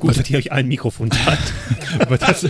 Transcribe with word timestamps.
Gut, 0.00 0.16
dass 0.18 0.28
ihr 0.30 0.38
euch 0.38 0.52
ein 0.52 0.68
Mikrofon 0.68 1.10
teilt. 1.10 1.38
Aber 2.00 2.18
das, 2.18 2.44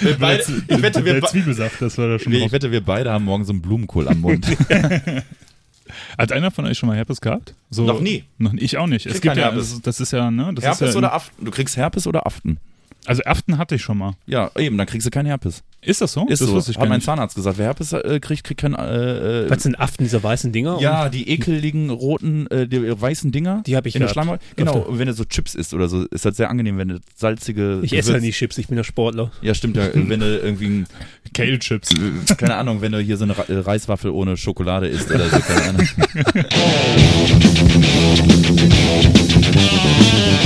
Wir 0.00 0.16
beide, 0.18 0.42
ich 0.68 0.82
wette, 0.82 1.04
wir, 1.04 1.14
der 1.14 1.20
be- 1.20 1.26
Zwiebelsaft, 1.26 1.80
das 1.82 1.98
war 1.98 2.08
da 2.08 2.18
schon 2.18 2.32
ich 2.32 2.52
wette, 2.52 2.70
wir 2.70 2.80
beide 2.82 3.10
haben 3.10 3.24
morgen 3.24 3.44
so 3.44 3.52
einen 3.52 3.62
Blumenkohl 3.62 4.08
am 4.08 4.20
Mund. 4.20 4.46
Hat 6.18 6.30
einer 6.32 6.50
von 6.50 6.66
euch 6.66 6.78
schon 6.78 6.88
mal 6.88 6.96
Herpes 6.96 7.20
gehabt? 7.20 7.54
So, 7.68 7.84
Noch 7.84 8.00
nie. 8.00 8.24
Noch. 8.38 8.52
Ich 8.54 8.78
auch 8.78 8.86
nicht. 8.86 9.06
Es 9.06 9.20
gibt 9.20 9.36
ja, 9.36 9.44
Herpes. 9.44 9.70
das, 9.72 9.80
das 9.82 10.00
ist 10.00 10.12
ja, 10.12 10.30
ne? 10.30 10.52
Das 10.54 10.64
Herpes 10.64 10.80
ist 10.90 10.94
ja, 10.94 10.98
oder 10.98 11.12
Aften? 11.14 11.44
Du 11.44 11.50
kriegst 11.50 11.76
Herpes 11.76 12.06
oder 12.06 12.26
Aften? 12.26 12.58
Also 13.06 13.22
Aften 13.24 13.56
hatte 13.58 13.76
ich 13.76 13.82
schon 13.82 13.98
mal. 13.98 14.12
Ja, 14.26 14.50
eben, 14.58 14.76
dann 14.76 14.86
kriegst 14.86 15.06
du 15.06 15.10
keinen 15.10 15.26
Herpes. 15.26 15.62
Ist 15.82 16.02
das 16.02 16.12
so? 16.12 16.26
Ist 16.26 16.42
das 16.42 16.48
so. 16.48 16.54
wusste 16.54 16.72
ich 16.72 16.78
Hat 16.78 16.88
mein 16.90 16.98
nicht. 16.98 17.06
Zahnarzt 17.06 17.34
gesagt. 17.34 17.56
Wer 17.56 17.64
Herpes 17.66 17.94
äh, 17.94 18.20
kriegt, 18.20 18.44
kriegt 18.44 18.60
keinen. 18.60 18.74
Äh, 18.74 19.44
äh, 19.46 19.50
was 19.50 19.62
sind 19.62 19.80
Aften, 19.80 20.04
diese 20.04 20.22
weißen 20.22 20.52
Dinger? 20.52 20.78
ja, 20.80 21.08
die 21.08 21.30
ekeligen 21.30 21.88
roten, 21.88 22.46
äh, 22.48 22.68
die 22.68 23.00
weißen 23.00 23.32
Dinger. 23.32 23.62
Die 23.66 23.76
hab 23.76 23.86
ich 23.86 23.94
in 23.96 24.02
der. 24.02 24.08
Schleimhaut. 24.08 24.40
Genau, 24.56 24.80
Öfter. 24.82 24.98
wenn 24.98 25.06
du 25.06 25.14
so 25.14 25.24
Chips 25.24 25.54
isst 25.54 25.72
oder 25.72 25.88
so, 25.88 26.04
ist 26.04 26.26
das 26.26 26.36
sehr 26.36 26.50
angenehm, 26.50 26.76
wenn 26.76 26.88
du 26.88 27.00
salzige. 27.16 27.80
Ich 27.82 27.94
esse 27.96 28.12
ja 28.12 28.20
nie 28.20 28.32
Chips, 28.32 28.58
ich 28.58 28.68
bin 28.68 28.76
ja 28.76 28.84
Sportler. 28.84 29.32
Ja, 29.40 29.54
stimmt 29.54 29.78
ja. 29.78 29.88
wenn 29.94 30.20
du 30.20 30.38
irgendwie, 30.38 30.66
ein, 30.66 30.86
Kale 31.32 31.58
Chips. 31.58 31.92
äh, 31.94 32.34
keine 32.34 32.56
Ahnung, 32.56 32.82
wenn 32.82 32.92
du 32.92 33.00
hier 33.00 33.16
so 33.16 33.24
eine 33.24 33.38
Re- 33.38 33.48
äh, 33.48 33.58
Reiswaffel 33.60 34.10
ohne 34.10 34.36
Schokolade 34.36 34.86
isst 34.88 35.10
oder 35.10 35.30
so, 35.30 35.38
keine 35.40 35.62
Ahnung. 35.62 35.88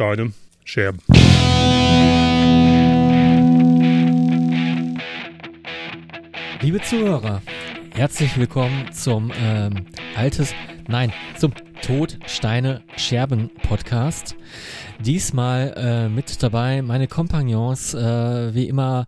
Steine, 0.00 0.32
Scherben. 0.64 0.98
Liebe 6.62 6.80
Zuhörer, 6.80 7.42
herzlich 7.92 8.38
willkommen 8.38 8.90
zum 8.92 9.30
ähm, 9.36 9.84
Altes, 10.16 10.54
nein, 10.88 11.12
zum 11.36 11.52
Tod, 11.82 12.18
Steine, 12.24 12.80
Scherben 12.96 13.50
Podcast. 13.68 14.36
Diesmal 15.00 15.74
äh, 15.76 16.08
mit 16.08 16.42
dabei 16.42 16.80
meine 16.80 17.06
Kompagnons, 17.06 17.92
äh, 17.92 18.54
wie 18.54 18.68
immer 18.68 19.06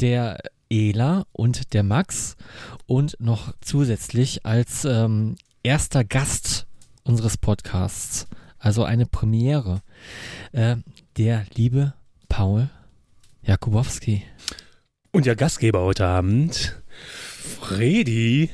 der 0.00 0.38
Ela 0.70 1.24
und 1.32 1.74
der 1.74 1.82
Max 1.82 2.38
und 2.86 3.14
noch 3.20 3.52
zusätzlich 3.60 4.46
als 4.46 4.86
ähm, 4.86 5.36
erster 5.62 6.02
Gast 6.02 6.66
unseres 7.04 7.36
Podcasts, 7.36 8.26
also 8.58 8.84
eine 8.84 9.04
Premiere, 9.04 9.82
äh, 10.52 10.76
der 11.16 11.46
liebe 11.54 11.94
Paul 12.28 12.68
Jakubowski. 13.42 14.22
Und 15.12 15.26
der 15.26 15.36
Gastgeber 15.36 15.80
heute 15.80 16.06
Abend, 16.06 16.80
Fredi 17.60 18.50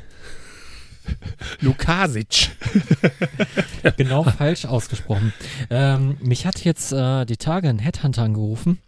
Lukasic. 1.61 2.51
Genau 3.97 4.25
falsch 4.25 4.65
ausgesprochen. 4.65 5.33
Ähm, 5.71 6.17
mich 6.21 6.45
hat 6.45 6.65
jetzt 6.65 6.93
äh, 6.93 7.25
die 7.25 7.37
Tage 7.37 7.69
ein 7.69 7.79
Headhunter 7.79 8.23
angerufen 8.23 8.79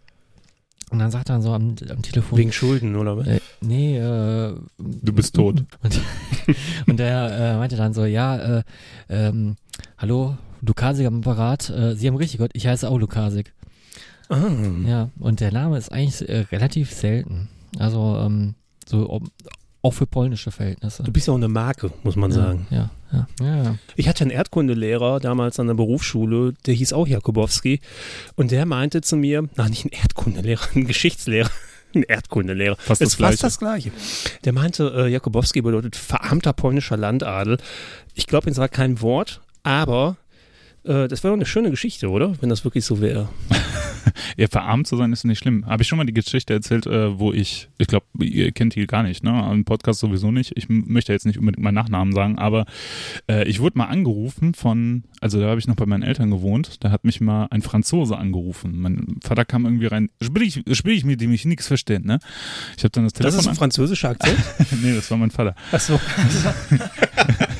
und 0.90 0.98
dann 0.98 1.10
sagt 1.10 1.28
er 1.28 1.40
so 1.42 1.52
am, 1.52 1.76
am 1.88 2.02
Telefon. 2.02 2.38
Wegen 2.38 2.52
Schulden, 2.52 2.96
oder 2.96 3.16
was? 3.16 3.26
äh, 3.26 3.40
nee, 3.60 3.96
äh, 3.98 4.54
Du 4.78 5.12
bist 5.12 5.34
tot. 5.36 5.64
Und, 5.82 6.00
und 6.86 6.96
der 6.96 7.30
äh, 7.30 7.56
meinte 7.58 7.76
dann 7.76 7.92
so, 7.92 8.06
ja, 8.06 8.58
äh, 8.58 8.62
ähm, 9.10 9.56
hallo, 9.98 10.36
Lukasik 10.60 11.06
am 11.06 11.18
Apparat. 11.18 11.70
Äh, 11.70 11.94
Sie 11.96 12.06
haben 12.08 12.16
richtig 12.16 12.38
gehört, 12.38 12.52
ich 12.54 12.66
heiße 12.66 12.88
auch 12.88 12.98
Lukasik. 12.98 13.52
Ah. 14.28 14.38
Ja, 14.86 15.10
und 15.18 15.40
der 15.40 15.52
Name 15.52 15.78
ist 15.78 15.90
eigentlich 15.90 16.28
äh, 16.28 16.40
relativ 16.52 16.92
selten. 16.92 17.48
Also, 17.78 18.18
ähm, 18.24 18.54
so 18.86 19.08
ob- 19.10 19.24
auch 19.80 19.92
für 19.92 20.06
polnische 20.06 20.50
Verhältnisse. 20.50 21.04
Du 21.04 21.12
bist 21.12 21.28
ja 21.28 21.32
auch 21.32 21.36
eine 21.38 21.48
Marke, 21.48 21.92
muss 22.02 22.16
man 22.16 22.32
sagen. 22.32 22.66
Ja, 22.70 22.90
ja, 23.12 23.26
ja. 23.40 23.62
ja. 23.62 23.74
Ich 23.94 24.08
hatte 24.08 24.24
einen 24.24 24.32
Erdkundelehrer 24.32 25.20
damals 25.20 25.60
an 25.60 25.68
der 25.68 25.74
Berufsschule, 25.74 26.54
der 26.66 26.74
hieß 26.74 26.92
auch 26.92 27.06
Jakubowski. 27.06 27.80
Und 28.34 28.50
der 28.50 28.66
meinte 28.66 29.00
zu 29.02 29.16
mir, 29.16 29.48
na 29.56 29.68
nicht 29.68 29.84
ein 29.84 29.90
Erdkundelehrer, 29.92 30.66
ein 30.74 30.86
Geschichtslehrer. 30.86 31.50
Ein 31.94 32.02
Erdkundelehrer. 32.02 32.76
Fast 32.76 33.00
ist 33.00 33.12
das 33.12 33.16
Gleiche. 33.16 33.32
fast 33.38 33.42
das 33.44 33.58
Gleiche. 33.60 33.92
Der 34.44 34.52
meinte, 34.52 34.92
äh, 34.94 35.08
Jakubowski 35.08 35.62
bedeutet 35.62 35.96
verarmter 35.96 36.52
polnischer 36.52 36.98
Landadel. 36.98 37.56
Ich 38.12 38.26
glaube, 38.26 38.48
jetzt 38.48 38.58
war 38.58 38.68
kein 38.68 39.00
Wort, 39.00 39.40
aber 39.62 40.18
äh, 40.88 41.08
das 41.08 41.22
wäre 41.22 41.32
doch 41.32 41.38
eine 41.38 41.46
schöne 41.46 41.70
Geschichte, 41.70 42.08
oder? 42.08 42.34
Wenn 42.40 42.48
das 42.48 42.64
wirklich 42.64 42.84
so 42.84 43.00
wäre. 43.00 43.28
Ja, 44.36 44.46
verarmt 44.48 44.86
zu 44.86 44.96
sein 44.96 45.12
ist 45.12 45.24
nicht 45.24 45.38
schlimm. 45.38 45.66
Habe 45.66 45.82
ich 45.82 45.88
schon 45.88 45.98
mal 45.98 46.04
die 46.04 46.12
Geschichte 46.14 46.52
erzählt, 46.52 46.86
äh, 46.86 47.18
wo 47.18 47.32
ich, 47.32 47.68
ich 47.78 47.86
glaube, 47.86 48.06
ihr 48.20 48.52
kennt 48.52 48.74
die 48.74 48.86
gar 48.86 49.02
nicht, 49.02 49.22
ne? 49.22 49.48
Im 49.52 49.64
Podcast 49.64 50.00
sowieso 50.00 50.30
nicht. 50.30 50.52
Ich 50.56 50.68
möchte 50.68 51.12
jetzt 51.12 51.26
nicht 51.26 51.38
unbedingt 51.38 51.62
meinen 51.62 51.74
Nachnamen 51.74 52.14
sagen, 52.14 52.38
aber 52.38 52.66
äh, 53.28 53.48
ich 53.48 53.60
wurde 53.60 53.78
mal 53.78 53.86
angerufen 53.86 54.54
von, 54.54 55.04
also 55.20 55.40
da 55.40 55.48
habe 55.48 55.58
ich 55.60 55.66
noch 55.66 55.76
bei 55.76 55.86
meinen 55.86 56.02
Eltern 56.02 56.30
gewohnt, 56.30 56.84
da 56.84 56.90
hat 56.90 57.04
mich 57.04 57.20
mal 57.20 57.48
ein 57.50 57.62
Franzose 57.62 58.16
angerufen. 58.16 58.80
Mein 58.80 59.16
Vater 59.22 59.44
kam 59.44 59.64
irgendwie 59.64 59.86
rein, 59.86 60.08
sprich, 60.22 60.62
sprich 60.72 61.04
mit 61.04 61.20
dem 61.20 61.32
ich 61.32 61.44
nichts 61.44 61.66
verstehe, 61.66 62.00
ne? 62.00 62.18
Ich 62.76 62.84
habe 62.84 62.90
dann 62.90 63.04
das 63.04 63.12
Das 63.12 63.20
Telefon 63.22 63.40
ist 63.40 63.48
ein 63.48 63.56
französischer 63.56 64.10
Akzent? 64.10 64.38
Nee, 64.82 64.94
das 64.94 65.10
war 65.10 65.18
mein 65.18 65.30
Vater. 65.30 65.54
Achso. 65.72 65.98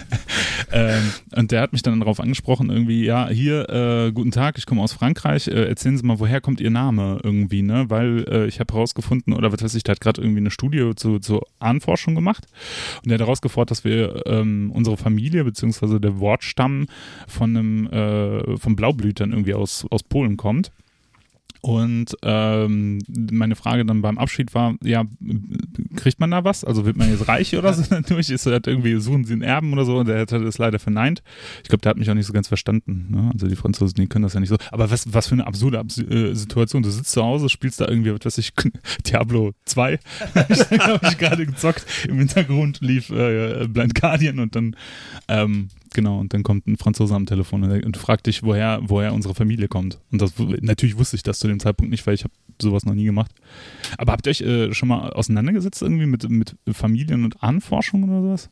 Ähm, 0.72 1.12
und 1.34 1.50
der 1.50 1.62
hat 1.62 1.72
mich 1.72 1.82
dann 1.82 1.98
darauf 2.00 2.20
angesprochen, 2.20 2.70
irgendwie, 2.70 3.04
ja, 3.04 3.28
hier, 3.28 3.68
äh, 3.68 4.12
guten 4.12 4.30
Tag, 4.30 4.58
ich 4.58 4.66
komme 4.66 4.82
aus 4.82 4.92
Frankreich, 4.92 5.48
äh, 5.48 5.68
erzählen 5.68 5.96
Sie 5.96 6.04
mal, 6.04 6.18
woher 6.18 6.40
kommt 6.40 6.60
Ihr 6.60 6.70
Name 6.70 7.20
irgendwie, 7.22 7.62
ne? 7.62 7.88
Weil 7.88 8.24
äh, 8.28 8.46
ich 8.46 8.60
habe 8.60 8.74
herausgefunden, 8.74 9.32
oder 9.32 9.52
was 9.52 9.62
weiß 9.62 9.74
ich, 9.74 9.82
der 9.82 9.92
hat 9.92 10.00
gerade 10.00 10.20
irgendwie 10.20 10.40
eine 10.40 10.50
Studie 10.50 10.92
zu, 10.96 11.18
zur 11.18 11.46
Ahnenforschung 11.58 12.14
gemacht 12.14 12.46
und 13.02 13.08
der 13.08 13.14
hat 13.14 13.20
herausgefordert, 13.20 13.70
dass 13.70 13.84
wir 13.84 14.26
ähm, 14.26 14.70
unsere 14.74 14.96
Familie, 14.96 15.44
beziehungsweise 15.44 16.00
der 16.00 16.18
Wortstamm 16.18 16.86
von 17.26 17.56
einem, 17.56 17.86
äh, 17.88 18.56
von 18.58 18.76
Blaublütern 18.76 19.32
irgendwie 19.32 19.54
aus, 19.54 19.86
aus 19.90 20.02
Polen 20.02 20.36
kommt. 20.36 20.70
Und 21.60 22.16
ähm, 22.22 23.00
meine 23.08 23.56
Frage 23.56 23.84
dann 23.84 24.02
beim 24.02 24.18
Abschied 24.18 24.54
war, 24.54 24.76
ja, 24.82 25.04
kriegt 25.96 26.20
man 26.20 26.30
da 26.30 26.44
was? 26.44 26.64
Also 26.64 26.86
wird 26.86 26.96
man 26.96 27.10
jetzt 27.10 27.28
reich 27.28 27.56
oder 27.56 27.72
so 27.74 27.82
dadurch? 27.90 28.30
Ist 28.30 28.46
das 28.46 28.60
irgendwie, 28.66 28.96
suchen 29.00 29.24
sie 29.24 29.32
einen 29.32 29.42
Erben 29.42 29.72
oder 29.72 29.84
so? 29.84 29.98
Und 29.98 30.08
der 30.08 30.20
hat 30.20 30.32
das 30.32 30.58
leider 30.58 30.78
verneint. 30.78 31.22
Ich 31.62 31.68
glaube, 31.68 31.82
der 31.82 31.90
hat 31.90 31.96
mich 31.96 32.10
auch 32.10 32.14
nicht 32.14 32.26
so 32.26 32.32
ganz 32.32 32.48
verstanden. 32.48 33.08
Ne? 33.10 33.30
Also 33.32 33.48
die 33.48 33.56
Franzosen, 33.56 33.96
die 33.96 34.06
können 34.06 34.22
das 34.22 34.34
ja 34.34 34.40
nicht 34.40 34.50
so. 34.50 34.56
Aber 34.70 34.90
was, 34.90 35.12
was 35.12 35.26
für 35.26 35.34
eine 35.34 35.46
absurde 35.46 35.78
Abs 35.78 35.98
äh, 35.98 36.34
Situation. 36.34 36.82
Du 36.82 36.90
sitzt 36.90 37.12
zu 37.12 37.22
Hause, 37.22 37.48
spielst 37.48 37.80
da 37.80 37.88
irgendwie, 37.88 38.12
was 38.12 38.24
weiß 38.24 38.38
ich, 38.38 38.52
Diablo 39.06 39.52
2. 39.64 39.98
habe 40.34 41.00
ich 41.08 41.18
gerade 41.18 41.46
gezockt. 41.46 41.84
Im 42.08 42.18
Hintergrund 42.18 42.80
lief 42.80 43.10
äh, 43.10 43.66
Blind 43.68 43.94
Guardian 43.94 44.38
und 44.38 44.54
dann 44.54 44.76
ähm, 45.28 45.68
Genau, 45.94 46.18
und 46.20 46.34
dann 46.34 46.42
kommt 46.42 46.66
ein 46.66 46.76
Franzose 46.76 47.14
am 47.14 47.26
Telefon 47.26 47.64
und, 47.64 47.96
fragt 47.96 48.26
dich, 48.26 48.42
woher, 48.42 48.80
woher 48.82 49.12
unsere 49.12 49.34
Familie 49.34 49.68
kommt. 49.68 49.98
Und 50.10 50.20
das 50.20 50.34
natürlich 50.60 50.98
wusste 50.98 51.16
ich 51.16 51.22
das 51.22 51.38
zu 51.48 51.52
dem 51.52 51.60
Zeitpunkt 51.60 51.90
nicht, 51.90 52.06
weil 52.06 52.14
ich 52.14 52.24
habe 52.24 52.34
sowas 52.60 52.84
noch 52.84 52.94
nie 52.94 53.04
gemacht. 53.04 53.32
Aber 53.96 54.12
habt 54.12 54.26
ihr 54.26 54.30
euch 54.30 54.40
äh, 54.42 54.74
schon 54.74 54.88
mal 54.88 55.10
auseinandergesetzt 55.10 55.80
irgendwie 55.82 56.06
mit, 56.06 56.28
mit 56.28 56.56
Familien- 56.72 57.24
und 57.24 57.42
Ahnenforschung 57.42 58.04
oder 58.04 58.20
sowas? 58.22 58.50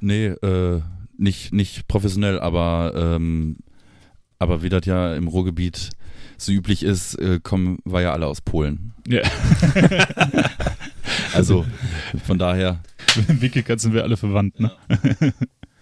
Nee, 0.00 0.26
äh, 0.26 0.80
nicht, 1.18 1.52
nicht 1.52 1.86
professionell, 1.88 2.40
aber, 2.40 2.92
ähm, 2.96 3.58
aber 4.38 4.62
wie 4.62 4.68
das 4.68 4.86
ja 4.86 5.14
im 5.14 5.28
Ruhrgebiet 5.28 5.90
so 6.38 6.52
üblich 6.52 6.82
ist, 6.82 7.14
äh, 7.16 7.38
kommen 7.42 7.78
wir 7.84 8.00
ja 8.00 8.12
alle 8.12 8.26
aus 8.26 8.40
Polen. 8.40 8.94
Ja. 9.06 9.22
Also 11.34 11.64
von 12.24 12.38
daher, 12.38 12.80
Wirklichkeit 13.26 13.80
sind 13.80 13.94
wir 13.94 14.02
alle 14.02 14.16
verwandt, 14.16 14.60
ne? 14.60 14.70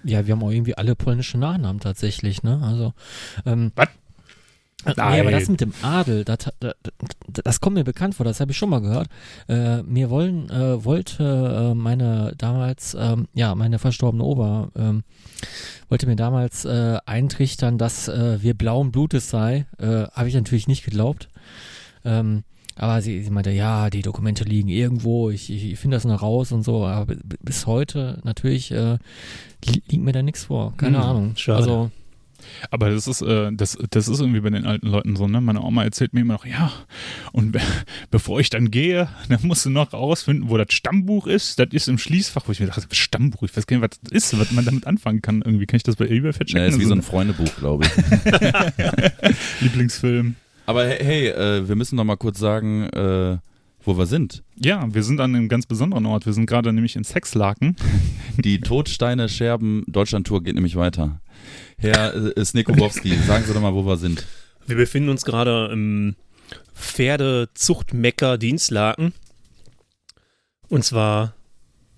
Ja, 0.02 0.26
wir 0.26 0.32
haben 0.32 0.42
auch 0.42 0.50
irgendwie 0.50 0.76
alle 0.76 0.94
polnische 0.96 1.38
Nachnamen 1.38 1.80
tatsächlich, 1.80 2.42
ne? 2.42 2.60
Also, 2.62 2.94
ähm, 3.44 3.72
Was? 3.74 3.88
Äh, 4.86 4.94
Nee, 4.96 5.20
aber 5.20 5.30
das 5.30 5.42
Nein. 5.44 5.52
mit 5.52 5.60
dem 5.60 5.72
Adel, 5.82 6.24
das, 6.24 6.38
das, 6.60 6.74
das 7.44 7.60
kommt 7.60 7.74
mir 7.76 7.84
bekannt 7.84 8.14
vor, 8.14 8.24
das 8.24 8.40
habe 8.40 8.52
ich 8.52 8.56
schon 8.56 8.70
mal 8.70 8.80
gehört. 8.80 9.08
Äh, 9.48 9.82
mir 9.82 10.08
wollen, 10.10 10.48
äh, 10.50 10.84
wollte 10.84 11.70
äh, 11.72 11.74
meine 11.74 12.32
damals, 12.38 12.96
ähm, 12.98 13.28
ja, 13.34 13.54
meine 13.54 13.78
verstorbene 13.78 14.24
Ober, 14.24 14.70
ähm, 14.76 15.02
wollte 15.88 16.06
mir 16.06 16.16
damals 16.16 16.64
äh, 16.64 16.98
eintrichtern, 17.06 17.76
dass 17.78 18.08
wir 18.08 18.54
blauen 18.54 18.92
Blutes 18.92 19.30
sei. 19.30 19.66
Habe 19.80 20.28
ich 20.28 20.34
natürlich 20.34 20.68
nicht 20.68 20.84
geglaubt. 20.84 21.28
Ähm, 22.04 22.44
aber 22.76 23.02
sie, 23.02 23.22
sie 23.22 23.30
meinte, 23.30 23.50
ja, 23.50 23.90
die 23.90 24.02
Dokumente 24.02 24.44
liegen 24.44 24.68
irgendwo, 24.68 25.30
ich, 25.30 25.50
ich, 25.50 25.72
ich 25.72 25.78
finde 25.78 25.96
das 25.96 26.04
noch 26.04 26.22
raus 26.22 26.52
und 26.52 26.62
so. 26.62 26.86
Aber 26.86 27.14
bis 27.42 27.66
heute 27.66 28.20
natürlich 28.24 28.70
äh, 28.70 28.98
li- 29.64 29.82
liegt 29.88 30.02
mir 30.02 30.12
da 30.12 30.22
nichts 30.22 30.44
vor. 30.44 30.74
Keine 30.76 30.98
Hm, 30.98 31.04
Ahnung. 31.04 31.32
schade. 31.36 31.58
Also, 31.58 31.90
Aber 32.70 32.90
das 32.90 33.06
ist, 33.06 33.22
äh, 33.22 33.50
das, 33.52 33.78
das 33.90 34.08
ist 34.08 34.20
irgendwie 34.20 34.40
bei 34.40 34.50
den 34.50 34.66
alten 34.66 34.86
Leuten 34.86 35.16
so, 35.16 35.26
ne? 35.28 35.40
Meine 35.40 35.62
Oma 35.62 35.84
erzählt 35.84 36.14
mir 36.14 36.20
immer 36.20 36.34
noch, 36.34 36.46
ja, 36.46 36.72
und 37.32 37.52
be 37.52 37.60
bevor 38.10 38.40
ich 38.40 38.50
dann 38.50 38.70
gehe, 38.70 39.08
dann 39.28 39.40
musst 39.42 39.64
du 39.66 39.70
noch 39.70 39.92
rausfinden, 39.92 40.50
wo 40.50 40.56
das 40.56 40.72
Stammbuch 40.72 41.26
ist. 41.26 41.58
Das 41.58 41.68
ist 41.72 41.88
im 41.88 41.98
Schließfach, 41.98 42.46
wo 42.46 42.52
ich 42.52 42.60
mir 42.60 42.66
dachte, 42.66 42.86
Stammbuch, 42.94 43.42
ich 43.42 43.56
weiß 43.56 43.66
gar 43.66 43.76
nicht, 43.78 43.90
was 43.90 44.00
das 44.00 44.12
ist, 44.12 44.38
was 44.38 44.52
man 44.52 44.64
damit 44.64 44.86
anfangen 44.86 45.22
kann. 45.22 45.42
Irgendwie 45.42 45.66
kann 45.66 45.76
ich 45.76 45.82
das 45.82 45.96
bei 45.96 46.06
eBay 46.06 46.32
verchecken. 46.32 46.62
Ja, 46.62 46.68
ist 46.68 46.78
wie 46.78 46.84
so 46.84 46.94
Also, 46.94 47.00
ein 47.00 47.02
Freundebuch, 47.02 47.54
glaube 47.56 47.84
ich. 47.84 47.90
Lieblingsfilm. 49.60 50.36
Aber 50.66 50.86
hey, 50.86 50.98
hey 51.02 51.28
äh, 51.28 51.68
wir 51.68 51.76
müssen 51.76 51.96
noch 51.96 52.04
mal 52.04 52.16
kurz 52.16 52.38
sagen, 52.38 52.84
äh, 52.90 53.38
wo 53.84 53.96
wir 53.96 54.06
sind. 54.06 54.42
Ja, 54.56 54.86
wir 54.92 55.02
sind 55.02 55.20
an 55.20 55.34
einem 55.34 55.48
ganz 55.48 55.66
besonderen 55.66 56.06
Ort. 56.06 56.26
Wir 56.26 56.32
sind 56.32 56.46
gerade 56.46 56.72
nämlich 56.72 56.96
in 56.96 57.04
Sexlaken. 57.04 57.76
Die 58.36 58.60
Todsteine 58.60 59.28
Scherben 59.28 59.84
Deutschland-Tour 59.86 60.42
geht 60.42 60.54
nämlich 60.54 60.76
weiter. 60.76 61.20
Herr 61.80 62.14
äh, 62.36 62.44
Snikowowski, 62.44 63.16
sagen 63.26 63.44
Sie 63.46 63.54
doch 63.54 63.60
mal, 63.60 63.74
wo 63.74 63.86
wir 63.86 63.96
sind. 63.96 64.26
Wir 64.66 64.76
befinden 64.76 65.08
uns 65.08 65.24
gerade 65.24 65.70
im 65.72 66.14
Pferdezuchtmecker 66.74 68.36
Dienstlaken. 68.36 69.14
Und 70.68 70.84
zwar 70.84 71.34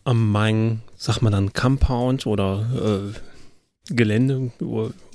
am 0.04 0.30
Main, 0.30 0.82
sagt 0.96 1.22
man 1.22 1.32
dann 1.32 1.52
Compound 1.52 2.26
oder 2.26 3.12
äh, 3.12 3.92
Gelände, 3.94 4.52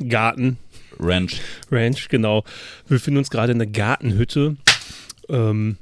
Garten, 0.05 0.57
Ranch. 0.99 1.41
Ranch, 1.71 2.09
genau. 2.09 2.43
Wir 2.87 2.97
befinden 2.97 3.19
uns 3.19 3.29
gerade 3.29 3.53
in 3.53 3.59
der 3.59 3.67
Gartenhütte 3.67 4.57
ähm, 5.29 5.77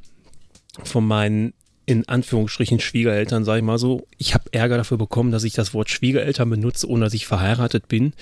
von 0.83 1.05
meinen 1.07 1.53
in 1.87 2.07
Anführungsstrichen 2.07 2.79
Schwiegereltern, 2.79 3.45
sage 3.45 3.59
ich 3.59 3.65
mal 3.65 3.77
so. 3.77 4.07
Ich 4.17 4.33
habe 4.33 4.51
Ärger 4.51 4.77
dafür 4.77 4.97
bekommen, 4.97 5.31
dass 5.31 5.43
ich 5.43 5.53
das 5.53 5.73
Wort 5.73 5.89
Schwiegereltern 5.89 6.49
benutze, 6.49 6.87
ohne 6.87 7.05
dass 7.05 7.13
ich 7.13 7.27
verheiratet 7.27 7.87
bin. 7.87 8.13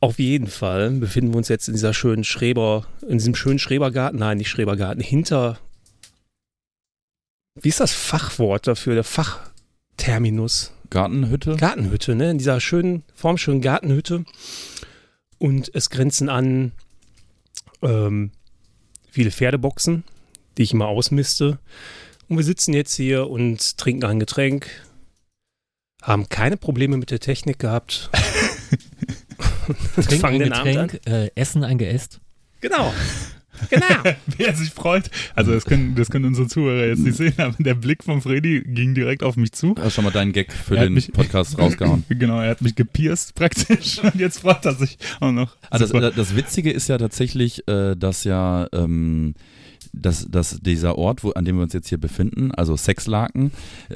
Auf 0.00 0.18
jeden 0.18 0.46
Fall 0.46 0.90
befinden 0.90 1.32
wir 1.32 1.38
uns 1.38 1.48
jetzt 1.48 1.68
in 1.68 1.74
dieser 1.74 1.94
schönen 1.94 2.24
Schreber, 2.24 2.86
in 3.02 3.18
diesem 3.18 3.34
schönen 3.34 3.58
Schrebergarten, 3.58 4.18
nein, 4.18 4.38
nicht 4.38 4.50
Schrebergarten, 4.50 5.02
hinter, 5.02 5.58
wie 7.54 7.70
ist 7.70 7.80
das 7.80 7.92
Fachwort 7.92 8.66
dafür, 8.66 8.94
der 8.94 9.04
Fachterminus? 9.04 10.72
Gartenhütte. 10.90 11.56
Gartenhütte, 11.56 12.14
ne? 12.14 12.30
In 12.30 12.38
dieser 12.38 12.60
schönen, 12.60 13.02
formschönen 13.14 13.62
Gartenhütte. 13.62 14.24
Und 15.38 15.70
es 15.74 15.90
grenzen 15.90 16.28
an 16.28 16.72
ähm, 17.82 18.30
viele 19.10 19.30
Pferdeboxen, 19.30 20.04
die 20.56 20.62
ich 20.62 20.72
immer 20.72 20.86
ausmiste. 20.86 21.58
Und 22.28 22.36
wir 22.36 22.44
sitzen 22.44 22.74
jetzt 22.74 22.94
hier 22.94 23.28
und 23.28 23.78
trinken 23.78 24.04
ein 24.04 24.20
Getränk. 24.20 24.68
Haben 26.02 26.28
keine 26.28 26.56
Probleme 26.56 26.98
mit 26.98 27.10
der 27.10 27.20
Technik 27.20 27.58
gehabt. 27.58 28.10
Trinken 29.94 30.18
Fangen 30.20 30.42
ein 30.42 30.48
den 30.48 30.52
Abend 30.52 30.76
an. 30.76 30.88
Getränk, 30.88 31.06
äh, 31.06 31.30
Essen 31.34 31.64
ein 31.64 31.78
Geäst. 31.78 32.20
Genau. 32.60 32.92
Genau. 33.70 33.86
Wer 34.36 34.54
sich 34.54 34.68
freut. 34.70 35.10
Also 35.34 35.52
das 35.52 35.64
können, 35.64 35.94
das 35.94 36.10
können 36.10 36.26
unsere 36.26 36.46
Zuhörer 36.46 36.88
jetzt 36.88 36.98
nicht 36.98 37.16
sehen, 37.16 37.32
aber 37.38 37.54
der 37.58 37.74
Blick 37.74 38.04
von 38.04 38.20
Freddy 38.20 38.60
ging 38.66 38.94
direkt 38.94 39.22
auf 39.22 39.36
mich 39.36 39.52
zu. 39.52 39.74
Hast 39.80 39.94
schon 39.94 40.04
mal 40.04 40.10
deinen 40.10 40.32
Gag 40.32 40.52
für 40.52 40.76
den 40.76 40.92
mich- 40.92 41.10
Podcast 41.10 41.58
rausgehauen. 41.58 42.04
Genau, 42.10 42.38
er 42.40 42.50
hat 42.50 42.60
mich 42.60 42.74
gepierst 42.74 43.34
praktisch 43.34 43.98
und 44.02 44.16
jetzt 44.16 44.40
freut 44.40 44.62
er 44.66 44.74
sich 44.74 44.98
auch 45.20 45.32
noch. 45.32 45.56
Also 45.70 45.86
das, 45.86 46.14
das 46.14 46.36
Witzige 46.36 46.70
ist 46.70 46.88
ja 46.88 46.98
tatsächlich, 46.98 47.66
äh, 47.66 47.96
dass 47.96 48.24
ja 48.24 48.66
ähm, 48.72 49.32
dass, 49.92 50.30
dass 50.30 50.60
dieser 50.60 50.98
Ort, 50.98 51.24
wo, 51.24 51.30
an 51.30 51.44
dem 51.44 51.56
wir 51.56 51.62
uns 51.62 51.72
jetzt 51.72 51.88
hier 51.88 51.98
befinden, 51.98 52.52
also 52.52 52.76
Sexlaken, 52.76 53.50
äh, 53.90 53.94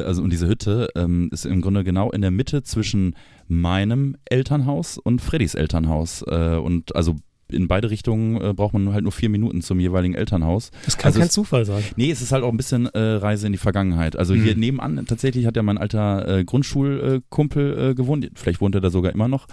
äh, 0.00 0.02
also 0.04 0.22
und 0.22 0.30
diese 0.30 0.48
Hütte, 0.48 0.88
ähm, 0.96 1.30
ist 1.32 1.46
im 1.46 1.60
Grunde 1.60 1.84
genau 1.84 2.10
in 2.10 2.20
der 2.22 2.32
Mitte 2.32 2.64
zwischen 2.64 3.14
meinem 3.48 4.16
Elternhaus 4.24 4.98
und 4.98 5.20
Freddys 5.20 5.54
Elternhaus. 5.54 6.22
Äh, 6.22 6.56
und 6.56 6.94
also 6.94 7.16
in 7.50 7.68
beide 7.68 7.90
Richtungen 7.90 8.40
äh, 8.40 8.52
braucht 8.54 8.72
man 8.72 8.92
halt 8.92 9.02
nur 9.04 9.12
vier 9.12 9.28
Minuten 9.28 9.62
zum 9.62 9.78
jeweiligen 9.80 10.14
Elternhaus. 10.14 10.70
Das 10.84 10.96
kann 10.98 11.06
Also 11.08 11.20
kein 11.20 11.28
es- 11.28 11.34
Zufall 11.34 11.64
sein. 11.64 11.82
Nee, 11.96 12.10
es 12.10 12.20
ist 12.22 12.32
halt 12.32 12.42
auch 12.44 12.50
ein 12.50 12.56
bisschen 12.56 12.86
äh, 12.86 12.98
Reise 12.98 13.46
in 13.46 13.52
die 13.52 13.58
Vergangenheit. 13.58 14.16
Also 14.16 14.34
hier 14.34 14.54
Mhm. 14.54 14.60
nebenan 14.60 15.06
tatsächlich 15.06 15.46
hat 15.46 15.56
ja 15.56 15.62
mein 15.62 15.78
alter 15.78 16.38
äh, 16.38 16.44
Grundschulkumpel 16.44 17.90
äh, 17.90 17.94
gewohnt. 17.94 18.28
Vielleicht 18.34 18.60
wohnt 18.60 18.74
er 18.74 18.80
da 18.80 18.90
sogar 18.90 19.12
immer 19.12 19.28
noch. 19.28 19.46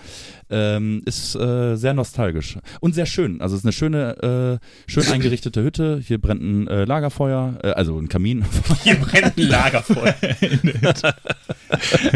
Ähm, 0.49 1.01
ist 1.05 1.35
äh, 1.35 1.75
sehr 1.75 1.93
nostalgisch 1.93 2.57
und 2.79 2.93
sehr 2.95 3.05
schön. 3.05 3.41
Also 3.41 3.55
es 3.55 3.61
ist 3.61 3.65
eine 3.65 3.73
schöne, 3.73 4.59
äh, 4.61 4.91
schön 4.91 5.07
eingerichtete 5.11 5.63
Hütte. 5.63 5.99
Hier 6.05 6.19
brennt 6.19 6.41
ein 6.41 6.67
äh, 6.67 6.85
Lagerfeuer, 6.85 7.59
äh, 7.63 7.69
also 7.71 7.97
ein 7.99 8.07
Kamin. 8.09 8.43
Hier 8.83 8.95
brennt 8.95 9.37
ein 9.37 9.47
Lagerfeuer. 9.47 10.15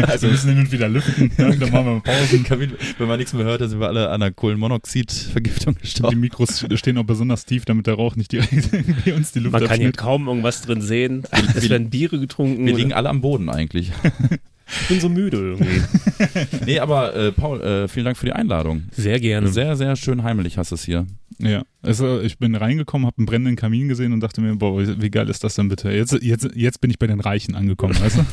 Also 0.06 0.22
wir 0.26 0.30
müssen 0.32 0.50
hin 0.50 0.58
und 0.60 0.72
wieder 0.72 0.88
lüften, 0.88 1.32
ne? 1.36 1.56
dann 1.58 1.70
machen 1.72 1.86
wir 1.86 2.00
Pausen. 2.00 2.44
Kamin. 2.44 2.72
Wenn 2.96 3.08
man 3.08 3.18
nichts 3.18 3.32
mehr 3.32 3.44
hört, 3.44 3.60
dann 3.60 3.68
sind 3.68 3.80
wir 3.80 3.88
alle 3.88 4.08
an 4.08 4.20
einer 5.68 5.74
Kohlenmonoxidvergiftung 5.74 5.74
Die 5.74 5.80
gestorben. 5.80 6.20
Mikros 6.20 6.66
stehen 6.78 6.98
auch 6.98 7.04
besonders 7.04 7.44
tief, 7.44 7.64
damit 7.64 7.86
der 7.86 7.94
Rauch 7.94 8.16
nicht 8.16 8.32
direkt 8.32 8.52
irgendwie 8.72 9.12
uns 9.12 9.32
die 9.32 9.40
Luft 9.40 9.52
Man 9.52 9.60
kann 9.62 9.76
hier 9.78 9.88
abschnitt. 9.88 9.96
kaum 9.96 10.28
irgendwas 10.28 10.62
drin 10.62 10.80
sehen. 10.80 11.22
Es 11.54 11.68
werden 11.68 11.90
Biere 11.90 12.18
getrunken. 12.18 12.64
Wir 12.66 12.74
liegen 12.74 12.92
alle 12.92 13.08
am 13.08 13.20
Boden 13.20 13.48
eigentlich. 13.48 13.92
ich 14.82 14.88
bin 14.88 15.00
so 15.00 15.08
müde 15.08 15.36
irgendwie. 15.36 15.82
Nee, 16.66 16.78
aber 16.80 17.14
äh, 17.14 17.32
Paul, 17.32 17.60
äh, 17.62 17.88
vielen 17.88 18.04
Dank 18.04 18.16
für 18.16 18.26
die 18.26 18.32
Einladung. 18.32 18.84
Sehr 18.92 19.18
gerne. 19.20 19.48
Sehr, 19.48 19.76
sehr 19.76 19.96
schön 19.96 20.22
heimelig 20.22 20.58
hast 20.58 20.70
du 20.72 20.74
es 20.74 20.84
hier. 20.84 21.06
Ja, 21.40 21.62
also 21.82 22.20
ich 22.20 22.38
bin 22.38 22.54
reingekommen, 22.56 23.06
habe 23.06 23.18
einen 23.18 23.26
brennenden 23.26 23.54
Kamin 23.56 23.86
gesehen 23.88 24.12
und 24.12 24.20
dachte 24.20 24.40
mir, 24.40 24.56
boah, 24.56 24.76
wie 25.00 25.10
geil 25.10 25.28
ist 25.28 25.44
das 25.44 25.54
denn 25.54 25.68
bitte? 25.68 25.90
Jetzt, 25.92 26.12
jetzt, 26.20 26.48
jetzt 26.54 26.80
bin 26.80 26.90
ich 26.90 26.98
bei 26.98 27.06
den 27.06 27.20
Reichen 27.20 27.54
angekommen, 27.54 27.98
weißt 27.98 28.18
du? 28.18 28.24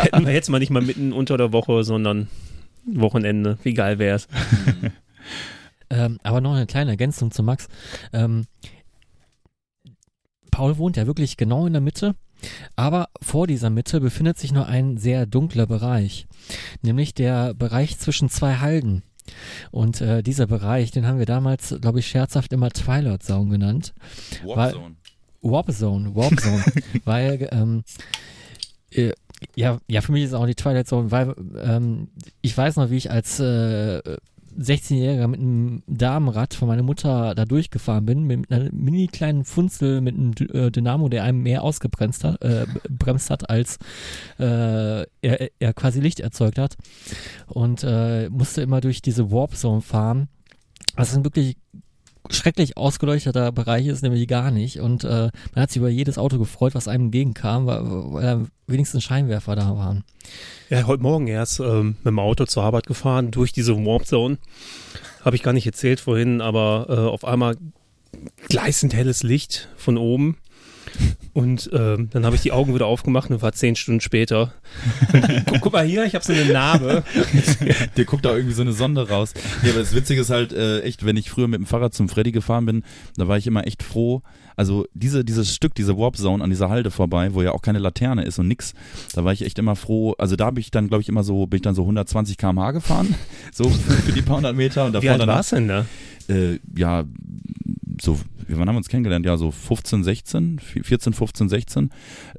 Hätten 0.00 0.26
wir 0.26 0.32
jetzt 0.32 0.48
mal 0.48 0.58
nicht 0.58 0.70
mal 0.70 0.80
mitten 0.82 1.12
unter 1.12 1.36
der 1.36 1.52
Woche, 1.52 1.84
sondern 1.84 2.28
Wochenende. 2.86 3.58
Wie 3.62 3.74
geil 3.74 3.98
wär's. 3.98 4.26
Ähm, 5.90 6.18
aber 6.22 6.40
noch 6.40 6.54
eine 6.54 6.66
kleine 6.66 6.90
Ergänzung 6.90 7.30
zu 7.30 7.42
Max. 7.42 7.68
Ähm, 8.12 8.46
Paul 10.50 10.78
wohnt 10.78 10.96
ja 10.96 11.06
wirklich 11.06 11.36
genau 11.36 11.66
in 11.66 11.72
der 11.72 11.82
Mitte, 11.82 12.14
aber 12.76 13.08
vor 13.20 13.46
dieser 13.46 13.70
Mitte 13.70 14.00
befindet 14.00 14.38
sich 14.38 14.52
noch 14.52 14.68
ein 14.68 14.96
sehr 14.98 15.26
dunkler 15.26 15.66
Bereich, 15.66 16.26
nämlich 16.82 17.14
der 17.14 17.54
Bereich 17.54 17.98
zwischen 17.98 18.28
zwei 18.28 18.56
Halden. 18.56 19.02
Und 19.70 20.00
äh, 20.00 20.22
dieser 20.22 20.46
Bereich, 20.46 20.90
den 20.90 21.06
haben 21.06 21.18
wir 21.18 21.26
damals, 21.26 21.74
glaube 21.80 21.98
ich, 22.00 22.06
scherzhaft 22.06 22.52
immer 22.52 22.70
Twilight 22.70 23.22
Zone 23.22 23.50
genannt. 23.50 23.94
Weil- 24.44 24.74
Warp 25.40 25.72
Zone, 25.72 26.14
Warp 26.14 26.38
Zone, 26.40 26.64
weil 27.04 27.48
ähm, 27.52 27.82
äh, 28.90 29.12
ja, 29.56 29.78
ja, 29.88 30.00
für 30.00 30.12
mich 30.12 30.24
ist 30.24 30.32
auch 30.34 30.46
die 30.46 30.54
Twilight 30.54 30.86
Zone, 30.88 31.10
weil 31.10 31.34
ähm, 31.62 32.08
ich 32.42 32.56
weiß 32.56 32.76
noch, 32.76 32.90
wie 32.90 32.96
ich 32.96 33.10
als 33.10 33.40
äh, 33.40 33.98
16-Jähriger 34.58 35.28
mit 35.28 35.40
einem 35.40 35.82
Damenrad 35.86 36.54
von 36.54 36.68
meiner 36.68 36.82
Mutter 36.82 37.34
da 37.34 37.44
durchgefahren 37.44 38.06
bin, 38.06 38.24
mit 38.24 38.50
einer 38.50 38.70
mini 38.72 39.06
kleinen 39.06 39.44
Funzel 39.44 40.00
mit 40.00 40.14
einem 40.14 40.32
äh, 40.52 40.70
Dynamo, 40.70 41.08
der 41.08 41.24
einem 41.24 41.42
mehr 41.42 41.62
ausgebremst 41.62 42.24
hat, 42.24 42.42
äh, 42.42 42.66
bremst 42.88 43.30
hat, 43.30 43.50
als 43.50 43.78
äh, 44.38 45.02
er, 45.02 45.50
er 45.58 45.74
quasi 45.74 46.00
Licht 46.00 46.20
erzeugt 46.20 46.58
hat. 46.58 46.76
Und 47.46 47.84
äh, 47.84 48.28
musste 48.30 48.62
immer 48.62 48.80
durch 48.80 49.02
diese 49.02 49.30
Warp 49.30 49.56
Zone 49.56 49.80
fahren. 49.80 50.28
Das 50.96 51.16
ein 51.16 51.24
wirklich 51.24 51.56
schrecklich 52.30 52.76
ausgeleuchteter 52.76 53.52
Bereich 53.52 53.86
ist 53.86 54.02
nämlich 54.02 54.26
gar 54.28 54.50
nicht. 54.50 54.80
Und 54.80 55.04
äh, 55.04 55.30
man 55.54 55.62
hat 55.62 55.70
sich 55.70 55.78
über 55.78 55.88
jedes 55.88 56.18
Auto 56.18 56.38
gefreut, 56.38 56.74
was 56.74 56.88
einem 56.88 57.06
entgegenkam, 57.06 57.66
weil, 57.66 57.82
weil 57.84 58.46
wenigstens 58.66 59.04
Scheinwerfer 59.04 59.56
da 59.56 59.76
waren. 59.76 60.04
Ja, 60.70 60.86
heute 60.86 61.02
Morgen 61.02 61.26
erst 61.26 61.60
ähm, 61.60 61.96
mit 61.98 62.06
dem 62.06 62.18
Auto 62.18 62.46
zur 62.46 62.62
Arbeit 62.62 62.86
gefahren, 62.86 63.30
durch 63.30 63.52
diese 63.52 63.76
Warp 63.76 64.06
Zone. 64.06 64.38
Habe 65.22 65.36
ich 65.36 65.42
gar 65.42 65.52
nicht 65.52 65.66
erzählt 65.66 66.00
vorhin, 66.00 66.40
aber 66.40 66.86
äh, 66.88 66.92
auf 66.94 67.24
einmal 67.24 67.56
gleißend 68.48 68.94
helles 68.94 69.22
Licht 69.22 69.68
von 69.76 69.96
oben. 69.96 70.36
Und 71.34 71.68
ähm, 71.72 72.10
dann 72.12 72.24
habe 72.24 72.36
ich 72.36 72.42
die 72.42 72.52
Augen 72.52 72.74
wieder 72.74 72.86
aufgemacht 72.86 73.28
und 73.28 73.42
war 73.42 73.52
zehn 73.52 73.74
Stunden 73.74 74.00
später. 74.00 74.54
guck, 75.46 75.60
guck 75.62 75.72
mal 75.72 75.84
hier, 75.84 76.04
ich 76.04 76.14
habe 76.14 76.24
so 76.24 76.32
eine 76.32 76.44
Narbe. 76.44 77.02
Dir 77.96 78.04
guckt 78.04 78.24
da 78.24 78.36
irgendwie 78.36 78.54
so 78.54 78.62
eine 78.62 78.72
Sonde 78.72 79.08
raus. 79.08 79.34
Ja, 79.64 79.70
aber 79.70 79.80
das 79.80 79.96
Witzige 79.96 80.20
ist 80.20 80.30
halt 80.30 80.52
äh, 80.52 80.82
echt, 80.82 81.04
wenn 81.04 81.16
ich 81.16 81.30
früher 81.30 81.48
mit 81.48 81.58
dem 81.58 81.66
Fahrrad 81.66 81.92
zum 81.92 82.08
Freddy 82.08 82.30
gefahren 82.30 82.66
bin, 82.66 82.84
da 83.16 83.26
war 83.26 83.36
ich 83.36 83.48
immer 83.48 83.66
echt 83.66 83.82
froh. 83.82 84.22
Also 84.56 84.86
diese, 84.94 85.24
dieses 85.24 85.54
Stück, 85.54 85.74
diese 85.74 85.96
Warp 85.96 86.16
Zone 86.16 86.42
an 86.42 86.50
dieser 86.50 86.68
Halde 86.68 86.90
vorbei, 86.90 87.34
wo 87.34 87.42
ja 87.42 87.52
auch 87.52 87.62
keine 87.62 87.78
Laterne 87.78 88.24
ist 88.24 88.38
und 88.38 88.48
nix, 88.48 88.74
da 89.14 89.24
war 89.24 89.32
ich 89.32 89.42
echt 89.42 89.58
immer 89.58 89.76
froh. 89.76 90.14
Also 90.18 90.36
da 90.36 90.46
habe 90.46 90.60
ich 90.60 90.70
dann, 90.70 90.88
glaube 90.88 91.02
ich, 91.02 91.08
immer 91.08 91.24
so, 91.24 91.46
bin 91.46 91.58
ich 91.58 91.62
dann 91.62 91.74
so 91.74 91.82
120 91.82 92.36
km/h 92.36 92.72
gefahren, 92.72 93.14
so 93.52 93.68
für, 93.68 94.12
die 94.12 94.22
paar 94.22 94.36
hundert 94.36 94.56
Meter 94.56 94.84
und 94.84 94.92
davor 94.92 95.02
Wie 95.02 95.08
alt 95.10 95.20
dann 95.20 95.28
war's 95.28 95.50
denn 95.50 95.68
da? 95.68 95.86
äh, 96.28 96.58
ja, 96.76 97.04
so, 98.00 98.18
wann 98.48 98.68
haben 98.68 98.74
wir 98.74 98.78
uns 98.78 98.88
kennengelernt? 98.88 99.24
Ja, 99.26 99.36
so 99.36 99.50
15, 99.50 100.04
16, 100.04 100.58
14, 100.58 101.12
15, 101.12 101.48
16. 101.48 101.90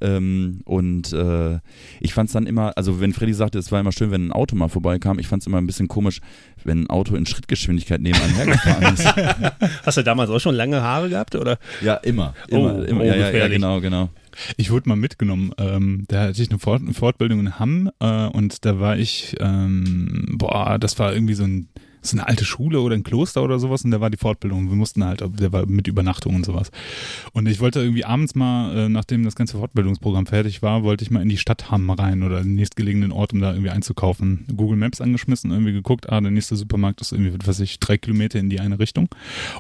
Ähm, 0.02 0.62
und 0.66 1.14
äh, 1.14 1.60
ich 2.00 2.14
fand 2.14 2.30
es 2.30 2.34
dann 2.34 2.46
immer, 2.46 2.74
also 2.78 3.00
wenn 3.00 3.14
Freddy 3.14 3.34
sagte, 3.34 3.58
es 3.58 3.72
war 3.72 3.80
immer 3.80 3.92
schön, 3.92 4.12
wenn 4.12 4.28
ein 4.28 4.32
Auto 4.32 4.56
mal 4.56 4.68
vorbeikam, 4.68 5.20
ich 5.20 5.28
fand 5.28 5.44
es 5.44 5.48
immer 5.48 5.58
ein 5.58 5.68
bisschen 5.68 5.88
komisch, 5.88 6.20
wenn 6.66 6.84
ein 6.84 6.90
Auto 6.90 7.16
in 7.16 7.26
Schrittgeschwindigkeit 7.26 8.02
neben 8.02 8.20
einem 8.20 8.36
hergefahren 8.36 8.94
ist. 8.94 9.06
Hast 9.86 9.98
du 9.98 10.04
damals 10.04 10.30
auch 10.30 10.40
schon 10.40 10.56
lange 10.56 10.82
Haare 10.82 11.10
gehabt, 11.10 11.36
oder? 11.36 11.58
ja, 11.82 11.96
immer. 11.96 12.34
Immer, 12.48 12.76
Oh, 12.76 12.82
immer. 12.84 13.02
oh, 13.02 13.04
ja, 13.06 13.16
ja, 13.16 13.30
ja, 13.32 13.48
genau, 13.48 13.80
genau. 13.82 14.10
Ich 14.58 14.70
wurde 14.72 14.90
mal 14.90 14.96
mitgenommen. 14.98 15.52
Ähm, 15.58 16.06
da 16.10 16.24
hatte 16.24 16.42
ich 16.42 16.50
eine, 16.50 16.60
Fort 16.60 16.82
eine 16.82 16.94
Fortbildung 16.94 17.40
in 17.40 17.58
Hamm 17.60 17.90
äh, 18.02 18.26
und 18.28 18.66
da 18.66 18.80
war 18.80 18.98
ich, 18.98 19.36
ähm, 19.40 20.36
boah, 20.38 20.78
das 20.80 21.00
war 21.00 21.14
irgendwie 21.14 21.36
so 21.36 21.44
ein 21.46 21.70
ist 22.06 22.14
eine 22.14 22.28
alte 22.28 22.46
Schule 22.46 22.80
oder 22.82 22.96
ein 22.96 23.04
Kloster 23.04 23.44
oder 23.44 23.60
sowas 23.60 23.84
und 23.84 23.92
da 23.92 24.02
war 24.02 24.10
die 24.10 24.18
Fortbildung. 24.18 24.70
Wir 24.70 24.76
mussten 24.76 25.04
halt, 25.04 25.24
der 25.40 25.52
war 25.52 25.66
mit 25.66 25.88
Übernachtung 25.88 26.36
und 26.36 26.46
sowas. 26.46 26.72
Und 27.34 27.48
ich 27.48 27.60
wollte 27.60 27.80
irgendwie 27.82 28.06
abends 28.06 28.36
mal, 28.36 28.78
äh, 28.78 28.90
nachdem 28.90 29.24
das 29.24 29.36
ganze 29.36 29.58
Fortbildungsprogramm 29.58 30.26
fertig 30.26 30.62
war, 30.62 30.84
wollte 30.84 31.04
ich 31.04 31.12
mal 31.12 31.22
in 31.22 31.30
die 31.30 31.38
Stadt 31.38 31.72
Hamm 31.72 31.90
rein 31.90 32.24
oder 32.24 32.42
den 32.42 32.56
nächstgelegenen 32.56 33.12
Ort, 33.12 33.34
um 33.34 33.42
da 33.42 33.52
irgendwie 33.52 33.70
einzukaufen. 33.70 34.46
Google 34.56 34.78
Maps 34.78 35.02
angeschmissen, 35.02 35.52
irgendwie 35.52 35.74
geguckt, 35.74 36.10
ah, 36.10 36.22
der 36.22 36.32
nächste 36.32 36.56
Supermarkt 36.56 37.02
ist 37.02 37.12
irgendwie, 37.12 37.34
was 37.38 37.48
weiß 37.48 37.60
ich, 37.62 37.80
drei 37.80 37.98
Kilometer 37.98 38.40
in 38.40 38.50
die 38.50 38.60
eine 38.60 38.80
Richtung. 38.80 39.10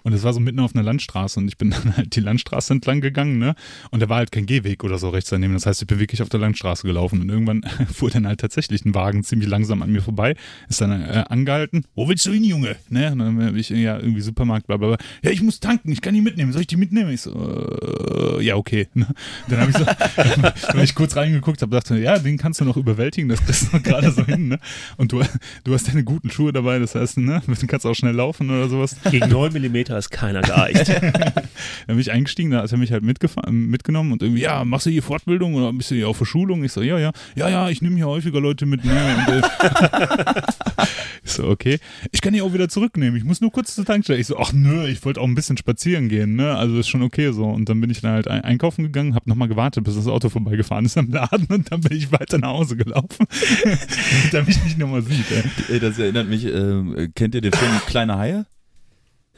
Und 0.03 0.13
es 0.13 0.23
war 0.23 0.33
so 0.33 0.39
mitten 0.39 0.59
auf 0.59 0.75
einer 0.75 0.83
Landstraße 0.83 1.39
und 1.39 1.47
ich 1.47 1.57
bin 1.57 1.69
dann 1.83 1.97
halt 1.97 2.15
die 2.15 2.21
Landstraße 2.21 2.73
entlang 2.73 3.01
gegangen, 3.01 3.37
ne? 3.37 3.55
Und 3.91 4.01
da 4.01 4.09
war 4.09 4.17
halt 4.17 4.31
kein 4.31 4.45
Gehweg 4.45 4.83
oder 4.83 4.97
so 4.97 5.09
rechts 5.09 5.29
daneben. 5.29 5.53
Das 5.53 5.65
heißt, 5.65 5.81
ich 5.81 5.87
bin 5.87 5.99
wirklich 5.99 6.21
auf 6.21 6.29
der 6.29 6.39
Landstraße 6.39 6.85
gelaufen 6.85 7.21
und 7.21 7.29
irgendwann 7.29 7.63
fuhr 7.93 8.09
dann 8.09 8.27
halt 8.27 8.39
tatsächlich 8.39 8.85
ein 8.85 8.93
Wagen 8.95 9.23
ziemlich 9.23 9.49
langsam 9.49 9.81
an 9.81 9.91
mir 9.91 10.01
vorbei, 10.01 10.35
ist 10.69 10.81
dann 10.81 10.91
äh, 10.91 11.25
angehalten. 11.29 11.85
Wo 11.95 12.07
willst 12.07 12.25
du 12.25 12.31
hin, 12.35 12.43
Junge? 12.43 12.75
Ne? 12.89 13.11
Und 13.11 13.19
dann 13.19 13.43
habe 13.43 13.59
ich 13.59 13.69
ja 13.69 13.97
irgendwie 13.97 14.21
Supermarkt, 14.21 14.67
bla, 14.67 14.77
bla, 14.77 14.89
bla. 14.89 14.97
Ja, 15.23 15.31
ich 15.31 15.41
muss 15.41 15.59
tanken, 15.59 15.91
ich 15.91 16.01
kann 16.01 16.13
die 16.13 16.21
mitnehmen. 16.21 16.51
Soll 16.51 16.61
ich 16.61 16.67
die 16.67 16.77
mitnehmen? 16.77 17.11
Ich 17.11 17.21
so, 17.21 17.31
äh, 17.31 18.43
ja, 18.43 18.55
okay. 18.55 18.87
Ne? 18.93 19.07
Dann 19.47 19.59
habe 19.59 19.71
ich 19.71 19.77
so, 19.77 19.85
hab 20.67 20.83
ich 20.83 20.95
kurz 20.95 21.15
reingeguckt, 21.15 21.61
habe 21.61 21.75
dachte, 21.75 21.97
ja, 21.97 22.19
den 22.19 22.37
kannst 22.37 22.61
du 22.61 22.65
noch 22.65 22.77
überwältigen, 22.77 23.29
das 23.29 23.43
kriegst 23.43 23.71
du 23.71 23.77
noch 23.77 23.83
gerade 23.83 24.11
so 24.11 24.25
hin, 24.25 24.47
ne? 24.47 24.59
Und 24.97 25.11
du, 25.11 25.21
du 25.63 25.73
hast 25.73 25.87
deine 25.87 26.03
guten 26.03 26.29
Schuhe 26.29 26.53
dabei, 26.53 26.79
das 26.79 26.95
heißt, 26.95 27.17
ne, 27.17 27.41
du 27.45 27.67
kannst 27.67 27.85
auch 27.85 27.93
schnell 27.93 28.13
laufen 28.13 28.49
oder 28.49 28.69
sowas. 28.69 28.95
Gegen 29.09 29.29
9 29.29 29.53
mm 29.53 29.75
ist 29.95 30.11
keiner 30.11 30.41
geeicht. 30.41 30.89
dann 30.89 31.33
bin 31.87 31.99
ich 31.99 32.11
eingestiegen, 32.11 32.51
da 32.51 32.63
hat 32.63 32.71
er 32.71 32.77
mich 32.77 32.91
halt 32.91 33.03
mitgefahren, 33.03 33.67
mitgenommen 33.67 34.11
und 34.11 34.21
irgendwie, 34.21 34.41
ja, 34.41 34.63
machst 34.63 34.85
du 34.85 34.89
hier 34.89 35.03
Fortbildung 35.03 35.55
oder 35.55 35.71
bist 35.73 35.91
du 35.91 35.95
hier 35.95 36.09
auf 36.09 36.17
der 36.17 36.25
Schulung? 36.25 36.63
Ich 36.63 36.71
so, 36.71 36.81
ja, 36.81 36.97
ja, 36.97 37.11
ja, 37.35 37.49
ja, 37.49 37.69
ich 37.69 37.81
nehme 37.81 37.95
hier 37.95 38.07
häufiger 38.07 38.39
Leute 38.39 38.65
mit. 38.65 38.83
Ne? 38.83 39.15
Und, 39.27 39.33
äh, 39.33 39.41
ich 41.23 41.31
so, 41.31 41.47
okay. 41.47 41.79
Ich 42.11 42.21
kann 42.25 42.33
die 42.33 42.41
auch 42.41 42.53
wieder 42.53 42.67
zurücknehmen. 42.67 43.15
Ich 43.15 43.23
muss 43.23 43.39
nur 43.39 43.51
kurz 43.51 43.75
zur 43.75 43.85
Tankstelle. 43.85 44.19
Ich 44.19 44.27
so, 44.27 44.37
ach 44.39 44.51
nö, 44.51 44.87
ich 44.87 45.05
wollte 45.05 45.21
auch 45.21 45.27
ein 45.27 45.35
bisschen 45.35 45.57
spazieren 45.57 46.09
gehen, 46.09 46.35
ne? 46.35 46.55
Also 46.57 46.77
ist 46.79 46.87
schon 46.89 47.03
okay 47.03 47.31
so. 47.31 47.45
Und 47.45 47.69
dann 47.69 47.79
bin 47.79 47.89
ich 47.91 48.01
dann 48.01 48.11
halt 48.13 48.27
ein 48.27 48.41
einkaufen 48.41 48.83
gegangen, 48.83 49.13
hab 49.15 49.27
nochmal 49.27 49.47
gewartet, 49.47 49.83
bis 49.83 49.95
das 49.95 50.07
Auto 50.07 50.29
vorbeigefahren 50.29 50.85
ist 50.85 50.97
am 50.97 51.09
Laden 51.11 51.45
und 51.47 51.71
dann 51.71 51.81
bin 51.81 51.95
ich 51.95 52.11
weiter 52.11 52.39
nach 52.39 52.49
Hause 52.49 52.75
gelaufen, 52.77 53.27
damit 54.31 54.33
er 54.33 54.43
mich 54.43 54.63
nicht 54.63 54.77
nochmal 54.79 55.03
sieht. 55.03 55.25
Ey. 55.69 55.79
Das 55.79 55.99
erinnert 55.99 56.27
mich, 56.27 56.45
äh, 56.45 57.07
kennt 57.15 57.35
ihr 57.35 57.41
den 57.41 57.53
Film 57.53 57.71
Kleine 57.85 58.17
Haie? 58.17 58.45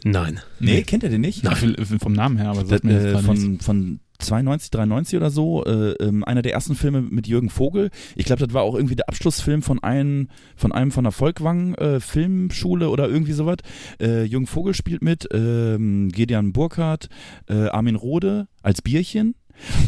Nein. 0.03 0.39
Nee, 0.60 0.84
kennt 0.84 1.03
ihr 1.03 1.10
den 1.10 1.22
nicht? 1.22 1.48
Viel- 1.58 1.75
vom 2.00 2.13
Namen 2.13 2.38
her, 2.38 2.50
aber 2.50 2.62
Das, 2.62 2.70
jetzt 2.72 2.86
äh, 2.86 3.13
nichts. 3.13 3.25
von, 3.25 3.60
von 3.60 4.00
92, 4.19 4.71
93 4.71 5.17
oder 5.17 5.29
so, 5.29 5.63
äh, 5.65 5.91
ähm, 6.01 6.24
einer 6.24 6.41
der 6.41 6.53
ersten 6.53 6.75
Filme 6.75 7.01
mit 7.01 7.27
Jürgen 7.27 7.50
Vogel. 7.50 7.89
Ich 8.15 8.25
glaube, 8.25 8.45
das 8.45 8.53
war 8.53 8.63
auch 8.63 8.75
irgendwie 8.75 8.95
der 8.95 9.09
Abschlussfilm 9.09 9.62
von 9.62 9.81
einem 9.83 10.29
von 10.55 10.71
einem 10.71 10.91
von 10.91 11.03
der 11.03 11.13
Volkwang 11.13 11.75
äh, 11.75 12.00
Filmschule 12.00 12.89
oder 12.89 13.07
irgendwie 13.07 13.33
sowas. 13.33 13.57
Äh, 14.00 14.24
Jürgen 14.24 14.47
Vogel 14.47 14.74
spielt 14.74 15.01
mit, 15.01 15.27
ähm, 15.33 16.09
Gedian 16.12 16.53
Burkhardt, 16.53 17.09
äh, 17.47 17.67
Armin 17.69 17.95
Rohde 17.95 18.47
als 18.62 18.81
Bierchen. 18.81 19.36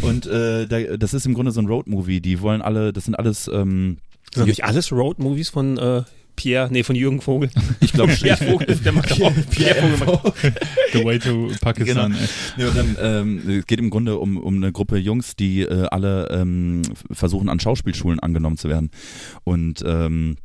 Und 0.01 0.25
äh, 0.25 0.67
da, 0.67 0.97
das 0.97 1.13
ist 1.13 1.25
im 1.25 1.33
Grunde 1.33 1.51
so 1.51 1.61
ein 1.61 1.67
Roadmovie. 1.67 2.21
Die 2.21 2.41
wollen 2.41 2.61
alle, 2.61 2.91
das 2.91 3.05
sind 3.05 3.15
alles, 3.15 3.47
ähm, 3.53 3.97
Sind 4.33 4.47
nicht 4.47 4.63
alles 4.63 4.91
Road-Movies 4.91 5.49
von 5.49 5.77
Pierre, 6.39 6.69
nee, 6.71 6.83
von 6.83 6.95
Jürgen 6.95 7.19
Vogel. 7.19 7.49
ich 7.81 7.91
glaube, 7.91 8.13
Pierre 8.13 8.37
Vogel, 8.37 8.75
der 8.77 8.93
macht 8.93 9.11
auch 9.21 9.33
Pierre 9.51 9.75
Vogel. 9.97 10.07
macht- 10.23 10.33
The 10.93 11.03
Way 11.03 11.19
to 11.19 11.49
Pakistan. 11.59 12.15
Ja, 12.57 12.67
und 12.69 12.77
dann, 12.77 12.97
ähm, 13.01 13.41
es 13.59 13.65
geht 13.67 13.79
im 13.79 13.89
Grunde 13.89 14.17
um, 14.17 14.37
um 14.37 14.55
eine 14.55 14.71
Gruppe 14.71 14.97
Jungs, 14.97 15.35
die 15.35 15.61
äh, 15.61 15.87
alle 15.91 16.29
ähm, 16.31 16.81
versuchen, 17.11 17.49
an 17.49 17.59
Schauspielschulen 17.59 18.19
angenommen 18.21 18.57
zu 18.57 18.69
werden. 18.69 18.89
Und 19.43 19.83
ähm, 19.85 20.37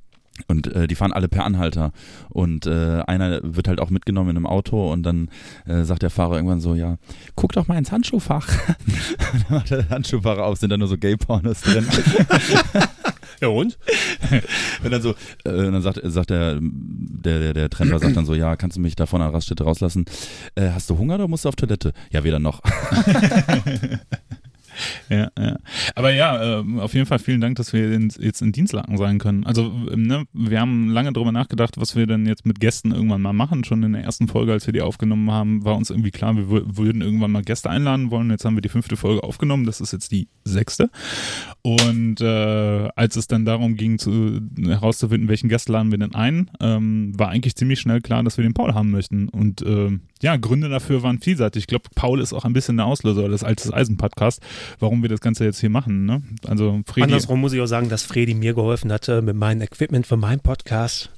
und 0.48 0.66
äh, 0.74 0.88
die 0.88 0.96
fahren 0.96 1.12
alle 1.12 1.28
per 1.28 1.44
Anhalter. 1.44 1.92
Und 2.28 2.66
äh, 2.66 3.02
einer 3.06 3.38
wird 3.44 3.68
halt 3.68 3.78
auch 3.80 3.90
mitgenommen 3.90 4.30
in 4.30 4.36
einem 4.36 4.46
Auto 4.48 4.90
und 4.92 5.04
dann 5.04 5.28
äh, 5.64 5.84
sagt 5.84 6.02
der 6.02 6.10
Fahrer 6.10 6.34
irgendwann 6.34 6.58
so, 6.60 6.74
ja, 6.74 6.96
guck 7.36 7.52
doch 7.52 7.68
mal 7.68 7.78
ins 7.78 7.92
Handschuhfach. 7.92 8.48
dann 8.48 9.44
macht 9.48 9.70
der 9.70 9.88
Handschuhfach 9.90 10.38
auf, 10.38 10.58
sind 10.58 10.70
da 10.70 10.76
nur 10.76 10.88
so 10.88 10.98
Gay-Pornos 10.98 11.60
drin. 11.60 11.86
Ja 13.40 13.48
und? 13.48 13.78
Und 14.84 14.90
dann 14.90 15.02
so, 15.02 15.10
äh, 15.10 15.14
dann 15.44 15.82
sagt, 15.82 16.00
sagt 16.02 16.30
der, 16.30 16.58
der, 16.60 17.38
der, 17.40 17.54
der 17.54 17.70
Tremper 17.70 17.98
sagt 17.98 18.16
dann 18.16 18.26
so, 18.26 18.34
ja, 18.34 18.56
kannst 18.56 18.76
du 18.76 18.80
mich 18.80 18.96
da 18.96 19.06
von 19.06 19.20
der 19.20 19.32
Raststätte 19.32 19.64
rauslassen? 19.64 20.04
Äh, 20.54 20.70
hast 20.70 20.90
du 20.90 20.98
Hunger 20.98 21.16
oder 21.16 21.28
musst 21.28 21.44
du 21.44 21.48
auf 21.48 21.56
Toilette? 21.56 21.92
Ja, 22.10 22.24
weder 22.24 22.38
noch. 22.38 22.60
Ja, 25.08 25.30
ja. 25.38 25.56
Aber 25.94 26.12
ja, 26.12 26.60
ähm, 26.60 26.80
auf 26.80 26.94
jeden 26.94 27.06
Fall 27.06 27.18
vielen 27.18 27.40
Dank, 27.40 27.56
dass 27.56 27.72
wir 27.72 27.90
jetzt 27.90 28.42
in 28.42 28.52
Dienstlaken 28.52 28.96
sein 28.96 29.18
können. 29.18 29.44
Also, 29.44 29.72
ähm, 29.92 30.02
ne, 30.02 30.24
wir 30.32 30.60
haben 30.60 30.88
lange 30.90 31.12
drüber 31.12 31.32
nachgedacht, 31.32 31.76
was 31.78 31.96
wir 31.96 32.06
denn 32.06 32.26
jetzt 32.26 32.46
mit 32.46 32.60
Gästen 32.60 32.92
irgendwann 32.92 33.22
mal 33.22 33.32
machen. 33.32 33.64
Schon 33.64 33.82
in 33.82 33.92
der 33.92 34.02
ersten 34.04 34.28
Folge, 34.28 34.52
als 34.52 34.66
wir 34.66 34.72
die 34.72 34.82
aufgenommen 34.82 35.30
haben, 35.30 35.64
war 35.64 35.76
uns 35.76 35.90
irgendwie 35.90 36.10
klar, 36.10 36.36
wir 36.36 36.44
wür- 36.44 36.76
würden 36.76 37.02
irgendwann 37.02 37.32
mal 37.32 37.42
Gäste 37.42 37.70
einladen 37.70 38.10
wollen. 38.10 38.30
Jetzt 38.30 38.44
haben 38.44 38.56
wir 38.56 38.62
die 38.62 38.68
fünfte 38.68 38.96
Folge 38.96 39.22
aufgenommen, 39.22 39.66
das 39.66 39.80
ist 39.80 39.92
jetzt 39.92 40.10
die 40.12 40.28
sechste. 40.44 40.90
Und 41.62 42.20
äh, 42.20 42.88
als 42.96 43.16
es 43.16 43.26
dann 43.26 43.44
darum 43.44 43.76
ging, 43.76 43.98
zu, 43.98 44.40
herauszufinden, 44.62 45.28
welchen 45.28 45.48
Gast 45.48 45.68
laden 45.68 45.90
wir 45.90 45.98
denn 45.98 46.14
ein, 46.14 46.50
ähm, 46.60 47.12
war 47.18 47.28
eigentlich 47.28 47.56
ziemlich 47.56 47.80
schnell 47.80 48.00
klar, 48.00 48.22
dass 48.22 48.36
wir 48.36 48.42
den 48.42 48.54
Paul 48.54 48.74
haben 48.74 48.90
möchten. 48.90 49.28
Und 49.28 49.62
ähm, 49.62 50.02
ja, 50.24 50.36
Gründe 50.38 50.70
dafür 50.70 51.02
waren 51.02 51.18
vielseitig. 51.18 51.64
Ich 51.64 51.66
glaube, 51.66 51.84
Paul 51.94 52.18
ist 52.18 52.32
auch 52.32 52.46
ein 52.46 52.54
bisschen 52.54 52.78
der 52.78 52.86
Auslöser 52.86 53.28
des 53.28 53.44
Altes 53.44 53.70
Eisen 53.70 53.98
Podcast, 53.98 54.40
warum 54.80 55.02
wir 55.02 55.10
das 55.10 55.20
Ganze 55.20 55.44
jetzt 55.44 55.60
hier 55.60 55.68
machen. 55.68 56.06
Ne? 56.06 56.22
Also 56.46 56.80
Fredi, 56.86 57.02
Andersrum 57.02 57.42
muss 57.42 57.52
ich 57.52 57.60
auch 57.60 57.66
sagen, 57.66 57.90
dass 57.90 58.04
Fredi 58.04 58.32
mir 58.32 58.54
geholfen 58.54 58.90
hatte 58.90 59.20
mit 59.20 59.36
meinem 59.36 59.60
Equipment 59.60 60.06
für 60.06 60.16
meinen 60.16 60.40
Podcast. 60.40 61.10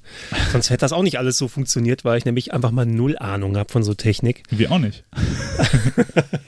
Sonst 0.50 0.70
hätte 0.70 0.80
das 0.80 0.92
auch 0.92 1.04
nicht 1.04 1.20
alles 1.20 1.38
so 1.38 1.46
funktioniert, 1.46 2.04
weil 2.04 2.18
ich 2.18 2.24
nämlich 2.24 2.52
einfach 2.52 2.72
mal 2.72 2.84
null 2.84 3.16
Ahnung 3.16 3.56
habe 3.56 3.70
von 3.70 3.84
so 3.84 3.94
Technik. 3.94 4.42
wir 4.50 4.72
auch 4.72 4.80
nicht. 4.80 5.04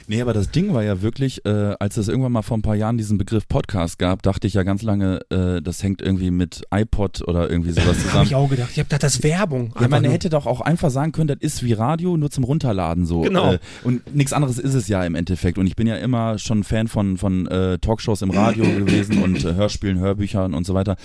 Nee, 0.09 0.23
aber 0.23 0.33
das 0.33 0.49
Ding 0.49 0.73
war 0.73 0.81
ja 0.81 1.03
wirklich, 1.03 1.45
äh, 1.45 1.75
als 1.79 1.95
es 1.97 2.07
irgendwann 2.07 2.31
mal 2.31 2.41
vor 2.41 2.57
ein 2.57 2.63
paar 2.63 2.73
Jahren 2.73 2.97
diesen 2.97 3.19
Begriff 3.19 3.47
Podcast 3.47 3.99
gab, 3.99 4.23
dachte 4.23 4.47
ich 4.47 4.55
ja 4.55 4.63
ganz 4.63 4.81
lange, 4.81 5.19
äh, 5.29 5.61
das 5.61 5.83
hängt 5.83 6.01
irgendwie 6.01 6.31
mit 6.31 6.63
iPod 6.71 7.21
oder 7.27 7.47
irgendwie 7.47 7.73
sowas 7.73 7.85
Habe 7.89 7.99
zusammen. 7.99 8.25
ich 8.25 8.33
auch 8.33 8.49
gedacht. 8.49 8.69
Ich 8.71 8.79
habe 8.79 8.85
gedacht, 8.85 9.03
das 9.03 9.17
ist 9.17 9.23
Werbung. 9.23 9.71
Ja, 9.79 9.87
man 9.87 10.01
nur. 10.01 10.11
hätte 10.11 10.31
doch 10.31 10.47
auch 10.47 10.61
einfach 10.61 10.89
sagen 10.89 11.11
können, 11.11 11.27
das 11.27 11.37
ist 11.41 11.63
wie 11.63 11.73
Radio, 11.73 12.17
nur 12.17 12.31
zum 12.31 12.43
Runterladen 12.49 13.05
so. 13.05 13.21
Genau. 13.21 13.53
Äh, 13.53 13.59
und 13.83 14.13
nichts 14.13 14.33
anderes 14.33 14.57
ist 14.59 14.73
es 14.73 14.87
ja 14.87 15.05
im 15.05 15.15
Endeffekt. 15.15 15.57
Und 15.57 15.67
ich 15.67 15.75
bin 15.75 15.87
ja 15.87 15.95
immer 15.95 16.37
schon 16.37 16.63
Fan 16.63 16.87
von, 16.87 17.17
von 17.17 17.47
äh, 17.47 17.77
Talkshows 17.77 18.21
im 18.21 18.31
Radio 18.31 18.65
gewesen 18.85 19.23
und 19.23 19.45
äh, 19.45 19.53
Hörspielen, 19.53 19.99
Hörbüchern 19.99 20.53
und 20.53 20.65
so 20.65 20.73
weiter. 20.73 20.97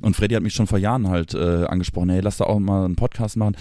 Und 0.00 0.14
Freddy 0.14 0.34
hat 0.34 0.42
mich 0.42 0.54
schon 0.54 0.66
vor 0.66 0.78
Jahren 0.78 1.08
halt 1.08 1.34
äh, 1.34 1.64
angesprochen, 1.64 2.10
hey, 2.10 2.20
lass 2.20 2.36
da 2.36 2.44
auch 2.44 2.58
mal 2.60 2.84
einen 2.84 2.96
Podcast 2.96 3.36
machen. 3.36 3.56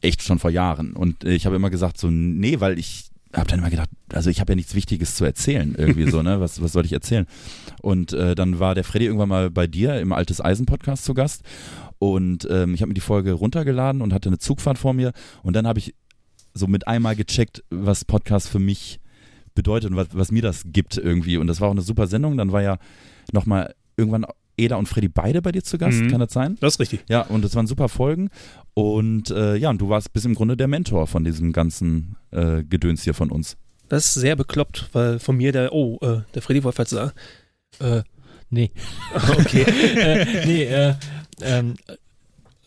Echt 0.00 0.22
schon 0.22 0.38
vor 0.38 0.50
Jahren. 0.50 0.92
Und 0.92 1.24
äh, 1.24 1.32
ich 1.32 1.44
habe 1.44 1.56
immer 1.56 1.70
gesagt, 1.70 1.98
so, 1.98 2.08
nee, 2.08 2.60
weil 2.60 2.78
ich 2.78 3.10
habe 3.34 3.48
dann 3.48 3.60
immer 3.60 3.70
gedacht, 3.70 3.90
also 4.12 4.28
ich 4.30 4.40
habe 4.40 4.52
ja 4.52 4.56
nichts 4.56 4.74
Wichtiges 4.74 5.14
zu 5.14 5.24
erzählen 5.24 5.74
irgendwie 5.76 6.10
so, 6.10 6.22
ne? 6.22 6.40
Was, 6.40 6.60
was 6.62 6.72
soll 6.72 6.84
ich 6.84 6.92
erzählen? 6.92 7.26
Und 7.80 8.12
äh, 8.12 8.34
dann 8.34 8.58
war 8.58 8.74
der 8.74 8.84
Freddy 8.84 9.06
irgendwann 9.06 9.28
mal 9.28 9.50
bei 9.50 9.66
dir 9.66 10.00
im 10.00 10.12
Altes 10.12 10.40
Eisen 10.40 10.66
Podcast 10.66 11.04
zu 11.04 11.14
Gast 11.14 11.42
und 11.98 12.48
ähm, 12.50 12.74
ich 12.74 12.82
habe 12.82 12.88
mir 12.88 12.94
die 12.94 13.00
Folge 13.00 13.32
runtergeladen 13.32 14.00
und 14.00 14.12
hatte 14.12 14.28
eine 14.28 14.38
Zugfahrt 14.38 14.78
vor 14.78 14.94
mir 14.94 15.12
und 15.42 15.54
dann 15.54 15.66
habe 15.66 15.78
ich 15.78 15.94
so 16.54 16.66
mit 16.66 16.86
einmal 16.88 17.16
gecheckt, 17.16 17.62
was 17.70 18.04
Podcast 18.04 18.48
für 18.48 18.58
mich 18.58 19.00
bedeutet 19.54 19.90
und 19.90 19.96
was, 19.96 20.08
was 20.12 20.30
mir 20.32 20.42
das 20.42 20.62
gibt 20.66 20.96
irgendwie. 20.96 21.36
Und 21.36 21.46
das 21.46 21.60
war 21.60 21.68
auch 21.68 21.72
eine 21.72 21.82
super 21.82 22.06
Sendung. 22.06 22.36
Dann 22.36 22.52
war 22.52 22.62
ja 22.62 22.78
nochmal 23.32 23.74
irgendwann 23.96 24.26
Eda 24.56 24.76
und 24.76 24.86
Freddy 24.88 25.08
beide 25.08 25.40
bei 25.42 25.52
dir 25.52 25.62
zu 25.62 25.78
Gast, 25.78 26.00
Mhm. 26.00 26.10
kann 26.10 26.20
das 26.20 26.32
sein? 26.32 26.56
Das 26.60 26.74
ist 26.74 26.80
richtig. 26.80 27.00
Ja, 27.08 27.22
und 27.22 27.42
das 27.42 27.54
waren 27.54 27.66
super 27.66 27.88
Folgen. 27.88 28.28
Und 28.74 29.30
äh, 29.30 29.56
ja, 29.56 29.70
und 29.70 29.80
du 29.80 29.88
warst 29.88 30.12
bis 30.12 30.24
im 30.24 30.34
Grunde 30.34 30.56
der 30.56 30.68
Mentor 30.68 31.06
von 31.06 31.24
diesem 31.24 31.52
ganzen 31.52 32.16
äh, 32.30 32.62
Gedöns 32.62 33.02
hier 33.02 33.14
von 33.14 33.30
uns. 33.30 33.56
Das 33.88 34.06
ist 34.06 34.14
sehr 34.14 34.36
bekloppt, 34.36 34.90
weil 34.92 35.18
von 35.18 35.36
mir 35.36 35.52
der, 35.52 35.72
oh, 35.72 35.98
äh, 36.02 36.20
der 36.34 36.42
Freddy 36.42 36.62
wollte 36.62 36.78
was 36.78 36.90
sagen. 36.90 37.12
Äh, 37.80 38.02
nee. 38.50 38.70
Okay. 39.38 39.62
äh, 39.62 40.46
nee, 40.46 40.64
äh, 40.64 40.94
ähm, 41.42 41.74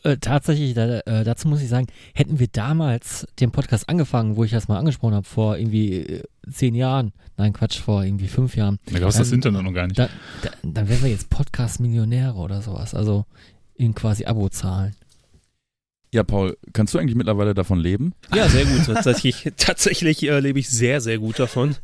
äh, 0.03 0.17
tatsächlich, 0.17 0.73
da, 0.73 0.99
äh, 0.99 1.23
dazu 1.23 1.47
muss 1.47 1.61
ich 1.61 1.69
sagen, 1.69 1.87
hätten 2.13 2.39
wir 2.39 2.47
damals 2.47 3.25
den 3.39 3.51
Podcast 3.51 3.89
angefangen, 3.89 4.35
wo 4.35 4.43
ich 4.43 4.51
das 4.51 4.67
mal 4.67 4.77
angesprochen 4.77 5.15
habe, 5.15 5.25
vor 5.25 5.57
irgendwie 5.57 5.97
äh, 5.99 6.23
zehn 6.51 6.75
Jahren, 6.75 7.13
nein, 7.37 7.53
Quatsch, 7.53 7.79
vor 7.79 8.03
irgendwie 8.03 8.27
fünf 8.27 8.55
Jahren, 8.55 8.79
Da 8.91 8.99
gab 8.99 9.09
es 9.09 9.17
das 9.17 9.31
Internet 9.31 9.63
noch 9.63 9.73
gar 9.73 9.87
nicht. 9.87 9.97
da, 9.97 10.09
da, 10.41 10.49
dann 10.61 10.89
wären 10.89 11.01
wir 11.03 11.09
jetzt 11.09 11.29
Podcast-Millionäre 11.29 12.35
oder 12.35 12.61
sowas, 12.61 12.93
also 12.93 13.25
in 13.75 13.95
quasi 13.95 14.25
Abo-Zahlen. 14.25 14.95
Ja, 16.11 16.23
Paul, 16.23 16.57
kannst 16.73 16.93
du 16.93 16.99
eigentlich 16.99 17.15
mittlerweile 17.15 17.55
davon 17.55 17.79
leben? 17.79 18.13
Ja, 18.35 18.47
sehr 18.47 18.65
gut. 18.65 18.85
Tatsächlich, 18.85 19.51
tatsächlich 19.57 20.21
äh, 20.21 20.39
lebe 20.39 20.59
ich 20.59 20.69
sehr, 20.69 21.01
sehr 21.01 21.17
gut 21.17 21.39
davon. 21.39 21.75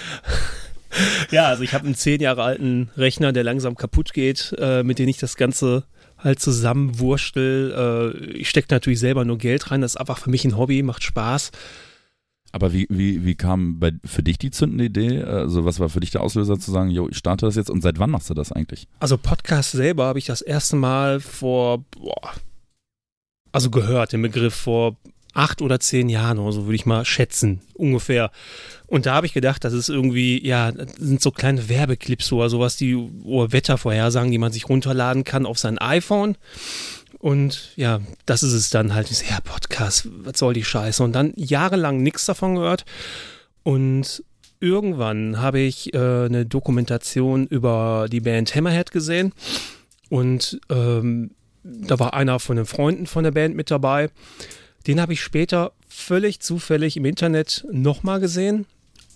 ja, 1.30 1.48
also 1.48 1.62
ich 1.62 1.74
habe 1.74 1.84
einen 1.84 1.94
zehn 1.94 2.22
Jahre 2.22 2.42
alten 2.42 2.90
Rechner, 2.96 3.32
der 3.32 3.44
langsam 3.44 3.74
kaputt 3.74 4.14
geht, 4.14 4.54
äh, 4.58 4.82
mit 4.82 4.98
dem 4.98 5.08
ich 5.08 5.18
das 5.18 5.36
Ganze 5.36 5.84
halt 6.22 6.40
zusammenwurstel. 6.40 8.14
Äh, 8.14 8.24
ich 8.36 8.48
stecke 8.48 8.68
natürlich 8.70 9.00
selber 9.00 9.24
nur 9.24 9.38
Geld 9.38 9.70
rein. 9.70 9.80
Das 9.80 9.92
ist 9.92 10.00
einfach 10.00 10.18
für 10.18 10.30
mich 10.30 10.44
ein 10.44 10.56
Hobby, 10.56 10.82
macht 10.82 11.02
Spaß. 11.02 11.50
Aber 12.52 12.72
wie, 12.74 12.86
wie, 12.90 13.24
wie 13.24 13.34
kam 13.34 13.78
bei, 13.78 13.92
für 14.04 14.22
dich 14.22 14.36
die 14.36 14.50
zündende 14.50 14.84
Idee? 14.84 15.22
Also 15.22 15.64
was 15.64 15.80
war 15.80 15.88
für 15.88 16.00
dich 16.00 16.10
der 16.10 16.20
Auslöser 16.20 16.58
zu 16.58 16.70
sagen, 16.70 16.90
jo, 16.90 17.08
ich 17.08 17.16
starte 17.16 17.46
das 17.46 17.56
jetzt 17.56 17.70
und 17.70 17.80
seit 17.80 17.98
wann 17.98 18.10
machst 18.10 18.28
du 18.28 18.34
das 18.34 18.52
eigentlich? 18.52 18.88
Also 19.00 19.16
Podcast 19.16 19.72
selber 19.72 20.04
habe 20.04 20.18
ich 20.18 20.26
das 20.26 20.42
erste 20.42 20.76
Mal 20.76 21.20
vor 21.20 21.82
boah, 21.90 22.34
also 23.52 23.70
gehört, 23.70 24.12
den 24.12 24.20
Begriff 24.20 24.54
vor 24.54 24.96
acht 25.34 25.62
oder 25.62 25.80
zehn 25.80 26.08
Jahren 26.08 26.38
oder 26.38 26.52
so, 26.52 26.66
würde 26.66 26.74
ich 26.74 26.86
mal 26.86 27.04
schätzen, 27.04 27.60
ungefähr. 27.74 28.30
Und 28.86 29.06
da 29.06 29.14
habe 29.14 29.26
ich 29.26 29.32
gedacht, 29.32 29.64
das 29.64 29.72
ist 29.72 29.88
irgendwie, 29.88 30.46
ja, 30.46 30.72
sind 30.98 31.22
so 31.22 31.30
kleine 31.30 31.68
Werbeclips 31.68 32.32
oder 32.32 32.50
sowas, 32.50 32.76
die 32.76 32.94
oder 32.94 33.52
Wettervorhersagen, 33.52 34.30
die 34.30 34.38
man 34.38 34.52
sich 34.52 34.68
runterladen 34.68 35.24
kann 35.24 35.46
auf 35.46 35.58
sein 35.58 35.78
iPhone. 35.78 36.36
Und 37.18 37.72
ja, 37.76 38.00
das 38.26 38.42
ist 38.42 38.52
es 38.52 38.70
dann 38.70 38.94
halt. 38.94 39.10
Ich 39.10 39.18
so, 39.18 39.24
ja, 39.30 39.38
Podcast, 39.40 40.08
was 40.24 40.38
soll 40.38 40.54
die 40.54 40.64
Scheiße? 40.64 41.02
Und 41.02 41.12
dann 41.12 41.32
jahrelang 41.36 42.02
nichts 42.02 42.26
davon 42.26 42.56
gehört. 42.56 42.84
Und 43.62 44.24
irgendwann 44.60 45.40
habe 45.40 45.60
ich 45.60 45.94
äh, 45.94 45.98
eine 46.26 46.46
Dokumentation 46.46 47.46
über 47.46 48.08
die 48.10 48.20
Band 48.20 48.54
Hammerhead 48.54 48.90
gesehen. 48.90 49.32
Und 50.08 50.60
ähm, 50.68 51.30
da 51.62 51.98
war 51.98 52.14
einer 52.14 52.40
von 52.40 52.56
den 52.56 52.66
Freunden 52.66 53.06
von 53.06 53.24
der 53.24 53.30
Band 53.30 53.54
mit 53.54 53.70
dabei. 53.70 54.10
Den 54.86 55.00
habe 55.00 55.12
ich 55.12 55.22
später 55.22 55.72
völlig 55.88 56.40
zufällig 56.40 56.96
im 56.96 57.04
Internet 57.04 57.64
nochmal 57.70 58.20
gesehen. 58.20 58.66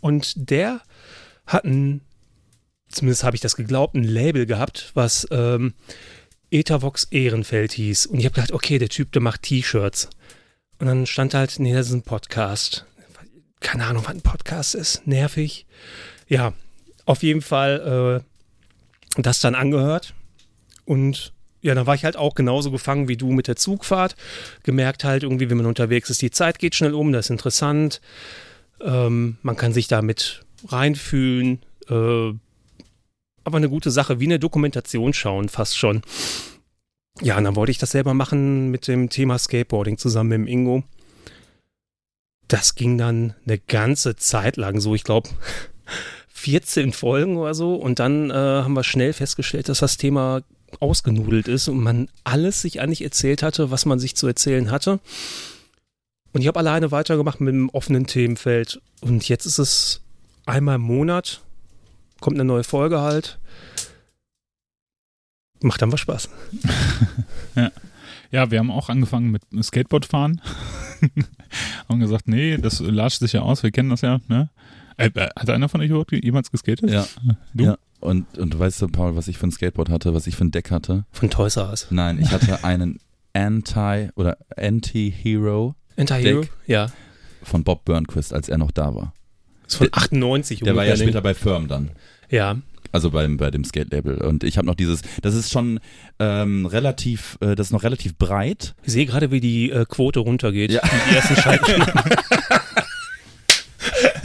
Und 0.01 0.51
der 0.51 0.81
hat 1.47 1.65
ein, 1.65 2.01
zumindest 2.89 3.25
habe 3.25 3.37
ich 3.37 3.43
das 3.43 3.57
geglaubt, 3.57 3.95
ein 3.95 4.05
Label 4.05 4.47
gehabt, 4.47 4.91
was 4.95 5.27
ähm, 5.31 5.75
Etavox 6.51 7.05
Ehrenfeld 7.05 7.73
hieß. 7.73 8.07
Und 8.07 8.19
ich 8.19 8.25
habe 8.25 8.35
gedacht, 8.35 8.53
okay, 8.53 8.79
der 8.79 8.89
Typ, 8.89 9.13
der 9.13 9.23
macht 9.23 9.43
T-Shirts. 9.43 10.11
Und 10.79 10.87
dann 10.87 11.07
stand 11.07 11.35
halt, 11.35 11.59
nee, 11.59 11.73
das 11.73 11.89
ist 11.89 11.95
ein 11.95 12.03
Podcast. 12.03 12.87
Keine 13.61 13.87
Ahnung, 13.87 14.05
was 14.05 14.15
ein 14.15 14.21
Podcast 14.21 14.75
ist. 14.75 15.07
Nervig. 15.07 15.67
Ja, 16.29 16.53
auf 17.07 17.23
jeden 17.23 17.41
Fall 17.41 18.23
äh, 19.17 19.23
das 19.23 19.41
dann 19.41 19.55
angehört. 19.55 20.15
Und 20.85 21.33
ja, 21.67 21.75
dann 21.75 21.87
war 21.87 21.95
ich 21.97 22.05
halt 22.05 22.17
auch 22.17 22.35
genauso 22.35 22.71
gefangen 22.71 23.09
wie 23.09 23.17
du 23.17 23.33
mit 23.33 23.49
der 23.49 23.57
Zugfahrt. 23.57 24.17
Gemerkt 24.63 25.05
halt 25.05 25.25
irgendwie, 25.25 25.51
wenn 25.51 25.57
man 25.57 25.67
unterwegs 25.67 26.11
ist, 26.11 26.23
die 26.23 26.31
Zeit 26.31 26.59
geht 26.59 26.75
schnell 26.75 26.95
um, 26.95 27.13
das 27.13 27.27
ist 27.27 27.31
interessant. 27.31 28.01
Ähm, 28.81 29.37
man 29.43 29.57
kann 29.57 29.73
sich 29.73 29.89
damit 29.89 30.45
reinfühlen. 30.69 31.61
Äh, 31.89 32.33
aber 33.45 33.57
eine 33.57 33.69
gute 33.69 33.91
Sache, 33.91 34.21
wie 34.21 34.25
eine 34.25 34.39
Dokumentation 34.39 35.13
schauen, 35.13 35.49
fast 35.49 35.77
schon. 35.77 36.03
Ja, 37.21 37.37
und 37.37 37.45
dann 37.45 37.57
wollte 37.57 37.73
ich 37.73 37.79
das 37.79 37.91
selber 37.91 38.15
machen 38.15 38.71
mit 38.71 38.87
dem 38.87 39.11
Thema 39.11 39.39
Skateboarding 39.39 39.99
zusammen 39.99 40.31
mit 40.31 40.39
dem 40.39 40.47
Ingo. 40.47 40.85
Das 42.47 42.77
ging 42.77 42.97
dann 42.97 43.35
eine 43.45 43.59
ganze 43.59 44.15
Zeit 44.15 44.57
lang 44.57 44.81
so, 44.81 44.95
ich 44.95 45.03
glaube 45.03 45.31
14 46.29 46.93
Folgen 46.93 47.39
oder 47.39 47.55
so. 47.55 47.75
Und 47.75 47.99
dann 47.99 48.31
äh, 48.31 48.35
haben 48.35 48.75
wir 48.75 48.85
schnell 48.85 49.13
festgestellt, 49.13 49.69
dass 49.69 49.81
das 49.81 49.97
Thema 49.97 50.43
ausgenudelt 50.81 51.49
ist 51.49 51.69
und 51.69 51.83
man 51.83 52.09
alles 52.25 52.63
sich 52.63 52.81
eigentlich 52.81 53.03
erzählt 53.03 53.43
hatte, 53.43 53.71
was 53.71 53.87
man 53.87 53.99
sich 53.99 54.17
zu 54.17 54.27
erzählen 54.27 54.71
hatte. 54.71 55.01
Und 56.33 56.43
ich 56.43 56.49
habe 56.49 56.59
alleine 56.59 56.91
weitergemacht 56.91 57.41
mit 57.41 57.55
einem 57.55 57.71
offenen 57.71 58.07
Themenfeld. 58.07 58.81
Und 59.01 59.29
jetzt 59.29 59.47
ist 59.47 59.59
es 59.59 60.03
einmal 60.45 60.77
im 60.77 60.83
Monat, 60.83 61.41
kommt 62.21 62.37
eine 62.37 62.45
neue 62.45 62.65
Folge 62.65 63.01
halt. 63.01 63.39
Macht 65.63 65.81
dann 65.81 65.93
was 65.93 66.01
Spaß. 66.01 66.29
ja. 67.55 67.71
ja, 68.31 68.51
wir 68.51 68.59
haben 68.59 68.71
auch 68.71 68.91
angefangen 68.91 69.31
mit 69.31 69.43
Skateboardfahren. 69.63 70.43
haben 71.89 72.01
gesagt, 72.01 72.29
nee, 72.29 72.59
das 72.59 72.81
latscht 72.81 73.21
sich 73.21 73.33
ja 73.33 73.41
aus, 73.41 73.63
wir 73.63 73.71
kennen 73.71 73.91
das 73.91 74.03
ja. 74.03 74.21
Ne? 74.29 74.51
Äh, 74.99 75.11
äh 75.15 75.29
hat 75.37 75.49
einer 75.49 75.69
von 75.69 75.81
euch 75.81 75.91
jemals 76.23 76.51
geskatet? 76.51 76.91
Ja. 76.91 77.07
Du? 77.55 77.65
Ja. 77.65 77.79
Und, 78.01 78.39
und 78.39 78.59
weißt 78.59 78.83
du, 78.83 78.89
Paul, 78.89 79.17
was 79.17 79.29
ich 79.29 79.39
für 79.39 79.47
ein 79.47 79.53
Skateboard 79.53 79.89
hatte, 79.89 80.15
was 80.15 80.27
ich 80.27 80.37
für 80.37 80.45
ein 80.45 80.51
Deck 80.51 80.71
hatte? 80.71 81.05
Von 81.13 81.31
Toys 81.31 81.57
R 81.57 81.71
Us. 81.71 81.89
Nein, 81.91 82.21
ich 82.21 82.31
hatte 82.31 82.63
einen 82.65 83.01
Anti- 83.33 84.11
oder 84.17 84.39
Anti-Hero. 84.57 85.75
Anti-Hero? 85.97 86.45
Ja. 86.67 86.87
Von 87.43 87.65
Bob 87.65 87.85
Burnquist, 87.85 88.33
als 88.33 88.49
er 88.49 88.59
noch 88.59 88.71
da 88.71 88.95
war. 88.95 89.13
Das 89.65 89.75
ist 89.75 89.79
von 89.79 89.89
98 89.91 90.61
Der 90.61 90.77
war 90.77 90.85
ja 90.85 90.97
später 90.97 91.21
bei 91.21 91.35
Firm 91.35 91.69
dann. 91.69 91.91
Ja. 92.31 92.57
Also 92.93 93.11
beim, 93.11 93.37
bei 93.37 93.51
dem 93.51 93.65
Skate-Label. 93.65 94.23
Und 94.23 94.45
ich 94.45 94.59
habe 94.59 94.67
noch 94.67 94.75
dieses, 94.75 95.03
das 95.23 95.35
ist 95.35 95.51
schon 95.51 95.81
ähm, 96.19 96.67
relativ, 96.67 97.37
äh, 97.41 97.55
das 97.55 97.69
ist 97.69 97.73
noch 97.73 97.83
relativ 97.83 98.17
breit. 98.17 98.75
Ich 98.85 98.93
sehe 98.93 99.07
gerade, 99.07 99.31
wie 99.31 99.41
die 99.41 99.71
äh, 99.71 99.85
Quote 99.87 100.21
runtergeht. 100.21 100.71
Ja. 100.71 100.81
Die 101.11 101.15
ersten 101.15 101.37
Schalten. 101.37 101.83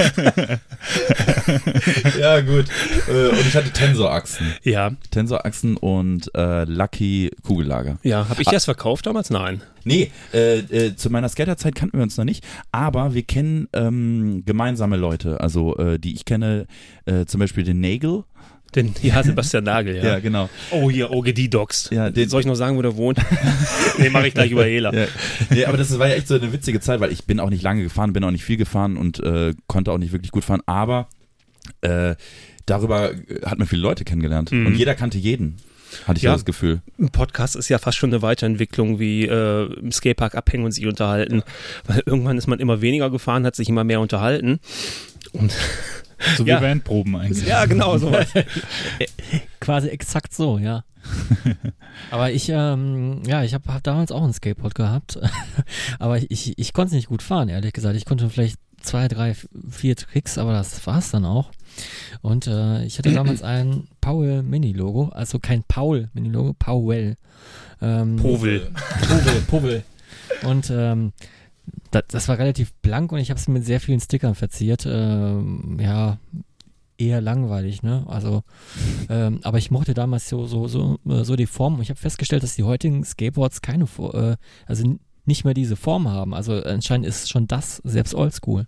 ja, 2.19 2.41
gut. 2.41 2.65
Äh, 3.07 3.29
und 3.29 3.39
ich 3.39 3.55
hatte 3.55 3.71
Tensorachsen. 3.71 4.53
Ja. 4.63 4.91
Tensorachsen 5.11 5.77
und 5.77 6.33
äh, 6.35 6.65
Lucky 6.65 7.31
Kugellager. 7.43 7.97
Ja, 8.03 8.29
habe 8.29 8.41
ich 8.41 8.47
ah. 8.47 8.51
das 8.51 8.65
verkauft 8.65 9.05
damals? 9.05 9.29
Nein. 9.29 9.61
Nee, 9.83 10.11
äh, 10.33 10.59
äh, 10.59 10.95
zu 10.95 11.09
meiner 11.09 11.29
Skaterzeit 11.29 11.75
kannten 11.75 11.97
wir 11.97 12.03
uns 12.03 12.17
noch 12.17 12.25
nicht, 12.25 12.45
aber 12.71 13.13
wir 13.13 13.23
kennen 13.23 13.67
ähm, 13.73 14.43
gemeinsame 14.45 14.97
Leute. 14.97 15.41
Also 15.41 15.75
äh, 15.77 15.99
die 15.99 16.13
ich 16.13 16.25
kenne, 16.25 16.67
äh, 17.05 17.25
zum 17.25 17.39
Beispiel 17.39 17.63
den 17.63 17.79
Nagel. 17.79 18.23
Den, 18.75 18.93
ja, 19.01 19.21
Sebastian 19.21 19.65
Nagel, 19.65 19.97
ja. 19.97 20.03
ja, 20.03 20.19
genau. 20.19 20.49
Oh, 20.71 20.89
hier, 20.89 21.11
OGD 21.11 21.53
Docs. 21.53 21.89
Ja, 21.91 22.09
den, 22.09 22.29
Soll 22.29 22.41
ich 22.41 22.47
noch 22.47 22.55
sagen, 22.55 22.77
wo 22.77 22.81
der 22.81 22.95
wohnt? 22.95 23.19
nee, 23.97 24.09
mache 24.09 24.27
ich 24.27 24.33
gleich 24.33 24.51
über 24.51 24.63
Hela. 24.63 24.93
Ja. 24.93 25.07
ja, 25.53 25.67
aber 25.67 25.77
das 25.77 25.97
war 25.99 26.07
ja 26.07 26.15
echt 26.15 26.29
so 26.29 26.35
eine 26.35 26.53
witzige 26.53 26.79
Zeit, 26.79 27.01
weil 27.01 27.11
ich 27.11 27.25
bin 27.25 27.41
auch 27.41 27.49
nicht 27.49 27.63
lange 27.63 27.83
gefahren, 27.83 28.13
bin 28.13 28.23
auch 28.23 28.31
nicht 28.31 28.45
viel 28.45 28.55
gefahren 28.55 28.95
und 28.95 29.19
äh, 29.19 29.53
konnte 29.67 29.91
auch 29.91 29.97
nicht 29.97 30.13
wirklich 30.13 30.31
gut 30.31 30.45
fahren, 30.45 30.61
aber 30.67 31.09
äh, 31.81 32.15
darüber 32.65 33.11
hat 33.45 33.57
man 33.57 33.67
viele 33.67 33.81
Leute 33.81 34.03
kennengelernt 34.03 34.51
mhm. 34.51 34.67
und 34.67 34.75
jeder 34.75 34.95
kannte 34.95 35.17
jeden. 35.17 35.57
Hatte 36.07 36.17
ich 36.17 36.23
ja, 36.23 36.31
das 36.31 36.45
Gefühl. 36.45 36.81
Ein 36.99 37.09
Podcast 37.09 37.55
ist 37.55 37.69
ja 37.69 37.77
fast 37.77 37.97
schon 37.97 38.11
eine 38.11 38.21
Weiterentwicklung, 38.21 38.99
wie 38.99 39.25
äh, 39.25 39.73
im 39.73 39.91
Skatepark 39.91 40.35
abhängen 40.35 40.63
und 40.63 40.71
sich 40.71 40.85
unterhalten. 40.85 41.43
Weil 41.85 42.01
irgendwann 42.05 42.37
ist 42.37 42.47
man 42.47 42.59
immer 42.59 42.81
weniger 42.81 43.09
gefahren, 43.09 43.45
hat 43.45 43.55
sich 43.55 43.69
immer 43.69 43.83
mehr 43.83 43.99
unterhalten. 43.99 44.59
Und 45.33 45.53
so 46.37 46.45
wie 46.45 46.49
ja. 46.49 46.59
Bandproben 46.59 47.15
eigentlich. 47.15 47.45
Ja, 47.45 47.65
genau, 47.65 47.97
sowas. 47.97 48.27
Quasi 49.59 49.89
exakt 49.89 50.33
so, 50.33 50.57
ja. 50.57 50.83
Aber 52.11 52.31
ich, 52.31 52.49
ähm, 52.49 53.21
ja, 53.25 53.43
ich 53.43 53.53
habe 53.53 53.73
hab 53.73 53.83
damals 53.83 54.11
auch 54.11 54.23
ein 54.23 54.33
Skateboard 54.33 54.75
gehabt. 54.75 55.19
aber 55.99 56.19
ich, 56.29 56.57
ich 56.57 56.73
konnte 56.73 56.89
es 56.89 56.93
nicht 56.93 57.07
gut 57.07 57.23
fahren, 57.23 57.49
ehrlich 57.49 57.73
gesagt. 57.73 57.95
Ich 57.95 58.05
konnte 58.05 58.29
vielleicht 58.29 58.57
zwei, 58.81 59.07
drei, 59.07 59.35
vier 59.69 59.95
Tricks, 59.95 60.37
aber 60.37 60.53
das 60.53 60.85
war 60.85 60.99
es 60.99 61.09
dann 61.11 61.25
auch. 61.25 61.49
Und 62.21 62.47
äh, 62.47 62.83
ich 62.85 62.97
hatte 62.97 63.11
damals 63.13 63.41
ein 63.41 63.87
Powell 64.01 64.43
Mini-Logo, 64.43 65.09
also 65.09 65.39
kein 65.39 65.63
Paul 65.63 66.09
Mini-Logo, 66.13 66.53
Powell. 66.57 67.17
Ähm, 67.81 68.17
Powell. 68.17 68.71
Powell, 69.07 69.41
Powell. 69.47 69.83
Und 70.43 70.69
ähm, 70.69 71.13
das, 71.91 72.03
das 72.07 72.27
war 72.27 72.37
relativ 72.37 72.73
blank 72.81 73.11
und 73.11 73.19
ich 73.19 73.29
habe 73.29 73.39
es 73.39 73.47
mit 73.47 73.65
sehr 73.65 73.79
vielen 73.79 73.99
Stickern 73.99 74.35
verziert. 74.35 74.85
Ähm, 74.85 75.77
ja, 75.79 76.17
eher 76.97 77.21
langweilig, 77.21 77.83
ne? 77.83 78.05
Also, 78.07 78.43
ähm, 79.09 79.39
aber 79.43 79.57
ich 79.57 79.71
mochte 79.71 79.93
damals 79.93 80.29
so, 80.29 80.45
so, 80.45 80.67
so, 80.67 80.99
äh, 81.07 81.23
so 81.23 81.35
die 81.35 81.47
Form 81.47 81.75
und 81.75 81.81
ich 81.81 81.89
habe 81.89 81.99
festgestellt, 81.99 82.43
dass 82.43 82.55
die 82.55 82.63
heutigen 82.63 83.03
Skateboards 83.03 83.61
keine, 83.61 83.85
äh, 84.13 84.35
also 84.65 84.97
nicht 85.25 85.43
mehr 85.43 85.53
diese 85.53 85.75
Form 85.75 86.07
haben. 86.07 86.33
Also 86.33 86.53
anscheinend 86.63 87.07
ist 87.07 87.29
schon 87.29 87.47
das 87.47 87.77
selbst 87.77 88.13
oldschool. 88.13 88.67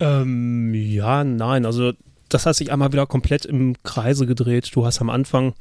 Ähm, 0.00 0.74
ja, 0.74 1.24
nein, 1.24 1.64
also 1.64 1.92
das 2.28 2.46
hat 2.46 2.56
sich 2.56 2.72
einmal 2.72 2.92
wieder 2.92 3.06
komplett 3.06 3.44
im 3.44 3.74
Kreise 3.82 4.26
gedreht. 4.26 4.70
Du 4.74 4.84
hast 4.84 5.00
am 5.00 5.10
Anfang 5.10 5.54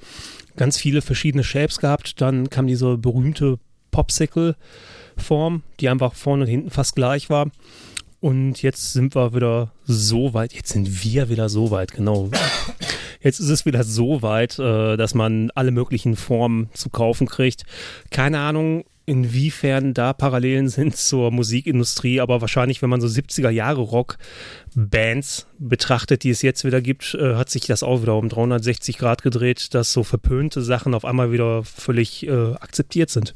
ganz 0.56 0.78
viele 0.78 1.02
verschiedene 1.02 1.44
Shapes 1.44 1.80
gehabt, 1.80 2.22
dann 2.22 2.50
kam 2.50 2.68
diese 2.68 2.98
berühmte 2.98 3.60
Popsicle 3.92 4.56
Form, 5.18 5.64
die 5.80 5.88
einfach 5.90 6.14
vorne 6.14 6.44
und 6.44 6.50
hinten 6.50 6.72
fast 6.72 6.96
gleich 6.96 7.30
war. 7.30 7.50
Und 8.20 8.62
jetzt 8.62 8.94
sind 8.94 9.16
wir 9.16 9.34
wieder 9.34 9.72
so 9.86 10.34
weit, 10.34 10.54
jetzt 10.54 10.74
sind 10.74 11.04
wir 11.04 11.30
wieder 11.30 11.48
so 11.48 11.72
weit, 11.72 11.94
genau. 11.94 12.32
Jetzt 13.22 13.40
ist 13.40 13.50
es 13.50 13.66
wieder 13.66 13.84
so 13.84 14.22
weit, 14.22 14.60
äh, 14.60 14.98
dass 14.98 15.16
man 15.16 15.50
alle 15.56 15.72
möglichen 15.72 16.16
Formen 16.16 16.70
zu 16.74 16.90
kaufen 16.92 17.28
kriegt. 17.28 17.64
Keine 18.12 18.38
Ahnung, 18.38 18.84
inwiefern 19.06 19.94
da 19.94 20.14
Parallelen 20.14 20.70
sind 20.70 20.96
zur 20.98 21.32
Musikindustrie, 21.32 22.20
aber 22.22 22.42
wahrscheinlich, 22.42 22.82
wenn 22.82 22.90
man 22.90 23.02
so 23.02 23.08
70er 23.08 23.50
Jahre 23.50 23.82
Rock-Bands 23.82 25.48
betrachtet, 25.60 26.24
die 26.24 26.30
es 26.30 26.42
jetzt 26.42 26.66
wieder 26.66 26.82
gibt, 26.82 27.14
äh, 27.16 27.36
hat 27.36 27.50
sich 27.50 27.66
das 27.66 27.84
auch 27.84 28.02
wieder 28.02 28.16
um 28.16 28.30
360 28.30 28.98
Grad 28.98 29.22
gedreht, 29.22 29.74
dass 29.74 29.94
so 29.94 30.04
verpönte 30.04 30.62
Sachen 30.62 30.94
auf 30.94 31.06
einmal 31.06 31.32
wieder 31.32 31.64
völlig 31.64 32.28
äh, 32.28 32.54
akzeptiert 32.54 33.10
sind. 33.10 33.34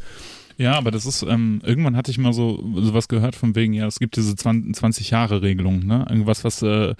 Ja, 0.59 0.73
aber 0.73 0.91
das 0.91 1.05
ist, 1.05 1.23
ähm, 1.23 1.61
irgendwann 1.63 1.95
hatte 1.95 2.11
ich 2.11 2.17
mal 2.17 2.33
so 2.33 2.61
sowas 2.75 3.07
gehört 3.07 3.37
von 3.37 3.55
wegen, 3.55 3.71
ja, 3.71 3.87
es 3.87 3.97
gibt 3.97 4.17
diese 4.17 4.33
20-Jahre-Regelung, 4.33 5.85
ne? 5.85 6.05
Irgendwas, 6.09 6.43
was, 6.43 6.61
äh, 6.61 6.95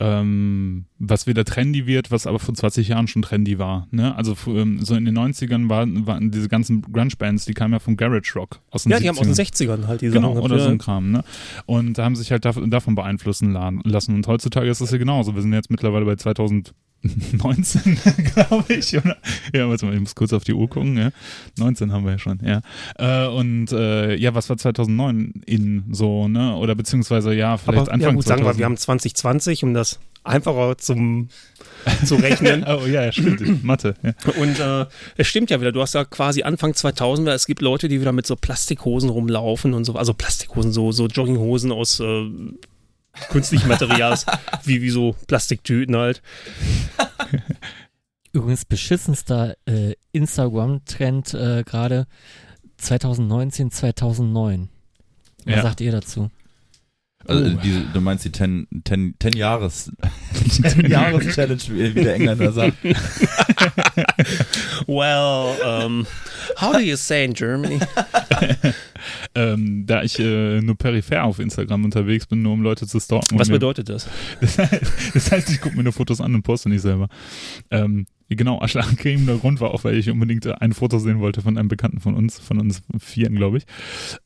ähm, 0.00 0.86
was 0.98 1.28
wieder 1.28 1.44
trendy 1.44 1.86
wird, 1.86 2.10
was 2.10 2.26
aber 2.26 2.40
vor 2.40 2.56
20 2.56 2.88
Jahren 2.88 3.06
schon 3.06 3.22
trendy 3.22 3.60
war, 3.60 3.86
ne? 3.92 4.16
Also 4.16 4.34
ähm, 4.48 4.80
so 4.84 4.96
in 4.96 5.04
den 5.04 5.16
90ern 5.16 5.68
waren, 5.68 6.08
waren 6.08 6.32
diese 6.32 6.48
ganzen 6.48 6.82
Grunge-Bands, 6.82 7.44
die 7.44 7.54
kamen 7.54 7.72
ja 7.72 7.78
von 7.78 7.96
Garage 7.96 8.32
Rock 8.34 8.58
aus 8.72 8.82
den 8.82 8.90
Ja, 8.90 8.96
70ern. 8.96 9.00
die 9.02 9.08
haben 9.10 9.18
aus 9.18 9.26
den 9.26 9.46
60ern 9.46 9.86
halt 9.86 10.00
diese 10.00 10.14
Genau, 10.14 10.36
oder 10.36 10.56
ja. 10.56 10.64
so 10.64 10.70
ein 10.70 10.78
Kram, 10.78 11.12
ne? 11.12 11.22
Und 11.66 11.98
haben 11.98 12.16
sich 12.16 12.32
halt 12.32 12.44
davon 12.44 12.94
beeinflussen 12.96 13.52
lassen. 13.84 14.16
Und 14.16 14.26
heutzutage 14.26 14.68
ist 14.68 14.80
das 14.80 14.90
ja 14.90 14.98
genauso. 14.98 15.36
Wir 15.36 15.42
sind 15.42 15.52
jetzt 15.52 15.70
mittlerweile 15.70 16.04
bei 16.04 16.16
2000 16.16 16.74
19, 17.02 17.98
glaube 18.34 18.74
ich. 18.74 18.96
Oder? 18.96 19.16
Ja, 19.54 19.68
warte 19.68 19.86
mal, 19.86 19.94
ich 19.94 20.00
muss 20.00 20.14
kurz 20.14 20.32
auf 20.32 20.44
die 20.44 20.52
Uhr 20.52 20.68
gucken. 20.68 20.96
Ja. 20.96 21.10
19 21.58 21.92
haben 21.92 22.04
wir 22.04 22.12
ja 22.12 22.18
schon, 22.18 22.40
ja. 22.44 22.60
Äh, 22.96 23.28
und 23.28 23.72
äh, 23.72 24.16
ja, 24.16 24.34
was 24.34 24.48
war 24.48 24.56
2009 24.56 25.42
in 25.46 25.84
so, 25.92 26.28
ne? 26.28 26.56
Oder 26.56 26.74
beziehungsweise, 26.74 27.34
ja, 27.34 27.56
vielleicht 27.56 27.82
Aber, 27.82 27.92
Anfang 27.92 28.10
ja 28.10 28.14
gut, 28.14 28.24
2000. 28.24 28.26
sagen 28.26 28.44
wir, 28.44 28.58
wir 28.58 28.64
haben 28.64 28.76
2020, 28.76 29.64
um 29.64 29.74
das 29.74 30.00
einfacher 30.24 30.76
zum, 30.78 31.28
zu 32.04 32.16
rechnen. 32.16 32.64
Oh 32.68 32.86
ja, 32.86 33.04
ja, 33.04 33.12
stimmt. 33.12 33.62
Mathe, 33.64 33.94
ja. 34.02 34.12
Und 34.40 34.58
äh, 34.58 34.86
es 35.16 35.26
stimmt 35.26 35.50
ja 35.50 35.60
wieder, 35.60 35.72
du 35.72 35.80
hast 35.80 35.94
ja 35.94 36.04
quasi 36.04 36.42
Anfang 36.42 36.72
2000er, 36.72 37.32
es 37.32 37.46
gibt 37.46 37.62
Leute, 37.62 37.88
die 37.88 38.00
wieder 38.00 38.12
mit 38.12 38.26
so 38.26 38.36
Plastikhosen 38.36 39.08
rumlaufen 39.08 39.72
und 39.72 39.84
so, 39.84 39.94
also 39.94 40.12
Plastikhosen, 40.14 40.72
so, 40.72 40.92
so 40.92 41.06
Jogginghosen 41.06 41.72
aus 41.72 42.00
äh, 43.14 43.32
künstlichem 43.32 43.68
Material, 43.68 44.16
wie, 44.64 44.82
wie 44.82 44.90
so 44.90 45.14
Plastiktüten 45.26 45.96
halt. 45.96 46.22
Übrigens 48.32 48.64
beschissenster 48.64 49.56
äh, 49.66 49.94
Instagram-Trend 50.12 51.34
äh, 51.34 51.64
gerade 51.64 52.06
2019, 52.76 53.70
2009. 53.70 54.68
Was 55.44 55.54
Ja. 55.56 55.62
sagt 55.62 55.80
ihr 55.80 55.92
dazu? 55.92 56.30
Also, 57.26 57.44
Oh. 57.56 57.58
diese, 57.62 57.80
du 57.92 58.00
meinst 58.00 58.24
die 58.24 58.30
10 58.32 58.68
10 58.86 59.14
10 59.20 59.32
Jahres 59.36 59.90
10 60.62 60.86
Jahres 60.88 61.34
Challenge, 61.34 61.60
wie 61.68 61.94
wie 61.96 62.04
der 62.04 62.14
Engländer 62.14 62.52
sagt. 62.52 62.76
Well, 64.86 65.56
um, 65.64 66.06
how 66.56 66.72
do 66.72 66.78
you 66.78 66.96
say 66.96 67.24
in 67.24 67.32
Germany? 67.34 67.80
Ähm, 69.34 69.84
da 69.86 70.02
ich 70.02 70.18
äh, 70.18 70.60
nur 70.60 70.76
peripher 70.76 71.24
auf 71.24 71.38
Instagram 71.38 71.84
unterwegs 71.84 72.26
bin, 72.26 72.42
nur 72.42 72.52
um 72.52 72.62
Leute 72.62 72.86
zu 72.86 73.00
stalken. 73.00 73.38
Was 73.38 73.48
bedeutet 73.48 73.88
das? 73.88 74.08
Das 74.40 74.58
heißt, 74.58 75.14
das 75.14 75.32
heißt, 75.32 75.50
ich 75.50 75.60
gucke 75.60 75.76
mir 75.76 75.84
nur 75.84 75.92
Fotos 75.92 76.20
an 76.20 76.34
und 76.34 76.42
poste 76.42 76.68
nicht 76.68 76.82
selber. 76.82 77.08
Ähm, 77.70 78.06
genau, 78.28 78.60
Aschlagencreme, 78.60 79.26
der 79.26 79.36
Grund 79.36 79.60
war 79.60 79.70
auch, 79.70 79.84
weil 79.84 79.96
ich 79.96 80.10
unbedingt 80.10 80.46
äh, 80.46 80.54
ein 80.54 80.72
Foto 80.72 80.98
sehen 80.98 81.20
wollte 81.20 81.42
von 81.42 81.56
einem 81.56 81.68
Bekannten 81.68 82.00
von 82.00 82.14
uns, 82.14 82.38
von 82.38 82.58
uns 82.58 82.82
Vieren, 82.98 83.36
glaube 83.36 83.58
ich, 83.58 83.66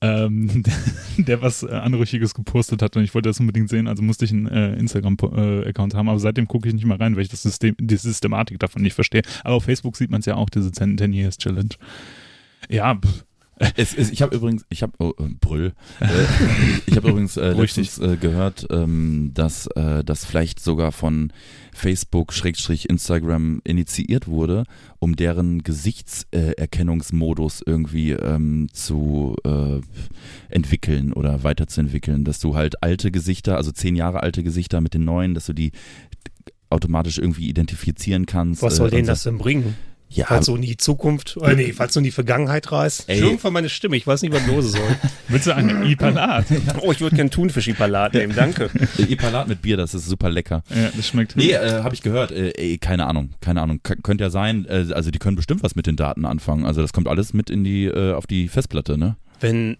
ähm, 0.00 0.62
der, 1.16 1.24
der 1.24 1.42
was 1.42 1.62
äh, 1.62 1.70
Anrüchiges 1.70 2.34
gepostet 2.34 2.82
hat 2.82 2.96
und 2.96 3.04
ich 3.04 3.14
wollte 3.14 3.28
das 3.28 3.40
unbedingt 3.40 3.68
sehen, 3.68 3.86
also 3.86 4.02
musste 4.02 4.24
ich 4.24 4.32
einen 4.32 4.46
äh, 4.46 4.74
Instagram-Account 4.74 5.94
haben, 5.94 6.08
aber 6.08 6.18
seitdem 6.18 6.48
gucke 6.48 6.68
ich 6.68 6.74
nicht 6.74 6.86
mehr 6.86 6.98
rein, 6.98 7.16
weil 7.16 7.22
ich 7.22 7.28
das 7.28 7.42
System, 7.42 7.74
die 7.78 7.96
Systematik 7.96 8.58
davon 8.58 8.82
nicht 8.82 8.94
verstehe. 8.94 9.22
Aber 9.44 9.56
auf 9.56 9.64
Facebook 9.64 9.96
sieht 9.96 10.10
man 10.10 10.20
es 10.20 10.26
ja 10.26 10.34
auch, 10.36 10.50
diese 10.50 10.72
10, 10.72 10.98
10 10.98 11.12
Years 11.12 11.38
Challenge. 11.38 11.74
Ja, 12.68 12.94
pff, 12.94 13.24
Es, 13.76 13.94
es, 13.94 14.10
ich 14.10 14.22
habe 14.22 14.34
übrigens, 14.34 14.64
ich 14.70 14.82
habe, 14.82 14.92
oh, 14.98 15.12
äh, 15.18 15.28
Brüll, 15.40 15.72
äh, 16.00 16.06
ich 16.86 16.96
habe 16.96 17.10
übrigens 17.10 17.36
äh, 17.36 17.52
letztens 17.52 17.98
äh, 17.98 18.16
gehört, 18.16 18.66
ähm, 18.70 19.30
dass 19.34 19.66
äh, 19.68 20.02
das 20.04 20.24
vielleicht 20.24 20.60
sogar 20.60 20.92
von 20.92 21.32
Facebook 21.72 22.32
Schrägstrich 22.32 22.90
Instagram 22.90 23.60
initiiert 23.64 24.26
wurde, 24.26 24.64
um 24.98 25.16
deren 25.16 25.62
Gesichtserkennungsmodus 25.62 27.62
irgendwie 27.64 28.12
ähm, 28.12 28.68
zu 28.72 29.36
äh, 29.44 29.80
entwickeln 30.48 31.12
oder 31.12 31.44
weiterzuentwickeln, 31.44 32.24
dass 32.24 32.40
du 32.40 32.56
halt 32.56 32.82
alte 32.82 33.10
Gesichter, 33.10 33.56
also 33.56 33.72
zehn 33.72 33.96
Jahre 33.96 34.22
alte 34.22 34.42
Gesichter 34.42 34.80
mit 34.80 34.94
den 34.94 35.04
neuen, 35.04 35.34
dass 35.34 35.46
du 35.46 35.52
die 35.52 35.72
automatisch 36.68 37.18
irgendwie 37.18 37.48
identifizieren 37.48 38.26
kannst. 38.26 38.62
Was 38.62 38.76
soll 38.76 38.88
äh, 38.88 38.92
denen 38.92 39.06
das 39.06 39.22
denn 39.22 39.38
bringen? 39.38 39.76
Ja, 40.14 40.26
Falls 40.26 40.44
du 40.44 40.56
in 40.56 40.62
die 40.62 40.76
Zukunft, 40.76 41.38
äh, 41.40 41.54
nee, 41.54 41.72
falls 41.72 41.94
du 41.94 42.00
in 42.00 42.04
die 42.04 42.10
Vergangenheit 42.10 42.70
reist. 42.70 43.04
Ey. 43.06 43.14
Entschuldigung 43.14 43.40
für 43.40 43.50
meine 43.50 43.70
Stimme, 43.70 43.96
ich 43.96 44.06
weiß 44.06 44.20
nicht, 44.20 44.32
was 44.32 44.46
los 44.46 44.72
soll. 44.72 44.96
willst 45.28 45.46
du 45.46 45.54
einen 45.54 45.86
Ipalat? 45.86 46.46
Oh, 46.82 46.92
ich 46.92 47.00
würde 47.00 47.16
gern 47.16 47.30
Thunfisch-Ipalat 47.30 48.12
nehmen, 48.12 48.34
danke. 48.36 48.68
Ipalat 48.98 49.48
mit 49.48 49.62
Bier, 49.62 49.78
das 49.78 49.94
ist 49.94 50.06
super 50.06 50.28
lecker. 50.28 50.64
ja, 50.68 50.90
das 50.94 51.08
schmeckt. 51.08 51.34
Nee, 51.34 51.52
äh, 51.52 51.82
habe 51.82 51.94
ich 51.94 52.02
gehört. 52.02 52.30
Äh, 52.30 52.50
ey, 52.56 52.76
keine 52.76 53.06
Ahnung, 53.06 53.30
keine 53.40 53.62
Ahnung. 53.62 53.80
K 53.82 53.94
könnte 54.02 54.24
ja 54.24 54.30
sein. 54.30 54.66
Äh, 54.66 54.92
also 54.92 55.10
die 55.10 55.18
können 55.18 55.36
bestimmt 55.36 55.62
was 55.62 55.76
mit 55.76 55.86
den 55.86 55.96
Daten 55.96 56.26
anfangen. 56.26 56.66
Also 56.66 56.82
das 56.82 56.92
kommt 56.92 57.08
alles 57.08 57.32
mit 57.32 57.48
in 57.48 57.64
die 57.64 57.86
äh, 57.86 58.12
auf 58.12 58.26
die 58.26 58.48
Festplatte, 58.48 58.98
ne? 58.98 59.16
Wenn, 59.40 59.78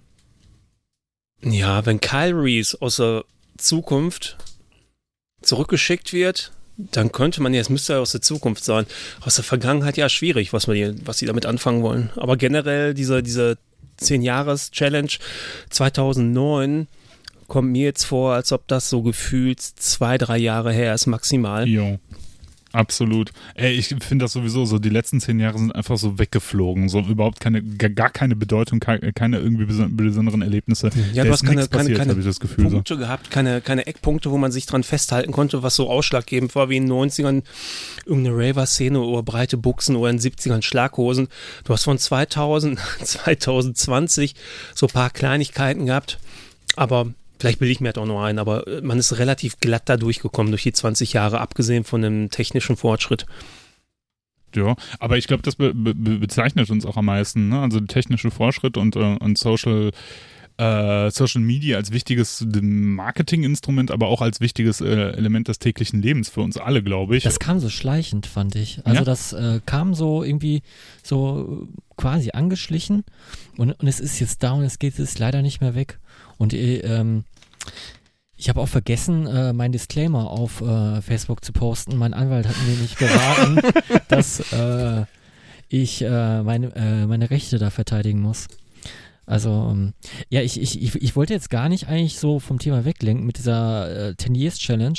ja, 1.43 1.85
wenn 1.85 2.01
Kyle 2.01 2.35
Reese 2.43 2.79
aus 2.81 2.97
der 2.97 3.25
Zukunft 3.59 4.39
zurückgeschickt 5.43 6.13
wird, 6.15 6.53
dann 6.91 7.13
könnte 7.13 7.43
man 7.43 7.55
ja, 7.55 7.61
es 7.61 7.69
müsste 7.71 7.95
ja 7.95 7.99
aus 8.01 8.13
der 8.13 8.23
Zukunft 8.23 8.65
sein. 8.65 8.87
Aus 9.21 9.37
der 9.37 9.45
Vergangenheit 9.45 9.97
ja 9.97 10.09
schwierig, 10.09 10.53
was, 10.53 10.67
hier, 10.67 10.95
was 11.05 11.19
sie 11.19 11.27
damit 11.27 11.47
anfangen 11.47 11.83
wollen. 11.83 12.11
Aber 12.17 12.37
generell 12.37 12.95
diese, 12.95 13.23
diese 13.23 13.59
10-Jahres-Challenge 14.01 15.13
2009 15.71 16.89
kommt 17.47 17.71
mir 17.71 17.85
jetzt 17.85 18.05
vor, 18.05 18.35
als 18.35 18.53
ob 18.53 18.67
das 18.69 18.89
so 18.89 19.03
gefühlt 19.03 19.61
zwei, 19.61 20.19
drei 20.19 20.39
Jahre 20.39 20.73
her 20.73 20.95
ist 20.95 21.07
maximal. 21.07 21.69
Jo. 21.69 21.99
Absolut. 22.73 23.33
Ey, 23.55 23.73
ich 23.75 23.89
finde 23.89 24.25
das 24.25 24.33
sowieso 24.33 24.65
so, 24.65 24.79
die 24.79 24.89
letzten 24.89 25.21
zehn 25.21 25.39
Jahre 25.41 25.59
sind 25.59 25.75
einfach 25.75 25.99
so 25.99 26.19
weggeflogen. 26.19 26.89
So 26.89 27.01
überhaupt 27.01 27.39
keine, 27.41 27.63
gar, 27.63 28.11
keine 28.11 28.35
Bedeutung, 28.37 28.81
ke- 28.81 29.13
keine 29.15 29.39
irgendwie 29.39 29.65
beson- 29.65 29.95
besonderen 29.95 30.43
Erlebnisse. 30.43 30.91
Ja, 31.13 31.23
Da 31.23 31.29
du 31.29 31.33
hast 31.33 31.45
keine, 31.45 31.57
keine, 31.57 31.69
passiert, 31.69 31.99
keine 31.99 32.15
das 32.15 32.41
Gefühl. 32.41 32.69
So. 32.71 32.77
Punkte 32.77 32.97
gehabt, 32.97 33.31
keine, 33.31 33.61
keine 33.61 33.87
Eckpunkte, 33.87 34.31
wo 34.31 34.39
man 34.39 34.53
sich 34.53 34.67
dran 34.67 34.83
festhalten 34.85 35.33
konnte, 35.33 35.63
was 35.63 35.77
so 35.77 35.91
ausschlaggebend 35.91 36.55
war, 36.55 36.69
wie 36.71 36.77
in 36.79 36.87
den 36.87 36.93
90ern 36.93 37.43
irgendeine 38.07 38.37
Raver-Szene 38.37 39.01
oder 39.01 39.23
breite 39.23 39.57
Buchsen 39.59 39.97
oder 39.97 40.11
in 40.11 40.19
den 40.19 40.33
70ern 40.33 40.63
Schlaghosen. 40.63 41.29
Du 41.65 41.73
hast 41.73 41.85
von 41.85 41.99
2000, 41.99 42.79
2020 43.05 44.35
so 44.75 44.87
ein 44.87 44.93
paar 44.93 45.11
Kleinigkeiten 45.11 45.87
gehabt, 45.87 46.19
aber 46.77 47.13
vielleicht 47.43 47.59
bilde 47.59 47.73
ich 47.73 47.81
mir 47.81 47.89
halt 47.89 47.99
auch 47.99 48.07
nur 48.07 48.25
ein, 48.25 48.39
aber 48.39 48.67
äh, 48.69 48.81
man 48.81 48.99
ist 48.99 49.19
relativ 49.19 49.59
glatt 49.59 49.83
da 49.87 49.97
durchgekommen 49.97 50.53
durch 50.53 50.63
die 50.63 50.73
20 50.73 51.13
Jahre, 51.13 51.41
abgesehen 51.41 51.83
von 51.85 52.01
dem 52.01 52.31
technischen 52.31 52.77
Fortschritt. 52.77 53.27
Ja, 54.55 54.77
aber 55.01 55.19
ich 55.19 55.27
glaube, 55.27 55.43
das 55.43 55.57
be 55.57 55.75
be 55.75 55.95
bezeichnet 55.95 56.71
uns 56.71 56.87
auch 56.87 56.97
am 56.97 57.07
meisten. 57.07 57.49
Ne? 57.49 57.61
Also 57.61 57.81
der 57.81 57.89
technische 57.89 58.31
Fortschritt 58.31 58.77
und, 58.77 58.97
äh, 58.97 59.17
und 59.19 59.39
Social, 59.39 59.91
äh, 60.59 61.11
Social 61.11 61.41
Media 61.41 61.79
als 61.79 61.91
wichtiges 61.91 62.47
Marketinginstrument, 62.61 63.91
aber 63.91 64.07
auch 64.09 64.21
als 64.21 64.41
wichtiges 64.41 64.81
äh, 64.81 64.87
Element 64.87 65.49
des 65.49 65.59
täglichen 65.59 66.03
Lebens 66.03 66.29
für 66.29 66.43
uns 66.43 66.59
alle, 66.59 66.83
glaube 66.83 67.17
ich. 67.17 67.25
Das 67.25 67.39
kam 67.41 67.59
so 67.59 67.71
schleichend, 67.71 68.27
fand 68.27 68.55
ich. 68.55 68.81
Also 68.85 68.99
Ja? 69.01 69.05
das 69.05 69.33
äh, 69.33 69.61
kam 69.65 69.95
so 69.95 70.23
irgendwie 70.23 70.63
so 71.03 71.67
quasi 71.97 72.31
angeschlichen 72.33 73.05
und, 73.57 73.73
und 73.73 73.89
es 73.89 74.01
ist 74.01 74.21
jetzt 74.21 74.43
da 74.43 74.53
und 74.53 74.65
es 74.65 74.79
geht 74.79 74.99
es 74.99 75.19
leider 75.19 75.41
nicht 75.43 75.61
mehr 75.61 75.75
weg. 75.75 75.99
Und 76.37 76.53
äh, 76.53 76.79
ähm, 76.81 77.25
ich 78.37 78.49
habe 78.49 78.61
auch 78.61 78.69
vergessen, 78.69 79.27
äh, 79.27 79.53
mein 79.53 79.71
Disclaimer 79.71 80.29
auf 80.29 80.61
äh, 80.63 81.01
Facebook 81.01 81.45
zu 81.45 81.53
posten. 81.53 81.97
Mein 81.97 82.13
Anwalt 82.13 82.49
hat 82.49 82.57
mir 82.67 82.77
nicht 82.77 82.99
geraten, 82.99 83.61
dass 84.09 84.41
äh, 84.53 85.05
ich 85.69 86.03
äh, 86.03 86.43
meine, 86.43 86.75
äh, 86.75 87.07
meine 87.07 87.31
Rechte 87.31 87.59
da 87.59 87.71
verteidigen 87.71 88.21
muss. 88.21 88.49
Also, 89.27 89.69
ähm, 89.71 89.95
ja, 90.29 90.43
ich, 90.43 90.61
ich, 90.61 90.83
ich, 90.83 90.97
ich 90.97 91.15
wollte 91.15 91.33
jetzt 91.33 91.51
gar 91.51 91.69
nicht 91.69 91.87
eigentlich 91.87 92.19
so 92.19 92.41
vom 92.41 92.59
Thema 92.59 92.85
weglenken 92.85 93.25
mit 93.25 93.39
dieser 93.39 94.09
äh, 94.09 94.17
10 94.17 94.35
Years 94.35 94.59
Challenge, 94.59 94.99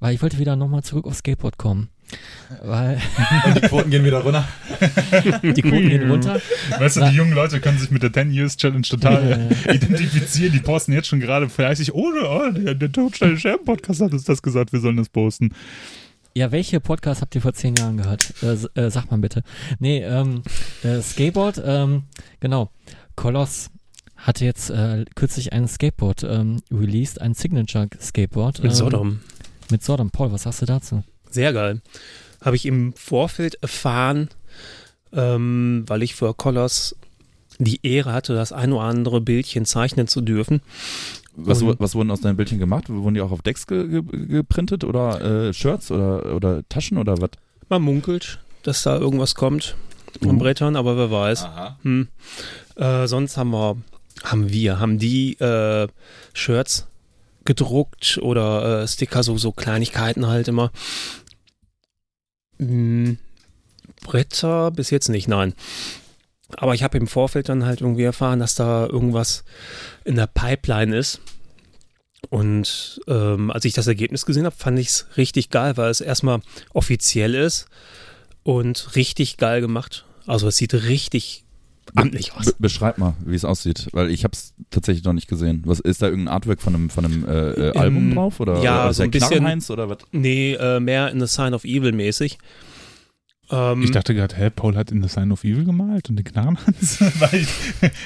weil 0.00 0.14
ich 0.14 0.20
wollte 0.20 0.40
wieder 0.40 0.56
nochmal 0.56 0.82
zurück 0.82 1.06
aufs 1.06 1.18
Skateboard 1.18 1.58
kommen. 1.58 1.88
Weil 2.62 3.00
Und 3.46 3.56
die 3.56 3.60
Quoten 3.62 3.90
gehen 3.90 4.04
wieder 4.04 4.20
runter. 4.20 4.46
die 5.42 5.62
Quoten 5.62 5.88
gehen 5.88 6.10
runter. 6.10 6.40
Weißt 6.78 6.96
du, 6.96 7.08
die 7.08 7.16
jungen 7.16 7.32
Leute 7.32 7.60
können 7.60 7.78
sich 7.78 7.90
mit 7.90 8.02
der 8.02 8.12
10 8.12 8.30
Years 8.30 8.56
Challenge 8.56 8.82
total 8.82 9.48
identifizieren. 9.72 10.52
Die 10.52 10.60
posten 10.60 10.92
jetzt 10.92 11.08
schon 11.08 11.20
gerade 11.20 11.48
fleißig, 11.48 11.94
oh, 11.94 12.10
oh 12.24 12.50
der, 12.50 12.74
der 12.74 12.92
Todstein 12.92 13.38
Scherben 13.38 13.64
Podcast 13.64 14.00
hat 14.00 14.12
uns 14.12 14.24
das 14.24 14.42
gesagt, 14.42 14.72
wir 14.72 14.80
sollen 14.80 14.96
das 14.96 15.08
posten. 15.08 15.54
Ja, 16.34 16.50
welche 16.50 16.80
Podcasts 16.80 17.20
habt 17.20 17.34
ihr 17.34 17.42
vor 17.42 17.52
zehn 17.52 17.76
Jahren 17.76 17.98
gehört? 17.98 18.32
Äh, 18.42 18.80
äh, 18.80 18.90
sagt 18.90 19.10
mal 19.10 19.18
bitte. 19.18 19.42
Nee, 19.78 20.02
ähm, 20.02 20.42
äh, 20.82 21.00
Skateboard, 21.02 21.62
ähm, 21.64 22.04
genau. 22.40 22.70
Koloss 23.16 23.70
hatte 24.16 24.44
jetzt 24.44 24.70
äh, 24.70 25.04
kürzlich 25.14 25.52
ein 25.52 25.68
Skateboard 25.68 26.22
ähm, 26.22 26.62
released, 26.70 27.20
ein 27.20 27.34
Signature 27.34 27.88
Skateboard. 28.00 28.62
Mit 28.62 28.72
ähm, 28.72 28.76
Sodom. 28.76 29.20
Mit 29.70 29.82
Sodom. 29.82 30.10
Paul, 30.10 30.32
was 30.32 30.44
sagst 30.44 30.62
du 30.62 30.66
dazu? 30.66 31.02
Sehr 31.32 31.52
geil. 31.52 31.80
Habe 32.40 32.56
ich 32.56 32.66
im 32.66 32.92
Vorfeld 32.94 33.54
erfahren, 33.62 34.28
ähm, 35.12 35.84
weil 35.86 36.02
ich 36.02 36.14
für 36.14 36.34
Colors 36.34 36.96
die 37.58 37.80
Ehre 37.82 38.12
hatte, 38.12 38.34
das 38.34 38.52
ein 38.52 38.72
oder 38.72 38.82
andere 38.84 39.20
Bildchen 39.20 39.64
zeichnen 39.64 40.08
zu 40.08 40.20
dürfen. 40.20 40.62
Was, 41.36 41.62
Und- 41.62 41.78
was 41.80 41.94
wurden 41.94 42.10
aus 42.10 42.20
deinen 42.20 42.36
Bildchen 42.36 42.58
gemacht? 42.58 42.88
Wurden 42.88 43.14
die 43.14 43.20
auch 43.20 43.30
auf 43.30 43.42
Decks 43.42 43.66
ge 43.66 43.88
ge 43.88 44.02
geprintet 44.26 44.84
oder 44.84 45.48
äh, 45.48 45.52
Shirts 45.54 45.90
oder, 45.90 46.34
oder 46.34 46.62
Taschen 46.68 46.98
oder 46.98 47.20
was? 47.20 47.30
Man 47.68 47.82
munkelt, 47.82 48.38
dass 48.64 48.82
da 48.82 48.98
irgendwas 48.98 49.34
kommt 49.34 49.76
an 50.22 50.28
Uh. 50.36 50.38
Brettern, 50.38 50.76
aber 50.76 50.96
wer 50.96 51.10
weiß. 51.10 51.46
Hm. 51.82 52.08
Äh, 52.76 53.06
sonst 53.06 53.36
haben 53.38 53.50
wir, 53.50 53.76
haben 54.24 54.50
wir, 54.52 54.78
haben 54.78 54.98
die 54.98 55.34
äh, 55.40 55.88
Shirts 56.34 56.86
gedruckt 57.44 58.18
oder 58.22 58.82
äh, 58.82 58.88
Sticker, 58.88 59.22
so, 59.22 59.36
so 59.38 59.52
Kleinigkeiten 59.52 60.26
halt 60.26 60.48
immer. 60.48 60.70
Hm, 62.68 63.18
Bretter 64.02 64.70
bis 64.70 64.90
jetzt 64.90 65.08
nicht, 65.08 65.28
nein. 65.28 65.54
Aber 66.56 66.74
ich 66.74 66.82
habe 66.82 66.98
im 66.98 67.06
Vorfeld 67.06 67.48
dann 67.48 67.64
halt 67.64 67.80
irgendwie 67.80 68.02
erfahren, 68.02 68.40
dass 68.40 68.54
da 68.54 68.86
irgendwas 68.86 69.44
in 70.04 70.16
der 70.16 70.26
Pipeline 70.26 70.96
ist. 70.96 71.20
Und 72.28 73.00
ähm, 73.08 73.50
als 73.50 73.64
ich 73.64 73.72
das 73.72 73.86
Ergebnis 73.86 74.26
gesehen 74.26 74.44
habe, 74.44 74.54
fand 74.54 74.78
ich 74.78 74.88
es 74.88 75.06
richtig 75.16 75.50
geil, 75.50 75.76
weil 75.76 75.90
es 75.90 76.00
erstmal 76.00 76.40
offiziell 76.72 77.34
ist 77.34 77.66
und 78.42 78.94
richtig 78.94 79.38
geil 79.38 79.60
gemacht. 79.60 80.04
Also 80.26 80.48
es 80.48 80.56
sieht 80.56 80.74
richtig 80.74 81.44
amtlich 81.94 82.32
aus. 82.34 82.46
Be 82.46 82.54
beschreib 82.58 82.98
mal, 82.98 83.14
wie 83.24 83.34
es 83.34 83.44
aussieht, 83.44 83.88
weil 83.92 84.10
ich 84.10 84.24
habe 84.24 84.32
es 84.32 84.54
tatsächlich 84.70 85.04
noch 85.04 85.12
nicht 85.12 85.28
gesehen. 85.28 85.62
Was 85.66 85.80
ist 85.80 86.02
da 86.02 86.06
irgendein 86.06 86.34
Artwork 86.34 86.60
von 86.62 86.74
einem 86.74 86.90
von 86.90 87.04
einem 87.04 87.24
äh, 87.28 87.50
äh, 87.70 87.78
Album 87.78 88.08
Ähm, 88.10 88.14
drauf 88.14 88.40
oder 88.40 88.62
ja, 88.62 88.84
oder 88.84 88.94
so 88.94 89.02
ein 89.02 89.10
bisschen- 89.10 89.28
Knarrenheinz 89.28 89.70
oder 89.70 89.88
was? 89.88 89.98
Nee, 90.12 90.54
äh, 90.54 90.80
mehr 90.80 91.10
in 91.10 91.20
The 91.20 91.26
Sign 91.26 91.54
of 91.54 91.64
Evil 91.64 91.92
mäßig. 91.92 92.38
Ähm, 93.50 93.82
Ich 93.82 93.90
dachte 93.90 94.14
gerade, 94.14 94.34
hä, 94.36 94.48
Paul 94.50 94.76
hat 94.76 94.90
in 94.92 95.02
The 95.02 95.08
Sign 95.08 95.30
of 95.32 95.44
Evil 95.44 95.64
gemalt 95.64 96.08
und 96.08 96.16
den 96.16 96.24
Knarrenhans? 96.24 97.00
Weil 97.20 97.34
ich, 97.40 97.48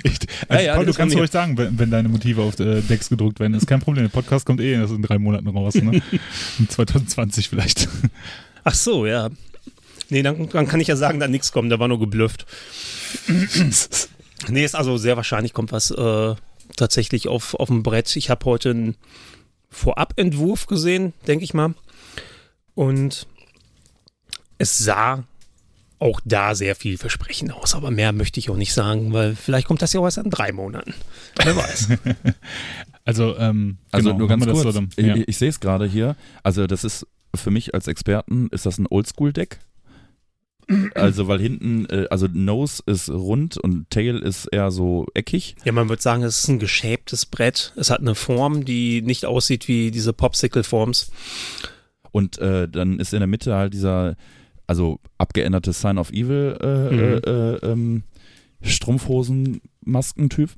ich, 0.02 0.18
also 0.48 0.54
Ja, 0.54 0.60
ja, 0.60 0.74
Paul, 0.74 0.86
du 0.86 0.92
kannst 0.92 1.16
ruhig 1.16 1.30
sagen, 1.30 1.56
wenn, 1.56 1.78
wenn 1.78 1.90
deine 1.90 2.08
Motive 2.08 2.42
auf 2.42 2.58
äh, 2.58 2.80
Decks 2.80 3.08
gedruckt 3.10 3.38
werden. 3.38 3.54
Ist 3.54 3.66
kein 3.68 3.80
Problem. 3.80 4.04
Der 4.04 4.10
Podcast 4.10 4.44
kommt 4.46 4.60
eh 4.60 4.72
erst 4.72 4.92
in 4.94 5.02
drei 5.02 5.18
Monaten 5.18 5.46
raus. 5.48 5.74
Ne? 5.74 6.00
In 6.58 6.68
2020 6.68 7.48
vielleicht. 7.48 7.88
Ach 8.64 8.74
so, 8.74 9.06
ja. 9.06 9.28
Nee, 10.08 10.22
dann, 10.22 10.48
dann 10.48 10.68
kann 10.68 10.80
ich 10.80 10.88
ja 10.88 10.96
sagen, 10.96 11.18
da 11.20 11.28
nichts 11.28 11.52
kommt, 11.52 11.70
da 11.72 11.78
war 11.78 11.88
nur 11.88 11.98
geblufft. 11.98 12.46
nee, 14.48 14.64
ist 14.64 14.74
also 14.76 14.96
sehr 14.96 15.16
wahrscheinlich 15.16 15.52
kommt 15.52 15.72
was 15.72 15.90
äh, 15.90 16.34
tatsächlich 16.76 17.28
auf, 17.28 17.54
auf 17.54 17.68
dem 17.68 17.82
Brett. 17.82 18.14
Ich 18.16 18.30
habe 18.30 18.44
heute 18.44 18.70
einen 18.70 18.96
Vorabentwurf 19.70 20.66
gesehen, 20.66 21.12
denke 21.26 21.44
ich 21.44 21.54
mal. 21.54 21.74
Und 22.74 23.26
es 24.58 24.78
sah 24.78 25.24
auch 25.98 26.20
da 26.24 26.54
sehr 26.54 26.76
vielversprechend 26.76 27.52
aus, 27.52 27.74
aber 27.74 27.90
mehr 27.90 28.12
möchte 28.12 28.38
ich 28.38 28.50
auch 28.50 28.56
nicht 28.56 28.74
sagen, 28.74 29.12
weil 29.14 29.34
vielleicht 29.34 29.66
kommt 29.66 29.80
das 29.80 29.92
ja 29.94 30.00
auch 30.00 30.04
erst 30.04 30.18
in 30.18 30.30
drei 30.30 30.52
Monaten. 30.52 30.94
Wer 31.42 31.56
weiß. 31.56 31.88
Also, 33.08 33.36
ähm, 33.38 33.78
Also 33.92 34.08
genau, 34.08 34.18
nur 34.18 34.28
ganz 34.28 34.44
kurz, 34.46 34.62
so 34.62 34.72
dann- 34.72 34.88
ich, 34.96 35.06
ja. 35.06 35.14
ich 35.14 35.38
sehe 35.38 35.48
es 35.48 35.60
gerade 35.60 35.86
hier. 35.86 36.16
Also 36.42 36.66
das 36.66 36.82
ist 36.82 37.06
für 37.36 37.52
mich 37.52 37.72
als 37.72 37.86
Experten, 37.86 38.48
ist 38.50 38.66
das 38.66 38.78
ein 38.78 38.88
Oldschool-Deck? 38.90 39.60
Also 40.94 41.28
weil 41.28 41.40
hinten, 41.40 41.86
äh, 41.86 42.06
also 42.10 42.26
Nose 42.32 42.82
ist 42.86 43.08
rund 43.08 43.56
und 43.56 43.88
Tail 43.90 44.18
ist 44.18 44.46
eher 44.46 44.70
so 44.72 45.06
eckig. 45.14 45.54
Ja, 45.64 45.70
man 45.72 45.88
würde 45.88 46.02
sagen, 46.02 46.22
es 46.24 46.38
ist 46.38 46.48
ein 46.48 46.58
geschäbtes 46.58 47.24
Brett. 47.26 47.72
Es 47.76 47.90
hat 47.90 48.00
eine 48.00 48.14
Form, 48.16 48.64
die 48.64 49.00
nicht 49.02 49.26
aussieht 49.26 49.68
wie 49.68 49.90
diese 49.92 50.12
Popsicle-Forms. 50.12 51.12
Und 52.10 52.38
äh, 52.38 52.68
dann 52.68 52.98
ist 52.98 53.12
in 53.12 53.20
der 53.20 53.26
Mitte 53.28 53.54
halt 53.54 53.74
dieser, 53.74 54.16
also 54.66 54.98
abgeänderte 55.18 55.72
Sign 55.72 55.98
of 55.98 56.10
Evil 56.10 56.56
äh, 56.60 56.66
Mhm. 56.94 57.00
äh, 57.00 57.16
äh, 57.16 57.72
ähm, 57.72 58.02
Strumpfhosen-Maskentyp. 58.62 60.50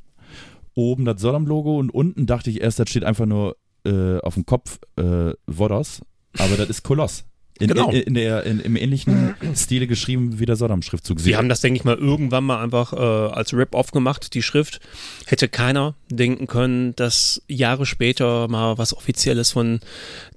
Oben 0.74 1.04
das 1.04 1.20
Sodom-Logo 1.20 1.76
und 1.78 1.90
unten 1.90 2.26
dachte 2.26 2.50
ich 2.50 2.60
erst, 2.60 2.78
das 2.78 2.88
steht 2.88 3.02
einfach 3.04 3.26
nur 3.26 3.56
äh, 3.84 4.18
auf 4.20 4.34
dem 4.34 4.46
Kopf 4.46 4.78
äh, 4.96 5.32
Vodos, 5.46 6.00
aber 6.38 6.56
das 6.56 6.68
ist 6.70 6.82
Koloss. 6.84 7.24
In, 7.60 7.68
Genau. 7.68 7.90
in, 7.90 8.02
in 8.02 8.14
der, 8.14 8.44
in, 8.44 8.60
Im 8.60 8.76
ähnlichen 8.76 9.34
Stile 9.54 9.86
geschrieben 9.86 10.38
wie 10.38 10.46
der 10.46 10.56
Sodom-Schriftzug. 10.56 11.18
Sie 11.18 11.36
haben 11.36 11.48
das, 11.48 11.60
denke 11.60 11.78
ich 11.78 11.84
mal, 11.84 11.96
irgendwann 11.96 12.44
mal 12.44 12.62
einfach 12.62 12.92
äh, 12.92 12.96
als 12.96 13.52
Rip-Off 13.52 13.90
gemacht, 13.90 14.34
die 14.34 14.42
Schrift. 14.42 14.80
Hätte 15.26 15.48
keiner 15.48 15.94
denken 16.08 16.46
können, 16.46 16.94
dass 16.96 17.42
Jahre 17.48 17.84
später 17.86 18.46
mal 18.48 18.78
was 18.78 18.96
Offizielles 18.96 19.50
von 19.50 19.80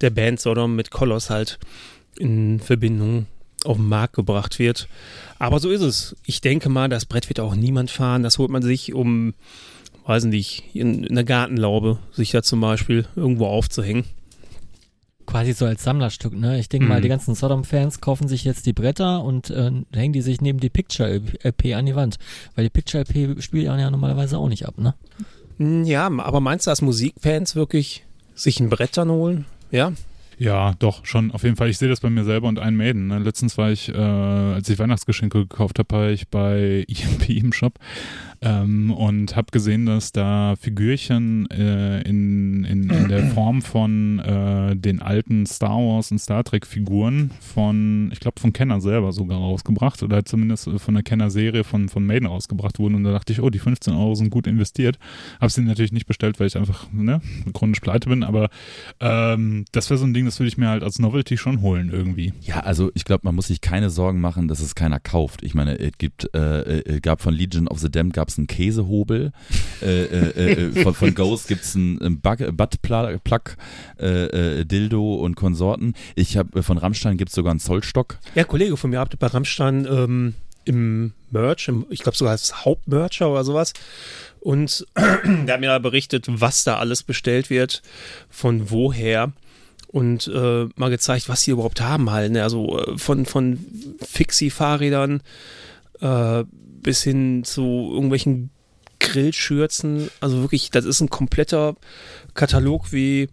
der 0.00 0.10
Band 0.10 0.40
Sodom 0.40 0.74
mit 0.74 0.90
Koloss 0.90 1.30
halt 1.30 1.58
in 2.18 2.58
Verbindung 2.60 3.26
auf 3.64 3.76
den 3.76 3.88
Markt 3.88 4.14
gebracht 4.14 4.58
wird. 4.58 4.88
Aber 5.38 5.60
so 5.60 5.70
ist 5.70 5.82
es. 5.82 6.16
Ich 6.26 6.40
denke 6.40 6.68
mal, 6.68 6.88
das 6.88 7.06
Brett 7.06 7.28
wird 7.28 7.40
auch 7.40 7.54
niemand 7.54 7.90
fahren. 7.90 8.22
Das 8.24 8.38
holt 8.38 8.50
man 8.50 8.62
sich, 8.62 8.92
um, 8.92 9.34
weiß 10.06 10.24
nicht, 10.24 10.64
in, 10.74 11.04
in 11.04 11.14
der 11.14 11.24
Gartenlaube 11.24 11.98
sich 12.12 12.32
da 12.32 12.42
zum 12.42 12.60
Beispiel 12.60 13.06
irgendwo 13.14 13.46
aufzuhängen. 13.46 14.04
Quasi 15.26 15.52
so 15.52 15.64
als 15.66 15.84
Sammlerstück, 15.84 16.34
ne? 16.34 16.58
Ich 16.58 16.68
denke 16.68 16.86
mal, 16.88 16.98
Mhm. 16.98 17.02
die 17.02 17.08
ganzen 17.08 17.34
Sodom-Fans 17.34 18.00
kaufen 18.00 18.28
sich 18.28 18.44
jetzt 18.44 18.66
die 18.66 18.72
Bretter 18.72 19.22
und 19.22 19.50
äh, 19.50 19.70
hängen 19.94 20.12
die 20.12 20.20
sich 20.22 20.40
neben 20.40 20.58
die 20.60 20.68
Picture-LP 20.70 21.74
an 21.74 21.86
die 21.86 21.94
Wand. 21.94 22.18
Weil 22.54 22.64
die 22.64 22.70
Picture-LP 22.70 23.40
spielt 23.42 23.64
ja 23.66 23.90
normalerweise 23.90 24.36
auch 24.38 24.48
nicht 24.48 24.66
ab, 24.66 24.78
ne? 24.78 24.94
Hm, 25.58 25.84
Ja, 25.84 26.06
aber 26.06 26.40
meinst 26.40 26.66
du, 26.66 26.70
dass 26.70 26.82
Musikfans 26.82 27.54
wirklich 27.54 28.04
sich 28.34 28.58
ein 28.60 28.68
Brett 28.68 28.96
dann 28.96 29.10
holen? 29.10 29.44
Ja? 29.70 29.92
Ja, 30.38 30.74
doch, 30.80 31.06
schon, 31.06 31.30
auf 31.30 31.44
jeden 31.44 31.54
Fall. 31.56 31.68
Ich 31.68 31.78
sehe 31.78 31.88
das 31.88 32.00
bei 32.00 32.10
mir 32.10 32.24
selber 32.24 32.48
und 32.48 32.58
Iron 32.58 32.74
Maiden. 32.74 33.06
Ne? 33.06 33.18
Letztens 33.20 33.56
war 33.58 33.70
ich, 33.70 33.90
äh, 33.90 33.92
als 33.96 34.68
ich 34.68 34.78
Weihnachtsgeschenke 34.78 35.46
gekauft 35.46 35.78
habe, 35.78 35.94
war 35.94 36.08
ich 36.10 36.26
bei 36.28 36.84
EMP 36.88 37.28
im 37.28 37.52
Shop 37.52 37.74
ähm, 38.42 38.90
und 38.90 39.36
habe 39.36 39.46
gesehen, 39.52 39.86
dass 39.86 40.10
da 40.10 40.54
Figürchen 40.60 41.48
äh, 41.50 42.00
in, 42.02 42.64
in, 42.64 42.90
in 42.90 43.08
der 43.08 43.28
Form 43.28 43.62
von 43.62 44.18
äh, 44.18 44.74
den 44.74 45.00
alten 45.00 45.46
Star 45.46 45.76
Wars 45.76 46.10
und 46.10 46.18
Star 46.18 46.42
Trek 46.42 46.66
Figuren 46.66 47.30
von, 47.40 48.10
ich 48.12 48.18
glaube, 48.18 48.40
von 48.40 48.52
Kenner 48.52 48.80
selber 48.80 49.12
sogar 49.12 49.38
rausgebracht 49.38 50.02
oder 50.02 50.24
zumindest 50.24 50.68
von 50.78 50.94
der 50.94 51.04
Kenner-Serie 51.04 51.62
von, 51.62 51.88
von 51.88 52.04
Maiden 52.04 52.26
rausgebracht 52.26 52.80
wurden. 52.80 52.96
Und 52.96 53.04
da 53.04 53.12
dachte 53.12 53.32
ich, 53.32 53.40
oh, 53.40 53.48
die 53.48 53.60
15 53.60 53.94
Euro 53.94 54.16
sind 54.16 54.30
gut 54.30 54.48
investiert. 54.48 54.98
Habe 55.40 55.50
sie 55.52 55.62
natürlich 55.62 55.92
nicht 55.92 56.06
bestellt, 56.06 56.40
weil 56.40 56.48
ich 56.48 56.56
einfach 56.56 56.90
ne, 56.92 57.20
chronisch 57.52 57.80
pleite 57.80 58.08
bin, 58.08 58.24
aber 58.24 58.50
ähm, 58.98 59.64
das 59.70 59.88
wäre 59.88 59.98
so 59.98 60.04
ein 60.04 60.14
Ding, 60.14 60.24
das 60.24 60.40
würde 60.40 60.48
ich 60.48 60.58
mir 60.58 60.68
halt 60.68 60.82
als 60.82 60.98
Novelty 60.98 61.36
schon 61.36 61.60
holen 61.60 61.90
irgendwie. 61.90 62.32
Ja, 62.40 62.60
also 62.60 62.90
ich 62.94 63.04
glaube, 63.04 63.20
man 63.24 63.36
muss 63.36 63.46
sich 63.46 63.60
keine 63.60 63.90
Sorgen 63.90 64.20
machen, 64.20 64.48
dass 64.48 64.58
es 64.60 64.74
keiner 64.74 64.98
kauft. 64.98 65.44
Ich 65.44 65.54
meine, 65.54 65.78
es 65.78 65.92
gibt, 65.98 66.28
äh, 66.34 66.80
äh, 66.80 67.00
gab 67.00 67.20
von 67.20 67.34
Legion 67.34 67.68
of 67.68 67.78
the 67.78 67.90
Damned 67.90 68.14
gab 68.14 68.31
es 68.32 68.38
einen 68.38 68.46
Käsehobel, 68.46 69.32
äh, 69.82 70.04
äh, 70.04 70.52
äh, 70.52 70.82
von, 70.82 70.94
von 70.94 71.14
Ghost 71.14 71.48
gibt 71.48 71.62
es 71.64 71.76
einen, 71.76 72.20
äh, 73.98 74.60
äh, 74.60 74.64
Dildo 74.64 75.14
und 75.14 75.36
Konsorten. 75.36 75.94
Ich 76.14 76.36
habe 76.36 76.62
von 76.62 76.78
Rammstein 76.78 77.16
gibt 77.16 77.30
es 77.30 77.34
sogar 77.34 77.50
einen 77.50 77.60
Zollstock. 77.60 78.18
Ja, 78.34 78.44
Kollege 78.44 78.76
von 78.76 78.90
mir 78.90 79.00
arbeitet 79.00 79.20
bei 79.20 79.28
Rammstein 79.28 79.86
ähm, 79.86 80.34
im 80.64 81.12
Merch, 81.30 81.68
im, 81.68 81.86
ich 81.90 82.00
glaube 82.00 82.16
sogar 82.16 82.32
als 82.32 82.64
Hauptmercher 82.64 83.30
oder 83.30 83.44
sowas. 83.44 83.72
Und 84.40 84.86
der 84.96 85.54
hat 85.54 85.60
mir 85.60 85.68
da 85.68 85.78
berichtet, 85.78 86.26
was 86.28 86.64
da 86.64 86.78
alles 86.78 87.02
bestellt 87.02 87.50
wird, 87.50 87.82
von 88.28 88.70
woher. 88.70 89.32
Und 89.88 90.26
äh, 90.26 90.68
mal 90.74 90.88
gezeigt, 90.88 91.28
was 91.28 91.42
die 91.42 91.50
überhaupt 91.50 91.82
haben 91.82 92.10
halt. 92.10 92.32
Ne? 92.32 92.42
Also 92.42 92.78
äh, 92.78 92.96
von, 92.96 93.26
von 93.26 93.58
Fixie-Fahrrädern 94.00 95.22
äh, 96.00 96.44
bis 96.82 97.02
hin 97.02 97.44
zu 97.44 97.90
irgendwelchen 97.92 98.50
Grillschürzen. 98.98 100.10
Also 100.20 100.40
wirklich, 100.40 100.70
das 100.70 100.84
ist 100.84 101.00
ein 101.00 101.10
kompletter 101.10 101.76
Katalog 102.34 102.92
wie, 102.92 103.28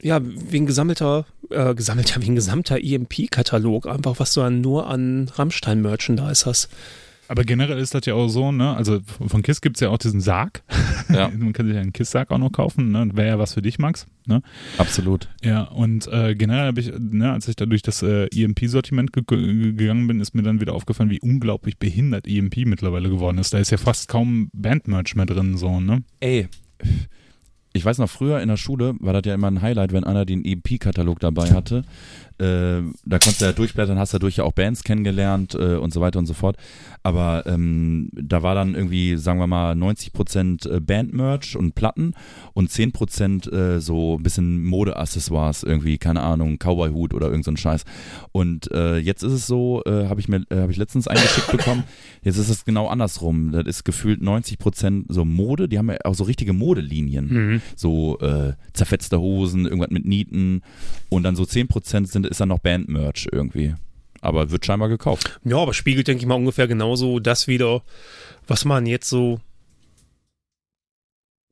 ja, 0.00 0.20
wie 0.22 0.58
ein 0.58 0.66
gesammelter, 0.66 1.26
äh, 1.50 1.74
gesammelter, 1.74 2.22
wie 2.22 2.30
ein 2.30 2.36
gesamter 2.36 2.78
EMP-Katalog. 2.82 3.86
Einfach, 3.86 4.18
was 4.18 4.32
du 4.34 4.42
an, 4.42 4.60
nur 4.60 4.86
an 4.86 5.30
Rammstein-Merchandise 5.34 6.46
hast. 6.46 6.68
Aber 7.32 7.44
generell 7.44 7.78
ist 7.78 7.94
das 7.94 8.04
ja 8.04 8.12
auch 8.12 8.28
so, 8.28 8.52
ne? 8.52 8.76
Also 8.76 9.00
von 9.26 9.40
KISS 9.40 9.62
gibt 9.62 9.78
es 9.78 9.80
ja 9.80 9.88
auch 9.88 9.96
diesen 9.96 10.20
Sarg. 10.20 10.62
Ja. 11.10 11.28
Man 11.34 11.54
kann 11.54 11.64
sich 11.64 11.74
ja 11.74 11.80
einen 11.80 11.94
KISS-Sarg 11.94 12.30
auch 12.30 12.36
noch 12.36 12.52
kaufen, 12.52 12.92
ne? 12.92 13.08
Wäre 13.14 13.28
ja 13.28 13.38
was 13.38 13.54
für 13.54 13.62
dich, 13.62 13.78
Max. 13.78 14.06
Ne? 14.26 14.42
Absolut. 14.76 15.30
Ja, 15.42 15.62
und 15.62 16.06
äh, 16.08 16.34
generell 16.34 16.66
habe 16.66 16.80
ich, 16.82 16.92
ne, 16.98 17.32
als 17.32 17.48
ich 17.48 17.56
da 17.56 17.64
durch 17.64 17.80
das 17.80 18.02
äh, 18.02 18.26
EMP-Sortiment 18.26 19.14
ge 19.14 19.22
ge- 19.26 19.72
gegangen 19.72 20.06
bin, 20.06 20.20
ist 20.20 20.34
mir 20.34 20.42
dann 20.42 20.60
wieder 20.60 20.74
aufgefallen, 20.74 21.08
wie 21.08 21.20
unglaublich 21.20 21.78
behindert 21.78 22.28
EMP 22.28 22.66
mittlerweile 22.66 23.08
geworden 23.08 23.38
ist. 23.38 23.54
Da 23.54 23.58
ist 23.58 23.70
ja 23.70 23.78
fast 23.78 24.08
kaum 24.08 24.50
Bandmerch 24.52 25.14
mehr 25.16 25.24
drin, 25.26 25.56
so, 25.56 25.80
ne? 25.80 26.02
Ey, 26.20 26.48
ich 27.72 27.84
weiß 27.86 27.96
noch, 27.96 28.10
früher 28.10 28.40
in 28.42 28.48
der 28.48 28.58
Schule 28.58 28.94
war 29.00 29.14
das 29.14 29.22
ja 29.24 29.34
immer 29.34 29.50
ein 29.50 29.62
Highlight, 29.62 29.92
wenn 29.94 30.04
einer 30.04 30.26
den 30.26 30.44
EP-Katalog 30.44 31.18
dabei 31.20 31.50
hatte. 31.52 31.84
Äh, 32.38 32.82
da 33.04 33.18
konntest 33.18 33.40
du 33.40 33.44
ja 33.46 33.52
durchblättern, 33.52 33.98
hast 33.98 34.14
dadurch 34.14 34.36
ja 34.36 34.44
auch 34.44 34.52
Bands 34.52 34.84
kennengelernt 34.84 35.54
äh, 35.54 35.76
und 35.76 35.92
so 35.92 36.00
weiter 36.00 36.18
und 36.18 36.26
so 36.26 36.34
fort. 36.34 36.56
Aber 37.02 37.44
ähm, 37.46 38.10
da 38.12 38.42
war 38.42 38.54
dann 38.54 38.74
irgendwie, 38.74 39.16
sagen 39.16 39.38
wir 39.38 39.46
mal, 39.46 39.74
90% 39.74 40.70
äh, 40.70 40.80
Bandmerch 40.80 41.56
und 41.56 41.74
Platten 41.74 42.14
und 42.52 42.70
10% 42.70 43.50
äh, 43.52 43.80
so 43.80 44.16
ein 44.18 44.22
bisschen 44.22 44.64
Modeaccessoires, 44.64 45.62
irgendwie, 45.62 45.98
keine 45.98 46.20
Ahnung, 46.22 46.58
Cowboy-Hut 46.58 47.14
oder 47.14 47.28
irgend 47.28 47.44
so 47.44 47.50
ein 47.50 47.56
Scheiß. 47.56 47.84
Und 48.30 48.70
äh, 48.72 48.98
jetzt 48.98 49.22
ist 49.22 49.32
es 49.32 49.46
so, 49.46 49.82
äh, 49.84 50.08
habe 50.08 50.20
ich 50.20 50.28
mir, 50.28 50.44
äh, 50.50 50.60
habe 50.60 50.72
ich 50.72 50.78
letztens 50.78 51.08
eingeschickt 51.08 51.50
bekommen, 51.50 51.84
jetzt 52.22 52.38
ist 52.38 52.48
es 52.48 52.64
genau 52.64 52.88
andersrum. 52.88 53.52
Das 53.52 53.66
ist 53.66 53.84
gefühlt 53.84 54.20
90% 54.20 55.06
so 55.08 55.24
Mode, 55.24 55.68
die 55.68 55.78
haben 55.78 55.90
ja 55.90 55.96
auch 56.04 56.14
so 56.14 56.24
richtige 56.24 56.52
Modelinien 56.52 57.60
so 57.76 58.18
äh, 58.20 58.54
zerfetzte 58.72 59.20
Hosen, 59.20 59.64
irgendwas 59.64 59.90
mit 59.90 60.04
Nieten 60.04 60.62
und 61.08 61.22
dann 61.24 61.36
so 61.36 61.42
10% 61.42 62.06
sind, 62.06 62.26
ist 62.32 62.40
dann 62.40 62.48
noch 62.48 62.58
Bandmerch 62.58 63.28
irgendwie. 63.30 63.74
Aber 64.20 64.50
wird 64.50 64.64
scheinbar 64.66 64.88
gekauft. 64.88 65.40
Ja, 65.44 65.58
aber 65.58 65.74
spiegelt, 65.74 66.08
denke 66.08 66.22
ich 66.22 66.26
mal, 66.26 66.34
ungefähr 66.34 66.68
genauso 66.68 67.18
das 67.18 67.48
wieder, 67.48 67.82
was 68.46 68.64
man 68.64 68.86
jetzt 68.86 69.08
so 69.08 69.40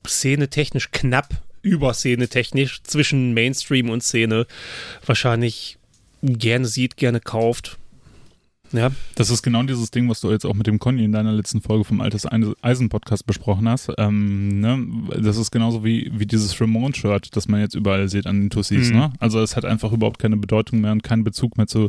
szenetechnisch 0.06 0.90
knapp 0.90 1.42
über 1.62 1.92
szenetechnisch 1.92 2.82
zwischen 2.82 3.34
Mainstream 3.34 3.90
und 3.90 4.02
Szene 4.02 4.46
wahrscheinlich 5.04 5.78
gerne 6.22 6.66
sieht, 6.66 6.96
gerne 6.96 7.20
kauft. 7.20 7.78
Ja, 8.72 8.90
Das 9.16 9.30
ist 9.30 9.42
genau 9.42 9.62
dieses 9.64 9.90
Ding, 9.90 10.08
was 10.08 10.20
du 10.20 10.30
jetzt 10.30 10.46
auch 10.46 10.54
mit 10.54 10.66
dem 10.66 10.78
Conny 10.78 11.04
in 11.04 11.12
deiner 11.12 11.32
letzten 11.32 11.60
Folge 11.60 11.84
vom 11.84 12.00
Altes 12.00 12.26
Eisen 12.26 12.88
Podcast 12.88 13.26
besprochen 13.26 13.68
hast. 13.68 13.90
Ähm, 13.98 14.60
ne? 14.60 14.86
Das 15.20 15.36
ist 15.36 15.50
genauso 15.50 15.84
wie, 15.84 16.10
wie 16.14 16.26
dieses 16.26 16.60
Ramon-Shirt, 16.60 17.34
das 17.34 17.48
man 17.48 17.60
jetzt 17.60 17.74
überall 17.74 18.08
sieht 18.08 18.26
an 18.26 18.40
den 18.40 18.50
Tussis. 18.50 18.90
Mhm. 18.90 18.96
Ne? 18.96 19.12
Also 19.18 19.40
es 19.40 19.56
hat 19.56 19.64
einfach 19.64 19.92
überhaupt 19.92 20.20
keine 20.20 20.36
Bedeutung 20.36 20.80
mehr 20.80 20.92
und 20.92 21.02
keinen 21.02 21.24
Bezug 21.24 21.56
mehr 21.56 21.66
zu, 21.66 21.88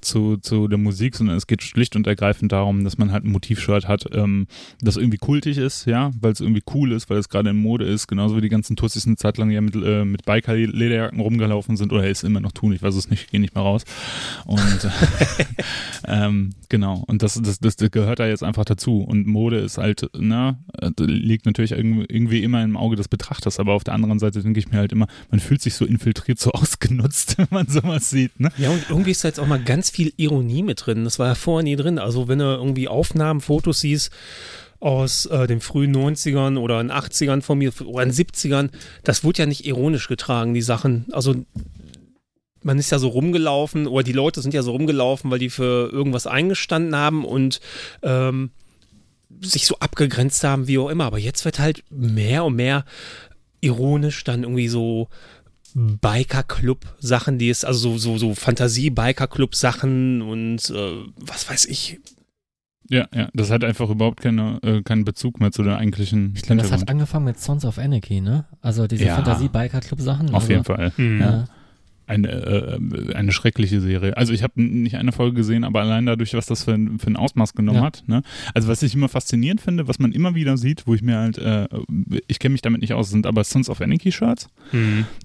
zu, 0.00 0.36
zu 0.38 0.66
der 0.66 0.78
Musik, 0.78 1.14
sondern 1.14 1.36
es 1.36 1.46
geht 1.46 1.62
schlicht 1.62 1.94
und 1.94 2.06
ergreifend 2.06 2.50
darum, 2.50 2.82
dass 2.82 2.98
man 2.98 3.12
halt 3.12 3.24
ein 3.24 3.30
Motivshirt 3.30 3.86
hat, 3.86 4.06
ähm, 4.12 4.48
das 4.80 4.96
irgendwie 4.96 5.18
kultig 5.18 5.58
ist, 5.58 5.86
ja, 5.86 6.10
weil 6.20 6.32
es 6.32 6.40
irgendwie 6.40 6.62
cool 6.74 6.90
ist, 6.92 7.08
weil 7.08 7.18
es 7.18 7.28
gerade 7.28 7.50
in 7.50 7.56
Mode 7.56 7.84
ist, 7.84 8.08
genauso 8.08 8.36
wie 8.36 8.40
die 8.40 8.48
ganzen 8.48 8.74
Tussis 8.74 9.06
eine 9.06 9.16
Zeit 9.16 9.38
lang 9.38 9.50
ja 9.50 9.60
mit, 9.60 9.76
äh, 9.76 10.04
mit 10.04 10.24
Biker-Lederjacken 10.24 11.20
rumgelaufen 11.20 11.76
sind 11.76 11.92
oder 11.92 12.04
es 12.04 12.24
immer 12.24 12.40
noch 12.40 12.52
tun, 12.52 12.72
ich 12.72 12.82
weiß 12.82 12.96
es 12.96 13.10
nicht, 13.10 13.30
gehe 13.30 13.40
nicht 13.40 13.54
mehr 13.54 13.62
raus. 13.62 13.84
Und 14.44 14.84
äh, 14.84 15.44
ähm, 16.16 16.54
genau, 16.70 17.04
und 17.06 17.22
das, 17.22 17.40
das, 17.42 17.58
das 17.58 17.76
gehört 17.76 18.20
da 18.20 18.26
jetzt 18.26 18.42
einfach 18.42 18.64
dazu. 18.64 19.00
Und 19.02 19.26
Mode 19.26 19.58
ist 19.58 19.76
halt, 19.76 20.08
ne, 20.16 20.58
äh, 20.80 20.90
liegt 20.98 21.44
natürlich 21.44 21.72
irgendwie 21.72 22.42
immer 22.42 22.62
im 22.62 22.76
Auge 22.76 22.96
des 22.96 23.08
Betrachters, 23.08 23.60
aber 23.60 23.74
auf 23.74 23.84
der 23.84 23.92
anderen 23.92 24.18
Seite 24.18 24.42
denke 24.42 24.58
ich 24.58 24.70
mir 24.70 24.78
halt 24.78 24.92
immer, 24.92 25.08
man 25.30 25.40
fühlt 25.40 25.60
sich 25.60 25.74
so 25.74 25.84
infiltriert, 25.84 26.38
so 26.38 26.50
ausgenutzt, 26.52 27.36
wenn 27.36 27.48
man 27.50 27.66
sowas 27.68 28.08
sieht, 28.08 28.40
ne? 28.40 28.50
Ja, 28.56 28.70
und 28.70 28.86
irgendwie 28.88 29.10
ist 29.10 29.24
da 29.24 29.28
jetzt 29.28 29.38
auch 29.38 29.46
mal 29.46 29.62
ganz 29.62 29.90
viel 29.90 30.12
Ironie 30.16 30.62
mit 30.62 30.86
drin. 30.86 31.04
Das 31.04 31.18
war 31.18 31.28
ja 31.28 31.34
vorher 31.34 31.64
nie 31.64 31.76
drin. 31.76 31.98
Also 31.98 32.28
wenn 32.28 32.38
du 32.38 32.44
irgendwie 32.46 32.88
Aufnahmen, 32.88 33.40
Fotos 33.40 33.80
siehst 33.80 34.10
aus 34.80 35.26
äh, 35.26 35.46
den 35.46 35.60
frühen 35.60 35.94
90ern 35.94 36.58
oder 36.58 36.80
in 36.80 36.90
80ern 36.90 37.42
von 37.42 37.58
mir 37.58 37.72
oder 37.84 38.04
in 38.04 38.12
70ern, 38.12 38.70
das 39.04 39.24
wurde 39.24 39.40
ja 39.40 39.46
nicht 39.46 39.66
ironisch 39.66 40.08
getragen, 40.08 40.54
die 40.54 40.62
Sachen. 40.62 41.06
Also 41.12 41.34
man 42.66 42.78
ist 42.80 42.90
ja 42.90 42.98
so 42.98 43.08
rumgelaufen 43.08 43.86
oder 43.86 44.02
die 44.02 44.12
Leute 44.12 44.42
sind 44.42 44.52
ja 44.52 44.62
so 44.62 44.72
rumgelaufen, 44.72 45.30
weil 45.30 45.38
die 45.38 45.50
für 45.50 45.88
irgendwas 45.92 46.26
eingestanden 46.26 46.96
haben 46.96 47.24
und 47.24 47.60
ähm, 48.02 48.50
sich 49.40 49.66
so 49.66 49.78
abgegrenzt 49.78 50.42
haben, 50.42 50.66
wie 50.66 50.78
auch 50.78 50.88
immer. 50.88 51.04
Aber 51.04 51.18
jetzt 51.18 51.44
wird 51.44 51.60
halt 51.60 51.84
mehr 51.90 52.44
und 52.44 52.56
mehr 52.56 52.84
ironisch 53.60 54.24
dann 54.24 54.42
irgendwie 54.42 54.66
so 54.66 55.08
Biker-Club-Sachen, 55.74 57.38
die 57.38 57.50
es, 57.50 57.64
also 57.64 57.96
so, 57.96 57.98
so, 57.98 58.18
so 58.18 58.34
Fantasie-Biker-Club-Sachen 58.34 60.22
und 60.22 60.68
äh, 60.70 61.04
was 61.20 61.48
weiß 61.48 61.66
ich. 61.66 62.00
Ja, 62.88 63.06
ja, 63.14 63.28
das 63.32 63.50
hat 63.50 63.62
einfach 63.62 63.90
überhaupt 63.90 64.20
keine, 64.20 64.58
äh, 64.62 64.82
keinen 64.82 65.04
Bezug 65.04 65.38
mehr 65.38 65.52
zu 65.52 65.62
der 65.62 65.78
eigentlichen 65.78 66.32
Ich 66.34 66.42
glaube, 66.42 66.62
das 66.62 66.72
hat 66.72 66.88
angefangen 66.88 67.26
mit 67.26 67.38
Sons 67.38 67.64
of 67.64 67.78
Anarchy, 67.78 68.20
ne? 68.20 68.46
Also 68.60 68.88
diese 68.88 69.04
Ja. 69.04 69.14
Fantasie-Biker-Club-Sachen. 69.16 70.30
Auf 70.30 70.42
also, 70.42 70.48
jeden 70.48 70.64
Fall. 70.64 70.92
Ja. 70.96 71.44
Eine, 72.08 72.28
äh, 72.28 73.14
eine 73.14 73.32
schreckliche 73.32 73.80
Serie. 73.80 74.16
Also 74.16 74.32
ich 74.32 74.42
habe 74.44 74.62
nicht 74.62 74.94
eine 74.96 75.10
Folge 75.12 75.34
gesehen, 75.36 75.64
aber 75.64 75.80
allein 75.80 76.06
dadurch, 76.06 76.34
was 76.34 76.46
das 76.46 76.64
für 76.64 76.72
ein, 76.72 76.98
für 77.00 77.08
ein 77.08 77.16
Ausmaß 77.16 77.54
genommen 77.54 77.78
Ja. 77.78 77.84
hat. 77.84 78.04
Ne? 78.06 78.22
Also 78.54 78.68
was 78.68 78.82
ich 78.82 78.94
immer 78.94 79.08
faszinierend 79.08 79.60
finde, 79.60 79.88
was 79.88 79.98
man 79.98 80.12
immer 80.12 80.34
wieder 80.36 80.56
sieht, 80.56 80.86
wo 80.86 80.94
ich 80.94 81.02
mir 81.02 81.18
halt, 81.18 81.38
äh, 81.38 81.66
ich 82.28 82.38
kenne 82.38 82.52
mich 82.52 82.62
damit 82.62 82.80
nicht 82.80 82.92
aus, 82.92 83.10
sind 83.10 83.26
aber 83.26 83.42
Sons 83.42 83.68
of 83.68 83.80
Anarchy 83.80 84.12
Shirts, 84.12 84.48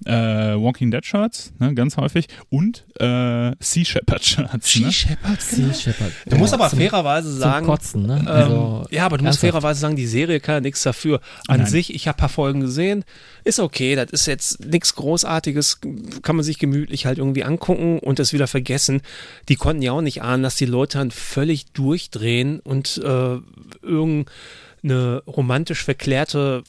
äh, 0.04 0.10
Walking 0.10 0.90
Dead 0.90 1.04
Shirts, 1.04 1.52
ne, 1.58 1.74
ganz 1.74 1.96
häufig, 1.96 2.26
und 2.50 2.84
äh, 2.98 3.52
Sea 3.60 3.84
Shepherd 3.84 4.24
Shirts. 4.24 4.80
Ne? 4.80 4.92
Shepherd. 4.92 5.40
Sea 5.40 5.72
Shepherd. 5.74 6.12
Du 6.26 6.36
musst 6.36 6.52
Ja, 6.52 6.58
aber 6.58 6.68
zum, 6.70 6.78
fairerweise 6.80 7.30
zum 7.30 7.38
sagen, 7.38 7.66
Kotzen, 7.66 8.06
ne? 8.06 8.18
ähm, 8.22 8.26
Also, 8.28 8.86
ja, 8.90 9.06
aber 9.06 9.18
du 9.18 9.24
musst 9.24 9.42
ernsthaft. 9.42 9.52
fairerweise 9.62 9.80
sagen, 9.80 9.96
die 9.96 10.06
Serie 10.06 10.40
kann 10.40 10.56
ja 10.56 10.60
nichts 10.60 10.82
dafür. 10.82 11.20
An 11.48 11.58
Nein. 11.60 11.66
sich, 11.70 11.94
ich 11.94 12.08
habe 12.08 12.16
ein 12.18 12.20
paar 12.20 12.28
Folgen 12.28 12.60
gesehen, 12.60 13.04
ist 13.44 13.60
okay, 13.60 13.94
das 13.94 14.10
ist 14.10 14.26
jetzt 14.26 14.64
nichts 14.66 14.94
Großartiges, 14.94 15.80
kann 16.22 16.36
man 16.36 16.44
sich 16.44 16.58
gemütlich 16.58 16.71
halt 16.72 17.18
irgendwie 17.18 17.44
angucken 17.44 17.98
und 17.98 18.20
es 18.20 18.32
wieder 18.32 18.46
vergessen. 18.46 19.02
Die 19.48 19.56
konnten 19.56 19.82
ja 19.82 19.92
auch 19.92 20.00
nicht 20.00 20.22
ahnen, 20.22 20.42
dass 20.42 20.56
die 20.56 20.66
Leute 20.66 20.98
dann 20.98 21.10
völlig 21.10 21.72
durchdrehen 21.72 22.60
und 22.60 23.00
äh, 23.04 23.38
irgendeine 23.82 25.22
romantisch 25.26 25.84
verklärte 25.84 26.64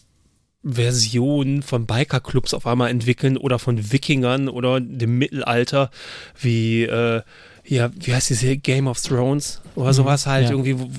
Version 0.64 1.62
von 1.62 1.86
Bikerclubs 1.86 2.54
auf 2.54 2.66
einmal 2.66 2.90
entwickeln 2.90 3.36
oder 3.38 3.60
von 3.60 3.92
Wikingern 3.92 4.48
oder 4.48 4.80
dem 4.80 5.18
Mittelalter, 5.18 5.92
wie, 6.40 6.84
äh, 6.84 7.22
ja, 7.66 7.92
wie 7.94 8.14
heißt 8.14 8.30
die 8.30 8.34
Serie? 8.36 8.58
Game 8.58 8.88
of 8.88 9.02
Thrones 9.02 9.62
oder 9.76 9.94
sowas 9.94 10.26
halt 10.26 10.46
ja. 10.46 10.52
irgendwie, 10.52 10.80
wo, 10.80 10.90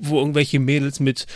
wo 0.00 0.18
irgendwelche 0.18 0.58
Mädels 0.58 0.98
mit 0.98 1.26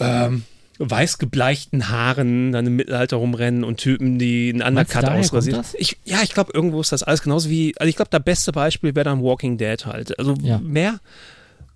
ähm, 0.00 0.44
weiß 0.78 1.18
gebleichten 1.18 1.88
Haaren 1.88 2.52
dann 2.52 2.66
im 2.66 2.76
Mittelalter 2.76 3.16
rumrennen 3.16 3.64
und 3.64 3.76
Typen, 3.78 4.18
die 4.18 4.50
einen 4.52 4.62
Undercut 4.62 5.04
das? 5.52 5.74
Ich, 5.74 5.96
ja, 6.04 6.18
ich 6.22 6.32
glaube, 6.34 6.52
irgendwo 6.52 6.80
ist 6.80 6.92
das 6.92 7.02
alles 7.02 7.22
genauso 7.22 7.48
wie, 7.50 7.74
also 7.78 7.88
ich 7.88 7.96
glaube, 7.96 8.10
das 8.10 8.22
beste 8.22 8.52
Beispiel 8.52 8.94
wäre 8.94 9.04
dann 9.04 9.22
Walking 9.22 9.56
Dead 9.56 9.84
halt. 9.86 10.18
Also 10.18 10.34
Ja. 10.42 10.58
mehr 10.58 11.00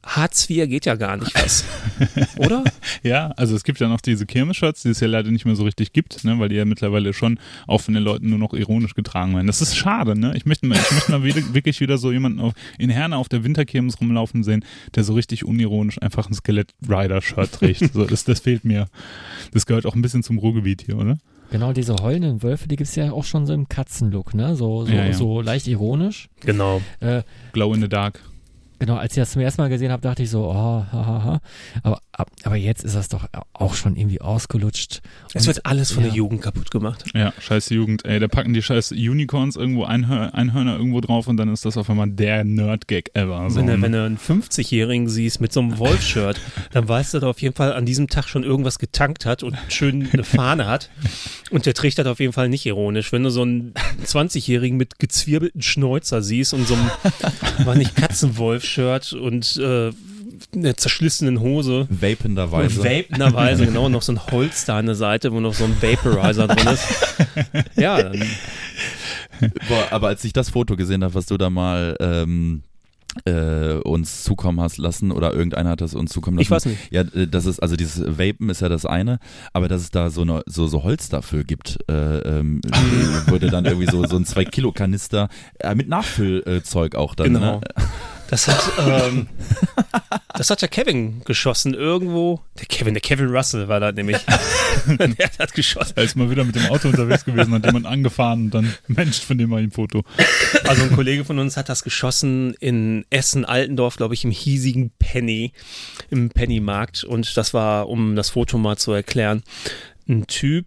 Hartz 0.04 0.48
IV 0.48 0.68
geht 0.68 0.86
ja 0.86 0.94
gar 0.94 1.16
nicht 1.16 1.34
was. 1.34 1.64
Oder? 2.38 2.64
Ja, 3.02 3.32
also 3.36 3.54
es 3.56 3.64
gibt 3.64 3.80
ja 3.80 3.88
noch 3.88 4.00
diese 4.00 4.26
Kirmes-Shirts, 4.26 4.82
die 4.82 4.90
es 4.90 5.00
ja 5.00 5.08
leider 5.08 5.30
nicht 5.30 5.44
mehr 5.44 5.56
so 5.56 5.64
richtig 5.64 5.92
gibt, 5.92 6.24
ne, 6.24 6.38
weil 6.38 6.48
die 6.48 6.54
ja 6.56 6.64
mittlerweile 6.64 7.12
schon 7.12 7.38
auch 7.66 7.80
von 7.80 7.94
den 7.94 8.02
Leuten 8.02 8.30
nur 8.30 8.38
noch 8.38 8.54
ironisch 8.54 8.94
getragen 8.94 9.34
werden. 9.34 9.46
Das 9.46 9.60
ist 9.60 9.76
schade, 9.76 10.18
ne? 10.18 10.32
Ich 10.36 10.46
möchte 10.46 10.66
mal, 10.66 10.76
ich 10.78 10.90
möchte 10.92 11.10
mal 11.12 11.24
wieder, 11.24 11.54
wirklich 11.54 11.80
wieder 11.80 11.98
so 11.98 12.12
jemanden 12.12 12.40
auf, 12.40 12.52
in 12.78 12.90
Herne 12.90 13.16
auf 13.16 13.28
der 13.28 13.44
Winterkirmes 13.44 14.00
rumlaufen 14.00 14.44
sehen, 14.44 14.64
der 14.94 15.04
so 15.04 15.14
richtig 15.14 15.44
unironisch 15.44 16.00
einfach 16.00 16.28
ein 16.30 16.34
Skelett-Rider-Shirt 16.34 17.52
trägt. 17.52 17.92
so, 17.92 18.04
das, 18.04 18.24
das 18.24 18.40
fehlt 18.40 18.64
mir. 18.64 18.86
Das 19.52 19.66
gehört 19.66 19.84
auch 19.84 19.94
ein 19.94 20.02
bisschen 20.02 20.22
zum 20.22 20.38
Ruhrgebiet 20.38 20.82
hier, 20.82 20.96
oder? 20.96 21.18
Genau, 21.50 21.72
diese 21.72 21.96
heulenden 21.96 22.42
Wölfe, 22.42 22.68
die 22.68 22.76
gibt's 22.76 22.94
ja 22.94 23.10
auch 23.10 23.24
schon 23.24 23.46
so 23.46 23.54
im 23.54 23.68
Katzenlook, 23.68 24.34
ne? 24.34 24.54
So, 24.54 24.84
so, 24.84 24.92
Ja, 24.92 25.06
ja. 25.06 25.12
so 25.12 25.40
leicht 25.40 25.66
ironisch. 25.66 26.28
Genau. 26.40 26.82
Äh, 27.00 27.22
Glow 27.52 27.72
in 27.74 27.80
the 27.80 27.88
Dark. 27.88 28.20
Genau, 28.78 28.96
als 28.96 29.12
ich 29.12 29.20
das 29.22 29.32
zum 29.32 29.42
ersten 29.42 29.60
Mal 29.62 29.68
gesehen 29.68 29.92
habe, 29.92 30.02
dachte 30.02 30.22
ich 30.22 30.30
so, 30.30 30.44
oh, 30.46 30.54
ha, 30.54 30.86
ha, 30.92 31.24
ha. 31.24 31.40
Aber, 31.82 31.96
ab- 31.96 32.02
aber 32.42 32.56
jetzt 32.56 32.84
ist 32.84 32.96
das 32.96 33.08
doch 33.08 33.28
auch 33.52 33.74
schon 33.74 33.96
irgendwie 33.96 34.20
ausgelutscht. 34.20 35.02
Es 35.34 35.46
wird 35.46 35.64
alles 35.66 35.92
von 35.92 36.02
ja. 36.02 36.08
der 36.08 36.16
Jugend 36.16 36.42
kaputt 36.42 36.70
gemacht. 36.70 37.04
Ja, 37.14 37.32
scheiß 37.38 37.68
Jugend, 37.70 38.04
ey, 38.04 38.18
da 38.18 38.26
packen 38.26 38.54
die 38.54 38.62
scheiß 38.62 38.92
Unicorns 38.92 39.54
irgendwo 39.54 39.84
Einhör 39.84 40.34
Einhörner 40.34 40.76
irgendwo 40.76 41.00
drauf 41.00 41.28
und 41.28 41.36
dann 41.36 41.52
ist 41.52 41.64
das 41.64 41.76
auf 41.76 41.88
einmal 41.88 42.10
der 42.10 42.42
Nerd-Gag 42.42 43.10
ever. 43.14 43.48
So, 43.50 43.60
Wenn, 43.60 43.66
du, 43.68 43.82
wenn 43.82 43.92
du 43.92 44.04
einen 44.04 44.18
50-Jährigen 44.18 45.08
siehst 45.08 45.40
mit 45.40 45.52
so 45.52 45.60
einem 45.60 45.78
Wolf-Shirt, 45.78 46.40
dann 46.72 46.88
weißt 46.88 47.14
du, 47.14 47.18
dass 47.18 47.26
er 47.26 47.30
auf 47.30 47.40
jeden 47.40 47.54
Fall 47.54 47.72
an 47.72 47.86
diesem 47.86 48.08
Tag 48.08 48.28
schon 48.28 48.42
irgendwas 48.42 48.80
getankt 48.80 49.24
hat 49.24 49.44
und 49.44 49.56
schön 49.68 50.08
eine 50.12 50.24
Fahne 50.24 50.66
hat. 50.66 50.90
Und 51.50 51.66
der 51.66 51.74
trägt 51.74 51.98
das 51.98 52.06
auf 52.06 52.18
jeden 52.18 52.32
Fall 52.32 52.48
nicht 52.48 52.66
ironisch. 52.66 53.12
Wenn 53.12 53.22
du 53.22 53.30
so 53.30 53.42
einen 53.42 53.74
20-Jährigen 54.04 54.76
mit 54.76 54.98
gezwirbelten 54.98 55.62
Schnäuzer 55.62 56.22
siehst 56.22 56.52
und 56.52 56.66
so 56.66 56.74
einem, 56.74 56.90
war 57.64 57.76
nicht 57.76 57.94
Katzenwolf-Shirt 57.94 59.12
und 59.12 59.56
äh, 59.56 59.92
einer 60.54 60.76
zerschlissenen 60.76 61.40
Hose. 61.40 61.86
Vapenderweise. 61.90 62.82
Vapenderweise, 62.82 63.66
genau, 63.66 63.88
noch 63.88 64.02
so 64.02 64.12
ein 64.12 64.26
Holster 64.26 64.74
an 64.74 64.86
der 64.86 64.94
Seite, 64.94 65.32
wo 65.32 65.40
noch 65.40 65.54
so 65.54 65.64
ein 65.64 65.76
Vaporizer 65.80 66.48
drin 66.48 66.74
ist. 66.74 66.84
Ja, 67.76 68.02
dann, 68.02 68.22
Boah, 69.68 69.88
aber 69.90 70.08
als 70.08 70.24
ich 70.24 70.32
das 70.32 70.50
Foto 70.50 70.76
gesehen 70.76 71.04
habe, 71.04 71.14
was 71.14 71.26
du 71.26 71.36
da 71.36 71.50
mal 71.50 71.96
ähm, 72.00 72.62
äh, 73.24 73.74
uns 73.84 74.24
zukommen 74.24 74.60
hast 74.60 74.78
lassen 74.78 75.12
oder 75.12 75.32
irgendeiner 75.32 75.70
hat 75.70 75.80
das 75.80 75.94
uns 75.94 76.12
zukommen 76.12 76.36
lassen. 76.36 76.42
ich 76.42 76.50
weiß 76.50 76.66
nicht. 76.66 76.92
Ja, 76.92 77.02
äh, 77.02 77.26
das 77.26 77.46
ist, 77.46 77.60
also 77.60 77.76
dieses 77.76 78.18
Vapen 78.18 78.50
ist 78.50 78.60
ja 78.60 78.68
das 78.68 78.86
eine, 78.86 79.18
aber 79.52 79.68
dass 79.68 79.82
es 79.82 79.90
da 79.90 80.10
so, 80.10 80.22
eine, 80.22 80.42
so, 80.46 80.66
so 80.66 80.82
Holz 80.82 81.08
dafür 81.08 81.44
gibt, 81.44 81.78
äh, 81.88 82.18
ähm, 82.18 82.60
wurde 83.26 83.50
dann 83.50 83.64
irgendwie 83.64 83.90
so, 83.90 84.04
so 84.06 84.16
ein 84.16 84.24
2-Kilo-Kanister 84.24 85.28
äh, 85.58 85.74
mit 85.74 85.88
Nachfüllzeug 85.88 86.94
auch 86.94 87.14
dann. 87.14 87.34
Genau. 87.34 87.56
Ne? 87.56 87.60
Das 88.28 88.46
hat, 88.46 88.72
ähm, 88.78 89.26
das 90.34 90.50
hat 90.50 90.60
ja 90.60 90.68
Kevin 90.68 91.22
geschossen 91.24 91.72
irgendwo. 91.72 92.40
Der 92.58 92.66
Kevin, 92.66 92.92
der 92.92 93.00
Kevin 93.00 93.28
Russell 93.34 93.68
war 93.68 93.80
da 93.80 93.90
nämlich. 93.90 94.18
der 94.86 95.30
hat 95.38 95.54
geschossen. 95.54 95.94
Er 95.96 96.04
ist 96.04 96.14
mal 96.14 96.30
wieder 96.30 96.44
mit 96.44 96.54
dem 96.54 96.66
Auto 96.66 96.88
unterwegs 96.88 97.24
gewesen, 97.24 97.54
hat 97.54 97.64
jemand 97.64 97.86
angefahren 97.86 98.44
und 98.44 98.50
dann, 98.54 98.74
Mensch, 98.86 99.20
von 99.20 99.38
dem 99.38 99.48
mal 99.48 99.62
ein 99.62 99.70
Foto. 99.70 100.04
Also 100.64 100.82
ein 100.82 100.92
Kollege 100.92 101.24
von 101.24 101.38
uns 101.38 101.56
hat 101.56 101.70
das 101.70 101.82
geschossen 101.82 102.54
in 102.60 103.06
Essen-Altendorf, 103.08 103.96
glaube 103.96 104.12
ich, 104.12 104.24
im 104.24 104.30
hiesigen 104.30 104.90
Penny, 104.98 105.52
im 106.10 106.28
Pennymarkt. 106.28 107.04
Und 107.04 107.34
das 107.36 107.54
war, 107.54 107.88
um 107.88 108.14
das 108.14 108.30
Foto 108.30 108.58
mal 108.58 108.76
zu 108.76 108.92
erklären, 108.92 109.42
ein 110.06 110.26
Typ 110.26 110.66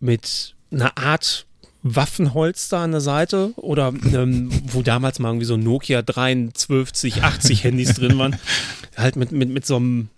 mit 0.00 0.54
einer 0.70 0.96
Art 0.96 1.46
Waffenholster 1.82 2.78
an 2.78 2.92
der 2.92 3.00
Seite 3.00 3.52
oder 3.56 3.88
ähm, 4.12 4.50
wo 4.66 4.82
damals 4.82 5.18
mal 5.18 5.28
irgendwie 5.28 5.46
so 5.46 5.56
Nokia 5.56 6.02
53, 6.02 7.22
80 7.22 7.64
Handys 7.64 7.94
drin 7.94 8.18
waren. 8.18 8.36
Halt 8.96 9.16
mit, 9.16 9.32
mit, 9.32 9.50
mit 9.50 9.66
so 9.66 9.76
einem 9.76 10.08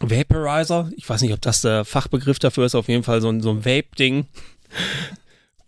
Vaporizer. 0.00 0.90
Ich 0.96 1.08
weiß 1.08 1.22
nicht, 1.22 1.32
ob 1.32 1.40
das 1.40 1.62
der 1.62 1.84
Fachbegriff 1.84 2.38
dafür 2.38 2.66
ist. 2.66 2.74
Auf 2.74 2.88
jeden 2.88 3.02
Fall 3.02 3.20
so 3.20 3.28
ein, 3.28 3.40
so 3.40 3.50
ein 3.50 3.64
Vape-Ding. 3.64 4.26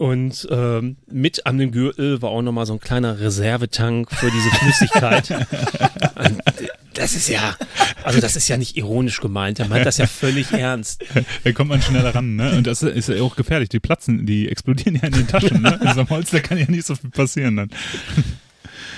Und 0.02 0.48
ähm, 0.50 0.96
mit 1.06 1.46
an 1.46 1.58
dem 1.58 1.70
Gürtel 1.70 2.22
war 2.22 2.30
auch 2.30 2.42
nochmal 2.42 2.66
so 2.66 2.72
ein 2.72 2.80
kleiner 2.80 3.20
Reservetank 3.20 4.10
für 4.10 4.32
diese 4.32 4.50
Flüssigkeit. 4.50 5.28
Das 6.94 7.14
ist 7.14 7.26
ja, 7.28 7.56
also 8.04 8.20
das 8.20 8.36
ist 8.36 8.48
ja 8.48 8.58
nicht 8.58 8.76
ironisch 8.76 9.20
gemeint. 9.20 9.58
Er 9.58 9.66
meint 9.66 9.86
das 9.86 9.96
ja 9.96 10.06
völlig 10.06 10.52
ernst. 10.52 11.02
Da 11.42 11.52
kommt 11.52 11.70
man 11.70 11.80
schneller 11.80 12.14
ran, 12.14 12.36
ne? 12.36 12.54
Und 12.54 12.66
das 12.66 12.82
ist 12.82 13.08
ja 13.08 13.22
auch 13.22 13.34
gefährlich. 13.34 13.70
Die 13.70 13.80
platzen, 13.80 14.26
die 14.26 14.46
explodieren 14.46 14.96
ja 14.96 15.04
in 15.04 15.12
den 15.12 15.26
Taschen, 15.26 15.62
ne? 15.62 15.80
In 15.82 15.94
so 15.94 16.00
einem 16.00 16.10
Holz, 16.10 16.30
da 16.30 16.40
kann 16.40 16.58
ja 16.58 16.70
nicht 16.70 16.86
so 16.86 16.94
viel 16.94 17.08
passieren 17.08 17.56
dann. 17.56 17.70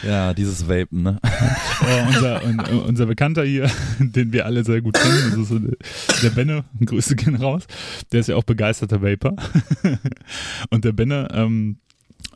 Ja, 0.06 0.34
dieses 0.34 0.68
Vapen, 0.68 1.02
ne? 1.02 1.20
Oh, 1.80 2.08
unser, 2.08 2.44
un, 2.44 2.60
unser 2.86 3.06
Bekannter 3.06 3.44
hier, 3.44 3.70
den 3.98 4.32
wir 4.32 4.46
alle 4.46 4.64
sehr 4.64 4.80
gut 4.80 4.94
kennen, 4.94 5.32
das 5.36 5.50
ist 5.50 5.62
der, 5.62 6.20
der 6.22 6.30
Benne, 6.30 6.64
Grüße 6.84 7.16
gehen 7.16 7.36
raus, 7.36 7.66
der 8.12 8.20
ist 8.20 8.28
ja 8.28 8.36
auch 8.36 8.44
begeisterter 8.44 9.02
Vapor. 9.02 9.34
Und 10.70 10.84
der 10.84 10.92
Benne, 10.92 11.28
ähm, 11.32 11.76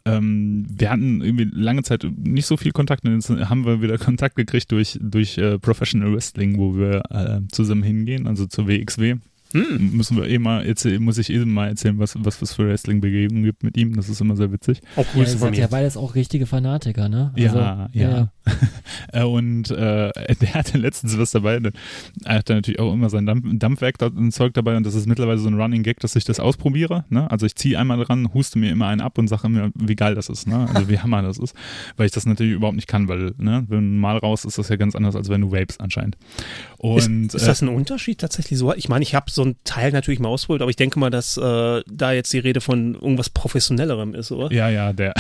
ähm, 0.04 0.66
wir 0.68 0.90
hatten 0.90 1.22
irgendwie 1.22 1.48
lange 1.52 1.82
Zeit 1.82 2.06
nicht 2.16 2.46
so 2.46 2.56
viel 2.56 2.72
Kontakt, 2.72 3.04
und 3.04 3.14
jetzt 3.14 3.30
haben 3.30 3.64
wir 3.64 3.82
wieder 3.82 3.98
Kontakt 3.98 4.36
gekriegt 4.36 4.70
durch, 4.72 4.98
durch 5.00 5.38
äh, 5.38 5.58
Professional 5.58 6.12
Wrestling, 6.12 6.58
wo 6.58 6.76
wir 6.76 7.02
äh, 7.10 7.40
zusammen 7.50 7.82
hingehen, 7.82 8.26
also 8.26 8.46
zur 8.46 8.68
WXW. 8.68 9.16
Hm. 9.52 9.96
Müssen 9.96 10.16
wir 10.16 10.28
eh 10.28 10.38
mal 10.38 10.64
erzählen, 10.66 11.02
muss 11.02 11.18
ich 11.18 11.30
eh 11.30 11.38
mal 11.44 11.68
erzählen, 11.68 11.98
was, 11.98 12.14
was 12.18 12.40
es 12.42 12.52
für 12.52 12.68
Wrestling-Begegnungen 12.68 13.44
gibt 13.44 13.62
mit 13.62 13.76
ihm. 13.76 13.96
Das 13.96 14.08
ist 14.08 14.20
immer 14.20 14.36
sehr 14.36 14.52
witzig. 14.52 14.80
Auch 14.96 15.04
Ja, 15.04 15.04
cool 15.14 15.20
ihr 15.22 15.28
von 15.28 15.38
seid 15.38 15.56
ja 15.56 15.64
mir. 15.64 15.68
beides 15.70 15.96
auch 15.96 16.14
richtige 16.14 16.46
Fanatiker, 16.46 17.08
ne? 17.08 17.32
Also, 17.36 17.58
ja, 17.58 17.88
ja. 17.92 18.20
Äh, 18.22 18.26
Und 19.24 19.70
äh, 19.70 20.10
der 20.40 20.54
hatte 20.54 20.78
letztens 20.78 21.18
was 21.18 21.30
dabei. 21.30 21.60
Er 22.24 22.34
hatte 22.34 22.54
natürlich 22.54 22.80
auch 22.80 22.92
immer 22.92 23.10
sein 23.10 23.26
Dampf 23.26 23.44
Dampfwerk 23.52 23.98
da- 23.98 24.06
ein 24.08 24.32
Zeug 24.32 24.54
dabei 24.54 24.76
und 24.76 24.84
das 24.84 24.94
ist 24.94 25.06
mittlerweile 25.06 25.38
so 25.38 25.48
ein 25.48 25.60
Running 25.60 25.82
Gag, 25.82 26.00
dass 26.00 26.16
ich 26.16 26.24
das 26.24 26.40
ausprobiere. 26.40 27.04
Ne? 27.08 27.30
Also 27.30 27.46
ich 27.46 27.54
ziehe 27.54 27.78
einmal 27.78 28.02
dran, 28.04 28.32
huste 28.34 28.58
mir 28.58 28.70
immer 28.70 28.86
einen 28.88 29.00
ab 29.00 29.18
und 29.18 29.28
sage 29.28 29.48
mir, 29.48 29.70
wie 29.74 29.96
geil 29.96 30.14
das 30.14 30.28
ist, 30.28 30.46
ne? 30.46 30.68
Also 30.74 30.88
wie 30.88 30.98
hammer 31.02 31.22
das 31.22 31.38
ist. 31.38 31.54
Weil 31.96 32.06
ich 32.06 32.12
das 32.12 32.26
natürlich 32.26 32.52
überhaupt 32.54 32.76
nicht 32.76 32.88
kann, 32.88 33.08
weil, 33.08 33.32
ne, 33.38 33.64
wenn 33.68 33.98
mal 33.98 34.16
raus 34.18 34.44
ist 34.44 34.58
das 34.58 34.68
ja 34.68 34.76
ganz 34.76 34.94
anders, 34.94 35.16
als 35.16 35.28
wenn 35.28 35.40
du 35.40 35.52
vapes 35.52 35.80
anscheinend. 35.80 36.16
Und 36.78 37.26
ist, 37.26 37.34
ist 37.34 37.42
äh, 37.42 37.46
das 37.46 37.62
ein 37.62 37.68
Unterschied 37.68 38.18
tatsächlich 38.20 38.58
so? 38.58 38.72
Ich 38.74 38.88
meine, 38.88 39.02
ich 39.02 39.14
habe 39.14 39.30
so 39.30 39.44
ein 39.44 39.56
Teil 39.64 39.92
natürlich 39.92 40.20
mal 40.20 40.28
ausprobiert, 40.28 40.62
aber 40.62 40.70
ich 40.70 40.76
denke 40.76 40.98
mal, 40.98 41.10
dass 41.10 41.36
äh, 41.36 41.82
da 41.90 42.12
jetzt 42.12 42.32
die 42.32 42.38
Rede 42.38 42.60
von 42.60 42.94
irgendwas 42.94 43.30
Professionellerem 43.30 44.14
ist, 44.14 44.30
oder? 44.32 44.52
Ja, 44.52 44.68
ja, 44.68 44.92
der, 44.92 45.14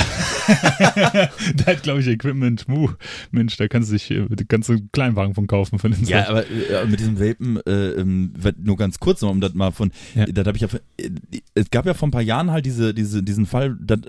der 1.54 1.66
hat, 1.66 1.82
glaube 1.82 2.00
ich, 2.00 2.06
Equipment. 2.08 2.68
Muh, 2.68 2.90
Mensch, 3.30 3.56
da 3.56 3.68
kannst 3.68 3.90
du 3.90 3.94
dich, 3.94 4.10
äh, 4.10 4.26
du 4.28 4.44
einen 4.72 4.90
Kleinwagen 4.92 5.34
von 5.34 5.46
kaufen 5.46 5.78
von 5.78 5.90
den 5.92 6.04
Ja, 6.04 6.20
Sachen. 6.24 6.30
aber 6.30 6.50
äh, 6.50 6.86
mit 6.86 7.00
diesem 7.00 7.18
Vapen, 7.20 7.58
äh, 7.66 7.90
ähm, 7.92 8.32
nur 8.62 8.76
ganz 8.76 8.98
kurz 8.98 9.22
um 9.22 9.40
das 9.40 9.54
mal 9.54 9.70
von, 9.72 9.90
Ja. 10.14 10.26
das 10.26 10.46
habe 10.46 10.56
ich 10.56 10.62
ja, 10.62 10.68
äh, 10.98 11.10
es 11.54 11.70
gab 11.70 11.86
ja 11.86 11.94
vor 11.94 12.08
ein 12.08 12.12
paar 12.12 12.22
Jahren 12.22 12.50
halt 12.50 12.66
diese, 12.66 12.94
diese, 12.94 13.22
diesen 13.22 13.46
Fall, 13.46 13.76
dass 13.80 14.00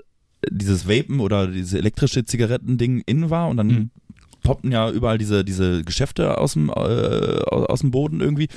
dieses 0.50 0.88
Vapen 0.88 1.20
oder 1.20 1.46
diese 1.48 1.76
elektrische 1.78 2.24
Zigaretten-Ding 2.24 3.02
in 3.06 3.28
war 3.30 3.48
und 3.48 3.56
dann 3.58 3.66
Mhm. 3.68 3.90
poppten 4.42 4.72
ja 4.72 4.90
überall 4.90 5.18
diese, 5.18 5.44
diese 5.44 5.84
Geschäfte 5.84 6.38
aus 6.38 6.54
dem, 6.54 6.70
äh, 6.70 6.72
aus 6.72 7.80
dem 7.80 7.90
Boden 7.90 8.20
irgendwie 8.22 8.48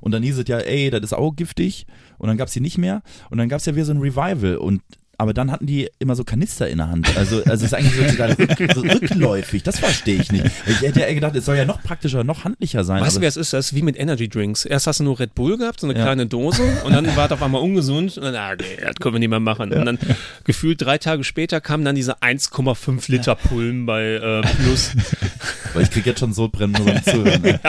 und 0.00 0.12
dann 0.12 0.22
hieß 0.22 0.38
es 0.38 0.46
ja, 0.46 0.58
ey, 0.58 0.88
das 0.90 1.02
ist 1.02 1.12
auch 1.14 1.34
giftig 1.34 1.86
und 2.18 2.28
dann 2.28 2.36
gab's 2.36 2.52
die 2.52 2.60
nicht 2.60 2.78
mehr 2.78 3.02
und 3.30 3.38
dann 3.38 3.48
gab's 3.48 3.66
ja 3.66 3.74
wieder 3.74 3.84
so 3.84 3.92
ein 3.92 3.98
Revival 3.98 4.56
und 4.56 4.82
aber 5.22 5.32
dann 5.34 5.50
hatten 5.52 5.66
die 5.66 5.88
immer 6.00 6.14
so 6.16 6.24
Kanister 6.24 6.68
in 6.68 6.78
der 6.78 6.88
Hand. 6.88 7.16
Also, 7.16 7.36
also 7.44 7.52
es 7.52 7.62
ist 7.62 7.74
eigentlich 7.74 7.94
so 7.94 8.22
rück, 8.24 8.72
so 8.74 8.80
rückläufig. 8.80 9.62
Das 9.62 9.78
verstehe 9.78 10.20
ich 10.20 10.32
nicht. 10.32 10.44
Ich 10.66 10.80
hätte 10.82 11.00
ja 11.00 11.12
gedacht, 11.14 11.36
es 11.36 11.44
soll 11.44 11.56
ja 11.56 11.64
noch 11.64 11.80
praktischer, 11.82 12.24
noch 12.24 12.44
handlicher 12.44 12.82
sein. 12.84 13.00
Weißt 13.02 13.16
du, 13.16 13.20
wer 13.20 13.28
es 13.28 13.36
ist? 13.36 13.52
Das 13.52 13.66
ist 13.66 13.74
wie 13.74 13.82
mit 13.82 13.96
Energy 13.98 14.28
Drinks. 14.28 14.64
Erst 14.64 14.86
hast 14.86 15.00
du 15.00 15.04
nur 15.04 15.18
Red 15.20 15.34
Bull 15.34 15.56
gehabt, 15.58 15.80
so 15.80 15.86
eine 15.88 15.96
Ja. 15.96 16.04
kleine 16.04 16.26
Dose, 16.26 16.62
und 16.84 16.92
dann 16.92 17.06
war 17.16 17.26
es 17.26 17.32
auf 17.32 17.42
einmal 17.42 17.62
ungesund. 17.62 18.16
Und 18.18 18.24
dann, 18.24 18.34
ah, 18.34 18.54
nee, 18.56 18.64
das 18.84 18.96
können 18.96 19.14
wir 19.14 19.20
nicht 19.20 19.28
mehr 19.30 19.40
machen. 19.40 19.72
Und 19.72 19.84
dann 19.86 19.98
gefühlt 20.44 20.82
drei 20.82 20.98
Tage 20.98 21.22
später 21.24 21.60
kamen 21.60 21.84
dann 21.84 21.94
diese 21.94 22.20
1,5 22.20 23.10
Liter 23.10 23.36
Pullen 23.36 23.86
bei 23.86 24.02
äh, 24.14 24.42
Plus. 24.62 24.90
Weil 25.74 25.84
ich 25.84 25.90
krieg 25.90 26.04
jetzt 26.04 26.20
schon 26.20 26.32
Sodbrennen 26.34 26.72
nur 26.76 26.86
beim 26.92 27.02
Zuhören. 27.04 27.42
Ne? 27.42 27.60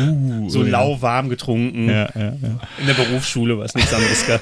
Uh, 0.00 0.48
So 0.50 0.60
oh 0.60 0.64
ja. 0.64 0.70
lauwarm 0.70 1.28
getrunken. 1.28 1.88
Ja, 1.88 2.08
ja, 2.14 2.32
ja. 2.42 2.60
In 2.80 2.86
der 2.86 2.94
Berufsschule, 2.94 3.58
was 3.58 3.74
nichts 3.74 3.92
anderes 3.92 4.26
gab. 4.26 4.40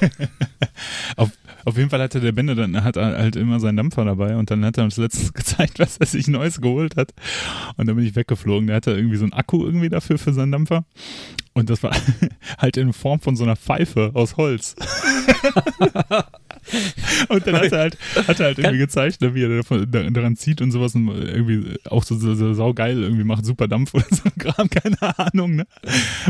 Auf, 1.17 1.29
auf 1.65 1.77
jeden 1.77 1.89
Fall 1.89 2.01
hatte 2.01 2.19
der 2.19 2.31
Bände 2.31 2.55
dann 2.55 2.83
hat 2.83 2.97
halt 2.97 3.35
immer 3.35 3.59
seinen 3.59 3.77
Dampfer 3.77 4.05
dabei 4.05 4.35
und 4.35 4.51
dann 4.51 4.65
hat 4.65 4.77
er 4.77 4.83
uns 4.83 4.97
letztens 4.97 5.33
gezeigt, 5.33 5.79
was 5.79 5.97
er 5.97 6.05
sich 6.05 6.27
Neues 6.27 6.61
geholt 6.61 6.95
hat. 6.95 7.13
Und 7.77 7.87
dann 7.87 7.95
bin 7.95 8.05
ich 8.05 8.15
weggeflogen. 8.15 8.67
Der 8.67 8.77
hatte 8.77 8.91
irgendwie 8.91 9.17
so 9.17 9.23
einen 9.23 9.33
Akku 9.33 9.63
irgendwie 9.63 9.89
dafür 9.89 10.17
für 10.17 10.33
seinen 10.33 10.51
Dampfer. 10.51 10.85
Und 11.53 11.69
das 11.69 11.83
war 11.83 11.95
halt 12.57 12.77
in 12.77 12.93
Form 12.93 13.19
von 13.19 13.35
so 13.35 13.43
einer 13.43 13.55
Pfeife 13.55 14.11
aus 14.13 14.37
Holz. 14.37 14.75
und 17.29 17.45
dann 17.47 17.55
hat 17.55 17.71
er 17.71 17.79
halt, 17.79 17.97
hat 18.27 18.39
er 18.39 18.45
halt 18.47 18.57
irgendwie 18.59 18.77
gezeigt, 18.77 19.21
ne, 19.21 19.33
wie 19.35 19.43
er 19.43 19.49
davon, 19.57 19.89
da- 19.89 20.09
daran 20.09 20.35
zieht 20.35 20.61
und 20.61 20.71
sowas 20.71 20.95
und 20.95 21.07
irgendwie 21.09 21.77
auch 21.89 22.03
so, 22.03 22.17
so, 22.17 22.35
so 22.35 22.53
saugeil 22.53 23.01
irgendwie 23.01 23.23
macht 23.23 23.45
super 23.45 23.67
Dampf 23.67 23.93
oder 23.93 24.05
so 24.09 24.23
ein 24.25 24.35
Kram, 24.37 24.69
keine 24.69 24.97
Ahnung, 25.19 25.55
ne? 25.55 25.67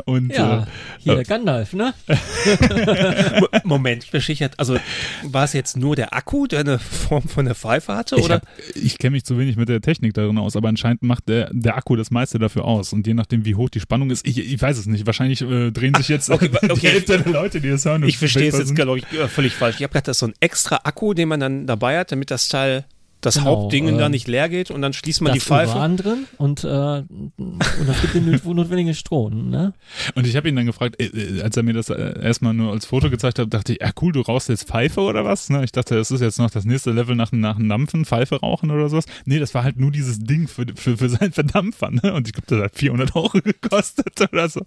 Und 0.05 0.33
Ja, 0.33 0.63
äh, 0.63 0.65
hier 0.99 1.15
der 1.15 1.23
Gandalf, 1.25 1.73
ne? 1.73 1.93
Mo- 3.39 3.47
Moment, 3.63 4.09
besichert. 4.11 4.53
Also 4.57 4.77
war 5.23 5.43
es 5.45 5.53
jetzt 5.53 5.77
nur 5.77 5.95
der 5.95 6.13
Akku, 6.13 6.47
der 6.47 6.61
eine 6.61 6.79
Form 6.79 7.23
von 7.27 7.45
der 7.45 7.55
Pfeife 7.55 7.93
hatte? 7.95 8.15
Ich, 8.17 8.23
Oder? 8.23 8.35
hab, 8.35 8.47
ich 8.75 8.97
kenne 8.97 9.11
mich 9.11 9.23
zu 9.25 9.37
wenig 9.37 9.55
mit 9.57 9.69
der 9.69 9.81
Technik 9.81 10.13
darin 10.13 10.37
aus, 10.37 10.55
aber 10.55 10.69
anscheinend 10.69 11.03
macht 11.03 11.27
der, 11.29 11.49
der 11.53 11.77
Akku 11.77 11.95
das 11.95 12.11
meiste 12.11 12.39
dafür 12.39 12.65
aus. 12.65 12.93
Und 12.93 13.07
je 13.07 13.13
nachdem, 13.13 13.45
wie 13.45 13.55
hoch 13.55 13.69
die 13.69 13.79
Spannung 13.79 14.09
ist, 14.11 14.25
ich, 14.27 14.37
ich 14.37 14.61
weiß 14.61 14.77
es 14.77 14.85
nicht. 14.85 15.05
Wahrscheinlich 15.05 15.41
äh, 15.41 15.71
drehen 15.71 15.93
sich 15.95 16.07
jetzt 16.09 16.29
Okay, 16.29 16.49
die 16.63 16.71
okay. 16.71 16.87
Hälfte 16.89 17.19
der 17.19 17.31
Leute, 17.33 17.61
die 17.61 17.69
das 17.69 17.85
hören. 17.85 18.03
Ich 18.03 18.17
verstehe 18.17 18.47
es 18.49 18.57
jetzt, 18.57 18.75
glaube 18.75 18.99
ich, 18.99 19.05
äh, 19.13 19.27
völlig 19.27 19.53
falsch. 19.53 19.75
Ich 19.77 19.83
habe 19.83 19.91
gedacht, 19.93 20.07
das 20.07 20.19
so 20.23 20.27
ein 20.27 20.33
extra 20.39 20.79
Akku, 20.83 21.13
den 21.13 21.27
man 21.27 21.39
dann 21.41 21.67
dabei 21.67 21.99
hat, 21.99 22.11
damit 22.13 22.31
das 22.31 22.47
Teil, 22.47 22.85
das 23.25 23.35
Genau, 23.35 23.45
Hauptding 23.47 23.87
ähm, 23.87 23.97
da 23.97 24.09
nicht 24.09 24.27
leer 24.27 24.49
geht 24.49 24.69
und 24.71 24.81
dann 24.81 24.93
schließt 24.93 25.21
man 25.21 25.33
die 25.33 25.39
Pfeife. 25.39 25.75
Uran 25.77 25.97
drin 25.97 26.25
und, 26.37 26.63
äh, 26.63 26.67
und 26.67 27.61
das 27.87 28.01
gibt 28.01 28.13
den 28.13 28.29
notwendigen 28.43 28.93
Strom, 28.93 29.49
ne? 29.49 29.73
Und 30.15 30.27
ich 30.27 30.35
habe 30.35 30.47
ihn 30.49 30.55
dann 30.55 30.65
gefragt, 30.65 30.99
äh, 30.99 31.05
äh, 31.05 31.41
als 31.41 31.57
er 31.57 31.63
mir 31.63 31.73
das 31.73 31.89
äh, 31.89 32.21
erstmal 32.21 32.53
nur 32.53 32.71
als 32.71 32.85
Foto 32.85 33.09
gezeigt 33.09 33.39
hat, 33.39 33.53
dachte 33.53 33.73
ich, 33.73 33.81
ja 33.81 33.91
cool, 34.01 34.11
du 34.11 34.21
rauchst 34.21 34.49
jetzt 34.49 34.67
Pfeife 34.67 35.01
oder 35.01 35.25
was? 35.25 35.49
Ne? 35.49 35.63
Ich 35.63 35.71
dachte, 35.71 35.95
das 35.95 36.11
ist 36.11 36.21
jetzt 36.21 36.37
noch 36.39 36.49
das 36.51 36.65
nächste 36.65 36.91
Level 36.91 37.15
nach, 37.15 37.31
nach 37.31 37.57
dem 37.57 37.67
Dampfen, 37.69 38.05
Pfeife 38.05 38.35
rauchen 38.39 38.69
oder 38.71 38.89
sowas. 38.89 39.05
Nee, 39.25 39.39
das 39.39 39.53
war 39.53 39.63
halt 39.63 39.77
nur 39.79 39.91
dieses 39.91 40.19
Ding 40.19 40.47
für, 40.47 40.65
für, 40.75 40.97
für 40.97 41.09
seinen 41.09 41.31
Verdampfer. 41.31 41.89
Ne? 41.91 42.13
Und 42.13 42.27
ich 42.27 42.33
glaube, 42.33 42.47
das 42.47 42.61
hat 42.63 42.75
400 42.75 43.15
Euro 43.15 43.29
gekostet 43.43 44.21
oder 44.31 44.47
so. 44.49 44.61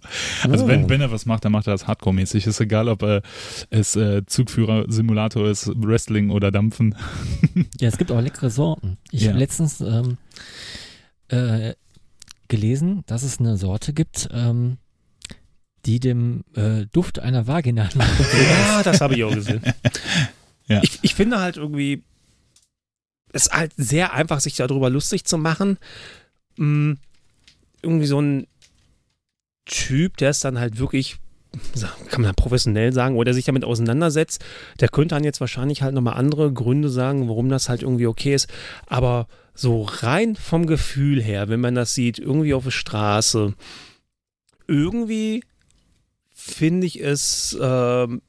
Also 0.49 0.65
Oh. 0.65 0.67
wenn, 0.67 0.89
wenn 0.89 1.01
er 1.01 1.11
was 1.11 1.25
macht, 1.25 1.45
dann 1.45 1.51
macht 1.51 1.67
er 1.67 1.73
das 1.73 1.87
Hardcore-mäßig. 1.87 2.47
Ist 2.47 2.59
egal, 2.59 2.87
ob 2.89 3.03
äh, 3.03 3.21
es 3.69 3.95
äh, 3.95 4.25
Zugführer-Simulator 4.25 5.47
ist, 5.47 5.71
Wrestling 5.75 6.31
oder 6.31 6.51
Dampfen. 6.51 6.95
Ja, 7.79 7.87
es 7.89 7.97
gibt 7.97 8.11
auch 8.11 8.19
leckere 8.21 8.46
Sorten. 8.49 8.97
Ich 9.11 9.23
Ja. 9.23 9.29
habe 9.29 9.39
letztens 9.39 9.81
ähm, 9.81 10.17
äh, 11.29 11.73
gelesen, 12.47 13.03
dass 13.07 13.23
es 13.23 13.39
eine 13.39 13.57
Sorte 13.57 13.93
gibt, 13.93 14.29
ähm, 14.31 14.77
die 15.85 15.99
dem 15.99 16.43
äh, 16.55 16.85
Duft 16.91 17.19
einer 17.19 17.47
Vagina 17.47 17.89
Ja, 18.49 18.83
das 18.83 19.01
habe 19.01 19.15
ich 19.15 19.23
auch 19.23 19.33
gesehen. 19.33 19.61
Ja. 20.69 20.81
ich, 20.83 20.99
ich 21.01 21.15
finde 21.15 21.39
halt 21.39 21.55
irgendwie, 21.55 22.03
es 23.31 23.45
ist 23.45 23.53
halt 23.53 23.71
sehr 23.77 24.11
einfach, 24.13 24.41
sich 24.41 24.55
darüber 24.57 24.89
lustig 24.89 25.23
zu 25.23 25.37
machen. 25.37 25.77
Mm, 26.57 26.95
irgendwie 27.81 28.05
so 28.05 28.19
ein 28.19 28.47
Typ, 29.63 30.17
der 30.17 30.31
ist 30.31 30.43
dann 30.43 30.59
halt 30.59 30.77
wirklich, 30.77 31.19
kann 32.09 32.21
man 32.21 32.35
professionell 32.35 32.93
sagen, 32.93 33.15
oder 33.15 33.33
sich 33.33 33.45
damit 33.45 33.63
auseinandersetzt, 33.63 34.43
der 34.79 34.89
könnte 34.89 35.15
dann 35.15 35.23
jetzt 35.23 35.39
wahrscheinlich 35.39 35.81
halt 35.81 35.93
nochmal 35.93 36.15
andere 36.15 36.51
Gründe 36.51 36.89
sagen, 36.89 37.27
warum 37.27 37.49
das 37.49 37.69
halt 37.69 37.81
irgendwie 37.81 38.07
okay 38.07 38.33
ist. 38.33 38.47
Aber 38.87 39.27
so 39.53 39.83
rein 39.83 40.35
vom 40.35 40.67
Gefühl 40.67 41.21
her, 41.21 41.49
wenn 41.49 41.59
man 41.59 41.75
das 41.75 41.93
sieht, 41.93 42.19
irgendwie 42.19 42.53
auf 42.53 42.63
der 42.63 42.71
Straße, 42.71 43.53
irgendwie 44.67 45.43
finde 46.33 46.85
ich 46.85 47.01
es 47.03 47.57
ähm, 47.59 48.21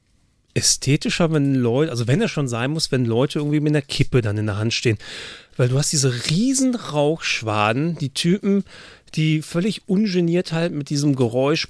ästhetischer, 0.53 1.31
wenn 1.31 1.55
Leute, 1.55 1.91
also 1.91 2.07
wenn 2.07 2.21
es 2.21 2.31
schon 2.31 2.47
sein 2.47 2.71
muss, 2.71 2.91
wenn 2.91 3.05
Leute 3.05 3.39
irgendwie 3.39 3.59
mit 3.59 3.71
einer 3.71 3.81
Kippe 3.81 4.21
dann 4.21 4.37
in 4.37 4.47
der 4.47 4.57
Hand 4.57 4.73
stehen. 4.73 4.97
Weil 5.57 5.69
du 5.69 5.77
hast 5.77 5.91
diese 5.91 6.29
riesen 6.29 6.75
Rauchschwaden, 6.75 7.97
die 7.97 8.13
Typen, 8.13 8.63
die 9.15 9.41
völlig 9.41 9.87
ungeniert 9.87 10.51
halt 10.51 10.73
mit 10.73 10.89
diesem 10.89 11.15
Geräusch 11.15 11.67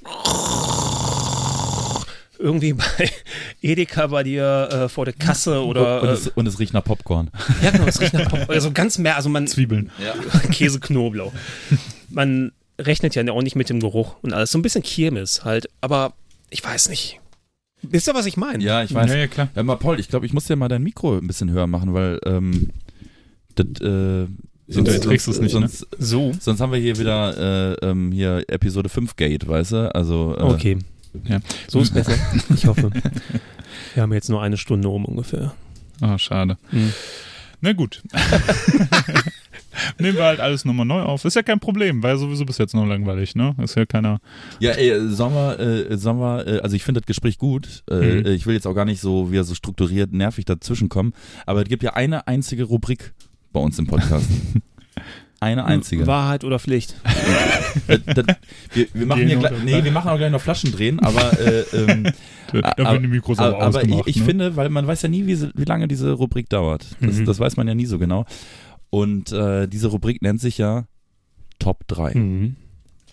irgendwie 2.40 2.74
bei 2.74 2.86
Edeka 3.62 4.08
bei 4.08 4.24
dir 4.24 4.70
äh, 4.72 4.90
vor 4.90 5.06
der 5.06 5.14
Kasse 5.14 5.64
oder 5.64 6.02
und, 6.02 6.08
äh, 6.08 6.12
es, 6.14 6.28
und 6.28 6.48
es 6.48 6.60
riecht 6.60 6.74
nach 6.74 6.84
Popcorn. 6.84 7.30
ja 7.62 7.72
genau, 7.72 7.86
es 7.86 8.00
riecht 8.02 8.14
nach 8.14 8.30
Pop 8.30 8.50
also 8.50 8.72
ganz 8.72 8.98
mehr, 8.98 9.16
also 9.18 9.30
man 9.30 9.46
Zwiebeln. 9.48 9.92
Käse 10.52 10.80
Knoblauch. 10.80 11.34
Man 12.10 12.52
rechnet 12.80 13.14
ja 13.16 13.30
auch 13.32 13.42
nicht 13.42 13.56
mit 13.56 13.70
dem 13.70 13.80
Geruch 13.80 14.16
und 14.22 14.34
alles. 14.34 14.52
So 14.52 14.58
ein 14.58 14.62
bisschen 14.62 14.84
Kirmes 14.84 15.44
halt, 15.44 15.68
aber 15.82 16.14
ich 16.50 16.64
weiß 16.64 16.90
nicht. 16.90 17.20
Wisst 17.82 18.08
ihr, 18.08 18.14
was 18.14 18.26
ich 18.26 18.38
meine? 18.38 18.64
Ja, 18.64 18.84
ich 18.84 18.94
weiß. 18.94 19.10
Ja, 19.10 19.18
ja, 19.18 19.28
klar. 19.28 19.50
Ja, 19.56 19.64
mal 19.64 19.76
Paul, 19.76 20.00
ich 20.00 20.10
glaube, 20.10 20.26
ich 20.26 20.34
muss 20.34 20.46
dir 20.46 20.56
mal 20.56 20.68
dein 20.68 20.84
Mikro 20.84 21.18
ein 21.18 21.28
bisschen 21.28 21.52
höher 21.52 21.68
machen, 21.68 21.94
weil 21.94 22.20
ähm, 22.26 22.70
das 23.56 23.68
äh, 23.82 24.28
Hinterher 24.72 25.02
trägst 25.02 25.28
du's 25.28 25.40
nicht, 25.40 25.54
ne? 25.54 25.68
sonst, 25.68 25.88
So. 25.98 26.32
sonst 26.40 26.60
haben 26.62 26.72
wir 26.72 26.80
hier 26.80 26.98
wieder 26.98 27.74
äh, 27.82 27.86
ähm, 27.86 28.12
hier 28.12 28.44
Episode 28.48 28.88
5 28.90 29.16
Gate, 29.16 29.48
weißt 29.48 29.72
du? 29.72 29.96
Also 29.96 30.36
äh, 30.38 30.42
Okay. 30.44 30.78
Ja. 31.26 31.40
So 31.68 31.82
ist 31.82 31.94
besser. 31.94 32.14
Ich 32.56 32.66
hoffe. 32.66 32.92
Wir 33.94 34.04
haben 34.04 34.14
jetzt 34.14 34.30
nur 34.30 34.42
eine 34.42 34.58
Stunde 34.58 34.90
um 34.90 35.06
ungefähr. 35.06 35.54
Ah, 36.02 36.18
schade. 36.18 36.58
Hm. 36.70 36.94
Na 37.62 37.74
gut. 37.74 38.02
Nehmen 39.98 40.18
wir 40.18 40.24
halt 40.26 40.40
alles 40.40 40.66
nochmal 40.66 40.86
neu 40.86 41.02
auf. 41.02 41.24
Ist 41.26 41.36
ja 41.36 41.44
kein 41.44 41.60
Problem, 41.60 42.04
weil 42.04 42.18
sowieso 42.18 42.46
bis 42.46 42.58
jetzt 42.58 42.74
noch 42.74 42.86
langweilig, 42.86 43.36
ne? 43.36 43.56
Ist 43.62 43.76
ja 43.76 43.86
keiner. 43.86 44.20
Ja, 44.60 44.72
ey, 44.72 45.10
sollen 45.10 45.34
wir, 45.34 45.60
äh, 45.60 45.98
sollen 45.98 46.20
wir, 46.20 46.48
äh, 46.48 46.60
also 46.60 46.76
ich 46.76 46.84
finde 46.84 47.02
das 47.02 47.06
Gespräch 47.08 47.38
gut. 47.38 47.84
Äh, 47.90 47.96
Mhm. 48.22 48.26
Ich 48.28 48.46
will 48.46 48.54
jetzt 48.56 48.68
auch 48.68 48.74
gar 48.74 48.86
nicht 48.86 49.00
so 49.02 49.32
wieder 49.32 49.44
so 49.44 49.56
strukturiert, 49.56 50.12
nervig 50.12 50.46
dazwischen 50.46 50.90
kommen. 50.90 51.14
Aber 51.46 51.62
es 51.62 51.70
gibt 51.70 51.84
ja 51.84 51.94
eine 51.94 52.28
einzige 52.28 52.64
Rubrik 52.66 53.14
bei 53.54 53.60
uns 53.60 53.78
im 53.80 53.88
Podcast. 53.88 54.28
eine 55.42 55.66
einzige. 55.66 56.06
Wahrheit 56.08 56.44
oder 56.44 56.60
Pflicht? 56.60 56.96
Das- 57.88 58.00
das- 58.16 58.26
wir, 58.74 58.88
wir 58.94 59.06
machen 59.06 59.28
hier 59.28 59.38
gleich, 59.38 59.64
nee, 59.64 59.84
wir 59.84 59.92
machen 59.92 60.10
auch 60.10 60.18
gleich 60.18 60.32
noch 60.32 60.42
Flaschen 60.42 60.72
drehen, 60.72 61.00
aber 61.00 61.40
äh, 61.40 61.60
ähm, 61.74 62.04
Da 62.52 62.74
aber- 62.78 63.00
aber, 63.40 63.62
aber, 63.62 63.84
ich, 63.84 64.08
ich 64.08 64.16
ne? 64.18 64.26
finde, 64.26 64.56
weil 64.56 64.70
man 64.70 64.86
weiß 64.88 65.02
ja 65.04 65.10
nie, 65.10 65.28
wie, 65.28 65.40
wie 65.56 65.66
lange 65.66 65.88
diese 65.88 66.12
Rubrik 66.12 66.50
dauert. 66.50 66.86
Das, 67.02 67.18
Mhm. 67.18 67.26
das 67.26 67.40
weiß 67.40 67.58
man 67.58 67.68
ja 67.68 67.76
nie 67.76 67.86
so 67.86 68.00
genau. 68.00 68.26
Und 68.90 69.32
äh, 69.32 69.68
diese 69.68 69.88
Rubrik 69.90 70.22
nennt 70.22 70.42
sich 70.42 70.58
ja 70.58 70.86
Top 71.60 71.88
3. 71.88 72.16
Mhm. 72.16 72.56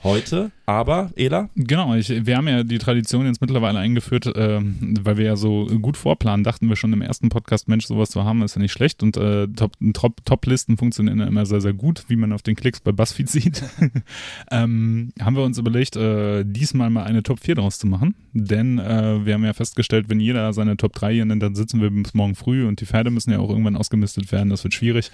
Heute, 0.03 0.51
aber, 0.67 1.11
Ela, 1.17 1.49
Genau, 1.55 1.95
ich, 1.95 2.27
wir 2.27 2.37
haben 2.37 2.49
ja 2.49 2.65
die 2.65 2.79
Tradition 2.79 3.25
jetzt 3.27 3.41
mittlerweile 3.41 3.79
eingeführt, 3.79 4.33
ähm, 4.35 4.95
weil 5.01 5.17
wir 5.17 5.25
ja 5.25 5.37
so 5.37 5.67
gut 5.67 5.97
vorplanen, 5.97 6.43
dachten 6.43 6.69
wir 6.69 6.75
schon 6.75 6.93
im 6.93 7.03
ersten 7.03 7.29
Podcast, 7.29 7.69
Mensch, 7.69 7.87
sowas 7.87 8.11
zu 8.11 8.25
haben, 8.25 8.43
ist 8.43 8.57
ja 8.57 8.61
nicht 8.63 8.73
schlecht 8.73 9.03
und 9.03 9.17
äh, 9.17 9.47
Top- 9.49 9.77
Top- 9.95 10.25
Top-Listen 10.25 10.77
funktionieren 10.77 11.21
ja 11.21 11.27
immer 11.27 11.47
sehr, 11.47 11.61
sehr 11.61 11.73
gut, 11.73 12.05
wie 12.09 12.17
man 12.17 12.33
auf 12.33 12.43
den 12.43 12.57
Klicks 12.57 12.81
bei 12.81 12.91
BuzzFeed 12.91 13.29
sieht. 13.29 13.63
ähm, 14.51 15.13
haben 15.21 15.37
wir 15.37 15.45
uns 15.45 15.57
überlegt, 15.59 15.95
äh, 15.97 16.45
diesmal 16.45 16.91
mal 16.91 17.05
eine 17.05 17.23
Top 17.23 17.39
4 17.41 17.55
draus 17.55 17.79
zu 17.79 17.87
machen, 17.87 18.17
denn 18.33 18.79
äh, 18.81 19.25
wir 19.25 19.35
haben 19.35 19.45
ja 19.45 19.53
festgestellt, 19.53 20.07
wenn 20.09 20.19
jeder 20.19 20.53
seine 20.53 20.77
Top 20.77 20.95
3 20.95 21.15
hier 21.15 21.25
nennt, 21.27 21.43
dann 21.43 21.55
sitzen 21.55 21.81
wir 21.81 21.91
bis 21.91 22.13
morgen 22.13 22.35
früh 22.35 22.67
und 22.67 22.81
die 22.81 22.87
Pferde 22.87 23.11
müssen 23.11 23.31
ja 23.31 23.39
auch 23.39 23.51
irgendwann 23.51 23.77
ausgemistet 23.77 24.33
werden, 24.33 24.51
das 24.51 24.65
wird 24.65 24.75
schwierig, 24.75 25.13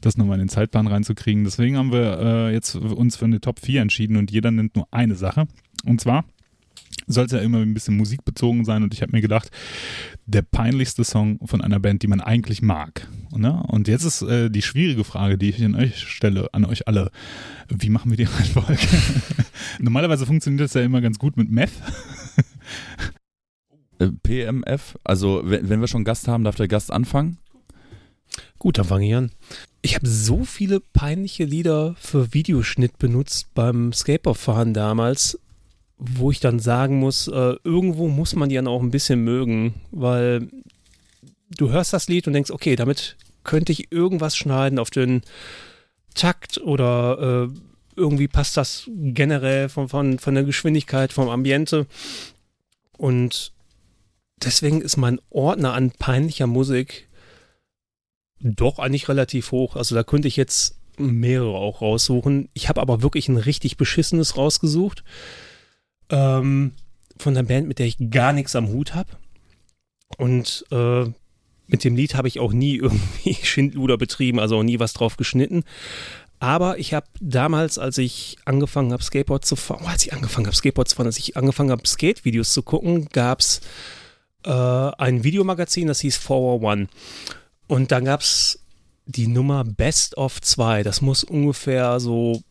das 0.00 0.16
nochmal 0.16 0.36
in 0.40 0.46
den 0.46 0.48
Zeitplan 0.48 0.86
reinzukriegen. 0.86 1.44
Deswegen 1.44 1.76
haben 1.76 1.92
wir 1.92 2.18
äh, 2.20 2.52
jetzt 2.54 2.74
uns 2.74 3.16
für 3.16 3.26
eine 3.26 3.40
Top 3.40 3.60
4 3.60 3.82
entschieden 3.82 4.16
und 4.16 4.30
jeder 4.30 4.50
nennt 4.50 4.76
nur 4.76 4.88
eine 4.94 5.16
Sache. 5.16 5.46
Und 5.84 6.00
zwar 6.00 6.24
soll 7.06 7.26
es 7.26 7.32
ja 7.32 7.38
immer 7.38 7.58
ein 7.58 7.74
bisschen 7.74 7.96
musikbezogen 7.96 8.64
sein 8.64 8.82
und 8.82 8.94
ich 8.94 9.02
habe 9.02 9.12
mir 9.12 9.20
gedacht, 9.20 9.50
der 10.26 10.42
peinlichste 10.42 11.04
Song 11.04 11.38
von 11.44 11.60
einer 11.60 11.80
Band, 11.80 12.02
die 12.02 12.06
man 12.06 12.20
eigentlich 12.20 12.62
mag. 12.62 13.08
Ne? 13.36 13.62
Und 13.68 13.88
jetzt 13.88 14.04
ist 14.04 14.22
äh, 14.22 14.50
die 14.50 14.62
schwierige 14.62 15.04
Frage, 15.04 15.36
die 15.36 15.50
ich 15.50 15.62
an 15.62 15.74
euch 15.74 15.98
stelle, 15.98 16.48
an 16.52 16.64
euch 16.64 16.88
alle. 16.88 17.10
Wie 17.68 17.90
machen 17.90 18.10
wir 18.10 18.16
die 18.16 18.24
Reihenfolge? 18.24 18.78
Normalerweise 19.80 20.26
funktioniert 20.26 20.62
das 20.62 20.74
ja 20.74 20.82
immer 20.82 21.00
ganz 21.00 21.18
gut 21.18 21.36
mit 21.36 21.50
Meth. 21.50 21.72
äh, 23.98 24.08
PMF, 24.22 24.96
also 25.04 25.42
wenn, 25.44 25.68
wenn 25.68 25.80
wir 25.80 25.88
schon 25.88 26.04
Gast 26.04 26.28
haben, 26.28 26.44
darf 26.44 26.56
der 26.56 26.68
Gast 26.68 26.92
anfangen. 26.92 27.38
Gut, 28.64 28.78
dann 28.78 28.86
fange 28.86 29.06
ich 29.06 29.14
an. 29.14 29.30
Ich 29.82 29.94
habe 29.94 30.08
so 30.08 30.42
viele 30.42 30.80
peinliche 30.80 31.44
Lieder 31.44 31.96
für 31.98 32.32
Videoschnitt 32.32 32.96
benutzt 32.96 33.48
beim 33.52 33.92
Skateboardfahren 33.92 34.72
damals, 34.72 35.38
wo 35.98 36.30
ich 36.30 36.40
dann 36.40 36.58
sagen 36.58 36.98
muss, 36.98 37.28
äh, 37.28 37.56
irgendwo 37.62 38.08
muss 38.08 38.34
man 38.34 38.48
die 38.48 38.54
dann 38.54 38.66
auch 38.66 38.80
ein 38.80 38.90
bisschen 38.90 39.22
mögen, 39.22 39.74
weil 39.90 40.48
du 41.58 41.68
hörst 41.68 41.92
das 41.92 42.08
Lied 42.08 42.26
und 42.26 42.32
denkst, 42.32 42.50
okay, 42.50 42.74
damit 42.74 43.18
könnte 43.42 43.70
ich 43.70 43.92
irgendwas 43.92 44.34
schneiden 44.34 44.78
auf 44.78 44.88
den 44.88 45.20
Takt 46.14 46.56
oder 46.56 47.50
äh, 47.52 47.58
irgendwie 47.96 48.28
passt 48.28 48.56
das 48.56 48.88
generell 48.96 49.68
von, 49.68 49.90
von, 49.90 50.18
von 50.18 50.34
der 50.34 50.44
Geschwindigkeit, 50.44 51.12
vom 51.12 51.28
Ambiente. 51.28 51.86
Und 52.96 53.52
deswegen 54.42 54.80
ist 54.80 54.96
mein 54.96 55.20
Ordner 55.28 55.74
an 55.74 55.90
peinlicher 55.90 56.46
Musik 56.46 57.10
doch 58.44 58.78
eigentlich 58.78 59.08
relativ 59.08 59.50
hoch. 59.50 59.74
Also 59.74 59.94
da 59.94 60.04
könnte 60.04 60.28
ich 60.28 60.36
jetzt 60.36 60.78
mehrere 60.98 61.56
auch 61.56 61.80
raussuchen. 61.80 62.48
Ich 62.52 62.68
habe 62.68 62.80
aber 62.80 63.02
wirklich 63.02 63.28
ein 63.28 63.36
richtig 63.36 63.76
beschissenes 63.76 64.36
rausgesucht. 64.36 65.02
Ähm, 66.10 66.72
von 67.16 67.36
einer 67.36 67.46
Band, 67.46 67.66
mit 67.66 67.78
der 67.78 67.86
ich 67.86 67.96
gar 68.10 68.32
nichts 68.32 68.54
am 68.54 68.68
Hut 68.68 68.94
habe. 68.94 69.10
Und 70.18 70.64
äh, 70.70 71.04
mit 71.66 71.84
dem 71.84 71.96
Lied 71.96 72.14
habe 72.14 72.28
ich 72.28 72.38
auch 72.38 72.52
nie 72.52 72.76
irgendwie 72.82 73.34
Schindluder 73.34 73.96
betrieben, 73.96 74.38
also 74.38 74.58
auch 74.58 74.62
nie 74.62 74.78
was 74.78 74.92
drauf 74.92 75.16
geschnitten. 75.16 75.64
Aber 76.40 76.78
ich 76.78 76.92
habe 76.92 77.06
damals, 77.20 77.78
als 77.78 77.96
ich 77.96 78.36
angefangen 78.44 78.92
habe, 78.92 79.02
Skateboard 79.02 79.46
zu 79.46 79.56
fahren, 79.56 79.82
oh, 79.84 79.88
als 79.88 80.04
ich 80.04 80.12
angefangen 80.12 80.46
habe, 80.46 80.56
Skateboard 80.56 80.88
zu 80.88 80.96
fahren, 80.96 81.06
als 81.06 81.18
ich 81.18 81.36
angefangen 81.36 81.70
habe, 81.70 81.86
Skate-Videos 81.86 82.52
zu 82.52 82.62
gucken, 82.62 83.08
gab 83.12 83.40
es 83.40 83.62
äh, 84.44 84.50
ein 84.50 85.24
Videomagazin, 85.24 85.88
das 85.88 86.00
hieß 86.00 86.18
401. 86.18 86.90
Und 87.66 87.92
dann 87.92 88.04
gab 88.04 88.20
es 88.20 88.60
die 89.06 89.26
Nummer 89.26 89.64
Best 89.64 90.16
of 90.16 90.40
2. 90.40 90.82
Das 90.82 91.00
muss 91.00 91.24
ungefähr 91.24 92.00
so 92.00 92.42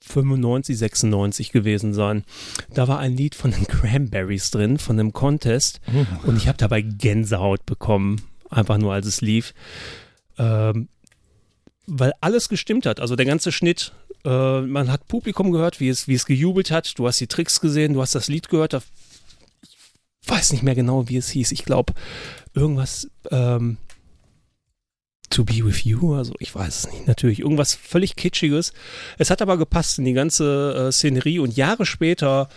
95, 0.00 0.76
96 0.78 1.52
gewesen 1.52 1.94
sein. 1.94 2.24
Da 2.72 2.88
war 2.88 2.98
ein 2.98 3.16
Lied 3.16 3.34
von 3.34 3.50
den 3.50 3.66
Cranberries 3.66 4.50
drin, 4.50 4.78
von 4.78 4.98
einem 4.98 5.12
Contest. 5.12 5.80
Und 6.26 6.36
ich 6.36 6.48
habe 6.48 6.58
dabei 6.58 6.82
Gänsehaut 6.82 7.64
bekommen, 7.66 8.22
einfach 8.50 8.78
nur 8.78 8.92
als 8.92 9.06
es 9.06 9.20
lief. 9.20 9.54
Ähm, 10.38 10.88
weil 11.86 12.12
alles 12.20 12.48
gestimmt 12.48 12.86
hat. 12.86 13.00
Also 13.00 13.16
der 13.16 13.26
ganze 13.26 13.52
Schnitt, 13.52 13.92
äh, 14.24 14.60
man 14.60 14.90
hat 14.90 15.06
Publikum 15.08 15.52
gehört, 15.52 15.80
wie 15.80 15.88
es, 15.88 16.08
wie 16.08 16.14
es 16.14 16.26
gejubelt 16.26 16.70
hat. 16.70 16.98
Du 16.98 17.06
hast 17.06 17.20
die 17.20 17.26
Tricks 17.26 17.60
gesehen, 17.60 17.94
du 17.94 18.02
hast 18.02 18.14
das 18.14 18.28
Lied 18.28 18.48
gehört. 18.48 18.72
Da, 18.72 18.82
ich 19.62 20.28
weiß 20.28 20.52
nicht 20.52 20.62
mehr 20.62 20.74
genau, 20.74 21.08
wie 21.08 21.16
es 21.16 21.28
hieß. 21.28 21.52
Ich 21.52 21.64
glaube, 21.64 21.92
irgendwas 22.54 23.08
ähm, 23.30 23.76
To 25.34 25.44
Be 25.44 25.64
With 25.64 25.84
You, 25.84 26.14
also 26.14 26.32
ich 26.38 26.54
weiß 26.54 26.84
es 26.84 26.92
nicht, 26.92 27.08
natürlich. 27.08 27.40
Irgendwas 27.40 27.74
völlig 27.74 28.14
Kitschiges. 28.14 28.72
Es 29.18 29.30
hat 29.30 29.42
aber 29.42 29.58
gepasst 29.58 29.98
in 29.98 30.04
die 30.04 30.12
ganze 30.12 30.86
äh, 30.88 30.92
Szenerie 30.92 31.40
und 31.40 31.56
Jahre 31.56 31.86
später 31.86 32.48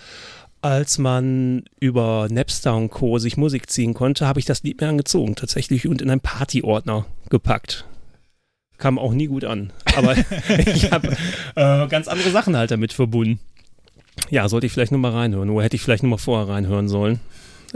als 0.62 0.98
man 0.98 1.66
über 1.80 2.28
Napster 2.30 2.76
und 2.76 2.90
Co. 2.90 3.20
sich 3.20 3.38
Musik 3.38 3.70
ziehen 3.70 3.94
konnte, 3.94 4.28
habe 4.28 4.40
ich 4.40 4.46
das 4.46 4.64
Lied 4.64 4.82
mir 4.82 4.90
angezogen, 4.90 5.36
tatsächlich, 5.36 5.88
und 5.88 6.02
in 6.02 6.10
einen 6.10 6.20
Partyordner 6.20 7.06
gepackt. 7.30 7.86
Kam 8.78 9.00
auch 9.00 9.14
nie 9.14 9.28
gut 9.28 9.46
an. 9.46 9.72
Aber 9.96 10.16
ich 10.66 10.92
habe 10.92 11.16
äh, 11.56 11.88
ganz 11.88 12.08
andere 12.08 12.32
Sachen 12.32 12.58
halt 12.58 12.72
damit 12.72 12.94
verbunden. 12.94 13.40
Ja, 14.30 14.50
sollte 14.50 14.66
ich 14.66 14.74
vielleicht 14.74 14.92
nochmal 14.92 15.14
reinhören. 15.14 15.50
Oder 15.50 15.64
hätte 15.64 15.76
ich 15.76 15.82
vielleicht 15.82 16.04
nochmal 16.04 16.20
vorher 16.20 16.48
reinhören 16.48 16.90
sollen. 16.90 17.20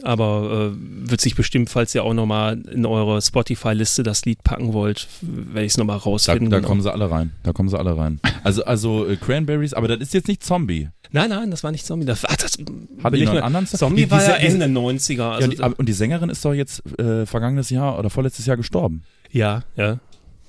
Aber 0.04 0.72
äh, 0.74 1.10
wird 1.10 1.20
sich 1.20 1.36
bestimmt, 1.36 1.70
falls 1.70 1.94
ihr 1.94 2.04
auch 2.04 2.14
nochmal 2.14 2.62
in 2.72 2.86
eure 2.86 3.22
Spotify-Liste 3.22 4.04
das 4.04 4.24
Lied 4.26 4.42
packen 4.44 4.72
wollt, 4.74 5.08
werde 5.22 5.66
ich 5.66 5.74
es 5.74 5.78
nochmal 5.78 5.98
Da, 6.00 6.04
rausfinden. 6.04 6.50
da 6.50 6.58
genau. 6.58 6.68
kommen 6.70 6.82
sie 6.82 6.92
alle 6.92 7.12
rein. 7.12 7.32
Da 7.44 7.52
kommen 7.52 7.68
sie 7.70 7.78
alle 7.78 7.98
rein. 7.98 8.20
Also, 8.44 8.64
also 8.66 9.06
äh, 9.08 9.18
Cranberries, 9.18 9.74
aber 9.74 9.88
das 9.88 10.00
ist 10.00 10.14
jetzt 10.16 10.28
nicht 10.28 10.44
Zombie. 10.44 10.90
Nein, 11.12 11.30
nein, 11.30 11.52
das 11.52 11.64
war 11.64 11.72
nicht 11.72 11.86
Zombie. 11.86 12.06
Das, 12.06 12.26
ach, 12.26 12.36
das 12.38 12.58
Hat 13.04 13.14
ich 13.14 13.24
noch 13.26 13.32
einen 13.34 13.44
anderen? 13.44 13.68
Zombie 13.68 14.06
Die- 14.06 14.12
war 14.12 14.22
ja 14.24 14.36
Ende 14.36 14.66
90er. 14.66 15.18
Ja, 15.18 15.32
Also, 15.34 15.48
die, 15.50 15.60
aber- 15.60 15.78
und 15.78 15.88
die 15.88 15.94
Sängerin 15.94 16.30
ist 16.30 16.44
doch 16.46 16.54
jetzt 16.54 16.82
äh, 17.00 17.26
vergangenes 17.26 17.70
Jahr 17.70 18.00
oder 18.00 18.10
vorletztes 18.10 18.46
Jahr 18.48 18.58
gestorben. 18.58 19.04
Ja, 19.30 19.64
ja. 19.76 20.00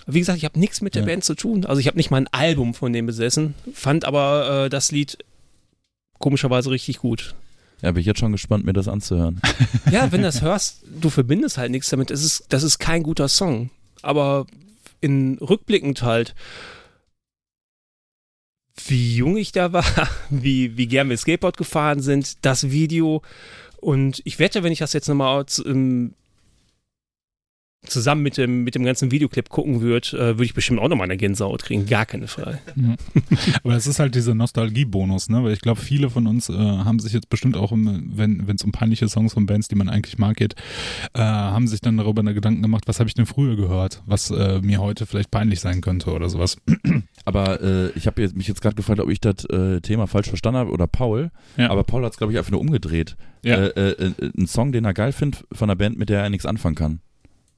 Wie 0.07 0.19
gesagt, 0.21 0.39
ich 0.39 0.45
habe 0.45 0.59
nichts 0.59 0.81
mit 0.81 0.95
der 0.95 1.03
Ja. 1.03 1.07
Band 1.09 1.25
zu 1.25 1.35
tun. 1.35 1.67
Also 1.67 1.81
ich 1.81 1.87
habe 1.87 1.97
nicht 1.97 2.11
mal 2.11 2.17
ein 2.19 2.29
Album 2.33 2.75
von 2.75 2.93
dem 2.93 3.07
besessen, 3.07 3.55
fand 3.75 4.05
aber 4.05 4.65
äh, 4.67 4.69
das 4.71 4.91
Lied 4.91 5.19
komischerweise 6.19 6.71
richtig 6.71 6.99
gut. 6.99 7.35
Ja, 7.83 7.91
bin 7.91 8.01
ich 8.01 8.07
jetzt 8.07 8.21
schon 8.21 8.33
gespannt, 8.33 8.65
mir 8.65 8.73
das 8.73 8.89
anzuhören. 8.89 9.41
Ja, 9.91 10.13
wenn 10.13 10.21
du 10.21 10.29
das 10.29 10.41
hörst, 10.41 10.85
du 11.01 11.11
verbindest 11.11 11.59
halt 11.59 11.73
nichts 11.73 11.91
damit. 11.91 12.11
Es 12.11 12.23
ist, 12.23 12.47
das 12.49 12.63
ist 12.63 12.79
kein 12.79 13.03
guter 13.03 13.29
Song. 13.29 13.71
Aber 14.03 14.47
in 15.01 15.37
rückblickend 15.39 16.03
halt, 16.03 16.35
wie 18.87 19.17
jung 19.17 19.37
ich 19.37 19.51
da 19.51 19.73
war, 19.73 19.85
wie, 20.31 20.77
wie 20.77 20.87
gern 20.87 21.11
wir 21.11 21.17
Skateboard 21.17 21.57
gefahren 21.57 22.01
sind, 22.01 22.45
das 22.45 22.71
Video. 22.71 23.23
Und 23.79 24.23
ich 24.25 24.39
wette, 24.39 24.63
wenn 24.63 24.73
ich 24.73 24.79
das 24.79 24.93
jetzt 24.93 25.09
nochmal 25.09 25.45
zusammen 27.85 28.23
mit 28.23 28.37
dem, 28.37 28.65
mit 28.65 28.75
dem 28.75 28.85
ganzen 28.85 29.11
Videoclip 29.11 29.49
gucken 29.49 29.81
würde, 29.81 30.09
äh, 30.13 30.21
würde 30.21 30.45
ich 30.45 30.55
bestimmt 30.55 30.81
auch 30.81 30.89
nochmal 30.89 31.07
eine 31.07 31.17
Gänsehaut 31.17 31.65
kriegen. 31.65 31.87
Gar 31.87 32.07
keine 32.07 32.29
Frage. 32.29 32.61
Aber 33.65 33.75
es 33.75 33.87
ist 33.87 33.99
halt 33.99 34.15
dieser 34.15 34.35
Nostalgie-Bonus, 34.35 35.29
ne? 35.29 35.43
Weil 35.43 35.53
ich 35.53 35.61
glaube, 35.61 35.81
viele 35.81 36.09
von 36.09 36.27
uns 36.27 36.49
äh, 36.49 36.53
haben 36.55 37.01
sich 37.01 37.13
jetzt 37.13 37.29
bestimmt 37.29 37.57
auch, 37.57 37.73
im, 37.73 38.13
wenn 38.15 38.49
es 38.49 38.63
um 38.63 38.71
peinliche 38.71 39.09
Songs 39.09 39.35
von 39.35 39.47
Bands, 39.47 39.69
die 39.69 39.75
man 39.75 39.89
eigentlich 39.89 40.19
mag, 40.19 40.37
geht, 40.37 40.55
äh, 41.15 41.21
haben 41.21 41.67
sich 41.67 41.81
dann 41.81 41.97
darüber 41.97 42.21
eine 42.21 42.35
Gedanken 42.35 42.63
gemacht, 42.63 42.85
was 42.87 43.01
habe 43.01 43.09
ich 43.09 43.15
denn 43.15 43.27
früher 43.27 43.57
gehört, 43.57 44.03
was 44.07 44.31
äh, 44.31 44.61
mir 44.63 44.81
heute 44.81 45.05
vielleicht 45.07 45.31
peinlich 45.31 45.61
sein 45.61 45.81
könnte 45.81 46.13
oder 46.13 46.29
sowas. 46.29 46.57
Aber 47.25 47.61
äh, 47.61 47.91
ich 47.91 48.07
habe 48.07 48.29
mich 48.35 48.49
jetzt 48.49 48.63
gerade 48.63 48.77
gefragt, 48.77 49.01
ob 49.01 49.11
ich 49.11 49.21
das 49.21 49.45
äh, 49.47 49.81
Thema 49.81 50.07
falsch 50.07 50.29
verstanden 50.29 50.59
habe 50.59 50.71
oder 50.71 50.87
Paul. 50.87 51.31
Ja. 51.57 51.71
Aber 51.71 51.83
Paul 51.85 52.05
hat 52.05 52.13
es, 52.13 52.19
glaube 52.19 52.33
ich, 52.33 52.39
einfach 52.39 52.53
nur 52.53 52.61
umgedreht. 52.61 53.17
Ja. 53.45 53.57
Äh, 53.57 53.91
äh, 53.91 54.13
äh, 54.19 54.31
ein 54.37 54.47
Song, 54.47 54.73
den 54.73 54.85
er 54.85 54.95
geil 54.95 55.13
findet 55.13 55.45
von 55.53 55.69
einer 55.69 55.77
Band, 55.77 55.99
mit 55.99 56.09
der 56.09 56.23
er 56.23 56.31
nichts 56.31 56.47
anfangen 56.47 56.77
kann. 56.77 57.01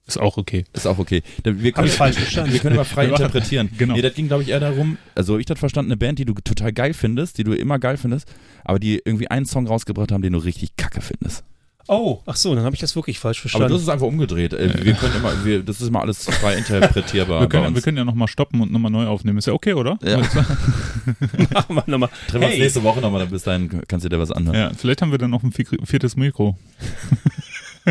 Ist 0.07 0.21
auch 0.21 0.37
okay. 0.37 0.65
Ist 0.75 0.87
auch 0.87 0.99
okay. 0.99 1.23
Wir 1.45 1.73
können, 1.73 1.87
ich 1.89 1.95
falsch 1.95 2.17
verstanden? 2.17 2.53
wir 2.53 2.61
können 2.61 2.75
immer 2.75 2.85
frei 2.85 3.07
interpretieren. 3.07 3.71
Genau. 3.79 3.95
Nee, 3.95 4.03
das 4.03 4.15
ging, 4.15 4.27
glaube 4.29 4.43
ich, 4.43 4.51
eher 4.51 4.61
darum, 4.61 4.99
also 5.15 5.39
ich 5.39 5.47
das 5.47 5.59
verstanden, 5.59 5.91
eine 5.93 5.97
Band, 5.97 6.19
die 6.19 6.25
du 6.27 6.35
total 6.35 6.73
geil 6.73 6.93
findest, 6.93 7.39
die 7.39 7.45
du 7.45 7.53
immer 7.55 7.79
geil 7.79 7.97
findest, 7.97 8.29
aber 8.65 8.79
die 8.79 9.01
irgendwie 9.05 9.29
einen 9.29 9.47
Song 9.47 9.67
rausgebracht 9.67 10.13
haben, 10.13 10.21
den 10.23 10.35
du 10.35 10.39
richtig 10.41 10.77
kacke 10.77 11.01
findest. 11.01 11.43
Oh, 11.87 12.21
ach 12.25 12.37
so, 12.37 12.55
dann 12.55 12.65
habe 12.65 12.75
ich 12.75 12.81
das 12.81 12.97
wirklich 12.97 13.19
falsch 13.19 13.41
Aber 13.41 13.43
verstanden. 13.51 13.73
das 13.75 13.83
ist 13.83 13.89
einfach 13.91 14.07
umgedreht. 14.07 14.55
Äh, 14.55 14.73
Wir 14.85 14.95
können 14.95 15.17
immer, 15.17 15.45
wir, 15.45 15.63
das 15.63 15.83
ist 15.83 15.89
immer 15.89 16.01
alles 16.01 16.25
frei 16.25 16.55
interpretierbar. 16.57 17.41
Wir 17.43 17.47
bei 17.47 17.51
können, 17.51 17.67
uns. 17.67 17.75
wir 17.75 17.83
können 17.83 17.99
ja 17.99 18.05
nochmal 18.07 18.29
stoppen 18.29 18.63
und 18.63 18.73
nochmal 18.73 18.91
neu 18.91 19.07
aufnehmen. 19.07 19.37
Ist 19.37 19.47
ja 19.49 19.53
okay, 19.53 19.75
oder? 19.75 19.99
Ja. 20.03 20.17
Machen 21.53 21.75
wir 21.77 21.85
nochmal. 21.87 22.09
Treffen 22.27 22.41
wir 22.41 22.47
uns 22.47 22.55
Hey. 22.55 22.61
nächste 22.63 22.83
Woche 22.85 23.01
nochmal, 23.03 23.21
dann 23.21 23.29
bis 23.31 23.43
dahin 23.43 23.83
kannst 23.87 24.05
du 24.05 24.09
dir 24.09 24.19
was 24.19 24.31
anhören. 24.31 24.57
Ja, 24.57 24.71
vielleicht 24.75 25.03
haben 25.03 25.11
wir 25.11 25.19
dann 25.19 25.31
noch 25.31 25.43
ein 25.43 25.53
vi- 25.53 25.85
viertes 25.87 26.17
Mikro. 26.17 26.57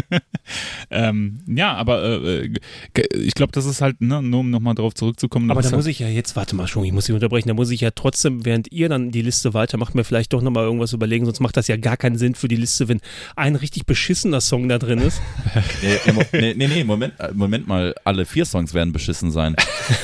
ähm, 0.92 1.40
ja, 1.48 1.74
aber 1.74 2.04
äh, 2.04 2.50
ich 3.16 3.34
glaube, 3.34 3.52
das 3.52 3.66
ist 3.66 3.82
halt, 3.82 4.02
ne, 4.02 4.22
nur 4.22 4.42
um 4.42 4.50
nochmal 4.50 4.76
darauf 4.76 4.94
zurückzukommen. 4.94 5.52
Aber 5.52 5.62
da 5.62 5.70
halt 5.70 5.76
muss 5.76 5.86
ich 5.86 6.00
ja 6.00 6.08
jetzt, 6.08 6.36
warte 6.36 6.56
mal 6.56 6.68
schon, 6.68 6.84
ich 6.84 6.92
muss 6.92 7.06
Sie 7.06 7.14
unterbrechen, 7.14 7.48
da 7.48 7.54
muss 7.54 7.70
ich 7.70 7.82
ja 7.82 7.92
trotzdem, 7.92 8.46
während 8.46 8.72
ihr 8.72 8.90
dann 8.90 9.12
die 9.12 9.22
Liste 9.22 9.54
weitermacht, 9.54 9.96
mir 9.96 10.04
vielleicht 10.04 10.34
doch 10.34 10.42
nochmal 10.42 10.64
irgendwas 10.64 10.94
überlegen, 10.94 11.26
sonst 11.26 11.40
macht 11.40 11.58
das 11.58 11.68
ja 11.68 11.78
gar 11.78 11.98
keinen 11.98 12.18
Sinn 12.18 12.36
für 12.36 12.48
die 12.48 12.56
Liste, 12.56 12.88
wenn 12.88 13.02
ein 13.36 13.56
richtig 13.56 13.86
beschissener 13.86 14.42
Song 14.42 14.68
da 14.70 14.80
drin 14.80 15.00
ist. 15.00 15.22
nee, 15.82 16.14
nee, 16.34 16.54
nee, 16.56 16.68
nee, 16.68 16.84
Moment, 16.84 17.14
äh, 17.20 17.32
Moment 17.34 17.68
mal, 17.68 17.96
alle 18.04 18.26
vier 18.26 18.46
Songs 18.46 18.74
werden 18.74 18.94
beschissen 18.94 19.32
sein. 19.32 19.56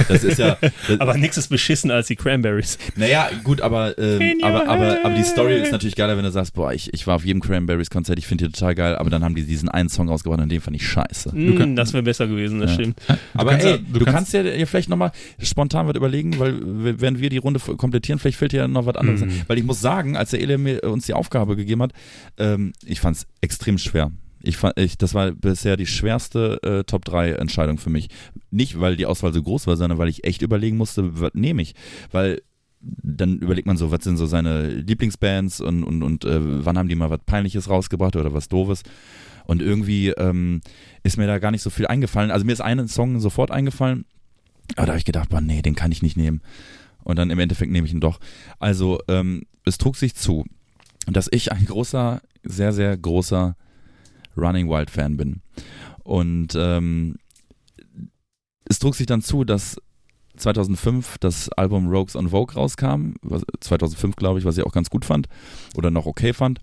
Das 0.07 0.23
ist 0.23 0.39
ja. 0.39 0.57
Das, 0.87 0.99
aber 1.01 1.17
nichts 1.17 1.37
ist 1.37 1.49
beschissen 1.49 1.91
als 1.91 2.07
die 2.07 2.15
Cranberries. 2.15 2.77
Naja, 2.95 3.29
gut, 3.43 3.61
aber, 3.61 3.97
ähm, 3.97 4.39
aber, 4.41 4.67
aber, 4.67 4.97
aber 5.03 5.13
die 5.13 5.23
Story 5.23 5.61
ist 5.61 5.71
natürlich 5.71 5.95
geiler, 5.95 6.17
wenn 6.17 6.23
du 6.23 6.31
sagst, 6.31 6.53
boah, 6.53 6.73
ich, 6.73 6.93
ich 6.93 7.05
war 7.05 7.15
auf 7.15 7.25
jedem 7.25 7.41
Cranberries-Konzert, 7.41 8.17
ich 8.17 8.27
finde 8.27 8.45
die 8.45 8.51
total 8.51 8.75
geil, 8.75 8.95
aber 8.95 9.09
dann 9.09 9.23
haben 9.23 9.35
die 9.35 9.45
diesen 9.45 9.69
einen 9.79 9.89
Song 9.89 10.09
rausgebracht 10.09 10.41
und 10.41 10.51
den 10.51 10.61
fand 10.61 10.75
ich 10.75 10.87
scheiße. 10.87 11.35
Mm, 11.35 11.55
kann, 11.57 11.75
das 11.75 11.93
wäre 11.93 12.03
besser 12.03 12.27
gewesen, 12.27 12.59
das 12.59 12.71
ja. 12.71 12.75
stimmt. 12.75 13.01
Aber 13.33 13.59
ey, 13.59 13.71
ja, 13.71 13.77
du, 13.77 13.99
du 13.99 14.05
kannst, 14.05 14.31
kannst 14.31 14.33
ja, 14.33 14.41
ja 14.43 14.65
vielleicht 14.65 14.89
nochmal 14.89 15.11
spontan 15.39 15.87
was 15.87 15.95
überlegen, 15.95 16.39
weil 16.39 16.59
wenn 17.01 17.19
wir 17.19 17.29
die 17.29 17.37
Runde 17.37 17.59
komplettieren, 17.59 18.19
vielleicht 18.19 18.37
fällt 18.37 18.51
dir 18.51 18.57
ja 18.57 18.67
noch 18.67 18.85
was 18.85 18.95
anderes 18.95 19.21
mm. 19.21 19.29
Weil 19.47 19.57
ich 19.57 19.63
muss 19.63 19.81
sagen, 19.81 20.17
als 20.17 20.31
der 20.31 20.41
Ele 20.41 20.57
mir 20.57 20.83
uns 20.83 21.05
die 21.05 21.13
Aufgabe 21.13 21.55
gegeben 21.55 21.81
hat, 21.81 21.93
ähm, 22.37 22.73
ich 22.85 22.99
fand 22.99 23.17
es 23.17 23.27
extrem 23.41 23.77
schwer. 23.77 24.11
Ich 24.41 24.57
fand, 24.57 24.79
ich, 24.79 24.97
das 24.97 25.13
war 25.13 25.31
bisher 25.31 25.75
die 25.75 25.85
schwerste 25.85 26.59
äh, 26.63 26.83
Top 26.83 27.03
3 27.05 27.31
Entscheidung 27.33 27.77
für 27.77 27.89
mich. 27.89 28.07
Nicht, 28.51 28.79
weil 28.79 28.95
die 28.95 29.05
Auswahl 29.05 29.33
so 29.33 29.41
groß 29.41 29.67
war, 29.67 29.75
sondern 29.75 29.97
weil 29.97 30.07
ich 30.07 30.23
echt 30.23 30.41
überlegen 30.41 30.77
musste, 30.77 31.19
was 31.19 31.33
nehme 31.33 31.61
ich. 31.61 31.75
Weil 32.11 32.41
dann 32.81 33.39
überlegt 33.39 33.67
man 33.67 33.77
so, 33.77 33.91
was 33.91 34.03
sind 34.03 34.17
so 34.17 34.25
seine 34.25 34.67
Lieblingsbands 34.69 35.59
und, 35.59 35.83
und, 35.83 36.03
und 36.03 36.25
äh, 36.25 36.65
wann 36.65 36.77
haben 36.77 36.87
die 36.87 36.95
mal 36.95 37.09
was 37.09 37.19
Peinliches 37.25 37.69
rausgebracht 37.69 38.15
oder 38.15 38.33
was 38.33 38.47
Doofes. 38.47 38.83
Und 39.49 39.63
irgendwie 39.63 40.09
ähm, 40.09 40.61
ist 41.01 41.17
mir 41.17 41.25
da 41.25 41.39
gar 41.39 41.49
nicht 41.49 41.63
so 41.63 41.71
viel 41.71 41.87
eingefallen. 41.87 42.29
Also 42.29 42.45
mir 42.45 42.51
ist 42.51 42.61
ein 42.61 42.87
Song 42.87 43.19
sofort 43.19 43.49
eingefallen, 43.49 44.05
aber 44.75 44.85
da 44.85 44.91
habe 44.91 44.99
ich 44.99 45.05
gedacht, 45.05 45.29
boah, 45.29 45.41
nee, 45.41 45.63
den 45.63 45.73
kann 45.73 45.91
ich 45.91 46.03
nicht 46.03 46.17
nehmen. 46.17 46.41
Und 47.03 47.17
dann 47.17 47.31
im 47.31 47.39
Endeffekt 47.39 47.71
nehme 47.71 47.87
ich 47.87 47.91
ihn 47.91 47.99
doch. 47.99 48.19
Also 48.59 48.99
ähm, 49.07 49.47
es 49.65 49.79
trug 49.79 49.95
sich 49.95 50.13
zu, 50.13 50.45
dass 51.07 51.29
ich 51.31 51.51
ein 51.51 51.65
großer, 51.65 52.21
sehr, 52.43 52.73
sehr 52.73 52.95
großer 52.95 53.55
Running 54.37 54.69
Wild 54.69 54.91
Fan 54.91 55.17
bin. 55.17 55.41
Und 56.03 56.53
ähm, 56.55 57.15
es 58.65 58.77
trug 58.77 58.93
sich 58.93 59.07
dann 59.07 59.23
zu, 59.23 59.45
dass 59.45 59.81
2005 60.37 61.17
das 61.17 61.49
Album 61.53 61.87
Rogues 61.87 62.15
on 62.15 62.29
Vogue 62.29 62.53
rauskam, 62.53 63.13
2005 63.61 64.15
glaube 64.15 64.37
ich, 64.37 64.45
was 64.45 64.59
ich 64.59 64.63
auch 64.63 64.73
ganz 64.73 64.91
gut 64.91 65.05
fand 65.05 65.27
oder 65.75 65.89
noch 65.89 66.05
okay 66.05 66.33
fand. 66.33 66.61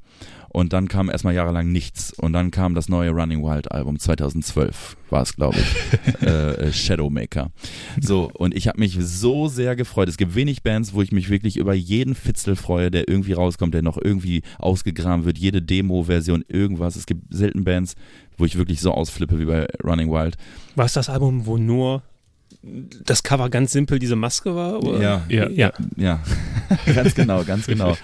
Und 0.57 0.73
dann 0.73 0.89
kam 0.89 1.11
erstmal 1.11 1.35
jahrelang 1.35 1.71
nichts. 1.71 2.15
Und 2.15 2.33
dann 2.33 2.51
kam 2.51 2.75
das 2.75 2.89
neue 2.89 3.11
Running 3.11 3.43
Wild 3.43 3.71
Album 3.73 3.99
2012, 3.99 4.97
war 5.11 5.21
es 5.21 5.37
glaube 5.37 5.59
ich, 5.59 6.23
äh, 6.27 6.69
äh, 6.69 6.73
Shadowmaker. 6.73 7.51
So, 8.01 8.31
und 8.33 8.57
ich 8.57 8.67
habe 8.67 8.81
mich 8.81 8.97
so 8.99 9.49
sehr 9.49 9.77
gefreut. 9.77 10.09
Es 10.09 10.17
gibt 10.17 10.35
wenig 10.35 10.63
Bands, 10.63 10.95
wo 10.95 11.03
ich 11.03 11.13
mich 11.13 11.29
wirklich 11.29 11.59
über 11.59 11.75
jeden 11.75 12.15
Fitzel 12.15 12.57
freue, 12.57 12.91
der 12.91 13.07
irgendwie 13.07 13.35
rauskommt, 13.35 13.75
der 13.75 13.83
noch 13.83 13.99
irgendwie 14.03 14.41
ausgegraben 14.59 15.27
wird, 15.27 15.37
jede 15.37 15.61
Demo-Version, 15.61 16.43
irgendwas. 16.49 16.97
Es 16.97 17.05
gibt 17.05 17.35
selten 17.35 17.65
Bands, 17.65 17.95
wo 18.39 18.47
ich 18.47 18.57
wirklich 18.57 18.81
so 18.81 18.93
ausflippe 18.93 19.39
wie 19.39 19.45
bei 19.45 19.67
Running 19.85 20.11
Wild. 20.11 20.39
War 20.75 20.87
es 20.87 20.95
das 20.95 21.11
Album, 21.11 21.45
wo 21.45 21.59
nur 21.59 22.03
das 23.05 23.23
Cover 23.23 23.49
ganz 23.49 23.73
simpel 23.73 23.99
diese 23.99 24.17
Maske 24.17 24.55
war? 24.55 24.83
Oder? 24.83 25.01
Ja, 25.01 25.25
ja, 25.29 25.49
ja, 25.49 25.73
ja. 25.97 26.23
ganz 26.95 27.14
genau, 27.14 27.45
ganz 27.45 27.67
genau. 27.67 27.97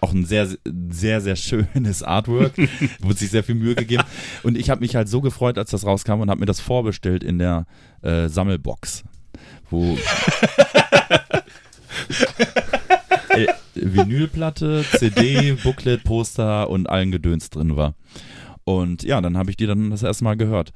Auch 0.00 0.12
ein 0.12 0.24
sehr, 0.24 0.48
sehr, 0.90 1.20
sehr 1.20 1.36
schönes 1.36 2.02
Artwork. 2.02 2.52
Wurde 3.00 3.18
sich 3.18 3.30
sehr 3.30 3.44
viel 3.44 3.54
Mühe 3.54 3.74
gegeben. 3.74 4.04
Und 4.42 4.58
ich 4.58 4.70
habe 4.70 4.80
mich 4.80 4.96
halt 4.96 5.08
so 5.08 5.20
gefreut, 5.20 5.58
als 5.58 5.70
das 5.70 5.86
rauskam 5.86 6.20
und 6.20 6.30
habe 6.30 6.40
mir 6.40 6.46
das 6.46 6.60
vorbestellt 6.60 7.24
in 7.24 7.38
der 7.38 7.66
äh, 8.02 8.28
Sammelbox, 8.28 9.04
wo 9.70 9.96
äh, 13.30 13.46
Vinylplatte, 13.74 14.84
CD, 14.98 15.52
Booklet, 15.62 16.04
Poster 16.04 16.68
und 16.68 16.88
allen 16.88 17.10
Gedöns 17.10 17.50
drin 17.50 17.76
war. 17.76 17.94
Und 18.64 19.02
ja, 19.02 19.20
dann 19.20 19.36
habe 19.36 19.50
ich 19.50 19.56
die 19.56 19.66
dann 19.66 19.90
das 19.90 20.02
erste 20.02 20.24
Mal 20.24 20.36
gehört. 20.36 20.72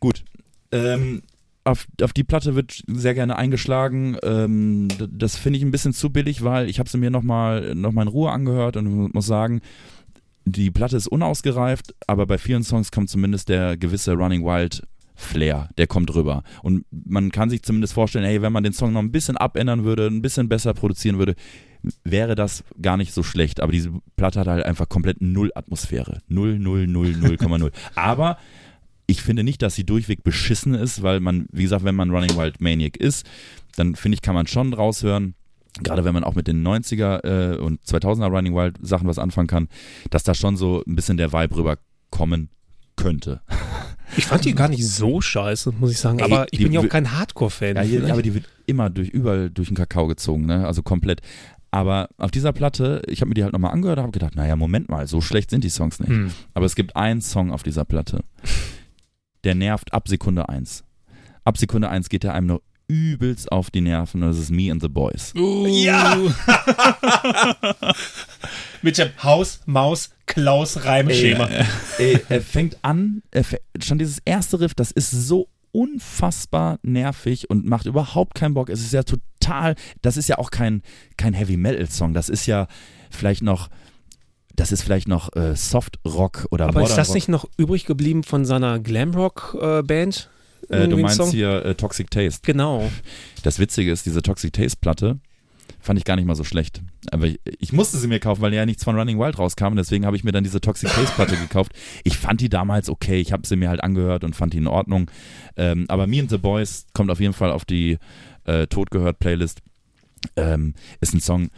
Gut. 0.00 0.24
Ähm, 0.70 1.22
auf, 1.64 1.86
auf 2.02 2.12
die 2.12 2.24
Platte 2.24 2.54
wird 2.54 2.82
sehr 2.86 3.14
gerne 3.14 3.36
eingeschlagen. 3.36 4.16
Ähm, 4.22 4.88
das 5.10 5.36
finde 5.36 5.58
ich 5.58 5.64
ein 5.64 5.70
bisschen 5.70 5.92
zu 5.92 6.10
billig, 6.10 6.42
weil 6.42 6.68
ich 6.68 6.78
habe 6.78 6.88
sie 6.88 6.98
mir 6.98 7.10
nochmal 7.10 7.74
noch 7.74 7.92
mal 7.92 8.02
in 8.02 8.08
Ruhe 8.08 8.30
angehört 8.30 8.76
und 8.76 9.14
muss 9.14 9.26
sagen, 9.26 9.60
die 10.44 10.70
Platte 10.70 10.96
ist 10.96 11.08
unausgereift, 11.08 11.94
aber 12.06 12.26
bei 12.26 12.38
vielen 12.38 12.62
Songs 12.62 12.90
kommt 12.90 13.10
zumindest 13.10 13.48
der 13.48 13.76
gewisse 13.76 14.14
Running 14.14 14.44
Wild 14.44 14.82
Flair, 15.14 15.68
der 15.76 15.88
kommt 15.88 16.14
rüber. 16.14 16.44
Und 16.62 16.86
man 16.90 17.32
kann 17.32 17.50
sich 17.50 17.62
zumindest 17.64 17.92
vorstellen, 17.92 18.24
hey, 18.24 18.40
wenn 18.40 18.52
man 18.52 18.62
den 18.62 18.72
Song 18.72 18.92
noch 18.92 19.00
ein 19.00 19.10
bisschen 19.10 19.36
abändern 19.36 19.82
würde, 19.84 20.06
ein 20.06 20.22
bisschen 20.22 20.48
besser 20.48 20.74
produzieren 20.74 21.18
würde, 21.18 21.34
wäre 22.04 22.36
das 22.36 22.62
gar 22.80 22.96
nicht 22.96 23.12
so 23.12 23.24
schlecht. 23.24 23.60
Aber 23.60 23.72
diese 23.72 23.90
Platte 24.16 24.40
hat 24.40 24.46
halt 24.46 24.64
einfach 24.64 24.88
komplett 24.88 25.20
null 25.20 25.50
Atmosphäre. 25.56 26.20
Null, 26.28 26.58
null, 26.60 26.86
null, 26.86 27.16
null, 27.16 27.36
null. 27.58 27.72
Aber 27.96 28.38
ich 29.08 29.22
finde 29.22 29.42
nicht, 29.42 29.62
dass 29.62 29.74
sie 29.74 29.84
durchweg 29.84 30.22
beschissen 30.22 30.74
ist, 30.74 31.02
weil 31.02 31.18
man, 31.20 31.46
wie 31.50 31.62
gesagt, 31.62 31.82
wenn 31.82 31.94
man 31.94 32.10
Running 32.10 32.36
Wild 32.36 32.60
Maniac 32.60 32.98
ist, 32.98 33.26
dann 33.74 33.96
finde 33.96 34.16
ich, 34.16 34.22
kann 34.22 34.34
man 34.34 34.46
schon 34.46 34.74
raushören, 34.74 35.34
gerade 35.82 36.04
wenn 36.04 36.12
man 36.12 36.24
auch 36.24 36.34
mit 36.34 36.46
den 36.46 36.64
90er 36.64 37.24
äh, 37.24 37.56
und 37.56 37.82
2000er 37.82 38.28
Running 38.28 38.54
Wild 38.54 38.76
Sachen 38.82 39.08
was 39.08 39.18
anfangen 39.18 39.48
kann, 39.48 39.68
dass 40.10 40.24
da 40.24 40.34
schon 40.34 40.58
so 40.58 40.84
ein 40.86 40.94
bisschen 40.94 41.16
der 41.16 41.32
Vibe 41.32 41.56
rüberkommen 41.56 42.50
könnte. 42.96 43.40
Ich 44.18 44.26
fand 44.26 44.44
die 44.44 44.54
gar 44.54 44.68
nicht 44.68 44.86
so 44.86 45.22
scheiße, 45.22 45.72
muss 45.80 45.90
ich 45.90 45.98
sagen. 45.98 46.20
Aber 46.20 46.42
Ey, 46.42 46.48
ich 46.50 46.58
bin 46.58 46.72
ja 46.72 46.80
auch 46.80 46.88
kein 46.88 47.10
Hardcore-Fan. 47.10 47.76
Ja, 47.76 47.82
hier, 47.82 48.12
aber 48.12 48.20
die 48.20 48.34
wird 48.34 48.44
immer 48.66 48.90
durch, 48.90 49.08
überall 49.08 49.48
durch 49.48 49.68
den 49.68 49.76
Kakao 49.76 50.06
gezogen, 50.06 50.44
ne? 50.44 50.66
Also 50.66 50.82
komplett. 50.82 51.22
Aber 51.70 52.10
auf 52.18 52.30
dieser 52.30 52.52
Platte, 52.52 53.02
ich 53.06 53.22
habe 53.22 53.28
mir 53.28 53.34
die 53.34 53.44
halt 53.44 53.54
nochmal 53.54 53.72
angehört 53.72 53.98
und 53.98 54.02
habe 54.02 54.12
gedacht, 54.12 54.36
naja, 54.36 54.56
Moment 54.56 54.90
mal, 54.90 55.06
so 55.06 55.22
schlecht 55.22 55.50
sind 55.50 55.64
die 55.64 55.70
Songs 55.70 55.98
nicht. 55.98 56.10
Hm. 56.10 56.30
Aber 56.52 56.66
es 56.66 56.74
gibt 56.74 56.96
einen 56.96 57.22
Song 57.22 57.52
auf 57.52 57.62
dieser 57.62 57.84
Platte 57.86 58.24
der 59.44 59.54
nervt 59.54 59.92
ab 59.92 60.08
Sekunde 60.08 60.48
1. 60.48 60.84
Ab 61.44 61.58
Sekunde 61.58 61.88
1 61.88 62.08
geht 62.08 62.24
er 62.24 62.34
einem 62.34 62.46
noch 62.46 62.60
übelst 62.88 63.52
auf 63.52 63.70
die 63.70 63.82
Nerven 63.82 64.22
und 64.22 64.30
das 64.30 64.38
ist 64.38 64.50
Me 64.50 64.72
and 64.72 64.80
the 64.80 64.88
Boys. 64.88 65.34
Uh. 65.36 65.66
Ja! 65.66 66.16
Mit 68.82 68.96
dem 68.96 69.10
Haus, 69.22 69.60
Maus, 69.66 70.10
Klaus 70.26 70.84
Reimschema. 70.84 71.48
Ey, 71.98 72.18
er 72.28 72.40
fängt 72.40 72.78
an, 72.82 73.22
er 73.30 73.44
fängt, 73.44 73.62
schon 73.82 73.98
dieses 73.98 74.18
erste 74.24 74.60
Riff, 74.60 74.74
das 74.74 74.90
ist 74.90 75.10
so 75.10 75.48
unfassbar 75.72 76.78
nervig 76.82 77.50
und 77.50 77.66
macht 77.66 77.86
überhaupt 77.86 78.34
keinen 78.34 78.54
Bock. 78.54 78.70
Es 78.70 78.80
ist 78.80 78.92
ja 78.92 79.02
total, 79.02 79.74
das 80.00 80.16
ist 80.16 80.28
ja 80.28 80.38
auch 80.38 80.50
kein, 80.50 80.82
kein 81.18 81.34
Heavy 81.34 81.58
Metal 81.58 81.88
Song, 81.90 82.14
das 82.14 82.30
ist 82.30 82.46
ja 82.46 82.68
vielleicht 83.10 83.42
noch 83.42 83.68
das 84.58 84.72
ist 84.72 84.82
vielleicht 84.82 85.06
noch 85.06 85.34
äh, 85.36 85.54
Soft 85.54 86.00
Rock 86.04 86.48
oder 86.50 86.64
Aber 86.64 86.80
Modern 86.80 86.90
ist 86.90 86.98
das 86.98 87.08
Rock. 87.08 87.14
nicht 87.14 87.28
noch 87.28 87.48
übrig 87.56 87.86
geblieben 87.86 88.24
von 88.24 88.44
seiner 88.44 88.80
Glamrock-Band? 88.80 90.30
Äh, 90.68 90.84
äh, 90.84 90.88
du 90.88 90.96
meinst 90.96 91.16
Song? 91.16 91.30
hier 91.30 91.64
äh, 91.64 91.74
Toxic 91.76 92.10
Taste. 92.10 92.40
Genau. 92.42 92.90
Das 93.44 93.60
Witzige 93.60 93.92
ist, 93.92 94.04
diese 94.04 94.20
Toxic 94.20 94.52
Taste-Platte 94.52 95.20
fand 95.78 95.96
ich 95.96 96.04
gar 96.04 96.16
nicht 96.16 96.24
mal 96.24 96.34
so 96.34 96.42
schlecht. 96.42 96.82
Aber 97.12 97.26
ich, 97.26 97.38
ich, 97.60 97.72
musste 97.72 97.98
sie 97.98 98.08
mir 98.08 98.18
kaufen, 98.18 98.42
weil 98.42 98.52
ja 98.52 98.66
nichts 98.66 98.82
von 98.82 98.98
Running 98.98 99.20
Wild 99.20 99.38
rauskam. 99.38 99.76
Deswegen 99.76 100.04
habe 100.04 100.16
ich 100.16 100.24
mir 100.24 100.32
dann 100.32 100.42
diese 100.42 100.60
Toxic 100.60 100.88
Taste-Platte 100.88 101.36
gekauft. 101.40 101.72
Ich 102.02 102.18
fand 102.18 102.40
die 102.40 102.48
damals 102.48 102.90
okay. 102.90 103.20
Ich 103.20 103.32
habe 103.32 103.46
sie 103.46 103.54
mir 103.54 103.68
halt 103.68 103.82
angehört 103.82 104.24
und 104.24 104.34
fand 104.34 104.54
die 104.54 104.58
in 104.58 104.66
Ordnung. 104.66 105.08
Ähm, 105.56 105.84
aber 105.88 106.08
Me 106.08 106.18
and 106.18 106.30
the 106.30 106.38
Boys 106.38 106.86
kommt 106.94 107.12
auf 107.12 107.20
jeden 107.20 107.32
Fall 107.32 107.52
auf 107.52 107.64
die 107.64 107.98
äh, 108.44 108.66
Totgehört-Playlist. 108.66 109.60
Ähm, 110.34 110.74
ist 111.00 111.14
ein 111.14 111.20
Song, 111.20 111.50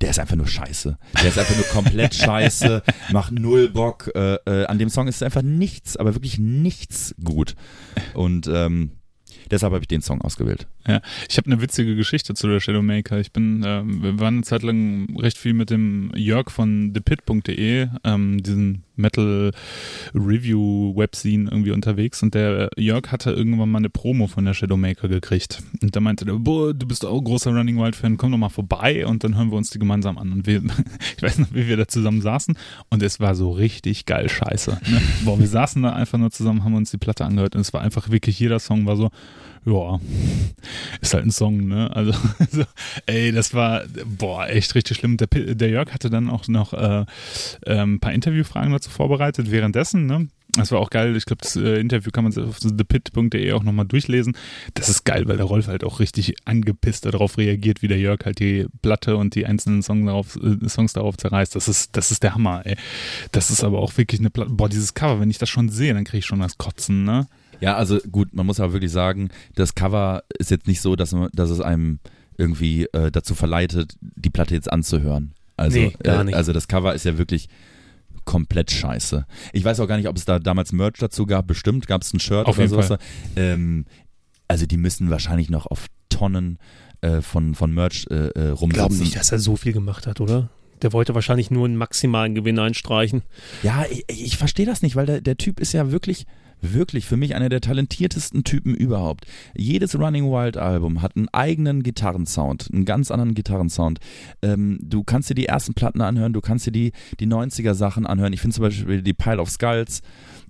der 0.00 0.10
ist 0.10 0.18
einfach 0.18 0.36
nur 0.36 0.46
scheiße. 0.46 0.98
Der 1.14 1.28
ist 1.28 1.38
einfach 1.38 1.56
nur 1.56 1.66
komplett 1.66 2.14
scheiße, 2.14 2.82
macht 3.12 3.32
null 3.32 3.68
Bock. 3.68 4.10
Äh, 4.14 4.34
äh, 4.46 4.66
an 4.66 4.78
dem 4.78 4.88
Song 4.88 5.08
ist 5.08 5.22
einfach 5.22 5.42
nichts, 5.42 5.96
aber 5.96 6.14
wirklich 6.14 6.38
nichts 6.38 7.14
gut. 7.22 7.54
Und 8.14 8.46
ähm, 8.46 8.92
deshalb 9.50 9.72
habe 9.72 9.82
ich 9.82 9.88
den 9.88 10.02
Song 10.02 10.20
ausgewählt. 10.20 10.66
Ja, 10.86 11.00
ich 11.28 11.36
habe 11.36 11.50
eine 11.50 11.60
witzige 11.60 11.96
Geschichte 11.96 12.34
zu 12.34 12.46
der 12.48 12.60
Shadowmaker. 12.60 13.18
Ich 13.18 13.32
bin, 13.32 13.62
äh, 13.62 13.82
wir 13.84 14.20
waren 14.20 14.36
eine 14.36 14.42
Zeit 14.44 14.62
lang 14.62 15.16
recht 15.18 15.38
viel 15.38 15.54
mit 15.54 15.70
dem 15.70 16.12
Jörg 16.14 16.50
von 16.50 16.92
thepit.de, 16.94 17.88
ähm, 18.04 18.42
diesen 18.42 18.84
Metal 18.98 19.52
Review 20.14 20.94
Webscene 20.96 21.50
irgendwie 21.50 21.70
unterwegs 21.70 22.22
und 22.22 22.34
der 22.34 22.70
Jörg 22.76 23.10
hatte 23.10 23.30
irgendwann 23.30 23.70
mal 23.70 23.78
eine 23.78 23.90
Promo 23.90 24.26
von 24.26 24.44
der 24.44 24.54
Shadowmaker 24.54 25.08
gekriegt 25.08 25.62
und 25.82 25.94
da 25.94 26.00
meinte 26.00 26.24
der, 26.24 26.34
boah, 26.34 26.74
du 26.74 26.86
bist 26.86 27.04
auch 27.04 27.20
großer 27.20 27.50
Running 27.50 27.78
Wild 27.78 27.96
Fan, 27.96 28.16
komm 28.16 28.32
doch 28.32 28.38
mal 28.38 28.48
vorbei 28.48 29.06
und 29.06 29.24
dann 29.24 29.36
hören 29.36 29.50
wir 29.50 29.56
uns 29.56 29.70
die 29.70 29.78
gemeinsam 29.78 30.18
an 30.18 30.32
und 30.32 30.46
wir, 30.46 30.62
ich 31.16 31.22
weiß 31.22 31.38
noch, 31.38 31.48
wie 31.52 31.66
wir 31.68 31.76
da 31.76 31.88
zusammen 31.88 32.20
saßen 32.20 32.56
und 32.90 33.02
es 33.02 33.20
war 33.20 33.34
so 33.34 33.50
richtig 33.50 34.06
geil 34.06 34.28
scheiße. 34.28 34.78
Ne? 34.90 35.00
Boah, 35.24 35.38
wir 35.38 35.48
saßen 35.48 35.82
da 35.82 35.92
einfach 35.92 36.18
nur 36.18 36.30
zusammen, 36.30 36.64
haben 36.64 36.74
uns 36.74 36.90
die 36.90 36.98
Platte 36.98 37.24
angehört 37.24 37.54
und 37.54 37.60
es 37.60 37.72
war 37.72 37.80
einfach 37.80 38.10
wirklich, 38.10 38.38
jeder 38.38 38.58
Song 38.58 38.86
war 38.86 38.96
so, 38.96 39.10
ja, 39.68 40.00
ist 41.00 41.14
halt 41.14 41.24
ein 41.24 41.30
Song, 41.30 41.66
ne? 41.66 41.94
Also, 41.94 42.12
so, 42.50 42.64
ey, 43.06 43.32
das 43.32 43.54
war, 43.54 43.82
boah, 44.06 44.48
echt 44.48 44.74
richtig 44.74 44.98
schlimm. 44.98 45.16
Der, 45.16 45.26
der 45.28 45.68
Jörg 45.68 45.92
hatte 45.92 46.10
dann 46.10 46.30
auch 46.30 46.48
noch 46.48 46.72
äh, 46.72 47.04
ein 47.66 48.00
paar 48.00 48.12
Interviewfragen 48.12 48.72
dazu 48.72 48.90
vorbereitet 48.90 49.50
währenddessen, 49.50 50.06
ne? 50.06 50.28
Das 50.56 50.72
war 50.72 50.80
auch 50.80 50.88
geil. 50.88 51.14
Ich 51.14 51.26
glaube, 51.26 51.42
das 51.42 51.56
äh, 51.56 51.78
Interview 51.78 52.10
kann 52.10 52.24
man 52.24 52.48
auf 52.48 52.58
thepit.de 52.58 53.52
auch 53.52 53.62
nochmal 53.62 53.86
durchlesen. 53.86 54.34
Das 54.74 54.88
ist 54.88 55.04
geil, 55.04 55.28
weil 55.28 55.36
der 55.36 55.44
Rolf 55.44 55.68
halt 55.68 55.84
auch 55.84 56.00
richtig 56.00 56.34
angepisst 56.46 57.04
darauf 57.04 57.36
reagiert, 57.36 57.82
wie 57.82 57.88
der 57.88 57.98
Jörg 57.98 58.24
halt 58.24 58.40
die 58.40 58.66
Platte 58.80 59.16
und 59.16 59.34
die 59.34 59.44
einzelnen 59.44 59.82
Song 59.82 60.06
darauf, 60.06 60.36
äh, 60.36 60.68
Songs 60.68 60.94
darauf 60.94 61.18
zerreißt. 61.18 61.54
Das 61.54 61.68
ist, 61.68 61.96
das 61.96 62.10
ist 62.10 62.22
der 62.22 62.34
Hammer, 62.34 62.62
ey. 62.64 62.76
Das 63.30 63.50
ist 63.50 63.62
aber 63.62 63.78
auch 63.78 63.96
wirklich 63.98 64.20
eine 64.20 64.30
Platte. 64.30 64.50
Boah, 64.50 64.70
dieses 64.70 64.94
Cover, 64.94 65.20
wenn 65.20 65.30
ich 65.30 65.38
das 65.38 65.50
schon 65.50 65.68
sehe, 65.68 65.92
dann 65.92 66.04
kriege 66.04 66.18
ich 66.18 66.26
schon 66.26 66.40
das 66.40 66.56
Kotzen, 66.56 67.04
ne? 67.04 67.26
Ja, 67.60 67.76
also 67.76 67.98
gut, 68.10 68.34
man 68.34 68.46
muss 68.46 68.60
aber 68.60 68.72
wirklich 68.72 68.92
sagen, 68.92 69.30
das 69.54 69.74
Cover 69.74 70.22
ist 70.38 70.50
jetzt 70.50 70.66
nicht 70.66 70.80
so, 70.80 70.96
dass, 70.96 71.12
man, 71.12 71.28
dass 71.32 71.50
es 71.50 71.60
einem 71.60 71.98
irgendwie 72.36 72.84
äh, 72.92 73.10
dazu 73.10 73.34
verleitet, 73.34 73.94
die 74.00 74.30
Platte 74.30 74.54
jetzt 74.54 74.70
anzuhören. 74.72 75.34
Also, 75.56 75.78
Nee, 75.78 75.92
gar 76.02 76.22
nicht. 76.24 76.34
Äh, 76.34 76.36
also 76.36 76.52
das 76.52 76.68
Cover 76.68 76.94
ist 76.94 77.04
ja 77.04 77.18
wirklich 77.18 77.48
komplett 78.24 78.70
scheiße. 78.70 79.26
Ich 79.52 79.64
weiß 79.64 79.80
auch 79.80 79.88
gar 79.88 79.96
nicht, 79.96 80.08
ob 80.08 80.16
es 80.16 80.24
da 80.24 80.38
damals 80.38 80.72
Merch 80.72 80.98
dazu 80.98 81.26
gab. 81.26 81.46
Bestimmt 81.46 81.86
gab 81.86 82.02
es 82.02 82.12
ein 82.12 82.20
Shirt 82.20 82.46
Auf 82.46 82.58
oder 82.58 82.68
sowas. 82.68 82.94
Ähm, 83.36 83.86
also 84.46 84.66
die 84.66 84.76
müssen 84.76 85.10
wahrscheinlich 85.10 85.50
noch 85.50 85.66
auf 85.66 85.86
Tonnen 86.10 86.58
äh, 87.00 87.22
von, 87.22 87.54
von 87.54 87.72
Merch 87.72 88.06
äh, 88.10 88.14
äh, 88.14 88.28
Ich 88.28 88.34
glaube 88.34 88.54
rumsitzen. 88.58 88.98
nicht, 89.00 89.16
dass 89.16 89.32
er 89.32 89.38
so 89.38 89.56
viel 89.56 89.72
gemacht 89.72 90.06
hat, 90.06 90.20
oder? 90.20 90.50
Der 90.82 90.92
wollte 90.92 91.14
wahrscheinlich 91.14 91.50
nur 91.50 91.66
einen 91.66 91.76
maximalen 91.76 92.34
Gewinn 92.34 92.58
einstreichen. 92.58 93.22
Ja, 93.62 93.84
ich, 93.90 94.04
ich 94.08 94.36
verstehe 94.36 94.66
das 94.66 94.82
nicht, 94.82 94.96
weil 94.96 95.06
der, 95.06 95.20
der 95.20 95.36
Typ 95.36 95.60
ist 95.60 95.72
ja 95.72 95.90
wirklich, 95.90 96.26
wirklich 96.60 97.06
für 97.06 97.16
mich 97.16 97.34
einer 97.34 97.48
der 97.48 97.60
talentiertesten 97.60 98.44
Typen 98.44 98.74
überhaupt. 98.74 99.26
Jedes 99.56 99.98
Running 99.98 100.30
Wild 100.30 100.56
Album 100.56 101.02
hat 101.02 101.16
einen 101.16 101.28
eigenen 101.30 101.82
Gitarrensound, 101.82 102.68
einen 102.72 102.84
ganz 102.84 103.10
anderen 103.10 103.34
Gitarrensound. 103.34 103.98
Ähm, 104.42 104.78
du 104.82 105.04
kannst 105.04 105.30
dir 105.30 105.34
die 105.34 105.46
ersten 105.46 105.74
Platten 105.74 106.00
anhören, 106.00 106.32
du 106.32 106.40
kannst 106.40 106.66
dir 106.66 106.72
die, 106.72 106.92
die 107.20 107.26
90er 107.26 107.74
Sachen 107.74 108.06
anhören. 108.06 108.32
Ich 108.32 108.40
finde 108.40 108.54
zum 108.54 108.62
Beispiel 108.62 109.02
die 109.02 109.14
Pile 109.14 109.40
of 109.40 109.50
Skulls 109.50 110.02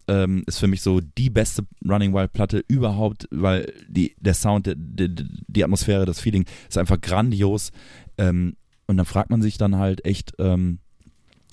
ähm, 0.08 0.42
ist 0.46 0.58
für 0.58 0.66
mich 0.66 0.80
so 0.80 1.00
die 1.00 1.30
beste 1.30 1.66
Running 1.86 2.14
Wild 2.14 2.32
Platte 2.32 2.64
überhaupt, 2.66 3.28
weil 3.30 3.72
die, 3.88 4.14
der 4.18 4.34
Sound, 4.34 4.66
die, 4.66 5.14
die, 5.14 5.24
die 5.46 5.64
Atmosphäre, 5.64 6.06
das 6.06 6.20
Feeling 6.20 6.46
ist 6.68 6.78
einfach 6.78 7.00
grandios. 7.00 7.70
Ähm, 8.16 8.56
und 8.88 8.96
dann 8.96 9.06
fragt 9.06 9.30
man 9.30 9.40
sich 9.42 9.56
dann 9.58 9.76
halt 9.76 10.04
echt, 10.04 10.32
ähm, 10.40 10.78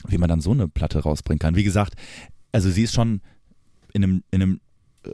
wie 0.07 0.17
man 0.17 0.29
dann 0.29 0.41
so 0.41 0.51
eine 0.51 0.67
Platte 0.67 0.99
rausbringen 1.03 1.39
kann. 1.39 1.55
Wie 1.55 1.63
gesagt, 1.63 1.93
also 2.51 2.69
sie 2.71 2.83
ist 2.83 2.93
schon 2.93 3.21
in 3.93 4.03
einem, 4.03 4.23
in 4.31 4.41
einem 4.41 4.59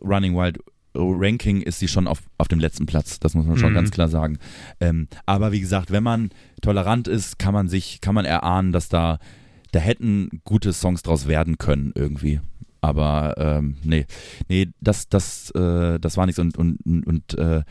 Running 0.01 0.36
Wild 0.36 0.59
Ranking 0.93 1.61
ist 1.61 1.80
sie 1.80 1.88
schon 1.88 2.05
auf, 2.05 2.22
auf 2.38 2.49
dem 2.49 2.59
letzten 2.59 2.86
Platz. 2.86 3.19
Das 3.19 3.34
muss 3.34 3.45
man 3.45 3.57
schon 3.57 3.72
Mhm. 3.72 3.76
ganz 3.76 3.91
klar 3.91 4.09
sagen. 4.09 4.38
Ähm, 4.82 5.07
aber 5.26 5.51
wie 5.53 5.61
gesagt, 5.61 5.89
wenn 5.91 6.03
man 6.03 6.32
tolerant 6.61 7.07
ist, 7.07 7.39
kann 7.39 7.53
man 7.53 7.69
sich, 7.69 8.01
kann 8.01 8.13
man 8.13 8.26
erahnen, 8.26 8.74
dass 8.74 8.89
da, 8.89 9.17
da 9.72 9.80
hätten 9.80 10.41
gute 10.43 10.74
Songs 10.74 11.01
draus 11.01 11.28
werden 11.28 11.57
können 11.57 11.93
irgendwie. 11.95 12.41
Aber 12.82 13.36
ähm, 13.38 13.77
nee, 13.84 14.07
nee, 14.49 14.69
das, 14.82 15.07
das, 15.07 15.51
äh, 15.51 15.99
das 15.99 16.17
war 16.17 16.25
nichts 16.25 16.39
und 16.39 16.57
und 16.57 16.79
und 16.84 17.38
äh, 17.38 17.61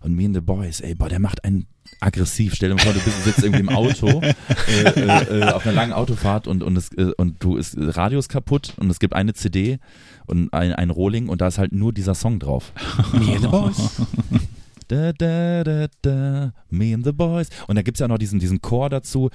und 0.00 0.14
Me 0.14 0.24
and 0.24 0.34
the 0.34 0.40
Boys, 0.40 0.80
ey, 0.80 0.94
boah, 0.94 1.08
der 1.08 1.18
macht 1.18 1.44
einen 1.44 1.66
aggressiv. 1.98 2.54
Stell 2.54 2.68
dir 2.68 2.76
mal 2.76 2.82
vor, 2.82 2.92
du 2.92 3.00
bist, 3.00 3.24
sitzt 3.24 3.42
irgendwie 3.42 3.60
im 3.60 3.68
Auto 3.68 4.06
äh, 4.68 4.82
äh, 4.82 5.40
äh, 5.40 5.42
auf 5.50 5.66
einer 5.66 5.74
langen 5.74 5.92
Autofahrt 5.92 6.46
und 6.46 6.62
und 6.62 6.76
es, 6.76 6.92
äh, 6.92 7.12
und 7.16 7.42
du 7.42 7.56
ist 7.56 7.76
Radio 7.78 8.20
ist 8.20 8.28
kaputt 8.28 8.74
und 8.76 8.88
es 8.90 9.00
gibt 9.00 9.14
eine 9.14 9.34
CD 9.34 9.80
und 10.26 10.52
ein, 10.52 10.72
ein 10.72 10.90
Rohling 10.90 11.28
und 11.28 11.40
da 11.40 11.48
ist 11.48 11.58
halt 11.58 11.72
nur 11.72 11.92
dieser 11.92 12.14
Song 12.14 12.38
drauf. 12.38 12.72
Me 13.12 13.32
and 13.32 13.40
the 13.40 13.48
Boys. 13.48 14.00
Da, 14.86 15.12
da, 15.12 15.62
da, 15.62 15.86
da, 16.02 16.52
me 16.68 16.92
and 16.92 17.04
the 17.04 17.12
boys. 17.12 17.48
Und 17.68 17.76
da 17.76 17.82
gibt 17.82 17.98
es 17.98 18.00
ja 18.00 18.08
noch 18.08 18.18
diesen, 18.18 18.40
diesen 18.40 18.60
Chor 18.60 18.90
dazu. 18.90 19.30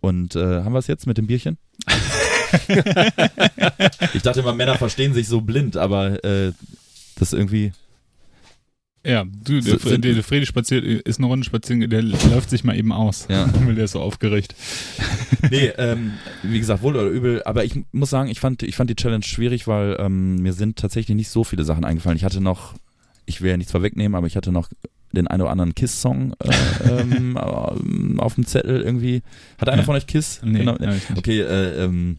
Und 0.00 0.36
äh, 0.36 0.62
haben 0.62 0.72
wir 0.72 0.78
es 0.78 0.86
jetzt 0.86 1.06
mit 1.06 1.18
dem 1.18 1.26
Bierchen? 1.26 1.58
ich 4.14 4.22
dachte 4.22 4.40
immer, 4.40 4.54
Männer 4.54 4.76
verstehen 4.76 5.14
sich 5.14 5.28
so 5.28 5.40
blind, 5.40 5.76
aber 5.76 6.22
äh, 6.24 6.52
das 7.18 7.32
irgendwie. 7.32 7.72
Ja, 9.04 9.24
du, 9.24 9.60
der, 9.62 9.78
So- 9.78 9.96
der, 9.96 10.12
der 10.14 10.22
Freddy 10.22 10.44
spaziert, 10.44 10.84
ist 10.84 11.18
eine 11.18 11.26
Runde 11.26 11.44
spazieren, 11.46 11.88
der 11.88 12.02
läuft 12.02 12.50
sich 12.50 12.64
mal 12.64 12.76
eben 12.76 12.92
aus. 12.92 13.26
Ja. 13.30 13.48
Weil 13.64 13.74
der 13.74 13.84
ist 13.86 13.92
so 13.92 14.00
aufgeregt. 14.00 14.54
Nee, 15.50 15.72
ähm, 15.78 16.12
wie 16.42 16.58
gesagt, 16.58 16.82
wohl 16.82 16.94
oder 16.96 17.06
übel, 17.08 17.42
aber 17.44 17.64
ich 17.64 17.72
muss 17.92 18.10
sagen, 18.10 18.28
ich 18.28 18.40
fand, 18.40 18.62
ich 18.62 18.76
fand 18.76 18.90
die 18.90 18.96
Challenge 18.96 19.24
schwierig, 19.24 19.66
weil 19.66 19.96
ähm, 19.98 20.36
mir 20.42 20.52
sind 20.52 20.76
tatsächlich 20.78 21.16
nicht 21.16 21.30
so 21.30 21.44
viele 21.44 21.64
Sachen 21.64 21.86
eingefallen. 21.86 22.18
Ich 22.18 22.24
hatte 22.24 22.42
noch, 22.42 22.74
ich 23.24 23.40
will 23.40 23.50
ja 23.50 23.56
nichts 23.56 23.72
vorwegnehmen, 23.72 24.14
aber 24.16 24.26
ich 24.26 24.36
hatte 24.36 24.52
noch 24.52 24.68
den 25.12 25.26
einen 25.28 25.40
oder 25.42 25.50
anderen 25.50 25.74
Kiss-Song 25.74 26.34
äh, 26.38 26.90
ähm, 27.00 27.38
auf 28.20 28.34
dem 28.34 28.44
Zettel 28.44 28.82
irgendwie. 28.82 29.22
Hat 29.58 29.70
einer 29.70 29.78
Ja. 29.78 29.84
von 29.86 29.96
euch 29.96 30.06
Kiss? 30.06 30.40
Nee, 30.44 30.58
Genau. 30.58 30.76
Okay, 31.16 31.40
äh, 31.40 31.84
ähm, 31.84 32.18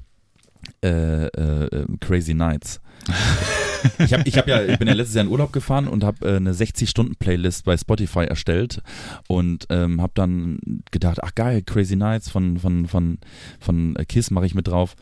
äh, 0.83 1.25
äh, 1.27 1.65
äh, 1.65 1.85
Crazy 1.99 2.33
Nights. 2.33 2.81
ich, 3.99 4.13
hab, 4.13 4.27
ich, 4.27 4.37
hab 4.37 4.47
ja, 4.47 4.63
ich 4.63 4.77
bin 4.77 4.87
ja 4.87 4.93
letztes 4.93 5.15
Jahr 5.15 5.25
in 5.25 5.31
Urlaub 5.31 5.51
gefahren 5.51 5.87
und 5.87 6.03
habe 6.03 6.27
äh, 6.27 6.35
eine 6.35 6.53
60-Stunden-Playlist 6.53 7.65
bei 7.65 7.77
Spotify 7.77 8.25
erstellt 8.25 8.81
und 9.27 9.65
ähm, 9.69 10.01
habe 10.01 10.11
dann 10.15 10.59
gedacht, 10.91 11.19
ach 11.23 11.33
geil, 11.35 11.61
Crazy 11.63 11.95
Nights 11.95 12.29
von, 12.29 12.59
von, 12.59 12.87
von, 12.87 13.17
von 13.59 13.95
äh, 13.95 14.05
Kiss 14.05 14.31
mache 14.31 14.45
ich 14.45 14.55
mit 14.55 14.67
drauf. 14.67 14.95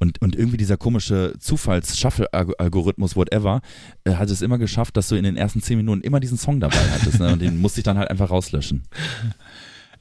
Und, 0.00 0.22
und 0.22 0.36
irgendwie 0.36 0.56
dieser 0.56 0.76
komische 0.76 1.34
Zufalls-Shuffle-Algorithmus, 1.38 3.14
whatever, 3.14 3.60
äh, 4.04 4.14
hat 4.14 4.30
es 4.30 4.40
immer 4.40 4.58
geschafft, 4.58 4.96
dass 4.96 5.08
du 5.08 5.16
in 5.16 5.24
den 5.24 5.36
ersten 5.36 5.60
10 5.60 5.76
Minuten 5.76 6.00
immer 6.00 6.20
diesen 6.20 6.38
Song 6.38 6.60
dabei 6.60 6.78
hattest. 6.92 7.20
Ne? 7.20 7.32
Und 7.32 7.42
den 7.42 7.60
musste 7.60 7.80
ich 7.80 7.84
dann 7.84 7.98
halt 7.98 8.10
einfach 8.10 8.30
rauslöschen. 8.30 8.84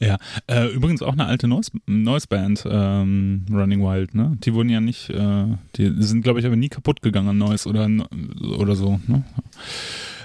Ja, 0.05 0.17
äh, 0.47 0.67
übrigens 0.73 1.01
auch 1.01 1.13
eine 1.13 1.25
alte 1.25 1.47
Noise, 1.47 1.71
Noise 1.85 2.27
Band, 2.27 2.63
ähm, 2.69 3.45
Running 3.51 3.81
Wild, 3.81 4.13
ne? 4.15 4.37
Die 4.43 4.53
wurden 4.53 4.69
ja 4.69 4.81
nicht, 4.81 5.09
äh, 5.09 5.45
die 5.75 5.93
sind, 5.99 6.23
glaube 6.23 6.39
ich, 6.39 6.45
aber 6.45 6.55
nie 6.55 6.69
kaputt 6.69 7.01
gegangen 7.01 7.29
an 7.29 7.37
Noise 7.37 7.69
oder, 7.69 7.87
oder 8.57 8.75
so, 8.75 8.99
ne? 9.07 9.23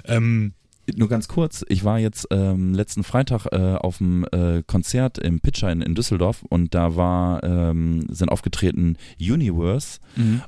Ähm, 0.07 0.53
Nur 0.97 1.09
ganz 1.09 1.29
kurz, 1.29 1.65
ich 1.69 1.85
war 1.85 1.99
jetzt 1.99 2.29
ähm, 2.31 2.73
letzten 2.73 3.05
Freitag 3.05 3.47
äh, 3.53 3.75
auf 3.75 3.99
dem 3.99 4.25
äh, 4.33 4.63
Konzert 4.67 5.19
im 5.19 5.41
Pitcher 5.41 5.71
in, 5.71 5.83
in 5.83 5.95
Düsseldorf 5.95 6.45
und 6.49 6.75
da 6.75 6.97
war, 6.97 7.45
ähm, 7.45 8.07
sind 8.09 8.31
aufgetreten 8.31 8.97
Universe 9.21 10.01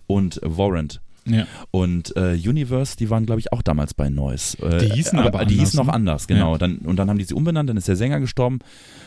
und 0.07 0.41
Warrant. 0.43 1.03
Ja. 1.27 1.47
Und 1.71 2.17
äh, 2.17 2.33
Universe, 2.33 2.97
die 2.97 3.11
waren, 3.11 3.27
glaube 3.27 3.41
ich, 3.41 3.53
auch 3.53 3.63
damals 3.63 3.95
bei 3.95 4.09
Noise. 4.09 4.59
Äh, 4.63 4.79
Die 4.79 4.93
hießen 4.93 5.19
aber 5.19 5.31
Die 5.31 5.37
anders, 5.39 5.59
hießen 5.59 5.77
noch 5.79 5.87
ne? 5.87 5.93
anders, 5.93 6.27
genau. 6.27 6.53
Ja. 6.53 6.59
Dann, 6.59 6.79
und 6.79 6.97
dann 6.97 7.09
haben 7.11 7.19
die 7.19 7.25
sie 7.25 7.35
umbenannt, 7.35 7.69
dann 7.69 7.77
ist 7.77 7.89
der 7.89 7.97
Sänger 7.97 8.21
gestorben, 8.21 8.59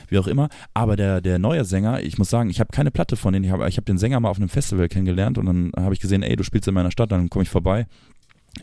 wie 0.09 0.17
auch 0.17 0.27
immer. 0.27 0.49
Aber 0.73 0.95
der, 0.95 1.21
der 1.21 1.39
neue 1.39 1.65
Sänger, 1.65 2.01
ich 2.01 2.17
muss 2.17 2.29
sagen, 2.29 2.49
ich 2.49 2.59
habe 2.59 2.69
keine 2.71 2.91
Platte 2.91 3.15
von 3.15 3.33
denen. 3.33 3.45
Ich 3.45 3.51
habe 3.51 3.67
ich 3.67 3.77
hab 3.77 3.85
den 3.85 3.97
Sänger 3.97 4.19
mal 4.19 4.29
auf 4.29 4.37
einem 4.37 4.49
Festival 4.49 4.87
kennengelernt 4.87 5.37
und 5.37 5.45
dann 5.45 5.71
habe 5.77 5.93
ich 5.93 5.99
gesehen, 5.99 6.23
ey, 6.23 6.35
du 6.35 6.43
spielst 6.43 6.67
in 6.67 6.73
meiner 6.73 6.91
Stadt, 6.91 7.11
dann 7.11 7.29
komme 7.29 7.43
ich 7.43 7.49
vorbei. 7.49 7.87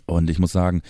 Und 0.06 0.30
ich 0.30 0.38
muss 0.38 0.52
sagen, 0.52 0.82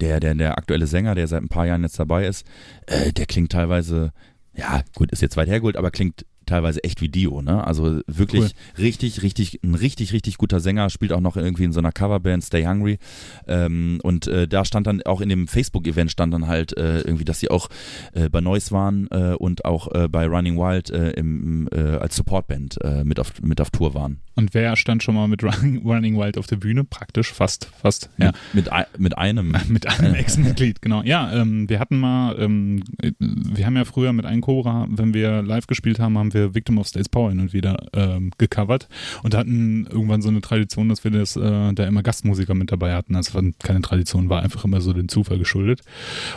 der, 0.00 0.18
der, 0.20 0.34
der 0.34 0.58
aktuelle 0.58 0.86
Sänger, 0.88 1.14
der 1.14 1.28
seit 1.28 1.42
ein 1.42 1.48
paar 1.48 1.66
Jahren 1.66 1.82
jetzt 1.82 1.98
dabei 2.00 2.26
ist, 2.26 2.44
äh, 2.86 3.12
der 3.12 3.26
klingt 3.26 3.52
teilweise, 3.52 4.12
ja, 4.56 4.82
gut, 4.96 5.12
ist 5.12 5.22
jetzt 5.22 5.36
weit 5.36 5.48
hergeholt, 5.48 5.76
aber 5.76 5.92
klingt 5.92 6.26
teilweise 6.48 6.82
echt 6.84 7.00
wie 7.00 7.08
Dio, 7.08 7.42
ne? 7.42 7.64
Also 7.66 8.00
wirklich 8.06 8.42
Cool. 8.42 8.50
richtig, 8.84 9.22
richtig, 9.22 9.60
ein 9.62 9.74
richtig, 9.74 10.12
richtig 10.12 10.36
guter 10.38 10.60
Sänger, 10.60 10.90
spielt 10.90 11.12
auch 11.12 11.20
noch 11.20 11.36
irgendwie 11.36 11.64
in 11.64 11.72
so 11.72 11.78
einer 11.80 11.92
Coverband, 11.92 12.42
Stay 12.44 12.64
Hungry. 12.66 12.98
Ähm, 13.46 14.00
und 14.02 14.26
äh, 14.26 14.48
da 14.48 14.64
stand 14.64 14.86
dann 14.86 15.02
auch 15.02 15.20
in 15.20 15.28
dem 15.28 15.46
Facebook-Event 15.48 16.10
stand 16.10 16.32
dann 16.34 16.46
halt 16.46 16.76
äh, 16.76 17.00
irgendwie, 17.00 17.24
dass 17.24 17.40
sie 17.40 17.50
auch 17.50 17.68
äh, 18.12 18.28
bei 18.28 18.40
Noise 18.40 18.70
waren 18.72 19.08
äh, 19.10 19.34
und 19.34 19.64
auch 19.64 19.92
äh, 19.94 20.08
bei 20.08 20.26
Running 20.26 20.56
Wild 20.56 20.90
äh, 20.90 21.10
im, 21.10 21.68
als 22.00 22.16
Supportband 22.16 22.78
mit, 23.04 23.20
auf, 23.20 23.40
mit 23.42 23.60
auf 23.60 23.70
Tour 23.70 23.94
waren. 23.94 24.20
Und 24.34 24.54
wer 24.54 24.76
stand 24.76 25.02
schon 25.02 25.14
mal 25.14 25.28
mit 25.28 25.42
Running, 25.42 25.82
Running 25.84 26.16
Wild 26.18 26.38
auf 26.38 26.46
der 26.46 26.56
Bühne? 26.56 26.84
Praktisch, 26.84 27.32
fast, 27.32 27.66
fast, 27.80 28.08
ja. 28.18 28.26
Mit, 28.52 28.64
mit, 28.64 28.72
ei- 28.72 28.86
mit 28.96 29.18
einem. 29.18 29.54
Mit 29.68 29.86
einem 29.86 30.14
Ex-Mitglied, 30.18 30.80
genau. 30.82 31.02
Ja, 31.02 31.32
ähm, 31.32 31.68
wir 31.68 31.78
hatten 31.80 31.98
mal, 31.98 32.36
ähm, 32.40 32.82
äh, 33.02 33.12
wir 33.18 33.66
haben 33.66 33.76
ja 33.76 33.84
früher 33.84 34.12
mit 34.12 34.24
einem 34.26 34.40
Cobra, 34.40 34.86
wenn 34.90 35.12
wir 35.14 35.42
live 35.42 35.66
gespielt 35.66 35.98
haben, 35.98 36.16
haben 36.18 36.32
wir 36.32 36.37
Victim 36.46 36.78
of 36.78 36.86
States 36.86 37.08
Power 37.08 37.30
hin 37.30 37.40
und 37.40 37.52
wieder 37.52 37.76
ähm, 37.92 38.30
gecovert 38.38 38.88
und 39.22 39.34
hatten 39.34 39.86
irgendwann 39.86 40.22
so 40.22 40.28
eine 40.28 40.40
Tradition, 40.40 40.88
dass 40.88 41.04
wir 41.04 41.10
das 41.10 41.36
äh, 41.36 41.72
da 41.72 41.84
immer 41.86 42.02
Gastmusiker 42.02 42.54
mit 42.54 42.72
dabei 42.72 42.94
hatten. 42.94 43.16
Also 43.16 43.34
war 43.34 43.42
keine 43.62 43.82
Tradition, 43.82 44.28
war 44.28 44.42
einfach 44.42 44.64
immer 44.64 44.80
so 44.80 44.92
den 44.92 45.08
Zufall 45.08 45.38
geschuldet. 45.38 45.82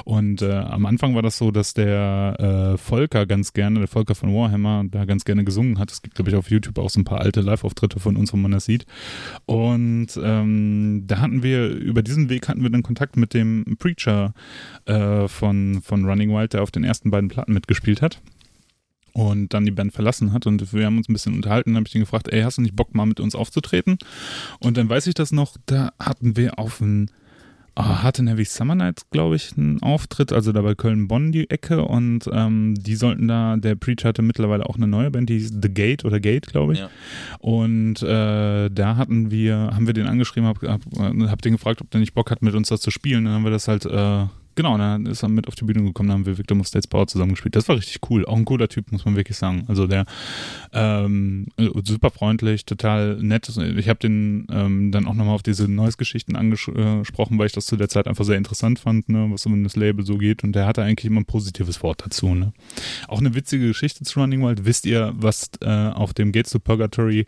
Und 0.05 0.41
äh, 0.41 0.51
am 0.51 0.85
Anfang 0.85 1.15
war 1.15 1.21
das 1.21 1.37
so, 1.37 1.51
dass 1.51 1.73
der 1.73 2.73
äh, 2.73 2.77
Volker 2.77 3.25
ganz 3.25 3.53
gerne, 3.53 3.79
der 3.79 3.87
Volker 3.87 4.15
von 4.15 4.33
Warhammer, 4.33 4.83
da 4.89 5.05
ganz 5.05 5.25
gerne 5.25 5.43
gesungen 5.43 5.79
hat. 5.79 5.91
Es 5.91 6.01
gibt, 6.01 6.15
glaube 6.15 6.29
ich, 6.31 6.35
auf 6.35 6.49
YouTube 6.49 6.77
auch 6.77 6.89
so 6.89 6.99
ein 6.99 7.05
paar 7.05 7.21
alte 7.21 7.41
Live-Auftritte 7.41 7.99
von 7.99 8.17
uns, 8.17 8.33
wo 8.33 8.37
man 8.37 8.51
das 8.51 8.65
sieht. 8.65 8.85
Und 9.45 10.07
ähm, 10.21 11.03
da 11.07 11.19
hatten 11.19 11.43
wir, 11.43 11.69
über 11.69 12.01
diesen 12.01 12.29
Weg 12.29 12.47
hatten 12.47 12.63
wir 12.63 12.69
dann 12.69 12.83
Kontakt 12.83 13.17
mit 13.17 13.33
dem 13.33 13.77
Preacher 13.79 14.33
äh, 14.85 15.27
von, 15.27 15.81
von 15.83 16.05
Running 16.05 16.31
Wild, 16.31 16.53
der 16.53 16.63
auf 16.63 16.71
den 16.71 16.83
ersten 16.83 17.11
beiden 17.11 17.29
Platten 17.29 17.53
mitgespielt 17.53 18.01
hat. 18.01 18.21
Und 19.14 19.53
dann 19.53 19.66
die 19.66 19.72
Band 19.72 19.93
verlassen 19.93 20.32
hat 20.32 20.47
und 20.47 20.72
wir 20.72 20.86
haben 20.86 20.97
uns 20.97 21.09
ein 21.09 21.14
bisschen 21.14 21.34
unterhalten. 21.34 21.72
Dann 21.72 21.78
habe 21.78 21.88
ich 21.88 21.95
ihn 21.95 22.01
gefragt, 22.01 22.30
ey, 22.30 22.43
hast 22.43 22.57
du 22.57 22.62
nicht 22.62 22.76
Bock 22.76 22.95
mal 22.95 23.05
mit 23.05 23.20
uns 23.20 23.36
aufzutreten? 23.36 23.97
Und 24.59 24.78
dann 24.78 24.88
weiß 24.88 25.07
ich 25.07 25.14
das 25.14 25.32
noch, 25.32 25.57
da 25.66 25.91
hatten 25.99 26.38
wir 26.38 26.57
auf 26.59 26.80
ein 26.80 27.12
Ah, 27.74 28.03
Hard 28.03 28.20
and 28.20 28.30
Heavy 28.30 28.43
Summer 28.43 28.76
Nights, 28.76 29.09
glaube 29.12 29.38
ich, 29.38 29.57
einen 29.57 29.82
Auftritt, 29.82 30.34
also 30.34 30.51
da 30.51 30.62
bei 30.62 30.76
Köln-Bonn 30.76 31.32
die 31.32 31.49
Ecke 31.49 31.86
und 31.86 32.30
ähm, 32.30 32.76
die 32.78 32.95
sollten 32.95 33.30
da, 33.30 33.55
der 33.55 33.76
Preacher 33.76 34.09
hatte 34.09 34.22
mittlerweile 34.22 34.66
auch 34.66 34.76
eine 34.76 34.88
neue 34.88 35.09
Band, 35.09 35.30
die 35.30 35.39
hieß 35.39 35.53
The 35.62 35.74
Gate 35.74 36.03
oder 36.03 36.20
Gate, 36.20 36.47
glaube 36.47 36.74
ich. 36.74 36.80
Ja. 36.80 36.89
Und 37.39 38.03
äh, 38.03 38.70
da 38.70 38.97
hatten 38.97 39.32
wir, 39.32 39.72
haben 39.74 39.88
wir 39.88 39.93
den 39.93 40.07
angeschrieben, 40.07 40.49
hab, 40.49 40.62
hab, 40.64 40.82
hab 40.97 41.41
den 41.41 41.53
gefragt, 41.53 41.80
ob 41.80 41.89
der 41.91 42.01
nicht 42.01 42.14
Bock 42.14 42.30
hat, 42.30 42.41
mit 42.41 42.55
uns 42.55 42.68
das 42.68 42.82
zu 42.82 42.91
spielen. 42.91 43.24
Dann 43.24 43.36
haben 43.36 43.45
wir 43.45 43.51
das 43.51 43.70
halt, 43.70 43.86
äh, 43.86 44.26
genau, 44.55 44.77
dann 44.77 45.05
ist 45.05 45.23
er 45.23 45.29
mit 45.29 45.47
auf 45.47 45.55
die 45.55 45.65
Bühne 45.65 45.83
gekommen, 45.83 46.09
dann 46.09 46.19
haben 46.19 46.25
wir 46.25 46.37
Victor 46.37 46.57
Mustates 46.57 46.87
Power 46.87 47.07
zusammengespielt. 47.07 47.55
Das 47.55 47.67
war 47.67 47.77
richtig 47.77 47.99
cool. 48.09 48.25
Auch 48.25 48.37
ein 48.37 48.45
cooler 48.45 48.67
Typ, 48.67 48.91
muss 48.91 49.05
man 49.05 49.15
wirklich 49.15 49.37
sagen. 49.37 49.65
Also 49.67 49.87
der 49.87 50.05
ähm, 50.73 51.47
super 51.83 52.09
freundlich, 52.09 52.65
total 52.65 53.17
nett. 53.21 53.49
Ich 53.77 53.89
habe 53.89 53.99
den 53.99 54.47
ähm, 54.51 54.91
dann 54.91 55.07
auch 55.07 55.13
nochmal 55.13 55.35
auf 55.35 55.43
diese 55.43 55.67
Neues-Geschichten 55.67 56.35
angesprochen, 56.35 57.37
weil 57.37 57.47
ich 57.47 57.53
das 57.53 57.65
zu 57.65 57.77
der 57.77 57.89
Zeit 57.89 58.07
einfach 58.07 58.25
sehr 58.25 58.37
interessant 58.37 58.79
fand, 58.79 59.09
ne, 59.09 59.27
was 59.31 59.45
um 59.45 59.63
das 59.63 59.75
Label 59.75 60.05
so 60.05 60.17
geht. 60.17 60.43
Und 60.43 60.53
der 60.53 60.65
hatte 60.65 60.83
eigentlich 60.83 61.05
immer 61.05 61.21
ein 61.21 61.25
positives 61.25 61.81
Wort 61.83 62.03
dazu. 62.05 62.33
Ne. 62.33 62.53
Auch 63.07 63.19
eine 63.19 63.35
witzige 63.35 63.67
Geschichte 63.67 64.03
zu 64.03 64.19
Running 64.19 64.43
Wild. 64.43 64.65
Wisst 64.65 64.85
ihr, 64.85 65.13
was 65.15 65.51
äh, 65.61 65.67
auf 65.67 66.13
dem 66.13 66.31
Gates 66.31 66.51
to 66.51 66.59
Purgatory 66.59 67.25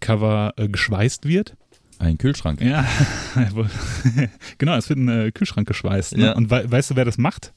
Cover 0.00 0.54
äh, 0.56 0.68
geschweißt 0.68 1.26
wird? 1.26 1.56
Ein 1.98 2.18
Kühlschrank. 2.18 2.60
Ja, 2.60 2.86
genau, 4.58 4.76
es 4.76 4.88
wird 4.88 4.98
ein 4.98 5.08
äh, 5.08 5.32
Kühlschrank 5.32 5.68
geschweißt. 5.68 6.16
Ne? 6.16 6.26
Ja. 6.26 6.32
Und 6.32 6.50
we 6.50 6.70
weißt 6.70 6.90
du, 6.90 6.96
wer 6.96 7.04
das 7.04 7.18
macht? 7.18 7.52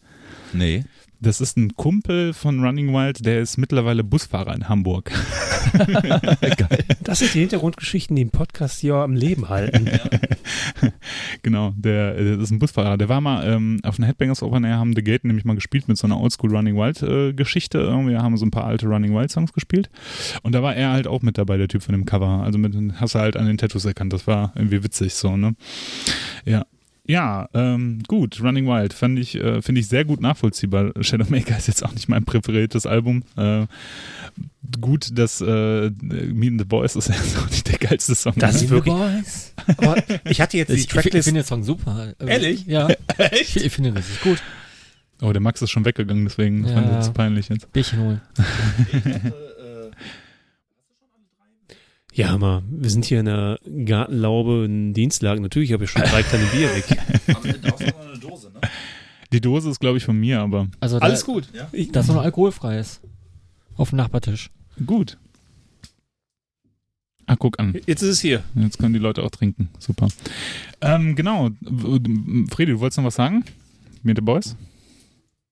Nee. 0.54 0.86
Das 1.20 1.42
ist 1.42 1.58
ein 1.58 1.76
Kumpel 1.76 2.34
von 2.34 2.64
Running 2.64 2.94
Wild, 2.94 3.26
der 3.26 3.42
ist 3.42 3.58
mittlerweile 3.58 4.04
Busfahrer 4.04 4.54
in 4.56 4.70
Hamburg. 4.70 5.12
Das 7.04 7.20
sind 7.20 7.34
die 7.34 7.40
Hintergrundgeschichten, 7.40 8.16
die 8.16 8.22
im 8.22 8.30
Podcast 8.30 8.80
hier 8.80 8.96
am 8.96 9.14
Leben 9.14 9.50
halten. 9.50 9.90
genau, 11.44 11.74
der, 11.76 12.14
der 12.14 12.40
ist 12.40 12.52
ein 12.52 12.60
Busfahrer. 12.60 12.98
Der 12.98 13.10
war 13.10 13.22
mal 13.22 13.46
ähm, 13.48 13.80
auf 13.84 13.98
einer 13.98 14.08
Headbangers 14.08 14.44
Open 14.44 14.64
Air, 14.64 14.78
haben 14.78 14.96
The 14.96 15.04
Gate 15.04 15.26
nämlich 15.26 15.46
mal 15.46 15.56
gespielt 15.56 15.88
mit 15.88 15.98
so 15.98 16.08
einer 16.08 16.20
Oldschool 16.20 16.56
Running 16.56 16.76
Wild 16.76 17.02
äh, 17.04 17.34
Geschichte. 17.34 17.80
Irgendwie 17.80 18.16
haben 18.16 18.38
so 18.38 18.46
ein 18.46 18.52
paar 18.52 18.66
alte 18.66 18.88
Running 18.88 19.14
Wild 19.14 19.32
Songs 19.32 19.54
gespielt. 19.54 19.90
Und 20.44 20.54
da 20.54 20.64
war 20.64 20.76
er 20.76 20.92
halt 20.92 21.08
auch 21.08 21.22
mit 21.22 21.38
dabei, 21.38 21.58
der 21.58 21.68
Typ 21.68 21.84
von 21.84 21.94
dem 21.94 22.06
Cover. 22.06 22.44
Also 22.44 22.58
mit, 22.58 22.76
hast 22.96 23.16
du 23.16 23.20
halt 23.20 23.36
an 23.38 23.46
den 23.46 23.58
Tattoos 23.58 23.86
erkannt. 23.86 24.14
Das 24.14 24.28
war 24.28 24.54
irgendwie 24.56 24.84
witzig 24.84 25.14
so, 25.16 25.36
ne? 25.38 25.56
Ja. 26.46 26.66
Ja, 27.08 27.48
ähm, 27.54 28.04
gut, 28.08 28.42
Running 28.44 28.68
Wild 28.68 28.94
fand 28.94 29.18
ich, 29.18 29.36
äh, 29.36 29.62
finde 29.62 29.80
ich 29.82 29.88
sehr 29.88 30.04
gut 30.04 30.20
nachvollziehbar. 30.22 30.92
Shadowmaker 31.00 31.58
ist 31.58 31.68
jetzt 31.68 31.84
auch 31.86 31.94
nicht 31.94 32.10
mein 32.10 32.26
präferiertes 32.26 32.86
Album. 32.86 33.24
Äh, 33.38 33.66
gut, 34.82 35.18
dass 35.18 35.40
äh, 35.40 35.46
Me 36.02 36.48
and 36.48 36.60
the 36.60 36.66
Boys 36.66 36.96
ist 36.98 37.08
jetzt 37.08 37.38
auch 37.38 37.50
nicht 37.50 37.66
der 37.68 37.78
geilste 37.80 38.14
Song. 38.14 38.34
Das 38.36 38.56
ist 38.62 38.70
wirklich- 38.70 38.94
Boys. 38.94 39.54
Aber 39.78 39.96
ich 40.26 40.42
hatte 40.42 40.58
jetzt 40.58 40.70
die 40.70 40.74
Ich, 40.74 40.80
ich, 40.82 40.86
ich 40.88 40.92
Tracklist. 40.92 41.26
finde 41.30 41.42
den 41.42 41.48
Song 41.48 41.64
super. 41.64 42.14
Also, 42.20 42.30
Ehrlich? 42.32 42.66
Ja. 42.66 42.88
Ich, 43.32 43.56
ich 43.56 43.72
finde 43.74 43.92
den 43.92 43.98
richtig 43.98 44.20
gut. 44.22 44.44
oh, 45.22 45.32
der 45.32 45.42
Max 45.42 45.62
ist 45.62 45.72
schon 45.72 45.86
weggegangen, 45.86 46.26
deswegen 46.26 46.66
Ja. 46.68 46.74
fand 46.74 46.88
ich 46.88 46.96
das 46.98 47.14
peinlich 47.14 47.48
jetzt. 47.50 47.72
Bierchen 47.72 48.00
holen. 48.00 48.22
Ja, 52.18 52.30
Hammer. 52.30 52.64
Wir 52.68 52.90
sind 52.90 53.06
hier 53.06 53.20
in 53.20 53.28
der 53.28 53.60
Gartenlaube 53.86 54.66
in 54.66 54.92
Dienstlagen. 54.96 55.44
Natürlich 55.44 55.72
habe 55.72 55.84
ich 55.84 55.92
schon 55.92 56.02
drei 56.02 56.24
kleine 56.24 56.46
Bier 56.48 56.68
weg. 56.76 57.94
Die 59.32 59.40
Dose 59.40 59.70
ist, 59.70 59.80
glaube 59.80 60.00
ich, 60.00 60.04
von 60.04 60.20
mir, 60.20 60.40
aber 60.42 60.68
Also 60.80 60.98
Alles 60.98 61.20
da, 61.24 61.32
gut. 61.32 61.48
Ich, 61.74 61.92
Das 61.92 62.08
ist 62.10 62.16
noch 62.16 62.24
alkoholfreies. 62.24 63.02
Auf 63.76 63.90
dem 63.92 63.98
Nachbartisch. 63.98 64.50
gut. 64.84 65.20
Ah, 67.28 67.36
guck 67.38 67.60
an. 67.60 67.76
jetzt 67.86 68.02
ist 68.02 68.10
es 68.10 68.20
hier. 68.22 68.42
Jetzt 68.56 68.80
können 68.80 68.94
die 68.94 69.00
Leute 69.00 69.22
auch 69.22 69.30
trinken. 69.30 69.70
Super. 69.78 70.08
Ähm, 70.82 71.16
genau. 71.16 71.52
Fredi, 72.50 72.72
du 72.72 72.80
wolltest 72.80 72.98
noch 72.98 73.06
was 73.06 73.14
sagen? 73.16 73.46
Mit 74.02 74.18
the 74.18 74.22
Boys? 74.22 74.56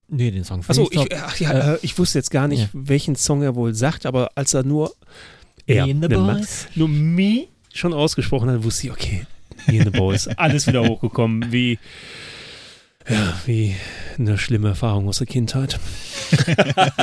Nee, 0.08 0.32
den 0.32 0.44
Song 0.46 0.64
Achso, 0.68 0.88
ich 0.90 1.14
ach, 1.16 1.38
ja, 1.40 1.74
äh, 1.74 1.80
ich 1.84 2.00
wusste 2.00 2.18
jetzt 2.18 2.32
gar 2.32 2.48
nicht, 2.48 2.62
Ja. 2.62 2.70
welchen 2.74 3.16
Song 3.16 3.44
er 3.44 3.56
wohl 3.56 3.76
sagt, 3.76 4.08
aber 4.08 4.32
als 4.34 4.56
er 4.56 4.64
nur 4.64 4.96
er, 5.68 5.84
and 5.84 6.04
the 6.04 6.10
Boys. 6.10 6.68
Nur 6.76 6.88
Me 6.88 7.48
schon 7.74 7.94
ausgesprochen 7.94 8.50
hat, 8.50 8.64
wusste 8.64 8.88
ich, 8.88 8.94
okay, 8.94 9.26
and 9.68 9.84
the 9.84 9.90
Boys, 9.90 10.28
alles 10.28 10.68
wieder 10.68 10.84
hochgekommen, 10.88 11.52
wie 11.52 11.78
ja, 13.10 13.34
wie 13.46 13.76
eine 14.18 14.38
schlimme 14.38 14.70
Erfahrung 14.70 15.08
aus 15.08 15.18
der 15.20 15.28
Kindheit. 15.28 15.80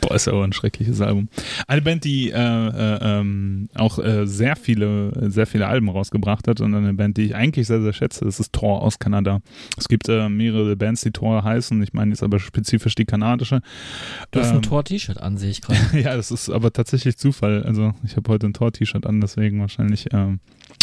Boah, 0.00 0.14
ist 0.14 0.28
aber 0.28 0.44
ein 0.44 0.52
schreckliches 0.52 1.00
Album. 1.00 1.28
Eine 1.66 1.82
Band, 1.82 2.04
die 2.04 2.30
äh, 2.30 2.34
äh, 2.36 2.98
ähm, 3.20 3.68
auch 3.74 3.98
äh, 3.98 4.26
sehr 4.26 4.56
viele, 4.56 5.30
sehr 5.30 5.46
viele 5.46 5.66
Alben 5.66 5.88
rausgebracht 5.88 6.46
hat 6.48 6.60
und 6.60 6.74
eine 6.74 6.92
Band, 6.94 7.16
die 7.16 7.22
ich 7.22 7.34
eigentlich 7.34 7.66
sehr, 7.66 7.80
sehr 7.80 7.92
schätze, 7.94 8.24
das 8.24 8.40
ist 8.40 8.52
Thor 8.52 8.82
aus 8.82 8.98
Kanada. 8.98 9.40
Es 9.78 9.88
gibt 9.88 10.08
äh, 10.08 10.28
mehrere 10.28 10.76
Bands, 10.76 11.00
die 11.02 11.12
Thor 11.12 11.42
heißen. 11.44 11.82
Ich 11.82 11.92
meine 11.94 12.10
jetzt 12.10 12.22
aber 12.22 12.38
spezifisch 12.38 12.94
die 12.94 13.06
kanadische. 13.06 13.60
Du 14.32 14.40
hast 14.40 14.50
Ähm, 14.50 14.56
ein 14.56 14.62
Tor-T-Shirt 14.62 15.18
an, 15.18 15.38
sehe 15.38 15.50
ich 15.50 15.62
gerade. 15.62 15.80
ja, 16.00 16.14
das 16.16 16.30
ist 16.30 16.50
aber 16.50 16.72
tatsächlich 16.72 17.16
Zufall. 17.16 17.62
Also 17.62 17.94
ich 18.04 18.16
habe 18.16 18.30
heute 18.30 18.46
ein 18.46 18.52
Tor-T-Shirt 18.54 19.06
an, 19.06 19.20
deswegen 19.20 19.60
wahrscheinlich. 19.60 20.06
Ähm, 20.12 20.40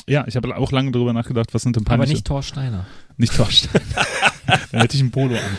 ja, 0.08 0.26
ich 0.28 0.36
habe 0.36 0.56
auch 0.58 0.72
lange 0.72 0.92
darüber 0.92 1.14
nachgedacht, 1.14 1.54
was 1.54 1.62
sind 1.62 1.76
denn 1.76 1.84
Aber 1.86 1.98
peinliche- 1.98 2.14
nicht 2.14 2.26
Thor 2.26 2.42
Steiner. 2.42 2.86
Nicht 3.22 3.36
Torstein. 3.36 3.82
Dann 4.72 4.82
hätte 4.82 4.98
ich 4.98 5.04
ein 5.04 5.12
Polo 5.12 5.36
an. 5.36 5.58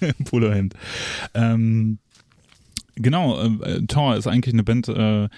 ein 0.00 0.24
Polohemd. 0.24 0.74
Ähm, 1.34 1.98
genau, 2.96 3.40
äh, 3.40 3.82
Thor 3.86 4.16
ist 4.16 4.26
eigentlich 4.26 4.54
eine 4.54 4.64
Band, 4.64 4.88
äh, 4.88 5.28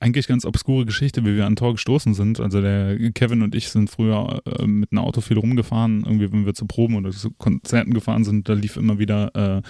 eigentlich 0.00 0.26
ganz 0.26 0.44
obskure 0.44 0.84
Geschichte, 0.84 1.24
wie 1.24 1.36
wir 1.36 1.46
an 1.46 1.56
Thor 1.56 1.72
gestoßen 1.72 2.14
sind. 2.14 2.40
Also 2.40 2.60
der 2.60 2.98
Kevin 3.12 3.42
und 3.42 3.54
ich 3.54 3.68
sind 3.68 3.90
früher 3.90 4.42
äh, 4.44 4.66
mit 4.66 4.90
einem 4.92 5.04
Auto 5.04 5.20
viel 5.20 5.38
rumgefahren, 5.38 6.04
irgendwie 6.04 6.32
wenn 6.32 6.46
wir 6.46 6.54
zu 6.54 6.66
Proben 6.66 6.96
oder 6.96 7.10
zu 7.10 7.30
Konzerten 7.30 7.94
gefahren 7.94 8.24
sind, 8.24 8.48
da 8.48 8.54
lief 8.54 8.76
immer 8.76 8.98
wieder 8.98 9.34
äh, 9.34 9.62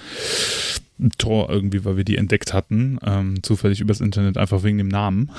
Tor 1.19 1.51
irgendwie, 1.51 1.85
weil 1.85 1.97
wir 1.97 2.05
die 2.05 2.17
entdeckt 2.17 2.55
hatten, 2.55 2.99
ähm, 3.05 3.43
zufällig 3.43 3.81
übers 3.81 4.01
Internet, 4.01 4.39
einfach 4.39 4.63
wegen 4.63 4.79
dem 4.79 4.89
Namen. 4.89 5.31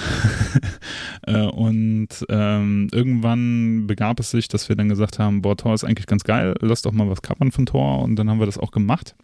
äh, 1.23 1.41
und 1.41 2.09
ähm, 2.29 2.89
irgendwann 2.91 3.87
begab 3.87 4.19
es 4.19 4.31
sich, 4.31 4.47
dass 4.47 4.69
wir 4.69 4.75
dann 4.75 4.89
gesagt 4.89 5.19
haben, 5.19 5.41
boah, 5.41 5.57
Tor 5.57 5.73
ist 5.73 5.83
eigentlich 5.83 6.07
ganz 6.07 6.23
geil, 6.23 6.55
lass 6.61 6.83
doch 6.83 6.91
mal 6.91 7.09
was 7.09 7.21
covern 7.21 7.51
von 7.51 7.65
Tor 7.65 8.03
und 8.03 8.15
dann 8.15 8.29
haben 8.29 8.39
wir 8.39 8.45
das 8.45 8.57
auch 8.57 8.71
gemacht. 8.71 9.15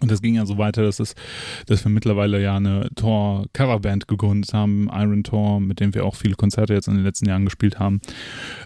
Und 0.00 0.10
das 0.10 0.20
ging 0.20 0.34
ja 0.34 0.44
so 0.44 0.58
weiter, 0.58 0.82
dass, 0.82 0.98
es, 0.98 1.14
dass 1.66 1.84
wir 1.84 1.90
mittlerweile 1.90 2.42
ja 2.42 2.56
eine 2.56 2.88
Tor-Coverband 2.96 4.08
gegründet 4.08 4.52
haben, 4.52 4.90
Iron 4.92 5.22
Tor, 5.22 5.60
mit 5.60 5.80
dem 5.80 5.94
wir 5.94 6.04
auch 6.04 6.16
viele 6.16 6.34
Konzerte 6.34 6.74
jetzt 6.74 6.88
in 6.88 6.94
den 6.94 7.04
letzten 7.04 7.28
Jahren 7.28 7.44
gespielt 7.44 7.78
haben, 7.78 8.00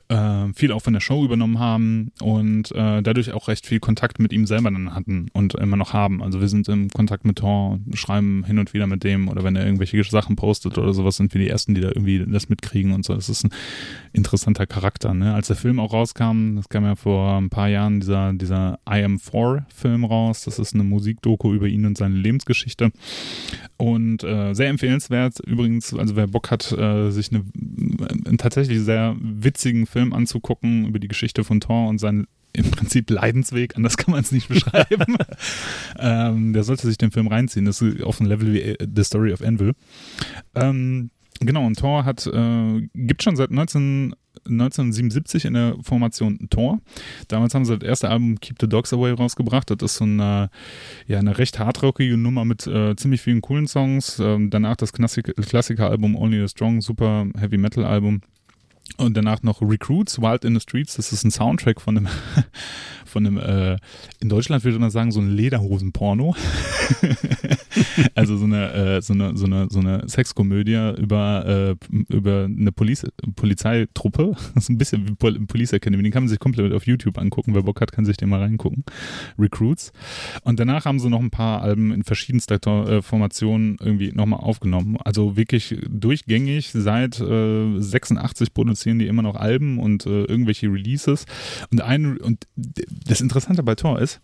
äh, 0.09 0.53
viel 0.55 0.73
auch 0.73 0.83
von 0.83 0.95
der 0.95 1.01
Show 1.01 1.25
übernommen 1.25 1.59
haben 1.59 2.13
und 2.21 2.73
äh, 2.73 3.03
dadurch 3.03 3.33
auch 3.33 3.49
recht 3.49 3.67
viel 3.67 3.81
Kontakt 3.81 4.19
mit 4.19 4.33
ihm 4.33 4.47
selber 4.47 4.71
dann 4.71 4.95
hatten 4.95 5.29
und 5.33 5.55
immer 5.55 5.77
noch 5.77 5.93
haben. 5.93 6.23
Also 6.23 6.41
wir 6.41 6.49
sind 6.49 6.69
im 6.69 6.89
Kontakt 6.89 7.25
mit 7.25 7.37
Tor, 7.37 7.79
schreiben 7.93 8.45
hin 8.45 8.59
und 8.59 8.73
wieder 8.73 8.87
mit 8.87 9.05
dem 9.05 9.29
oder 9.29 9.45
wenn 9.45 9.57
er 9.57 9.65
irgendwelche 9.65 10.03
Sachen 10.05 10.37
postet 10.37 10.79
oder 10.79 10.95
sowas, 10.95 11.17
sind 11.17 11.35
wir 11.35 11.41
die 11.41 11.49
Ersten, 11.49 11.75
die 11.75 11.81
da 11.81 11.89
irgendwie 11.89 12.25
das 12.27 12.49
mitkriegen 12.49 12.93
und 12.93 13.05
so. 13.05 13.15
Das 13.15 13.29
ist 13.29 13.45
ein 13.45 13.51
interessanter 14.13 14.67
Charakter. 14.67 15.13
Ne? 15.13 15.35
Als 15.35 15.49
der 15.49 15.57
Film 15.57 15.79
auch 15.79 15.93
rauskam, 15.93 16.57
das 16.57 16.69
kam 16.69 16.85
ja 16.85 16.95
vor 16.95 17.37
ein 17.37 17.51
paar 17.51 17.69
Jahren, 17.69 18.01
dieser, 18.01 18.33
dieser 18.33 18.79
I 18.89 19.03
Am 19.05 19.19
4 19.19 19.67
Film 19.75 20.05
raus. 20.05 20.45
Das 20.45 20.59
ist 20.59 20.75
eine 20.75 20.85
Musikdoku 20.85 21.53
über 21.53 21.67
ihn 21.67 21.85
und 21.85 21.99
seine 21.99 22.15
Lebensgeschichte. 22.15 22.93
Und 23.77 24.25
äh, 24.25 24.55
sehr 24.55 24.69
empfehlenswert. 24.69 25.41
Übrigens, 25.41 25.93
also 25.95 26.17
wer 26.17 26.27
Bock 26.27 26.51
hat, 26.51 26.73
äh, 26.73 27.11
sich 27.11 27.31
eine, 27.31 27.45
einen 28.27 28.39
tatsächlich 28.39 28.81
sehr 28.81 29.17
witzigen 29.21 29.87
Film 29.87 29.98
anzugucken 30.01 30.87
über 30.87 30.99
die 30.99 31.09
Geschichte 31.09 31.45
von 31.45 31.61
Thor 31.61 31.89
und 31.89 31.99
seinen 31.99 32.27
im 32.53 32.71
Prinzip 32.71 33.11
Leidensweg, 33.11 33.77
anders 33.77 33.97
kann 33.97 34.13
man 34.13 34.21
es 34.21 34.33
nicht 34.33 34.49
beschreiben. 34.49 35.17
ähm, 35.99 36.53
der 36.53 36.65
sollte 36.65 36.87
sich 36.87 36.99
den 36.99 37.11
Film 37.11 37.29
reinziehen. 37.29 37.67
Das 37.67 37.81
ist 37.81 38.03
auf 38.03 38.21
ein 38.21 38.27
Level 38.27 38.53
wie 38.53 38.61
äh, 38.61 38.77
The 38.95 39.05
Story 39.05 39.33
of 39.33 39.43
Anvil. 39.43 39.75
Ähm, 40.55 41.11
genau, 41.41 41.67
und 41.67 41.79
Thor 41.79 42.05
hat, 42.05 42.27
äh, 42.27 42.89
gibt 42.95 43.23
schon 43.23 43.37
seit 43.37 43.51
19, 43.51 44.15
1977 44.47 45.45
in 45.45 45.55
der 45.55 45.77
Formation 45.83 46.49
Thor. 46.51 46.81
Damals 47.29 47.55
haben 47.55 47.65
sie 47.65 47.79
das 47.79 47.89
erste 47.89 48.09
Album 48.09 48.41
Keep 48.41 48.57
the 48.61 48.69
Dogs 48.69 48.93
Away 48.93 49.13
rausgebracht. 49.13 49.71
Das 49.71 49.93
ist 49.93 49.97
so 49.99 50.05
eine, 50.05 50.51
ja, 51.07 51.19
eine 51.19 51.39
recht 51.39 51.59
hardrockige 51.59 52.17
Nummer 52.17 52.45
mit 52.45 52.67
äh, 52.67 52.97
ziemlich 52.97 53.21
vielen 53.21 53.43
coolen 53.43 53.67
Songs. 53.67 54.19
Ähm, 54.19 54.51
danach 54.51 54.77
das 54.77 54.93
Klassik 54.93 55.35
Klassiker-Album 55.37 56.17
Only 56.17 56.41
the 56.41 56.49
Strong, 56.49 56.81
super 56.81 57.27
Heavy 57.39 57.59
Metal 57.59 57.85
Album. 57.85 58.23
Und 58.97 59.17
danach 59.17 59.43
noch 59.43 59.61
Recruits, 59.63 60.21
Wild 60.21 60.45
in 60.45 60.55
the 60.55 60.61
Streets. 60.61 60.97
Das 60.97 61.13
ist 61.13 61.25
ein 61.25 61.31
Soundtrack 61.31 61.81
von 61.81 61.97
einem, 61.97 62.09
von 63.05 63.27
einem, 63.27 63.39
äh, 63.39 63.77
in 64.21 64.29
Deutschland 64.29 64.65
würde 64.65 64.79
man 64.79 64.91
sagen, 64.91 65.13
so 65.13 65.21
ein 65.21 65.31
Lederhosen-Porno. 65.31 66.35
also 68.15 68.37
so 68.37 68.45
eine, 68.45 68.73
äh, 68.73 69.03
so 69.03 69.13
eine, 69.13 69.37
so 69.37 69.47
eine, 69.47 69.69
so 69.71 69.79
eine 69.81 70.09
Sexkomödie 70.09 70.95
über, 70.99 71.77
äh, 71.81 71.95
über 72.15 72.45
eine 72.45 72.73
Poliz 72.73 73.07
Polizeitruppe. 73.37 74.37
Das 74.55 74.65
ist 74.65 74.71
ein 74.71 74.79
bisschen 74.79 75.09
wie 75.09 75.15
Pol 75.15 75.39
Police 75.47 75.73
Academy. 75.73 76.03
Den 76.03 76.13
kann 76.13 76.25
man 76.25 76.29
sich 76.29 76.39
komplett 76.39 76.73
auf 76.73 76.87
YouTube 76.87 77.19
angucken. 77.19 77.55
Wer 77.55 77.63
Bock 77.63 77.81
hat, 77.81 77.93
kann 77.93 78.05
sich 78.05 78.17
den 78.17 78.29
mal 78.29 78.41
reingucken. 78.41 78.85
Recruits. 79.39 79.93
Und 80.43 80.59
danach 80.59 80.85
haben 80.85 80.99
sie 80.99 81.09
noch 81.09 81.21
ein 81.21 81.31
paar 81.31 81.63
Alben 81.63 81.93
in 81.93 82.03
verschiedenster 82.03 82.59
äh, 82.89 83.03
Formationen 83.03 83.77
irgendwie 83.81 84.13
nochmal 84.13 84.41
aufgenommen. 84.41 84.97
Also 85.05 85.37
wirklich 85.37 85.77
durchgängig. 85.89 86.71
Seit 86.73 87.21
äh, 87.21 87.81
86 87.81 88.53
produzieren 88.53 88.99
die 88.99 89.07
immer 89.07 89.23
noch 89.23 89.37
Alben 89.37 89.79
und 89.79 90.07
äh, 90.07 90.25
irgendwelche 90.25 90.67
Releases. 90.67 91.27
Und 91.71 91.81
ein, 91.81 92.17
und 92.19 92.47
das 92.57 93.21
Interessante 93.21 93.63
bei 93.63 93.75
Thor 93.75 94.01
ist, 94.01 94.21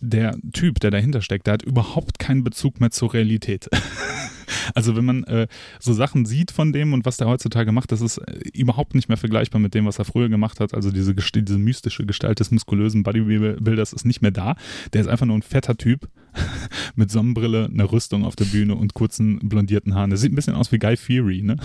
der 0.00 0.36
Typ, 0.52 0.80
der 0.80 0.90
dahinter 0.90 1.22
steckt, 1.22 1.46
der 1.46 1.54
hat 1.54 1.62
überhaupt 1.62 2.18
keinen 2.18 2.44
Bezug 2.44 2.80
mehr 2.80 2.90
zur 2.90 3.14
Realität. 3.14 3.68
also 4.74 4.96
wenn 4.96 5.04
man 5.04 5.24
äh, 5.24 5.46
so 5.80 5.92
Sachen 5.92 6.26
sieht 6.26 6.50
von 6.50 6.72
dem 6.72 6.92
und 6.92 7.04
was 7.04 7.16
der 7.16 7.26
heutzutage 7.26 7.72
macht, 7.72 7.92
das 7.92 8.00
ist 8.00 8.18
äh, 8.18 8.40
überhaupt 8.52 8.94
nicht 8.94 9.08
mehr 9.08 9.16
vergleichbar 9.16 9.60
mit 9.60 9.74
dem, 9.74 9.86
was 9.86 9.98
er 9.98 10.04
früher 10.04 10.28
gemacht 10.28 10.60
hat. 10.60 10.74
Also 10.74 10.90
diese, 10.90 11.14
diese 11.14 11.58
mystische 11.58 12.04
Gestalt 12.06 12.40
des 12.40 12.50
muskulösen 12.50 13.02
Bodybuilders 13.02 13.92
ist 13.92 14.04
nicht 14.04 14.22
mehr 14.22 14.30
da. 14.30 14.56
Der 14.92 15.00
ist 15.00 15.08
einfach 15.08 15.26
nur 15.26 15.36
ein 15.36 15.42
fetter 15.42 15.76
Typ 15.76 16.08
mit 16.94 17.10
Sonnenbrille, 17.10 17.70
einer 17.72 17.90
Rüstung 17.90 18.24
auf 18.24 18.36
der 18.36 18.46
Bühne 18.46 18.74
und 18.74 18.94
kurzen 18.94 19.38
blondierten 19.40 19.94
Haaren. 19.94 20.10
Der 20.10 20.18
sieht 20.18 20.32
ein 20.32 20.36
bisschen 20.36 20.54
aus 20.54 20.72
wie 20.72 20.78
Guy 20.78 20.96
Fieri, 20.96 21.42
ne? 21.42 21.56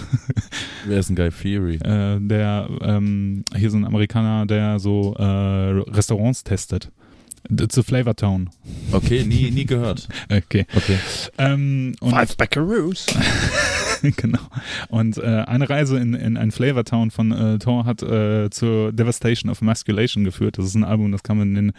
Wer 0.86 1.00
ist 1.00 1.10
ein 1.10 1.16
Guy 1.16 1.32
Fieri? 1.32 1.76
Äh, 1.76 2.20
der 2.20 2.70
ähm, 2.82 3.44
hier 3.56 3.70
so 3.70 3.78
ein 3.78 3.86
Amerikaner, 3.86 4.46
der 4.46 4.80
so 4.80 5.16
äh, 5.16 5.24
Restaurants 5.24 6.44
testet. 6.44 6.92
Zu 7.70 7.84
Flavortown. 7.84 8.50
Okay, 8.92 9.24
nie, 9.24 9.52
nie 9.52 9.66
gehört. 9.66 10.08
Okay. 10.30 10.66
Okay. 10.74 10.98
Ähm, 11.38 11.94
und 12.00 12.12
Five 12.12 12.38
Buckaroos. 12.38 13.06
genau. 14.02 14.40
Und 14.90 15.18
äh, 15.18 15.44
eine 15.48 15.70
Reise 15.70 15.98
in, 15.98 16.14
in 16.14 16.38
ein 16.38 16.52
Flavortown 16.52 17.12
von 17.12 17.32
äh, 17.32 17.60
Thor 17.60 17.86
hat 17.86 18.02
äh, 18.02 18.50
zur 18.50 18.94
Devastation 18.94 19.52
of 19.52 19.62
Masculation 19.62 20.24
geführt. 20.24 20.58
Das 20.58 20.66
ist 20.66 20.76
ein 20.76 20.84
Album, 20.84 21.12
das 21.12 21.24
kam 21.24 21.42
in 21.42 21.56
den 21.56 21.74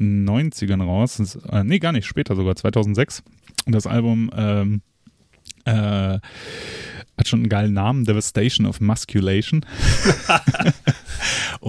90ern 0.00 0.82
raus. 0.82 1.18
Das, 1.18 1.36
äh, 1.36 1.62
nee, 1.64 1.78
gar 1.78 1.92
nicht, 1.92 2.06
später 2.06 2.34
sogar, 2.34 2.56
2006. 2.56 3.22
Und 3.66 3.74
das 3.74 3.86
Album 3.86 4.30
ähm, 4.34 4.82
äh, 5.64 6.18
hat 7.16 7.28
schon 7.28 7.40
einen 7.40 7.48
geilen 7.48 7.74
Namen, 7.74 8.04
Devastation 8.04 8.66
of 8.66 8.80
Masculation. 8.80 9.64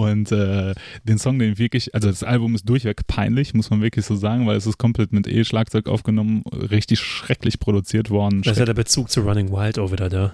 und 0.04 0.32
äh, 0.32 0.74
den 1.04 1.18
Song, 1.18 1.38
den 1.38 1.58
wirklich, 1.58 1.94
also 1.94 2.08
das 2.08 2.22
Album 2.22 2.54
ist 2.54 2.68
durchweg 2.68 3.06
peinlich, 3.06 3.54
muss 3.54 3.70
man 3.70 3.82
wirklich 3.82 4.04
so 4.04 4.14
sagen, 4.14 4.46
weil 4.46 4.56
es 4.56 4.66
ist 4.66 4.78
komplett 4.78 5.12
mit 5.12 5.26
E-Schlagzeug 5.26 5.88
aufgenommen, 5.88 6.44
richtig 6.52 7.00
schrecklich 7.00 7.58
produziert 7.58 8.10
worden. 8.10 8.42
Da 8.42 8.52
ist 8.52 8.58
ja 8.58 8.64
der 8.64 8.74
Bezug 8.74 9.10
zu 9.10 9.20
Running 9.20 9.50
Wild 9.50 9.78
auch 9.78 9.92
wieder 9.92 10.08
da. 10.08 10.32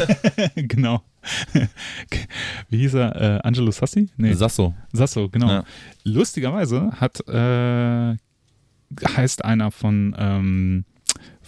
genau. 0.54 1.02
Wie 2.68 2.78
hieß 2.78 2.94
er? 2.94 3.16
Äh, 3.16 3.40
Angelo 3.42 3.70
Sassi? 3.70 4.08
Nee. 4.16 4.34
Sasso. 4.34 4.74
Sasso, 4.92 5.28
genau. 5.28 5.48
Ja. 5.48 5.64
Lustigerweise 6.04 6.90
hat 6.92 7.26
äh, 7.28 8.16
heißt 9.16 9.44
einer 9.44 9.70
von 9.70 10.14
ähm, 10.18 10.84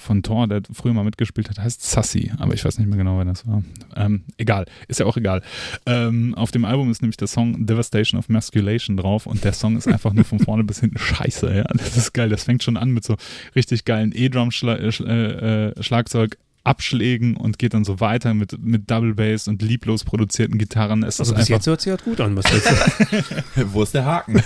von 0.04 0.22
Thor, 0.22 0.46
der 0.46 0.62
früher 0.72 0.92
mal 0.92 1.04
mitgespielt 1.04 1.50
hat, 1.50 1.58
heißt 1.58 1.82
Sassy, 1.82 2.32
aber 2.38 2.54
ich 2.54 2.64
weiß 2.64 2.78
nicht 2.78 2.88
mehr 2.88 2.98
genau, 2.98 3.18
wer 3.18 3.24
das 3.24 3.46
war. 3.46 3.62
Ähm, 3.96 4.22
egal, 4.36 4.66
ist 4.86 5.00
ja 5.00 5.06
auch 5.06 5.16
egal. 5.16 5.42
Ähm, 5.86 6.34
auf 6.34 6.50
dem 6.50 6.64
Album 6.64 6.90
ist 6.90 7.02
nämlich 7.02 7.16
der 7.16 7.28
Song 7.28 7.66
Devastation 7.66 8.18
of 8.18 8.28
Masculation 8.28 8.96
drauf 8.96 9.26
und 9.26 9.44
der 9.44 9.52
Song 9.52 9.76
ist 9.76 9.88
einfach 9.88 10.12
nur 10.12 10.24
von 10.24 10.38
vorne 10.38 10.64
bis 10.64 10.80
hinten 10.80 10.98
scheiße. 10.98 11.54
Ja? 11.54 11.64
Das 11.64 11.96
ist 11.96 12.12
geil, 12.12 12.28
das 12.28 12.44
fängt 12.44 12.62
schon 12.62 12.76
an 12.76 12.90
mit 12.90 13.04
so 13.04 13.16
richtig 13.56 13.84
geilen 13.84 14.12
E-Drum-Schlagzeug. 14.14 16.36
Abschlägen 16.64 17.36
und 17.36 17.58
geht 17.58 17.74
dann 17.74 17.84
so 17.84 18.00
weiter 18.00 18.32
mit, 18.32 18.58
mit 18.58 18.90
Double 18.90 19.14
Bass 19.14 19.48
und 19.48 19.60
lieblos 19.60 20.02
produzierten 20.02 20.56
Gitarren. 20.56 21.02
Es 21.02 21.20
Also 21.20 21.32
ist 21.32 21.36
bis 21.36 21.40
einfach 21.42 21.56
jetzt 21.56 21.66
hört 21.66 21.82
sich 21.82 21.90
halt 21.90 22.04
gut 22.04 22.22
an, 22.22 22.34
was 22.36 22.46
jetzt 22.50 22.72
Wo 23.74 23.82
ist 23.82 23.92
der 23.92 24.06
Haken? 24.06 24.42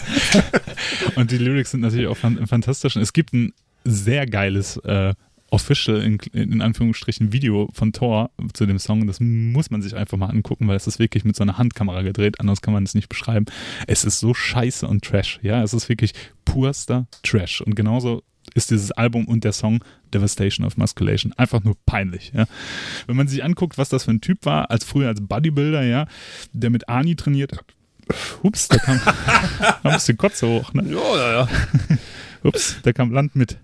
Und 1.15 1.31
die 1.31 1.39
Lyrics 1.39 1.71
sind 1.71 1.83
natürlich 1.83 2.09
auch 2.09 2.17
fan 2.17 2.45
fantastisch. 2.49 2.97
Und 2.97 3.03
es 3.03 3.13
gibt 3.13 3.33
ein 3.33 3.53
sehr 3.85 4.27
geiles 4.27 4.79
äh, 4.79 5.15
Official, 5.51 6.03
in, 6.03 6.19
in 6.33 6.61
Anführungsstrichen, 6.61 7.33
Video 7.33 7.69
von 7.73 7.93
Thor 7.93 8.31
zu 8.53 8.67
dem 8.67 8.79
Song. 8.79 9.07
Das 9.07 9.19
muss 9.21 9.71
man 9.71 9.83
sich 9.83 9.97
einfach 9.97 10.19
mal 10.19 10.29
angucken, 10.29 10.69
weil 10.69 10.77
es 10.77 10.87
ist 10.87 10.99
wirklich 10.99 11.25
mit 11.25 11.37
so 11.37 11.43
einer 11.43 11.59
Handkamera 11.59 12.03
gedreht. 12.03 12.41
Anders 12.41 12.61
kann 12.61 12.75
man 12.75 12.85
es 12.85 12.95
nicht 12.95 13.09
beschreiben. 13.09 13.47
Es 13.87 14.05
ist 14.05 14.21
so 14.21 14.35
scheiße 14.35 14.87
und 14.87 15.05
Trash. 15.05 15.41
Ja, 15.43 15.63
es 15.63 15.73
ist 15.73 15.89
wirklich 15.89 16.13
purster 16.45 17.07
Trash. 17.23 17.61
Und 17.63 17.77
genauso 17.77 18.23
ist 18.55 18.71
dieses 18.71 18.93
Album 18.93 19.27
und 19.27 19.45
der 19.45 19.53
Song 19.53 19.85
Devastation 20.13 20.67
of 20.67 20.77
Masculation 20.77 21.33
einfach 21.35 21.63
nur 21.63 21.77
peinlich. 21.87 22.33
Ja. 22.35 22.47
Wenn 23.07 23.17
man 23.17 23.29
sich 23.29 23.45
anguckt, 23.45 23.79
was 23.79 23.89
das 23.89 24.05
für 24.05 24.11
ein 24.11 24.21
Typ 24.21 24.45
war, 24.45 24.71
als 24.71 24.85
früher 24.85 25.09
als 25.09 25.21
Bodybuilder, 25.21 25.83
ja, 25.83 26.07
der 26.53 26.71
mit 26.71 26.89
Ani 26.89 27.17
trainiert 27.17 27.53
hat. 27.53 27.65
Ups, 28.43 28.69
da 28.69 28.79
kam 28.79 29.01
ein 29.83 29.93
bisschen 29.93 30.17
Kotze 30.17 30.47
hoch. 30.49 30.73
Ne? 30.73 30.83
Ja, 30.91 31.17
ja, 31.17 31.33
ja. 31.33 31.49
Ups, 32.43 32.81
der 32.83 32.93
kam 32.93 33.13
Land 33.13 33.37
mit. 33.37 33.59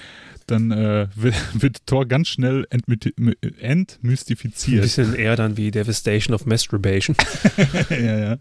Dann 0.50 0.70
äh, 0.72 1.06
wird, 1.14 1.34
wird 1.62 1.86
Thor 1.86 2.06
ganz 2.06 2.28
schnell 2.28 2.66
entmythi- 2.70 3.14
Ein 3.18 3.36
entmystifiziert. 3.60 4.82
bisschen 4.82 5.14
eher 5.14 5.36
dann 5.36 5.56
wie 5.56 5.70
Devastation 5.70 6.34
of 6.34 6.46
Masturbation. 6.46 7.16
ja, 7.90 8.18
ja. 8.18 8.38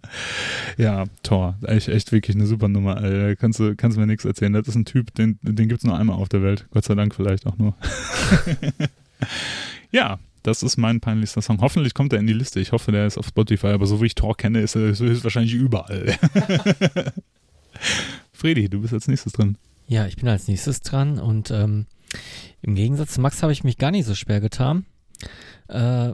Ja, 0.78 1.04
Thor. 1.24 1.58
Echt, 1.66 1.88
echt 1.88 2.12
wirklich 2.12 2.36
eine 2.36 2.46
super 2.48 2.68
Nummer. 2.68 2.98
Alter. 2.98 3.36
Kannst 3.36 3.60
du, 3.60 3.76
kannst 3.76 3.98
du 3.98 4.02
mir 4.02 4.08
nichts 4.08 4.26
erzählen. 4.26 4.54
Das 4.54 4.68
ist 4.68 4.76
ein 4.76 4.86
Typ, 4.86 5.14
den, 5.16 5.38
den 5.42 5.68
gibt 5.70 5.82
es 5.82 5.84
nur 5.86 5.98
einmal 5.98 6.16
auf 6.16 6.30
der 6.30 6.42
Welt. 6.42 6.66
Gott 6.72 6.86
sei 6.86 6.96
Dank 6.96 7.14
vielleicht 7.14 7.46
auch 7.46 7.58
nur. 7.58 7.76
ja, 9.92 10.20
das 10.44 10.64
ist 10.64 10.78
mein 10.78 11.00
peinlichster 11.02 11.42
Song. 11.42 11.60
Hoffentlich 11.62 11.94
kommt 11.94 12.14
er 12.14 12.20
in 12.20 12.28
die 12.28 12.34
Liste. 12.34 12.60
Ich 12.60 12.72
hoffe, 12.72 12.92
der 12.92 13.06
ist 13.06 13.18
auf 13.18 13.28
Spotify, 13.28 13.68
aber 13.68 13.86
so 13.86 14.02
wie 14.02 14.08
ich 14.08 14.16
Thor 14.16 14.36
kenne, 14.36 14.62
ist 14.62 14.76
er 14.76 14.98
wahrscheinlich 15.24 15.54
überall. 15.54 16.16
Fredi, 18.34 18.70
du 18.70 18.82
bist 18.82 18.94
als 18.94 19.08
nächstes 19.08 19.34
drin. 19.34 19.58
Ja, 19.88 20.06
ich 20.06 20.16
bin 20.18 20.28
als 20.28 20.48
nächstes 20.48 20.82
dran 20.82 21.20
und 21.20 21.52
ähm, 21.52 21.88
im 22.62 22.76
Gegensatz 22.76 23.14
zu 23.14 23.22
Max 23.22 23.42
habe 23.42 23.52
ich 23.52 23.64
mich 23.64 23.78
gar 23.78 23.92
nicht 23.92 24.06
so 24.06 24.16
schwer 24.16 24.42
getan. 24.42 24.86
Äh, 25.68 26.14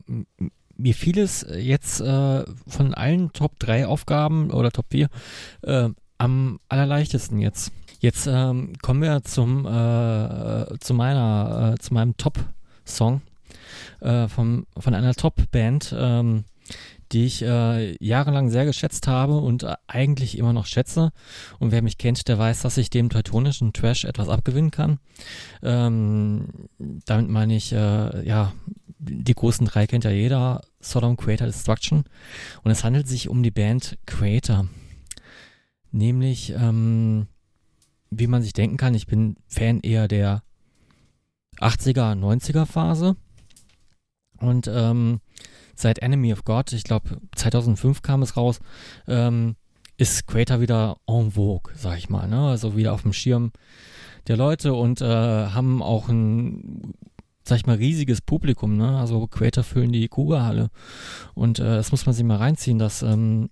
mir 0.78 0.94
fiel 0.94 1.20
es 1.20 1.46
jetzt 1.58 2.02
äh, 2.02 2.44
von 2.68 2.94
allen 2.94 3.32
Top 3.34 3.60
3 3.60 3.88
Aufgaben 3.88 4.52
oder 4.52 4.72
Top 4.72 4.88
4 4.92 5.10
äh, 5.62 5.90
am 6.18 6.60
allerleichtesten 6.70 7.40
jetzt. 7.40 7.72
Jetzt 8.00 8.28
ähm, 8.28 8.74
kommen 8.82 9.02
wir 9.02 9.24
zum 9.24 9.66
äh, 9.66 10.80
zu 10.80 10.94
meiner 10.94 11.74
äh, 11.74 11.82
zu 11.82 11.94
meinem 11.94 12.18
Top-Song 12.18 13.22
äh, 14.02 14.28
von 14.28 14.66
einer 14.86 15.14
Top-Band, 15.14 15.96
ähm, 15.98 16.44
die 17.12 17.26
ich 17.26 17.42
äh, 17.42 17.96
jahrelang 18.04 18.50
sehr 18.50 18.66
geschätzt 18.66 19.08
habe 19.08 19.38
und 19.38 19.64
äh, 19.64 19.76
eigentlich 19.88 20.38
immer 20.38 20.54
noch 20.54 20.66
schätze. 20.66 21.12
Und 21.60 21.72
wer 21.72 21.82
mich 21.82 21.98
kennt, 21.98 22.28
der 22.28 22.38
weiß, 22.38 22.62
dass 22.62 22.78
ich 22.78 22.90
dem 22.90 23.10
teutonischen 23.10 23.74
Trash 23.74 24.06
etwas 24.06 24.30
abgewinnen 24.30 24.72
kann. 24.72 25.00
Ähm, 25.62 26.48
damit 26.78 27.30
meine 27.30 27.56
ich, 27.56 27.72
äh, 27.72 28.28
ja, 28.28 28.54
die 28.98 29.34
großen 29.34 29.68
drei 29.68 29.88
kennt 29.88 30.04
ja 30.04 30.12
jeder, 30.12 30.62
Sodom, 30.80 31.18
Creator, 31.18 31.48
Destruction. 31.48 32.06
Und 32.64 32.72
es 32.72 32.84
handelt 32.84 33.08
sich 33.08 33.30
um 33.30 33.44
die 33.44 33.52
Band 33.52 33.98
Creator. 34.06 34.68
Nämlich, 35.92 36.52
ähm, 36.52 37.28
wie 38.10 38.28
man 38.28 38.42
sich 38.42 38.54
denken 38.54 38.78
kann, 38.78 38.96
ich 38.96 39.08
bin 39.08 39.36
Fan 39.48 39.80
eher 39.82 40.08
der 40.08 40.44
80er, 41.60 42.16
90er 42.16 42.66
Phase. 42.66 43.16
Und 44.38 44.68
ähm, 44.68 45.22
seit 45.76 46.00
Enemy 46.00 46.34
of 46.34 46.44
God, 46.44 46.72
ich 46.74 46.84
glaube 46.84 47.22
2005 47.36 48.02
kam 48.02 48.22
es 48.22 48.38
raus, 48.38 48.60
ähm, 49.08 49.56
ist 49.98 50.28
Creator 50.28 50.62
wieder 50.62 50.98
en 51.08 51.32
vogue, 51.32 51.74
sag 51.76 51.98
ich 51.98 52.10
mal, 52.10 52.28
ne? 52.28 52.50
Also 52.50 52.76
wieder 52.76 52.94
auf 52.94 53.04
dem 53.04 53.14
Schirm 53.14 53.52
der 54.28 54.38
Leute 54.38 54.74
und 54.74 55.02
äh, 55.02 55.06
haben 55.06 55.82
auch 55.82 56.10
ein, 56.10 56.94
sag 57.44 57.58
ich 57.58 57.66
mal, 57.66 57.78
riesiges 57.78 58.22
Publikum, 58.22 58.76
ne? 58.76 58.98
Also 58.98 59.28
Creator 59.28 59.64
füllen 59.64 59.92
die 59.92 60.08
Kugelhalle. 60.08 60.70
Und 61.34 61.60
äh, 61.60 61.64
das 61.64 61.92
muss 61.92 62.06
man 62.06 62.14
sich 62.14 62.26
mal 62.26 62.38
reinziehen, 62.38 62.80
dass 62.80 63.04
ähm, 63.04 63.50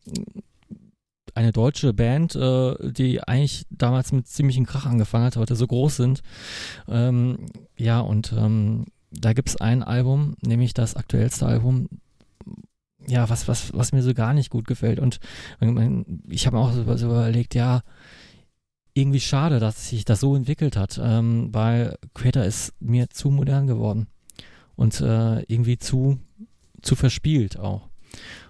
eine 1.35 1.51
deutsche 1.51 1.93
Band, 1.93 2.35
äh, 2.35 2.91
die 2.91 3.23
eigentlich 3.23 3.65
damals 3.69 4.11
mit 4.11 4.27
ziemlichem 4.27 4.65
Krach 4.65 4.85
angefangen 4.85 5.25
hat, 5.25 5.37
heute 5.37 5.55
so 5.55 5.67
groß 5.67 5.95
sind. 5.95 6.21
Ähm, 6.87 7.37
ja, 7.77 8.01
und 8.01 8.33
ähm, 8.37 8.85
da 9.11 9.33
gibt's 9.33 9.55
ein 9.55 9.83
Album, 9.83 10.35
nämlich 10.41 10.73
das 10.73 10.95
aktuellste 10.95 11.45
Album, 11.45 11.87
ja, 13.07 13.29
was, 13.29 13.47
was, 13.47 13.73
was 13.73 13.91
mir 13.91 14.01
so 14.01 14.13
gar 14.13 14.33
nicht 14.33 14.49
gut 14.49 14.65
gefällt. 14.65 14.99
Und 14.99 15.19
ich 16.29 16.45
habe 16.45 16.57
mir 16.57 16.63
auch 16.63 16.71
so, 16.71 16.97
so 16.97 17.07
überlegt, 17.07 17.55
ja, 17.55 17.81
irgendwie 18.93 19.19
schade, 19.19 19.59
dass 19.59 19.89
sich 19.89 20.05
das 20.05 20.19
so 20.19 20.35
entwickelt 20.35 20.77
hat, 20.77 20.99
ähm, 21.03 21.49
weil 21.51 21.97
Creator 22.13 22.43
ist 22.43 22.73
mir 22.79 23.09
zu 23.09 23.31
modern 23.31 23.67
geworden 23.67 24.07
und 24.75 25.01
äh, 25.01 25.41
irgendwie 25.43 25.77
zu, 25.77 26.19
zu 26.81 26.95
verspielt 26.95 27.57
auch. 27.57 27.89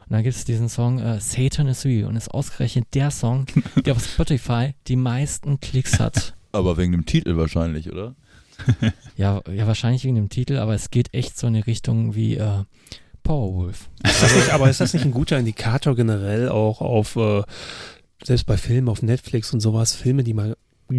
Und 0.02 0.12
dann 0.12 0.24
gibt 0.24 0.36
es 0.36 0.44
diesen 0.44 0.68
Song 0.68 1.00
äh, 1.00 1.22
Satan 1.22 1.68
is 1.68 1.86
Real 1.86 2.10
und 2.10 2.18
ist 2.18 2.30
ausgerechnet 2.30 2.88
der 2.94 3.10
Song, 3.12 3.46
der 3.86 3.96
auf 3.96 4.06
Spotify 4.06 4.74
die 4.88 4.98
meisten 4.98 5.60
Klicks 5.62 6.00
hat. 6.00 6.36
Aber 6.52 6.78
wegen 6.78 6.92
dem 6.92 7.06
Titel 7.06 7.38
wahrscheinlich, 7.38 7.92
oder? 7.92 8.16
ja, 9.18 9.42
ja, 9.52 9.66
wahrscheinlich 9.66 10.04
wegen 10.04 10.16
dem 10.16 10.30
Titel, 10.30 10.58
aber 10.58 10.76
es 10.76 10.92
geht 10.92 11.12
echt 11.16 11.40
so 11.40 11.48
in 11.48 11.56
die 11.56 11.62
Richtung 11.62 12.14
wie 12.14 12.36
äh, 12.36 12.64
Powerwolf. 13.24 13.90
Ist 14.04 14.50
aber 14.52 14.70
ist 14.70 14.82
das 14.82 14.94
nicht 14.94 15.06
ein 15.06 15.12
guter 15.12 15.40
Indikator 15.40 15.96
generell 15.96 16.50
auch 16.50 16.82
auf, 16.82 17.16
äh, 17.16 17.44
selbst 18.24 18.46
bei 18.46 18.58
Filmen 18.58 18.90
auf 18.90 19.02
Netflix 19.02 19.54
und 19.54 19.60
sowas, 19.60 19.94
Filme, 19.94 20.24
die 20.24 20.34
mal 20.34 20.56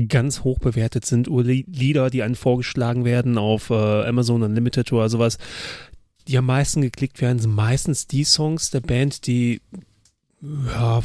ganz 0.09 0.43
hoch 0.43 0.59
bewertet 0.59 1.05
sind, 1.05 1.29
oder 1.29 1.51
Lieder, 1.51 2.11
die 2.11 2.23
einen 2.23 2.35
vorgeschlagen 2.35 3.05
werden 3.05 3.39
auf 3.39 3.71
äh, 3.71 3.75
Amazon 3.75 4.43
Unlimited 4.43 4.93
oder 4.93 5.09
sowas, 5.09 5.39
die 6.27 6.39
am 6.39 6.47
meisten 6.47 6.81
geklickt 6.81 7.21
werden, 7.21 7.39
sind 7.39 7.55
meistens 7.55 8.07
die 8.07 8.25
Songs 8.25 8.71
der 8.71 8.81
Band, 8.81 9.27
die 9.27 9.61
ja, 10.43 11.03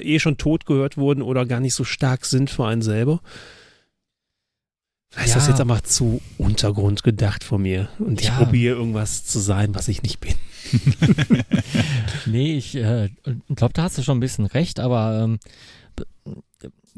eh 0.00 0.18
schon 0.18 0.36
tot 0.38 0.66
gehört 0.66 0.96
wurden 0.96 1.22
oder 1.22 1.46
gar 1.46 1.60
nicht 1.60 1.74
so 1.74 1.84
stark 1.84 2.24
sind 2.26 2.50
für 2.50 2.66
einen 2.66 2.82
selber. 2.82 3.20
Vielleicht 5.16 5.34
ja. 5.34 5.38
ist 5.38 5.44
das 5.44 5.48
jetzt 5.48 5.60
einfach 5.62 5.80
zu 5.80 6.20
Untergrund 6.36 7.02
gedacht 7.02 7.42
von 7.42 7.62
mir 7.62 7.88
und 7.98 8.20
ich 8.20 8.26
ja. 8.26 8.36
probiere 8.36 8.76
irgendwas 8.76 9.24
zu 9.24 9.38
sein, 9.38 9.74
was 9.74 9.88
ich 9.88 10.02
nicht 10.02 10.20
bin. 10.20 10.34
nee, 12.26 12.52
ich 12.52 12.74
äh, 12.74 13.08
glaube, 13.54 13.72
da 13.72 13.84
hast 13.84 13.96
du 13.96 14.02
schon 14.02 14.18
ein 14.18 14.20
bisschen 14.20 14.44
recht, 14.44 14.78
aber 14.78 15.22
ähm, 15.22 15.38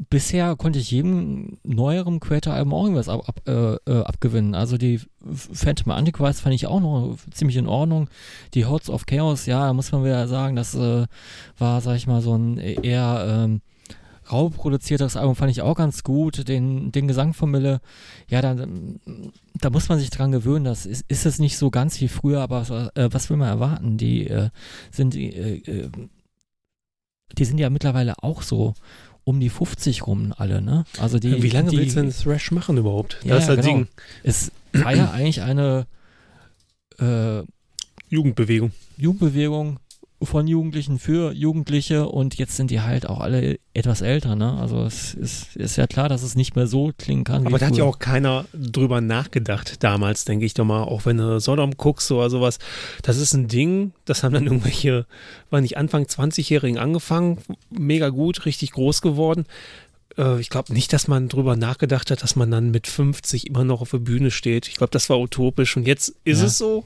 bisher 0.09 0.57
konnte 0.57 0.79
ich 0.79 0.91
jedem 0.91 1.59
neueren 1.63 2.19
Creator-Album 2.19 2.73
auch 2.73 2.83
irgendwas 2.83 3.07
ab, 3.07 3.23
ab, 3.25 3.41
äh, 3.47 3.75
äh, 3.89 4.03
abgewinnen. 4.03 4.53
Also 4.53 4.77
die 4.77 4.99
Phantom 5.33 5.93
Antichrist 5.93 6.41
fand 6.41 6.55
ich 6.55 6.67
auch 6.67 6.81
noch 6.81 7.17
ziemlich 7.31 7.55
in 7.55 7.67
Ordnung. 7.67 8.09
Die 8.53 8.65
Hots 8.65 8.89
of 8.89 9.05
Chaos, 9.05 9.45
ja, 9.45 9.71
muss 9.71 9.93
man 9.93 10.03
wieder 10.03 10.27
sagen, 10.27 10.57
das 10.57 10.75
äh, 10.75 11.05
war, 11.57 11.79
sag 11.79 11.95
ich 11.95 12.05
mal, 12.05 12.21
so 12.21 12.35
ein 12.35 12.57
eher 12.57 13.45
ähm, 13.45 13.61
rau 14.31 14.49
produziertes 14.49 15.15
Album 15.15 15.35
fand 15.35 15.51
ich 15.51 15.61
auch 15.61 15.75
ganz 15.75 16.03
gut. 16.03 16.47
Den, 16.47 16.91
den 16.91 17.07
Gesang 17.07 17.33
von 17.33 17.51
Mille, 17.51 17.81
ja, 18.27 18.41
da, 18.41 18.55
da 19.55 19.69
muss 19.69 19.89
man 19.89 19.99
sich 19.99 20.09
dran 20.09 20.31
gewöhnen. 20.31 20.65
Das 20.65 20.85
ist, 20.85 21.05
ist 21.07 21.25
es 21.25 21.39
nicht 21.39 21.57
so 21.57 21.69
ganz 21.69 21.99
wie 22.01 22.07
früher, 22.07 22.41
aber 22.41 22.91
äh, 22.95 23.09
was 23.11 23.29
will 23.29 23.37
man 23.37 23.49
erwarten? 23.49 23.97
Die 23.97 24.27
äh, 24.27 24.49
sind, 24.91 25.15
äh, 25.15 25.55
äh 25.55 25.89
die 27.37 27.45
sind 27.45 27.59
ja 27.59 27.69
mittlerweile 27.69 28.23
auch 28.23 28.41
so 28.41 28.73
um 29.23 29.39
die 29.39 29.49
50 29.49 30.07
rum 30.07 30.33
alle, 30.35 30.61
ne? 30.61 30.85
Also 30.99 31.19
die. 31.19 31.43
Wie 31.43 31.49
lange 31.49 31.69
die, 31.69 31.77
willst 31.77 31.95
du 31.95 32.01
denn 32.01 32.11
Thrash 32.11 32.51
machen 32.51 32.77
überhaupt? 32.77 33.19
Ja, 33.23 33.35
das 33.35 33.43
ist 33.43 33.49
ja, 33.49 33.55
genau. 33.55 33.67
Ding. 33.67 33.87
Es 34.23 34.51
war 34.73 34.95
ja 34.95 35.11
eigentlich 35.11 35.41
eine 35.41 35.85
äh, 36.99 37.43
Jugendbewegung. 38.09 38.71
Jugendbewegung, 38.97 39.79
von 40.21 40.47
Jugendlichen 40.47 40.99
für 40.99 41.31
Jugendliche 41.31 42.07
und 42.07 42.35
jetzt 42.35 42.57
sind 42.57 42.71
die 42.71 42.81
halt 42.81 43.07
auch 43.07 43.21
alle 43.21 43.59
etwas 43.73 44.01
älter, 44.01 44.35
ne? 44.35 44.57
Also 44.59 44.83
es 44.83 45.13
ist, 45.13 45.55
ist 45.55 45.77
ja 45.77 45.87
klar, 45.87 46.09
dass 46.09 46.23
es 46.23 46.35
nicht 46.35 46.57
mehr 46.57 46.67
so 46.67 46.91
klingen 46.97 47.23
kann. 47.23 47.47
Aber 47.47 47.57
da 47.57 47.67
hat 47.67 47.77
ja 47.77 47.85
auch 47.85 47.99
keiner 47.99 48.45
drüber 48.53 48.99
nachgedacht 48.99 49.81
damals, 49.81 50.25
denke 50.25 50.45
ich 50.45 50.53
doch 50.53 50.65
mal, 50.65 50.83
auch 50.83 51.05
wenn 51.05 51.17
du 51.17 51.39
Sodom 51.39 51.77
guckst 51.77 52.11
oder 52.11 52.29
sowas. 52.29 52.59
Das 53.01 53.17
ist 53.17 53.33
ein 53.33 53.47
Ding, 53.47 53.93
das 54.03 54.23
haben 54.23 54.33
dann 54.33 54.45
irgendwelche, 54.45 55.05
war 55.49 55.61
nicht 55.61 55.77
Anfang 55.77 56.03
20-Jährigen 56.03 56.77
angefangen, 56.77 57.37
mega 57.69 58.09
gut, 58.09 58.45
richtig 58.45 58.73
groß 58.73 59.01
geworden. 59.01 59.45
Äh, 60.17 60.41
ich 60.41 60.49
glaube 60.49 60.73
nicht, 60.73 60.91
dass 60.91 61.07
man 61.07 61.29
drüber 61.29 61.55
nachgedacht 61.55 62.11
hat, 62.11 62.23
dass 62.23 62.35
man 62.35 62.51
dann 62.51 62.71
mit 62.71 62.87
50 62.87 63.47
immer 63.47 63.63
noch 63.63 63.81
auf 63.81 63.91
der 63.91 63.99
Bühne 63.99 64.31
steht. 64.31 64.67
Ich 64.67 64.75
glaube, 64.75 64.91
das 64.91 65.09
war 65.09 65.19
utopisch 65.19 65.77
und 65.77 65.87
jetzt 65.87 66.15
ist 66.25 66.39
ja. 66.39 66.45
es 66.47 66.57
so 66.57 66.85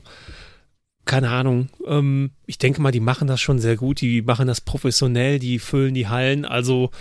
keine 1.06 1.30
Ahnung. 1.30 1.70
Ähm, 1.86 2.32
ich 2.46 2.58
denke 2.58 2.82
mal, 2.82 2.92
die 2.92 3.00
machen 3.00 3.28
das 3.28 3.42
schon 3.42 3.60
sehr 3.60 3.76
gut. 3.76 4.02
Die 4.02 4.22
machen 4.22 4.48
das 4.48 4.62
professionell, 4.62 5.40
die 5.40 5.60
füllen 5.60 5.94
die 5.94 6.08
Hallen. 6.08 6.46
Also 6.46 6.92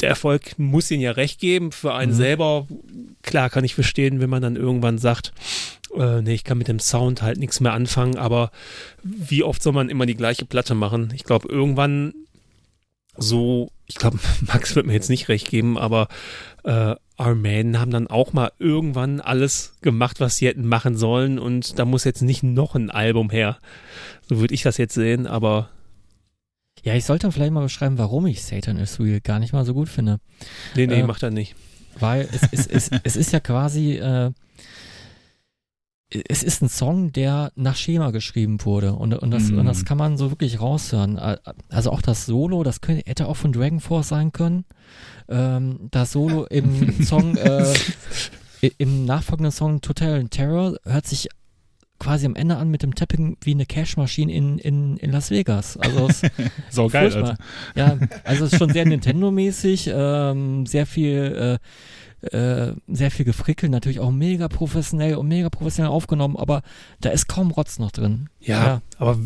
der 0.00 0.08
Erfolg 0.08 0.58
muss 0.58 0.90
ihnen 0.90 1.02
ja 1.02 1.12
recht 1.12 1.40
geben. 1.40 1.72
Für 1.72 1.94
einen 1.94 2.12
mhm. 2.12 2.16
selber, 2.16 2.68
klar, 3.22 3.50
kann 3.50 3.64
ich 3.64 3.74
verstehen, 3.74 4.20
wenn 4.20 4.30
man 4.30 4.42
dann 4.42 4.56
irgendwann 4.56 4.98
sagt, 4.98 5.32
äh, 5.96 6.22
nee, 6.22 6.34
ich 6.34 6.44
kann 6.44 6.58
mit 6.58 6.68
dem 6.68 6.80
Sound 6.80 7.22
halt 7.22 7.38
nichts 7.38 7.60
mehr 7.60 7.72
anfangen. 7.72 8.16
Aber 8.16 8.50
wie 9.02 9.42
oft 9.42 9.62
soll 9.62 9.72
man 9.72 9.88
immer 9.88 10.06
die 10.06 10.16
gleiche 10.16 10.44
Platte 10.44 10.74
machen? 10.74 11.12
Ich 11.14 11.24
glaube, 11.24 11.48
irgendwann 11.48 12.14
so, 13.16 13.70
ich 13.86 13.96
glaube, 13.96 14.18
Max 14.40 14.74
wird 14.76 14.86
mir 14.86 14.94
jetzt 14.94 15.10
nicht 15.10 15.28
recht 15.28 15.48
geben, 15.48 15.78
aber 15.78 16.08
äh, 16.64 16.94
Armanen 17.16 17.78
haben 17.78 17.90
dann 17.90 18.08
auch 18.08 18.32
mal 18.32 18.52
irgendwann 18.58 19.20
alles 19.20 19.74
gemacht, 19.82 20.20
was 20.20 20.36
sie 20.36 20.48
hätten 20.48 20.66
machen 20.66 20.96
sollen 20.96 21.38
und 21.38 21.78
da 21.78 21.84
muss 21.84 22.04
jetzt 22.04 22.22
nicht 22.22 22.42
noch 22.42 22.74
ein 22.74 22.90
Album 22.90 23.30
her. 23.30 23.58
So 24.28 24.38
würde 24.40 24.54
ich 24.54 24.62
das 24.62 24.78
jetzt 24.78 24.94
sehen, 24.94 25.26
aber. 25.26 25.70
Ja, 26.82 26.94
ich 26.94 27.04
sollte 27.04 27.30
vielleicht 27.30 27.52
mal 27.52 27.62
beschreiben, 27.62 27.98
warum 27.98 28.26
ich 28.26 28.42
Satan 28.42 28.78
is 28.78 28.98
Real 28.98 29.20
gar 29.20 29.38
nicht 29.38 29.52
mal 29.52 29.64
so 29.64 29.74
gut 29.74 29.88
finde. 29.88 30.18
Nee, 30.74 30.86
nee, 30.86 31.00
äh, 31.00 31.04
macht 31.04 31.22
er 31.22 31.30
nicht. 31.30 31.54
Weil 31.98 32.28
es, 32.32 32.42
es, 32.50 32.66
es, 32.66 32.90
es 33.04 33.16
ist 33.16 33.32
ja 33.32 33.40
quasi, 33.40 33.92
äh, 33.92 34.32
es 36.28 36.42
ist 36.42 36.62
ein 36.62 36.68
Song, 36.68 37.12
der 37.12 37.52
nach 37.56 37.76
Schema 37.76 38.10
geschrieben 38.10 38.64
wurde 38.64 38.92
und, 38.94 39.14
und, 39.14 39.30
das, 39.30 39.50
mm. 39.50 39.58
und 39.58 39.66
das 39.66 39.80
mhm. 39.80 39.84
kann 39.84 39.98
man 39.98 40.16
so 40.16 40.30
wirklich 40.30 40.60
raushören. 40.60 41.18
Also 41.68 41.90
auch 41.90 42.02
das 42.02 42.26
Solo, 42.26 42.62
das 42.62 42.80
könnte, 42.80 43.02
hätte 43.06 43.26
auch 43.26 43.36
von 43.36 43.52
Dragon 43.52 43.80
Force 43.80 44.08
sein 44.08 44.32
können. 44.32 44.64
Ähm, 45.28 45.88
das 45.90 46.12
Solo 46.12 46.44
im 46.44 47.02
Song, 47.04 47.36
äh, 47.36 47.74
im 48.78 49.04
nachfolgenden 49.04 49.52
Song 49.52 49.80
Total 49.80 50.24
Terror 50.28 50.76
hört 50.84 51.06
sich 51.06 51.28
quasi 51.98 52.26
am 52.26 52.36
Ende 52.36 52.56
an 52.56 52.70
mit 52.70 52.82
dem 52.82 52.94
Tapping 52.94 53.36
wie 53.42 53.52
eine 53.52 53.66
Cash-Maschine 53.66 54.32
in, 54.32 54.58
in, 54.58 54.96
in 54.98 55.10
Las 55.10 55.30
Vegas. 55.30 55.76
Also 55.76 56.08
so 56.70 56.88
geil, 56.90 57.12
Alter. 57.14 57.36
Ja, 57.74 57.98
also 58.24 58.44
es 58.44 58.52
ist 58.52 58.58
schon 58.58 58.70
sehr 58.70 58.84
Nintendo-mäßig, 58.84 59.90
ähm, 59.92 60.66
sehr 60.66 60.86
viel 60.86 61.58
äh, 61.60 62.03
äh, 62.32 62.74
sehr 62.88 63.10
viel 63.10 63.24
gefrickelt, 63.24 63.70
natürlich 63.70 64.00
auch 64.00 64.10
mega 64.10 64.48
professionell 64.48 65.16
und 65.16 65.28
mega 65.28 65.50
professionell 65.50 65.90
aufgenommen, 65.90 66.36
aber 66.36 66.62
da 67.00 67.10
ist 67.10 67.28
kaum 67.28 67.50
Rotz 67.50 67.78
noch 67.78 67.90
drin. 67.90 68.28
Ja, 68.40 68.64
ja. 68.64 68.82
aber 68.98 69.18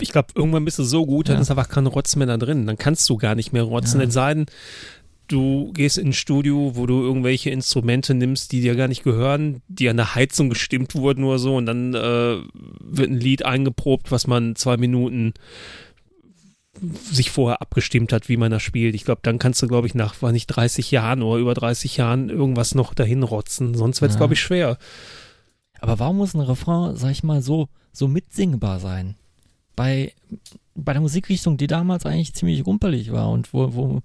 ich 0.00 0.12
glaube, 0.12 0.28
irgendwann 0.34 0.64
bist 0.64 0.78
du 0.78 0.84
so 0.84 1.06
gut, 1.06 1.28
dann 1.28 1.36
ja. 1.36 1.42
ist 1.42 1.50
einfach 1.50 1.68
kein 1.68 1.86
Rotz 1.86 2.16
mehr 2.16 2.26
da 2.26 2.36
drin. 2.36 2.66
Dann 2.66 2.78
kannst 2.78 3.08
du 3.08 3.16
gar 3.16 3.34
nicht 3.34 3.52
mehr 3.52 3.62
rotzen, 3.62 4.00
ja. 4.00 4.06
es 4.06 4.14
sei 4.14 4.34
denn, 4.34 4.46
du 5.28 5.72
gehst 5.72 5.98
in 5.98 6.08
ein 6.08 6.12
Studio, 6.12 6.72
wo 6.74 6.86
du 6.86 7.02
irgendwelche 7.02 7.50
Instrumente 7.50 8.14
nimmst, 8.14 8.52
die 8.52 8.60
dir 8.60 8.74
gar 8.76 8.88
nicht 8.88 9.02
gehören, 9.02 9.62
die 9.68 9.88
an 9.88 9.96
der 9.96 10.14
Heizung 10.14 10.50
gestimmt 10.50 10.94
wurden 10.94 11.24
oder 11.24 11.38
so 11.38 11.56
und 11.56 11.66
dann 11.66 11.94
äh, 11.94 12.38
wird 12.80 13.10
ein 13.10 13.18
Lied 13.18 13.44
eingeprobt, 13.44 14.10
was 14.10 14.26
man 14.26 14.56
zwei 14.56 14.76
Minuten 14.76 15.32
sich 16.82 17.30
vorher 17.30 17.62
abgestimmt 17.62 18.12
hat, 18.12 18.28
wie 18.28 18.36
man 18.36 18.50
das 18.50 18.62
spielt. 18.62 18.94
Ich 18.94 19.04
glaube, 19.04 19.20
dann 19.22 19.38
kannst 19.38 19.62
du, 19.62 19.68
glaube 19.68 19.86
ich, 19.86 19.94
nach, 19.94 20.20
war 20.22 20.32
nicht 20.32 20.46
30 20.46 20.90
Jahren 20.90 21.22
oder 21.22 21.40
über 21.40 21.54
30 21.54 21.96
Jahren 21.96 22.28
irgendwas 22.28 22.74
noch 22.74 22.94
dahin 22.94 23.22
rotzen. 23.22 23.74
Sonst 23.74 24.00
wird 24.00 24.10
es, 24.10 24.14
ja. 24.16 24.18
glaube 24.18 24.34
ich, 24.34 24.40
schwer. 24.40 24.78
Aber 25.80 25.98
warum 25.98 26.18
muss 26.18 26.34
ein 26.34 26.40
Refrain, 26.40 26.96
sag 26.96 27.10
ich 27.10 27.22
mal, 27.22 27.42
so, 27.42 27.68
so 27.92 28.08
mitsingbar 28.08 28.80
sein? 28.80 29.16
Bei, 29.76 30.12
bei 30.74 30.92
der 30.92 31.02
Musikrichtung, 31.02 31.56
die 31.56 31.66
damals 31.66 32.04
eigentlich 32.04 32.34
ziemlich 32.34 32.66
rumpelig 32.66 33.12
war 33.12 33.30
und 33.30 33.52
wo, 33.52 33.74
wo, 33.74 34.02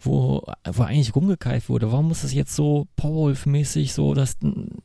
wo, 0.00 0.42
wo 0.64 0.82
eigentlich 0.82 1.14
rumgekeift 1.14 1.68
wurde. 1.68 1.92
Warum 1.92 2.08
muss 2.08 2.22
das 2.22 2.32
jetzt 2.32 2.56
so 2.56 2.86
Powerwolf-mäßig 2.96 3.92
so, 3.92 4.14
dass, 4.14 4.36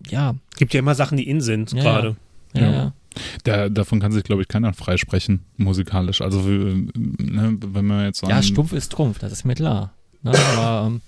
ja. 0.09 0.36
Gibt 0.57 0.74
ja 0.74 0.80
immer 0.80 0.95
Sachen, 0.95 1.18
die 1.18 1.28
in 1.28 1.41
sind, 1.41 1.72
ja, 1.72 1.82
gerade. 1.82 2.16
ja. 2.53 2.61
ja. 2.61 2.72
ja. 2.72 2.93
Da, 3.43 3.70
davon 3.70 3.99
kann 3.99 4.11
sich, 4.11 4.24
glaube 4.24 4.41
ich, 4.41 4.47
keiner 4.47 4.74
freisprechen, 4.74 5.45
musikalisch. 5.57 6.22
Also, 6.22 6.39
ne, 6.41 7.57
wenn 7.59 7.86
man 7.86 8.05
jetzt 8.05 8.20
sagen. 8.20 8.32
Ja, 8.32 8.41
stumpf 8.43 8.74
ist 8.74 8.91
Trumpf, 8.91 9.20
das 9.20 9.32
ist 9.32 9.45
mir 9.45 9.55
klar. 9.55 9.93
Ne, 10.24 10.32
aber 10.32 10.88
ähm, 10.88 11.01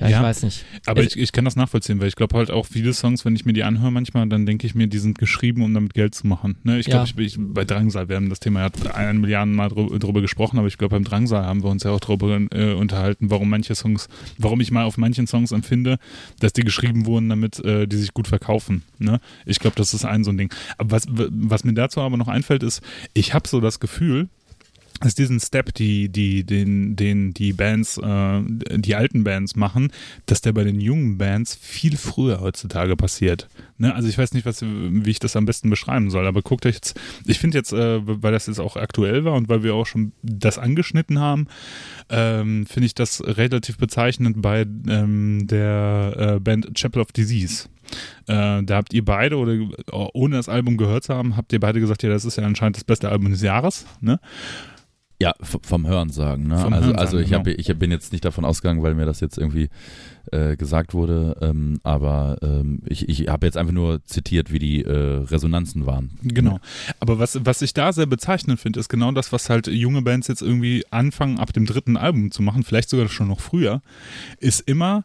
ja, 0.00 0.08
ja, 0.08 0.18
ich 0.18 0.22
weiß 0.24 0.42
nicht. 0.42 0.64
Aber 0.86 1.02
ich, 1.02 1.16
ich 1.16 1.32
kann 1.32 1.44
das 1.44 1.56
nachvollziehen, 1.56 2.00
weil 2.00 2.08
ich 2.08 2.16
glaube 2.16 2.36
halt 2.36 2.50
auch 2.50 2.66
viele 2.66 2.92
Songs, 2.92 3.24
wenn 3.24 3.34
ich 3.34 3.44
mir 3.44 3.52
die 3.52 3.64
anhöre 3.64 3.90
manchmal, 3.90 4.28
dann 4.28 4.46
denke 4.46 4.66
ich 4.66 4.74
mir, 4.74 4.86
die 4.86 4.98
sind 4.98 5.18
geschrieben, 5.18 5.62
um 5.62 5.72
damit 5.72 5.94
Geld 5.94 6.14
zu 6.14 6.26
machen. 6.26 6.56
Ne? 6.64 6.78
Ich 6.78 6.86
glaube, 6.86 7.08
ja. 7.08 7.14
ich, 7.22 7.36
ich, 7.36 7.36
bei 7.38 7.64
Drangsal, 7.64 8.08
wir 8.08 8.16
haben 8.16 8.28
das 8.28 8.40
Thema 8.40 8.62
ja 8.62 8.92
eine 8.94 9.18
Milliarden 9.18 9.54
Mal 9.54 9.68
drüber, 9.68 9.98
drüber 9.98 10.20
gesprochen, 10.20 10.58
aber 10.58 10.68
ich 10.68 10.78
glaube, 10.78 10.96
beim 10.96 11.04
Drangsal 11.04 11.44
haben 11.44 11.62
wir 11.62 11.70
uns 11.70 11.82
ja 11.84 11.90
auch 11.90 12.00
drüber 12.00 12.40
äh, 12.50 12.72
unterhalten, 12.72 13.30
warum 13.30 13.48
manche 13.48 13.74
Songs, 13.74 14.08
warum 14.38 14.60
ich 14.60 14.70
mal 14.70 14.84
auf 14.84 14.98
manchen 14.98 15.26
Songs 15.26 15.52
empfinde, 15.52 15.98
dass 16.40 16.52
die 16.52 16.62
geschrieben 16.62 17.06
wurden, 17.06 17.28
damit 17.28 17.58
äh, 17.64 17.86
die 17.86 17.96
sich 17.96 18.12
gut 18.12 18.28
verkaufen. 18.28 18.82
Ne? 18.98 19.20
Ich 19.46 19.58
glaube, 19.58 19.76
das 19.76 19.94
ist 19.94 20.04
ein 20.04 20.24
so 20.24 20.30
ein 20.30 20.38
Ding. 20.38 20.52
Aber 20.78 20.92
was, 20.92 21.06
was 21.08 21.64
mir 21.64 21.74
dazu 21.74 22.00
aber 22.00 22.16
noch 22.16 22.28
einfällt, 22.28 22.62
ist, 22.62 22.82
ich 23.14 23.34
habe 23.34 23.48
so 23.48 23.60
das 23.60 23.80
Gefühl, 23.80 24.28
dass 25.00 25.14
diesen 25.14 25.40
Step, 25.40 25.74
die, 25.74 26.08
die, 26.08 26.44
den, 26.44 26.96
den 26.96 27.34
die 27.34 27.52
Bands, 27.52 27.98
äh, 27.98 28.40
die 28.76 28.94
alten 28.94 29.24
Bands 29.24 29.56
machen, 29.56 29.92
dass 30.26 30.40
der 30.40 30.52
bei 30.52 30.64
den 30.64 30.80
jungen 30.80 31.18
Bands 31.18 31.56
viel 31.60 31.96
früher 31.96 32.40
heutzutage 32.40 32.96
passiert. 32.96 33.48
Ne? 33.78 33.94
Also 33.94 34.08
ich 34.08 34.16
weiß 34.16 34.32
nicht, 34.32 34.46
was, 34.46 34.62
wie 34.62 35.10
ich 35.10 35.18
das 35.18 35.36
am 35.36 35.44
besten 35.44 35.70
beschreiben 35.70 36.10
soll, 36.10 36.26
aber 36.26 36.42
guckt 36.42 36.66
euch 36.66 36.76
jetzt, 36.76 36.98
ich 37.26 37.38
finde 37.38 37.58
jetzt, 37.58 37.72
äh, 37.72 38.00
weil 38.04 38.32
das 38.32 38.46
jetzt 38.46 38.60
auch 38.60 38.76
aktuell 38.76 39.24
war 39.24 39.34
und 39.34 39.48
weil 39.48 39.62
wir 39.62 39.74
auch 39.74 39.86
schon 39.86 40.12
das 40.22 40.58
angeschnitten 40.58 41.18
haben, 41.18 41.46
ähm, 42.08 42.66
finde 42.66 42.86
ich 42.86 42.94
das 42.94 43.22
relativ 43.24 43.78
bezeichnend 43.78 44.40
bei 44.40 44.66
ähm, 44.88 45.46
der 45.46 46.36
äh, 46.36 46.40
Band 46.40 46.74
Chapel 46.74 47.02
of 47.02 47.12
Disease. 47.12 47.68
Äh, 48.26 48.62
da 48.64 48.76
habt 48.76 48.92
ihr 48.92 49.04
beide, 49.04 49.36
oder 49.36 49.56
ohne 50.14 50.36
das 50.36 50.48
Album 50.48 50.76
gehört 50.76 51.04
zu 51.04 51.14
haben, 51.14 51.36
habt 51.36 51.52
ihr 51.52 51.60
beide 51.60 51.80
gesagt, 51.80 52.02
ja, 52.02 52.08
das 52.08 52.24
ist 52.24 52.36
ja 52.36 52.44
anscheinend 52.44 52.76
das 52.76 52.84
beste 52.84 53.08
Album 53.08 53.30
des 53.30 53.42
Jahres. 53.42 53.86
Ne? 54.00 54.18
Ja, 55.18 55.34
vom 55.40 55.86
Hören 55.86 56.10
sagen. 56.10 56.46
Ne? 56.46 56.58
Vom 56.58 56.74
also, 56.74 56.88
Hörensagen, 56.88 56.98
also 56.98 57.18
ich, 57.18 57.28
genau. 57.28 57.38
hab, 57.38 57.46
ich 57.46 57.78
bin 57.78 57.90
jetzt 57.90 58.12
nicht 58.12 58.24
davon 58.24 58.44
ausgegangen, 58.44 58.82
weil 58.82 58.94
mir 58.94 59.06
das 59.06 59.20
jetzt 59.20 59.38
irgendwie 59.38 59.70
äh, 60.30 60.56
gesagt 60.56 60.92
wurde, 60.92 61.38
ähm, 61.40 61.80
aber 61.84 62.36
ähm, 62.42 62.82
ich, 62.86 63.08
ich 63.08 63.28
habe 63.28 63.46
jetzt 63.46 63.56
einfach 63.56 63.72
nur 63.72 64.04
zitiert, 64.04 64.52
wie 64.52 64.58
die 64.58 64.82
äh, 64.82 65.24
Resonanzen 65.24 65.86
waren. 65.86 66.18
Genau. 66.22 66.60
Aber 67.00 67.18
was, 67.18 67.44
was 67.46 67.62
ich 67.62 67.72
da 67.72 67.94
sehr 67.94 68.04
bezeichnend 68.04 68.60
finde, 68.60 68.78
ist 68.78 68.90
genau 68.90 69.10
das, 69.12 69.32
was 69.32 69.48
halt 69.48 69.68
junge 69.68 70.02
Bands 70.02 70.28
jetzt 70.28 70.42
irgendwie 70.42 70.84
anfangen, 70.90 71.38
ab 71.38 71.52
dem 71.54 71.64
dritten 71.64 71.96
Album 71.96 72.30
zu 72.30 72.42
machen, 72.42 72.62
vielleicht 72.62 72.90
sogar 72.90 73.08
schon 73.08 73.28
noch 73.28 73.40
früher, 73.40 73.80
ist 74.38 74.60
immer, 74.68 75.04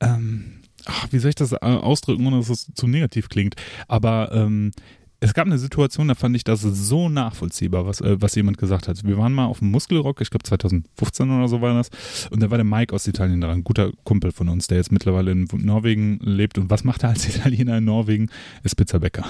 ähm, 0.00 0.62
ach, 0.86 1.06
wie 1.12 1.18
soll 1.18 1.28
ich 1.28 1.36
das 1.36 1.52
äh, 1.52 1.58
ausdrücken, 1.58 2.26
ohne 2.26 2.38
dass 2.38 2.48
es 2.48 2.72
zu 2.74 2.88
negativ 2.88 3.28
klingt, 3.28 3.54
aber 3.86 4.32
ähm, 4.32 4.72
es 5.20 5.34
gab 5.34 5.46
eine 5.46 5.58
Situation, 5.58 6.08
da 6.08 6.14
fand 6.14 6.34
ich 6.34 6.44
das 6.44 6.62
so 6.62 7.10
nachvollziehbar, 7.10 7.86
was, 7.86 8.00
äh, 8.00 8.16
was 8.20 8.34
jemand 8.34 8.56
gesagt 8.56 8.88
hat. 8.88 9.04
Wir 9.04 9.18
waren 9.18 9.34
mal 9.34 9.44
auf 9.44 9.58
dem 9.58 9.70
Muskelrock, 9.70 10.20
ich 10.22 10.30
glaube 10.30 10.44
2015 10.44 11.30
oder 11.30 11.46
so 11.46 11.60
war 11.60 11.74
das, 11.74 11.90
und 12.30 12.42
da 12.42 12.50
war 12.50 12.56
der 12.56 12.64
Mike 12.64 12.94
aus 12.94 13.06
Italien 13.06 13.40
dran, 13.40 13.58
ein 13.58 13.64
guter 13.64 13.92
Kumpel 14.04 14.32
von 14.32 14.48
uns, 14.48 14.66
der 14.66 14.78
jetzt 14.78 14.92
mittlerweile 14.92 15.32
in 15.32 15.46
Norwegen 15.52 16.18
lebt. 16.22 16.56
Und 16.56 16.70
was 16.70 16.84
macht 16.84 17.02
er 17.02 17.10
als 17.10 17.28
Italiener 17.28 17.78
in 17.78 17.84
Norwegen? 17.84 18.30
Ist 18.62 18.76
Pizzabäcker. 18.76 19.24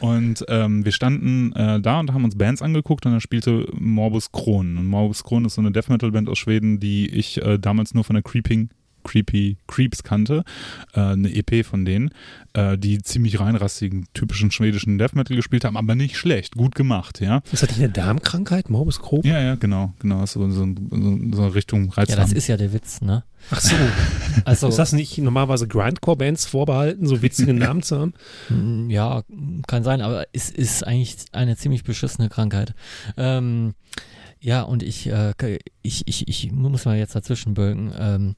und 0.00 0.44
ähm, 0.48 0.84
wir 0.84 0.92
standen 0.92 1.52
äh, 1.52 1.80
da 1.80 2.00
und 2.00 2.12
haben 2.12 2.24
uns 2.24 2.36
Bands 2.36 2.60
angeguckt 2.60 3.06
und 3.06 3.12
da 3.12 3.20
spielte 3.20 3.68
Morbus 3.72 4.32
Kron. 4.32 4.76
Und 4.76 4.86
Morbus 4.86 5.24
Kron 5.24 5.46
ist 5.46 5.54
so 5.54 5.62
eine 5.62 5.72
Death 5.72 5.88
Metal 5.88 6.10
Band 6.10 6.28
aus 6.28 6.38
Schweden, 6.38 6.78
die 6.78 7.08
ich 7.08 7.42
äh, 7.42 7.58
damals 7.58 7.94
nur 7.94 8.04
von 8.04 8.14
der 8.14 8.22
Creeping 8.22 8.68
Creepy 9.06 9.56
Creeps 9.68 10.02
kannte, 10.02 10.44
äh, 10.94 11.00
eine 11.00 11.32
EP 11.34 11.64
von 11.64 11.84
denen, 11.84 12.10
äh, 12.54 12.76
die 12.76 12.98
ziemlich 13.02 13.38
reinrassigen, 13.40 14.06
typischen 14.14 14.50
schwedischen 14.50 14.98
Death 14.98 15.14
Metal 15.14 15.36
gespielt 15.36 15.64
haben, 15.64 15.76
aber 15.76 15.94
nicht 15.94 16.16
schlecht, 16.16 16.56
gut 16.56 16.74
gemacht, 16.74 17.20
ja. 17.20 17.40
Ist 17.52 17.62
das 17.62 17.70
nicht 17.70 17.78
eine 17.78 17.90
Darmkrankheit, 17.90 18.68
Morbus 18.68 19.00
Crohn? 19.00 19.22
Ja, 19.24 19.40
ja, 19.40 19.54
genau, 19.54 19.94
genau, 20.00 20.26
so, 20.26 20.50
so, 20.50 20.64
so, 20.66 20.74
so 21.32 21.42
eine 21.42 21.54
Richtung 21.54 21.86
Ja, 21.86 21.92
Reizdarm. 21.94 22.20
das 22.20 22.32
ist 22.32 22.46
ja 22.48 22.56
der 22.56 22.72
Witz, 22.72 23.00
ne? 23.00 23.24
Ach 23.50 23.60
so. 23.60 23.74
Also, 24.44 24.68
Ist 24.68 24.78
das 24.78 24.92
nicht 24.92 25.16
normalerweise 25.18 25.66
Grindcore-Bands 25.66 26.46
vorbehalten, 26.46 27.06
so 27.06 27.22
witzige 27.22 27.54
Namen 27.54 27.82
zu 27.82 27.98
haben? 27.98 28.12
Mm, 28.48 28.90
Ja, 28.90 29.22
kann 29.66 29.82
sein, 29.84 30.00
aber 30.00 30.26
es 30.32 30.50
ist 30.50 30.86
eigentlich 30.86 31.16
eine 31.32 31.56
ziemlich 31.56 31.82
beschissene 31.84 32.28
Krankheit. 32.28 32.74
Ähm, 33.16 33.74
ja, 34.40 34.62
und 34.62 34.82
ich, 34.82 35.08
äh, 35.08 35.32
ich, 35.82 36.06
ich, 36.06 36.28
ich 36.28 36.52
muss 36.52 36.84
mal 36.84 36.98
jetzt 36.98 37.14
dazwischen 37.16 37.54
bölken. 37.54 37.92
Ähm, 37.98 38.34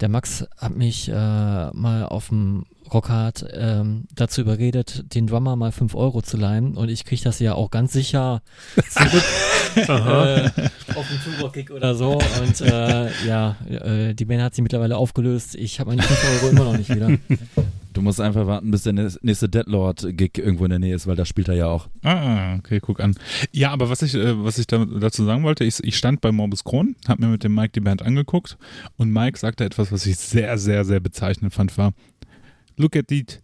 der 0.00 0.08
Max 0.08 0.44
hat 0.56 0.76
mich 0.76 1.08
äh, 1.08 1.12
mal 1.12 2.06
auf 2.06 2.28
dem 2.28 2.64
Rockhard 2.92 3.46
ähm, 3.52 4.04
dazu 4.14 4.42
überredet, 4.42 5.14
den 5.14 5.26
Drummer 5.26 5.56
mal 5.56 5.72
5 5.72 5.94
Euro 5.94 6.22
zu 6.22 6.36
leihen 6.36 6.76
und 6.76 6.88
ich 6.90 7.04
kriege 7.04 7.22
das 7.22 7.38
ja 7.38 7.54
auch 7.54 7.70
ganz 7.70 7.92
sicher 7.92 8.42
zurück 8.90 9.24
äh, 9.76 10.50
auf 10.94 11.08
dem 11.08 11.20
Turbo-Kick 11.24 11.70
oder 11.70 11.94
so 11.94 12.18
und 12.42 12.60
äh, 12.60 13.10
ja, 13.26 13.56
äh, 13.68 14.14
die 14.14 14.24
Band 14.24 14.42
hat 14.42 14.54
sich 14.54 14.62
mittlerweile 14.62 14.96
aufgelöst. 14.96 15.54
Ich 15.54 15.80
habe 15.80 15.90
meine 15.90 16.02
5 16.02 16.42
Euro 16.42 16.50
immer 16.50 16.64
noch 16.64 16.76
nicht 16.76 16.94
wieder. 16.94 17.08
Du 17.94 18.02
musst 18.02 18.20
einfach 18.20 18.46
warten, 18.46 18.72
bis 18.72 18.82
der 18.82 18.92
nächste 18.92 19.48
Deadlord-Gig 19.48 20.36
irgendwo 20.36 20.64
in 20.64 20.70
der 20.70 20.80
Nähe 20.80 20.96
ist, 20.96 21.06
weil 21.06 21.14
da 21.14 21.24
spielt 21.24 21.48
er 21.48 21.54
ja 21.54 21.66
auch. 21.68 21.88
Ah, 22.02 22.56
okay, 22.56 22.80
guck 22.80 23.00
an. 23.00 23.14
Ja, 23.52 23.70
aber 23.70 23.88
was 23.88 24.02
ich, 24.02 24.14
äh, 24.16 24.44
was 24.44 24.58
ich 24.58 24.66
da, 24.66 24.84
dazu 24.84 25.24
sagen 25.24 25.44
wollte, 25.44 25.64
ich, 25.64 25.82
ich 25.82 25.96
stand 25.96 26.20
bei 26.20 26.32
Morbus 26.32 26.64
Kron, 26.64 26.96
habe 27.06 27.24
mir 27.24 27.30
mit 27.30 27.44
dem 27.44 27.54
Mike 27.54 27.70
die 27.72 27.80
Band 27.80 28.02
angeguckt 28.02 28.58
und 28.96 29.12
Mike 29.12 29.38
sagte 29.38 29.64
etwas, 29.64 29.92
was 29.92 30.06
ich 30.06 30.16
sehr, 30.18 30.58
sehr, 30.58 30.84
sehr 30.84 30.98
bezeichnend 30.98 31.54
fand, 31.54 31.78
war 31.78 31.92
Look 32.76 32.96
at 32.96 33.08
that 33.08 33.40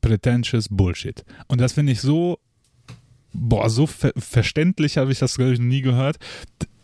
pretentious 0.00 0.68
Bullshit. 0.70 1.22
Und 1.46 1.60
das 1.60 1.74
finde 1.74 1.92
ich 1.92 2.00
so, 2.00 2.38
boah, 3.34 3.68
so 3.68 3.86
ver 3.86 4.12
verständlich 4.16 4.96
habe 4.96 5.12
ich 5.12 5.18
das, 5.18 5.36
glaube 5.36 5.52
ich, 5.52 5.60
nie 5.60 5.82
gehört. 5.82 6.16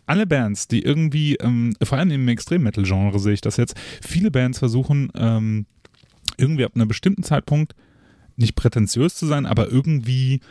Alle 0.05 0.27
Bands, 0.27 0.67
die 0.67 0.83
irgendwie, 0.83 1.35
ähm, 1.35 1.73
vor 1.81 1.97
allem 1.97 2.11
im 2.11 2.27
Extrem-Metal-Genre 2.27 3.19
sehe 3.19 3.33
ich 3.33 3.41
das 3.41 3.57
jetzt, 3.57 3.75
viele 4.01 4.29
Bands 4.31 4.59
versuchen, 4.59 5.11
ähm, 5.15 5.65
irgendwie 6.37 6.65
ab 6.65 6.73
einem 6.75 6.87
bestimmten 6.87 7.23
Zeitpunkt 7.23 7.75
nicht 8.35 8.55
prätentiös 8.55 9.15
zu 9.15 9.25
sein, 9.25 9.45
aber 9.45 9.69
irgendwie, 9.69 10.41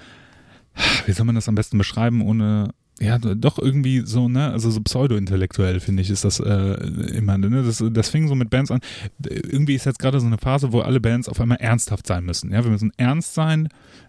wie 1.06 1.12
soll 1.12 1.26
man 1.26 1.34
das 1.34 1.48
am 1.48 1.54
besten 1.54 1.78
beschreiben, 1.78 2.20
ohne, 2.20 2.70
ja, 3.00 3.18
doch 3.18 3.58
irgendwie 3.58 4.00
so, 4.00 4.28
ne, 4.28 4.50
also 4.50 4.70
so 4.70 4.80
pseudo-intellektuell, 4.80 5.80
finde 5.80 6.02
ich, 6.02 6.10
ist 6.10 6.24
das 6.24 6.40
äh, 6.40 6.74
immer, 7.14 7.38
ne, 7.38 7.62
das, 7.62 7.84
das 7.92 8.08
fing 8.08 8.26
so 8.26 8.34
mit 8.34 8.50
Bands 8.50 8.70
an. 8.70 8.80
Irgendwie 9.22 9.74
ist 9.74 9.84
jetzt 9.84 9.98
gerade 9.98 10.18
so 10.18 10.26
eine 10.26 10.38
Phase, 10.38 10.72
wo 10.72 10.80
alle 10.80 11.00
Bands 11.00 11.28
auf 11.28 11.40
einmal 11.40 11.58
ernsthaft 11.58 12.06
sein 12.06 12.24
müssen, 12.24 12.52
ja, 12.52 12.64
wir 12.64 12.70
müssen 12.70 12.92
ernst 12.96 13.34
sein, 13.34 13.68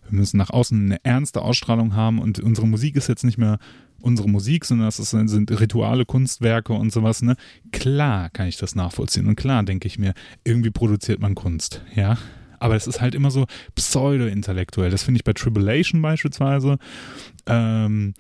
wir 0.09 0.19
müssen 0.19 0.37
nach 0.37 0.49
außen 0.49 0.85
eine 0.85 1.03
ernste 1.03 1.41
Ausstrahlung 1.41 1.95
haben 1.95 2.19
und 2.19 2.39
unsere 2.39 2.67
Musik 2.67 2.95
ist 2.95 3.07
jetzt 3.07 3.23
nicht 3.23 3.37
mehr 3.37 3.59
unsere 4.02 4.30
Musik, 4.30 4.65
sondern 4.65 4.88
das 4.88 4.99
ist, 4.99 5.11
sind 5.11 5.60
Rituale, 5.60 6.06
Kunstwerke 6.06 6.74
und 6.74 6.91
sowas, 6.91 7.22
ne? 7.22 7.36
Klar 7.72 8.30
kann 8.30 8.48
ich 8.48 8.57
das 8.57 8.76
nachvollziehen 8.76 9.28
und 9.28 9.36
klar 9.36 9.64
denke 9.64 9.88
ich 9.88 9.98
mir, 9.98 10.14
irgendwie 10.44 10.72
produziert 10.72 11.19
man 11.19 11.36
Kunst, 11.36 11.82
ja. 11.95 12.18
Aber 12.60 12.76
es 12.76 12.88
ist 12.88 13.02
halt 13.02 13.14
immer 13.14 13.30
so 13.30 13.45
pseudo-intellektuell. 13.76 14.90
Das 14.90 15.03
finde 15.03 15.19
ich 15.19 15.24
bei 15.24 15.34
Tribulation 15.34 16.02
beispielsweise. 16.02 16.80
Ähm, 17.45 18.15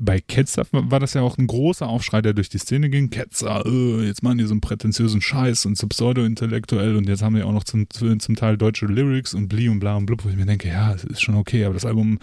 bei 0.00 0.18
Ketzer 0.18 0.64
war 0.70 0.98
das 0.98 1.12
ja 1.12 1.20
auch 1.20 1.36
ein 1.36 1.46
großer 1.46 1.86
Aufschrei, 1.86 2.22
der 2.22 2.32
durch 2.32 2.48
die 2.48 2.58
Szene 2.58 2.88
ging. 2.88 3.10
Ketzer, 3.10 3.64
äh, 3.66 4.06
jetzt 4.06 4.22
machen 4.22 4.38
die 4.38 4.44
so 4.44 4.52
einen 4.52 4.62
prätentiösen 4.62 5.20
Scheiß 5.20 5.66
und 5.66 5.76
so 5.76 5.86
pseudo-intellektuell 5.86 6.96
und 6.96 7.06
jetzt 7.06 7.22
haben 7.22 7.36
wir 7.36 7.46
auch 7.46 7.52
noch 7.52 7.64
zum, 7.64 7.86
zum 7.90 8.36
Teil 8.36 8.56
deutsche 8.56 8.86
Lyrics 8.86 9.34
und 9.34 9.48
bli 9.48 9.68
und 9.68 9.78
bla 9.78 9.96
und 9.96 10.06
blub, 10.06 10.24
wo 10.24 10.30
ich 10.30 10.36
mir 10.36 10.46
denke, 10.46 10.68
ja, 10.68 10.94
es 10.94 11.04
ist 11.04 11.20
schon 11.20 11.34
okay, 11.34 11.64
aber 11.64 11.74
das 11.74 11.84
Album 11.84 12.18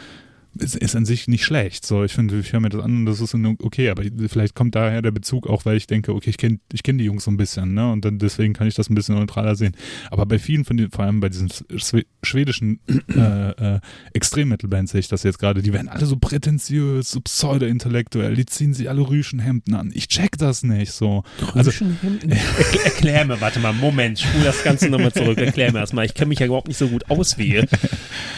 ist, 0.59 0.75
ist 0.75 0.95
an 0.95 1.05
sich 1.05 1.27
nicht 1.27 1.43
schlecht. 1.45 1.85
So, 1.85 2.03
ich 2.03 2.13
finde, 2.13 2.39
ich 2.39 2.51
höre 2.53 2.59
mir 2.59 2.69
das 2.69 2.81
an 2.81 2.97
und 2.97 3.05
das 3.05 3.19
ist 3.21 3.35
okay, 3.59 3.89
aber 3.89 4.03
vielleicht 4.27 4.55
kommt 4.55 4.75
daher 4.75 5.01
der 5.01 5.11
Bezug 5.11 5.47
auch, 5.47 5.65
weil 5.65 5.77
ich 5.77 5.87
denke, 5.87 6.13
okay, 6.13 6.29
ich 6.29 6.37
kenne 6.37 6.59
ich 6.71 6.83
kenn 6.83 6.97
die 6.97 7.05
Jungs 7.05 7.23
so 7.23 7.31
ein 7.31 7.37
bisschen, 7.37 7.73
ne? 7.73 7.91
Und 7.91 8.05
dann 8.05 8.19
deswegen 8.19 8.53
kann 8.53 8.67
ich 8.67 8.75
das 8.75 8.89
ein 8.89 8.95
bisschen 8.95 9.15
neutraler 9.15 9.55
sehen. 9.55 9.75
Aber 10.11 10.25
bei 10.25 10.39
vielen 10.39 10.65
von 10.65 10.77
den, 10.77 10.91
vor 10.91 11.05
allem 11.05 11.19
bei 11.19 11.29
diesen 11.29 11.49
schwe- 11.49 12.05
schwedischen 12.23 12.79
äh, 13.15 13.75
äh, 13.75 13.79
Extrem-Metal-Bands 14.13 14.91
sehe 14.91 14.99
ich 14.99 15.07
das 15.07 15.23
jetzt 15.23 15.39
gerade, 15.39 15.61
die 15.61 15.73
werden 15.73 15.89
alle 15.89 16.05
so 16.05 16.17
prätentiös, 16.17 17.11
so 17.11 17.21
pseudo-intellektuell, 17.21 18.35
die 18.35 18.45
ziehen 18.45 18.73
sich 18.73 18.89
alle 18.89 19.07
Rüschenhemden 19.07 19.73
an. 19.75 19.91
Ich 19.93 20.07
check 20.07 20.37
das 20.37 20.63
nicht 20.63 20.91
so. 20.91 21.23
Also, 21.53 21.71
Erklär, 22.27 22.85
erklär 22.85 23.25
mir, 23.25 23.41
warte 23.41 23.59
mal, 23.59 23.73
Moment, 23.73 24.19
spul 24.19 24.43
das 24.43 24.63
Ganze 24.63 24.89
nochmal 24.89 25.13
zurück, 25.13 25.37
erklär 25.37 25.71
mir 25.71 25.79
das 25.79 25.93
mal. 25.93 26.05
Ich 26.05 26.13
kenne 26.13 26.29
mich 26.29 26.39
ja 26.39 26.45
überhaupt 26.45 26.67
nicht 26.67 26.77
so 26.77 26.87
gut 26.87 27.09
aus 27.09 27.37
wie 27.37 27.47
ihr. 27.53 27.67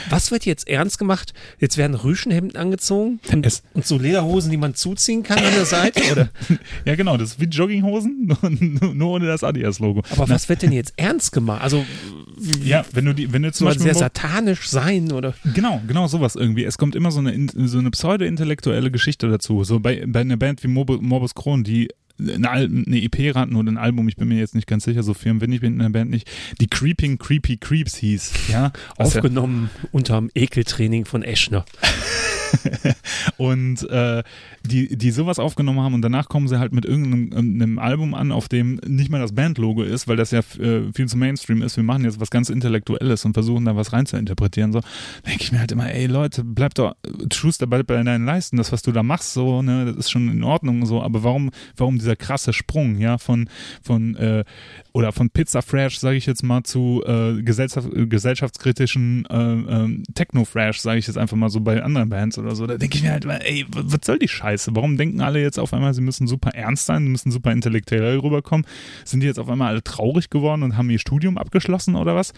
Was 0.09 0.31
wird 0.31 0.45
jetzt 0.45 0.67
ernst 0.67 0.97
gemacht? 0.99 1.33
Jetzt 1.59 1.77
werden 1.77 1.93
Rüschenhemden 2.09 2.55
angezogen 2.57 3.19
und, 3.31 3.45
Es- 3.45 3.63
und 3.73 3.85
so 3.85 3.97
Lederhosen, 3.97 4.49
die 4.51 4.57
man 4.57 4.73
zuziehen 4.75 5.23
kann 5.23 5.37
an 5.37 5.53
der 5.53 5.65
Seite, 5.65 6.01
oder? 6.11 6.29
ja 6.85 6.95
genau, 6.95 7.15
das 7.17 7.31
ist 7.31 7.39
wie 7.39 7.45
Jogginghosen, 7.45 8.33
nur, 8.81 8.93
nur 8.95 9.09
ohne 9.11 9.27
das 9.27 9.43
Adidas-Logo. 9.43 10.01
Aber 10.11 10.27
was 10.29 10.49
wird 10.49 10.61
denn 10.63 10.71
jetzt 10.71 10.93
ernst 10.97 11.31
gemacht? 11.31 11.61
Also, 11.61 11.85
Ja, 12.63 12.83
wenn 12.93 13.05
du 13.05 13.13
die, 13.13 13.31
wenn 13.31 13.43
du 13.43 13.51
zum 13.51 13.67
Beispiel 13.67 13.83
sehr 13.83 13.95
satanisch 13.95 14.67
sein, 14.69 15.11
oder? 15.11 15.33
Genau, 15.53 15.81
genau 15.87 16.07
sowas 16.07 16.35
irgendwie. 16.35 16.63
Es 16.65 16.77
kommt 16.77 16.95
immer 16.95 17.11
so 17.11 17.19
eine, 17.19 17.31
in- 17.31 17.49
so 17.67 17.77
eine 17.77 17.91
pseudo-intellektuelle 17.91 18.91
Geschichte 18.91 19.29
dazu. 19.29 19.63
So 19.63 19.79
bei, 19.79 20.03
bei 20.07 20.21
einer 20.21 20.37
Band 20.37 20.63
wie 20.63 20.67
Morbus 20.67 21.35
Crohn, 21.35 21.63
die 21.63 21.89
eine, 22.19 22.49
Al- 22.49 22.65
eine 22.85 23.01
EP 23.01 23.35
raten 23.35 23.55
oder 23.55 23.71
ein 23.71 23.77
Album, 23.77 24.07
ich 24.07 24.15
bin 24.15 24.27
mir 24.27 24.37
jetzt 24.37 24.55
nicht 24.55 24.67
ganz 24.67 24.83
sicher, 24.83 25.03
so 25.03 25.13
firm 25.13 25.39
bin 25.39 25.51
ich 25.51 25.63
in 25.63 25.79
der 25.79 25.89
Band 25.89 26.11
nicht, 26.11 26.29
die 26.59 26.67
Creeping 26.67 27.17
Creepy 27.17 27.57
Creeps 27.57 27.95
hieß, 27.97 28.31
ja. 28.49 28.71
Was 28.97 29.13
ja 29.13 29.19
Aufgenommen 29.21 29.69
unterm 29.91 30.29
Ekeltraining 30.35 31.05
von 31.05 31.23
Eschner. 31.23 31.65
und 33.37 33.89
äh, 33.89 34.23
die, 34.65 34.97
die 34.97 35.11
sowas 35.11 35.39
aufgenommen 35.39 35.79
haben 35.79 35.93
und 35.93 36.01
danach 36.01 36.29
kommen 36.29 36.47
sie 36.47 36.59
halt 36.59 36.73
mit 36.73 36.85
irgendeinem 36.85 37.61
einem 37.61 37.79
Album 37.79 38.13
an, 38.13 38.31
auf 38.31 38.47
dem 38.47 38.79
nicht 38.85 39.09
mal 39.09 39.19
das 39.19 39.33
Bandlogo 39.33 39.83
ist, 39.83 40.07
weil 40.07 40.17
das 40.17 40.31
ja 40.31 40.39
äh, 40.39 40.91
viel 40.93 41.07
zu 41.07 41.17
Mainstream 41.17 41.61
ist. 41.61 41.77
Wir 41.77 41.83
machen 41.83 42.03
jetzt 42.03 42.19
was 42.19 42.29
ganz 42.29 42.49
Intellektuelles 42.49 43.25
und 43.25 43.33
versuchen 43.33 43.65
da 43.65 43.75
was 43.75 43.93
rein 43.93 44.05
zu 44.05 44.17
interpretieren. 44.17 44.71
So 44.71 44.81
denke 45.25 45.43
ich 45.43 45.51
mir 45.51 45.59
halt 45.59 45.71
immer, 45.71 45.91
ey 45.91 46.07
Leute, 46.07 46.43
bleib 46.43 46.73
doch, 46.75 46.95
schuster 47.33 47.67
bald 47.67 47.87
bei 47.87 48.01
deinen 48.01 48.25
Leisten, 48.25 48.57
das, 48.57 48.71
was 48.71 48.81
du 48.81 48.91
da 48.91 49.03
machst, 49.03 49.33
so, 49.33 49.61
ne, 49.61 49.85
das 49.85 49.95
ist 49.95 50.11
schon 50.11 50.29
in 50.29 50.43
Ordnung 50.43 50.85
so, 50.85 51.01
aber 51.01 51.23
warum, 51.23 51.51
warum 51.77 51.97
dieser 51.97 52.15
krasse 52.15 52.53
Sprung, 52.53 52.97
ja, 52.97 53.17
von, 53.17 53.49
von 53.81 54.15
äh, 54.15 54.43
oder 54.93 55.11
von 55.11 55.29
Pizza 55.29 55.61
Fresh, 55.61 55.99
sage 55.99 56.17
ich 56.17 56.25
jetzt 56.25 56.43
mal, 56.43 56.63
zu 56.63 57.03
äh, 57.05 57.41
gesellschaftskritischen 57.41 59.25
äh, 59.29 59.35
ähm, 59.35 60.03
Techno 60.13 60.45
Fresh, 60.45 60.81
sage 60.81 60.99
ich 60.99 61.07
jetzt 61.07 61.17
einfach 61.17 61.37
mal 61.37 61.49
so 61.49 61.59
bei 61.61 61.81
anderen 61.83 62.09
Bands. 62.09 62.37
Oder 62.39 62.55
so. 62.55 62.65
Da 62.65 62.77
denke 62.77 62.97
ich 62.97 63.03
mir 63.03 63.11
halt, 63.11 63.25
ey, 63.25 63.65
was 63.69 63.99
soll 64.05 64.19
die 64.19 64.27
Scheiße? 64.27 64.75
Warum 64.75 64.97
denken 64.97 65.21
alle 65.21 65.41
jetzt 65.41 65.59
auf 65.59 65.73
einmal, 65.73 65.93
sie 65.93 66.01
müssen 66.01 66.27
super 66.27 66.51
ernst 66.51 66.85
sein, 66.85 67.05
müssen 67.05 67.31
super 67.31 67.51
intellektuell 67.51 68.19
rüberkommen? 68.19 68.65
Sind 69.05 69.21
die 69.21 69.27
jetzt 69.27 69.39
auf 69.39 69.49
einmal 69.49 69.69
alle 69.69 69.83
traurig 69.83 70.29
geworden 70.29 70.63
und 70.63 70.77
haben 70.77 70.89
ihr 70.89 70.99
Studium 70.99 71.37
abgeschlossen 71.37 71.95
oder 71.95 72.15
was? 72.15 72.33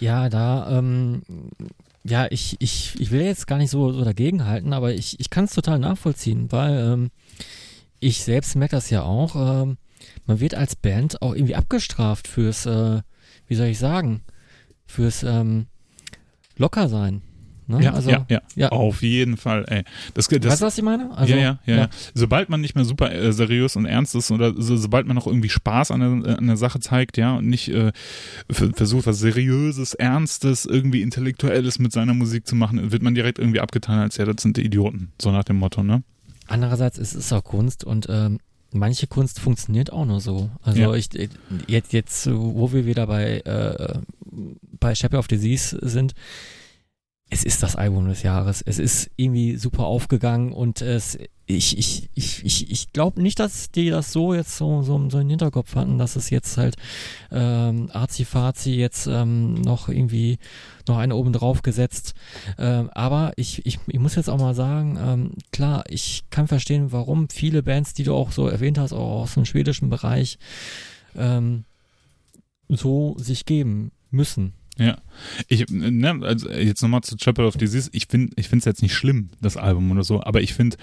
Ja, 0.00 0.28
da, 0.28 0.78
ähm, 0.78 1.22
ja, 2.04 2.26
ich, 2.30 2.56
ich, 2.60 2.94
ich 2.98 3.10
will 3.10 3.22
jetzt 3.22 3.46
gar 3.46 3.58
nicht 3.58 3.70
so, 3.70 3.92
so 3.92 4.04
dagegenhalten, 4.04 4.72
aber 4.72 4.94
ich, 4.94 5.18
ich 5.20 5.30
kann 5.30 5.44
es 5.44 5.52
total 5.52 5.78
nachvollziehen, 5.78 6.50
weil 6.50 6.78
ähm, 6.78 7.10
ich 8.00 8.22
selbst 8.22 8.56
merke 8.56 8.76
das 8.76 8.90
ja 8.90 9.02
auch. 9.02 9.62
Ähm, 9.62 9.76
man 10.26 10.40
wird 10.40 10.54
als 10.54 10.76
Band 10.76 11.20
auch 11.22 11.34
irgendwie 11.34 11.56
abgestraft 11.56 12.28
fürs, 12.28 12.66
äh, 12.66 13.02
wie 13.46 13.54
soll 13.54 13.66
ich 13.66 13.78
sagen, 13.78 14.22
fürs 14.86 15.22
ähm, 15.22 15.66
locker 16.56 16.88
sein. 16.88 17.22
Ne? 17.68 17.84
Ja, 17.84 17.92
also, 17.92 18.10
ja, 18.10 18.24
ja, 18.30 18.40
ja. 18.56 18.70
Auf 18.70 19.02
jeden 19.02 19.36
Fall, 19.36 19.64
ey. 19.68 19.84
Das, 20.14 20.28
das, 20.28 20.42
weißt 20.42 20.62
du, 20.62 20.66
was 20.66 20.78
ich 20.78 20.84
meine? 20.84 21.16
Also, 21.16 21.34
ja, 21.34 21.58
ja, 21.66 21.76
ja. 21.76 21.88
Sobald 22.14 22.48
man 22.48 22.62
nicht 22.62 22.74
mehr 22.74 22.86
super 22.86 23.12
äh, 23.12 23.30
seriös 23.32 23.76
und 23.76 23.84
ernst 23.84 24.14
ist 24.14 24.30
oder 24.30 24.54
so, 24.56 24.76
sobald 24.78 25.06
man 25.06 25.14
noch 25.14 25.26
irgendwie 25.26 25.50
Spaß 25.50 25.90
an 25.90 26.22
der, 26.22 26.38
an 26.38 26.46
der 26.46 26.56
Sache 26.56 26.80
zeigt, 26.80 27.18
ja, 27.18 27.36
und 27.36 27.46
nicht 27.46 27.68
äh, 27.68 27.92
versucht, 28.50 29.06
was 29.06 29.18
Seriöses, 29.18 29.92
Ernstes, 29.92 30.64
irgendwie 30.64 31.02
Intellektuelles 31.02 31.78
mit 31.78 31.92
seiner 31.92 32.14
Musik 32.14 32.46
zu 32.46 32.56
machen, 32.56 32.90
wird 32.90 33.02
man 33.02 33.14
direkt 33.14 33.38
irgendwie 33.38 33.60
abgetan, 33.60 33.98
als 33.98 34.16
ja, 34.16 34.24
das 34.24 34.40
sind 34.42 34.56
die 34.56 34.64
Idioten. 34.64 35.12
So 35.20 35.30
nach 35.30 35.44
dem 35.44 35.56
Motto, 35.56 35.82
ne? 35.82 36.02
Andererseits 36.46 36.96
ist 36.96 37.14
es 37.14 37.30
auch 37.34 37.44
Kunst 37.44 37.84
und 37.84 38.06
ähm, 38.08 38.38
manche 38.72 39.06
Kunst 39.06 39.40
funktioniert 39.40 39.92
auch 39.92 40.06
nur 40.06 40.20
so. 40.20 40.50
Also 40.62 40.80
Ja. 40.80 40.94
ich 40.94 41.10
jetzt, 41.66 41.92
jetzt, 41.92 42.30
wo 42.30 42.72
wir 42.72 42.86
wieder 42.86 43.06
bei, 43.06 43.40
äh, 43.40 43.98
bei 44.80 44.94
Shape 44.94 45.18
of 45.18 45.28
Disease 45.28 45.78
sind, 45.82 46.14
es 47.30 47.44
ist 47.44 47.62
das 47.62 47.76
Album 47.76 48.08
des 48.08 48.22
Jahres. 48.22 48.62
Es 48.62 48.78
ist 48.78 49.10
irgendwie 49.16 49.56
super 49.56 49.84
aufgegangen 49.84 50.52
und 50.52 50.80
es, 50.80 51.18
ich, 51.44 51.76
ich, 51.76 52.08
ich, 52.14 52.44
ich, 52.44 52.70
ich 52.70 52.92
glaube 52.92 53.20
nicht, 53.20 53.38
dass 53.38 53.70
die 53.70 53.90
das 53.90 54.12
so 54.12 54.32
jetzt 54.32 54.56
so, 54.56 54.82
so, 54.82 55.10
so 55.10 55.18
im 55.18 55.28
Hinterkopf 55.28 55.74
hatten, 55.74 55.98
dass 55.98 56.16
es 56.16 56.30
jetzt 56.30 56.56
halt 56.56 56.76
ähm, 57.30 57.90
Azi-Fazi 57.92 58.72
jetzt 58.72 59.06
ähm, 59.06 59.54
noch 59.54 59.88
irgendwie 59.88 60.38
noch 60.86 60.96
eine 60.96 61.16
oben 61.16 61.34
drauf 61.34 61.60
gesetzt. 61.60 62.14
Ähm, 62.56 62.88
aber 62.94 63.32
ich, 63.36 63.64
ich, 63.66 63.78
ich 63.86 63.98
muss 63.98 64.14
jetzt 64.14 64.30
auch 64.30 64.38
mal 64.38 64.54
sagen, 64.54 64.98
ähm, 64.98 65.32
klar, 65.52 65.84
ich 65.88 66.24
kann 66.30 66.48
verstehen, 66.48 66.92
warum 66.92 67.28
viele 67.28 67.62
Bands, 67.62 67.92
die 67.92 68.04
du 68.04 68.14
auch 68.14 68.32
so 68.32 68.48
erwähnt 68.48 68.78
hast, 68.78 68.94
auch 68.94 69.22
aus 69.22 69.34
dem 69.34 69.44
schwedischen 69.44 69.90
Bereich, 69.90 70.38
ähm, 71.14 71.64
so 72.68 73.16
sich 73.18 73.44
geben 73.44 73.92
müssen. 74.10 74.54
Ja. 74.78 74.96
Ich, 75.48 75.68
ne, 75.68 76.20
also 76.22 76.48
jetzt 76.50 76.82
nochmal 76.82 77.02
zu 77.02 77.16
Chapel 77.16 77.44
of 77.44 77.56
Disease. 77.56 77.90
Ich 77.92 78.06
finde 78.06 78.32
es 78.36 78.64
jetzt 78.64 78.82
nicht 78.82 78.94
schlimm, 78.94 79.30
das 79.40 79.56
Album 79.56 79.90
oder 79.90 80.04
so, 80.04 80.22
aber 80.22 80.40
ich 80.40 80.54
finde, 80.54 80.76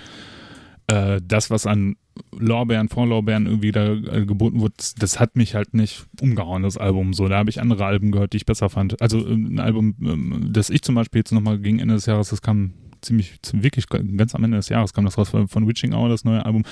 äh, 0.87 1.19
das, 1.23 1.49
was 1.49 1.65
an 1.65 1.95
Lorbeeren, 2.31 2.89
Vorlorbeeren 2.89 3.45
irgendwie 3.45 3.71
da 3.71 3.93
äh, 3.93 4.25
geboten 4.25 4.61
wird, 4.61 5.01
das, 5.01 5.19
hat 5.19 5.35
mich 5.35 5.55
halt 5.55 5.73
nicht 5.73 6.05
umgehauen, 6.21 6.63
das 6.63 6.77
Album. 6.77 7.13
So, 7.13 7.27
da 7.27 7.37
habe 7.37 7.49
ich 7.49 7.59
andere 7.59 7.85
Alben 7.85 8.11
gehört, 8.11 8.33
die 8.33 8.37
ich 8.37 8.45
besser 8.45 8.69
fand. 8.69 9.01
Also 9.01 9.25
ein 9.25 9.59
Album, 9.59 9.95
ähm, 10.01 10.49
das 10.51 10.69
ich 10.69 10.81
zum 10.81 10.95
Beispiel 10.95 11.19
jetzt 11.19 11.31
nochmal 11.31 11.59
gegen 11.59 11.79
Ende 11.79 11.95
des 11.95 12.05
Jahres, 12.05 12.29
das 12.29 12.41
kam 12.41 12.73
ziemlich, 13.05 13.35
wirklich 13.53 13.87
ganz 13.87 14.35
am 14.35 14.43
Ende 14.43 14.57
des 14.57 14.69
Jahres 14.69 14.93
kam 14.93 15.05
das 15.05 15.17
raus 15.17 15.29
von, 15.29 15.47
von 15.47 15.67
Witching 15.67 15.93
Hour, 15.93 16.09
das 16.09 16.25
neue 16.25 16.45
Album. 16.45 16.63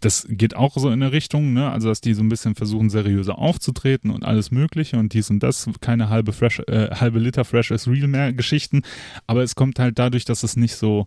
Das 0.00 0.26
geht 0.28 0.56
auch 0.56 0.76
so 0.76 0.88
in 0.88 1.02
eine 1.02 1.12
Richtung, 1.12 1.52
ne? 1.52 1.70
Also, 1.70 1.88
dass 1.88 2.00
die 2.00 2.14
so 2.14 2.22
ein 2.22 2.28
bisschen 2.28 2.54
versuchen, 2.54 2.90
seriöser 2.90 3.38
aufzutreten 3.38 4.10
und 4.10 4.24
alles 4.24 4.50
Mögliche 4.50 4.98
und 4.98 5.14
dies 5.14 5.30
und 5.30 5.42
das, 5.42 5.68
keine 5.80 6.08
halbe 6.08 6.32
Fresh, 6.32 6.60
äh, 6.66 6.90
halbe 6.90 7.18
Liter 7.18 7.44
Fresh 7.44 7.72
as 7.72 7.88
Real 7.88 8.08
mehr 8.08 8.32
Geschichten. 8.32 8.82
Aber 9.26 9.42
es 9.42 9.54
kommt 9.54 9.78
halt 9.78 9.98
dadurch, 9.98 10.24
dass 10.24 10.42
es 10.42 10.56
nicht 10.56 10.74
so, 10.74 11.06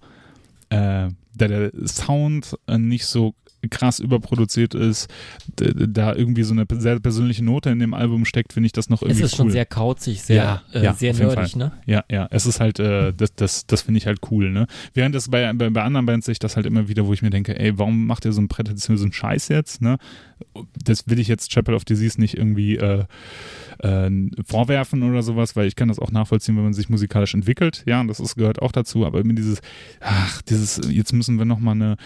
äh, 0.69 1.09
da 1.35 1.47
der 1.47 1.71
Sound 1.85 2.57
äh, 2.67 2.77
nicht 2.77 3.05
so 3.05 3.35
krass 3.69 3.99
überproduziert 3.99 4.73
ist, 4.73 5.09
da 5.55 6.15
irgendwie 6.15 6.43
so 6.43 6.53
eine 6.53 6.65
sehr 6.69 6.99
persönliche 6.99 7.43
Note 7.43 7.69
in 7.69 7.79
dem 7.79 7.93
Album 7.93 8.25
steckt, 8.25 8.53
finde 8.53 8.67
ich 8.67 8.71
das 8.71 8.89
noch 8.89 9.01
Es 9.01 9.09
irgendwie 9.09 9.23
ist 9.23 9.35
schon 9.35 9.47
cool. 9.47 9.51
sehr 9.51 9.65
kauzig, 9.65 10.21
sehr, 10.21 10.35
Ja, 10.35 10.61
äh, 10.73 10.83
ja, 10.83 10.93
sehr 10.93 11.13
nerdig, 11.13 11.55
ne? 11.55 11.71
Ja, 11.85 12.03
ja, 12.09 12.27
es 12.31 12.45
ist 12.45 12.59
halt, 12.59 12.79
äh, 12.79 13.13
das, 13.13 13.35
das, 13.35 13.67
das 13.67 13.81
finde 13.81 13.97
ich 13.97 14.07
halt 14.07 14.19
cool, 14.31 14.51
ne? 14.51 14.67
Während 14.93 15.15
das 15.15 15.29
bei, 15.29 15.51
bei, 15.53 15.69
bei 15.69 15.81
anderen 15.83 16.05
Bands 16.05 16.25
sehe 16.25 16.33
ich 16.33 16.39
das 16.39 16.55
halt 16.55 16.65
immer 16.65 16.87
wieder, 16.87 17.05
wo 17.05 17.13
ich 17.13 17.21
mir 17.21 17.29
denke, 17.29 17.59
ey, 17.59 17.77
warum 17.77 18.05
macht 18.05 18.25
ihr 18.25 18.31
so 18.31 18.39
einen 18.39 18.47
prätentiösen 18.47 19.11
Scheiß 19.11 19.49
jetzt, 19.49 19.81
ne? 19.81 19.97
Das 20.85 21.09
will 21.09 21.19
ich 21.19 21.27
jetzt 21.27 21.51
Chapel 21.51 21.75
of 21.75 21.83
Disease 21.83 22.19
nicht 22.19 22.37
irgendwie 22.37 22.77
äh, 22.77 23.03
äh, 23.79 24.09
vorwerfen 24.45 25.03
oder 25.03 25.21
sowas, 25.21 25.55
weil 25.55 25.67
ich 25.67 25.75
kann 25.75 25.89
das 25.89 25.99
auch 25.99 26.11
nachvollziehen, 26.11 26.55
wenn 26.55 26.63
man 26.63 26.73
sich 26.73 26.89
musikalisch 26.89 27.33
entwickelt, 27.33 27.83
ja, 27.85 27.99
und 27.99 28.07
das 28.07 28.19
ist, 28.19 28.35
gehört 28.35 28.61
auch 28.61 28.71
dazu, 28.71 29.05
aber 29.05 29.19
immer 29.19 29.33
dieses, 29.33 29.59
ach, 29.99 30.41
dieses, 30.43 30.81
jetzt 30.89 31.13
müssen 31.13 31.37
wir 31.37 31.45
nochmal 31.45 31.75
eine 31.75 31.97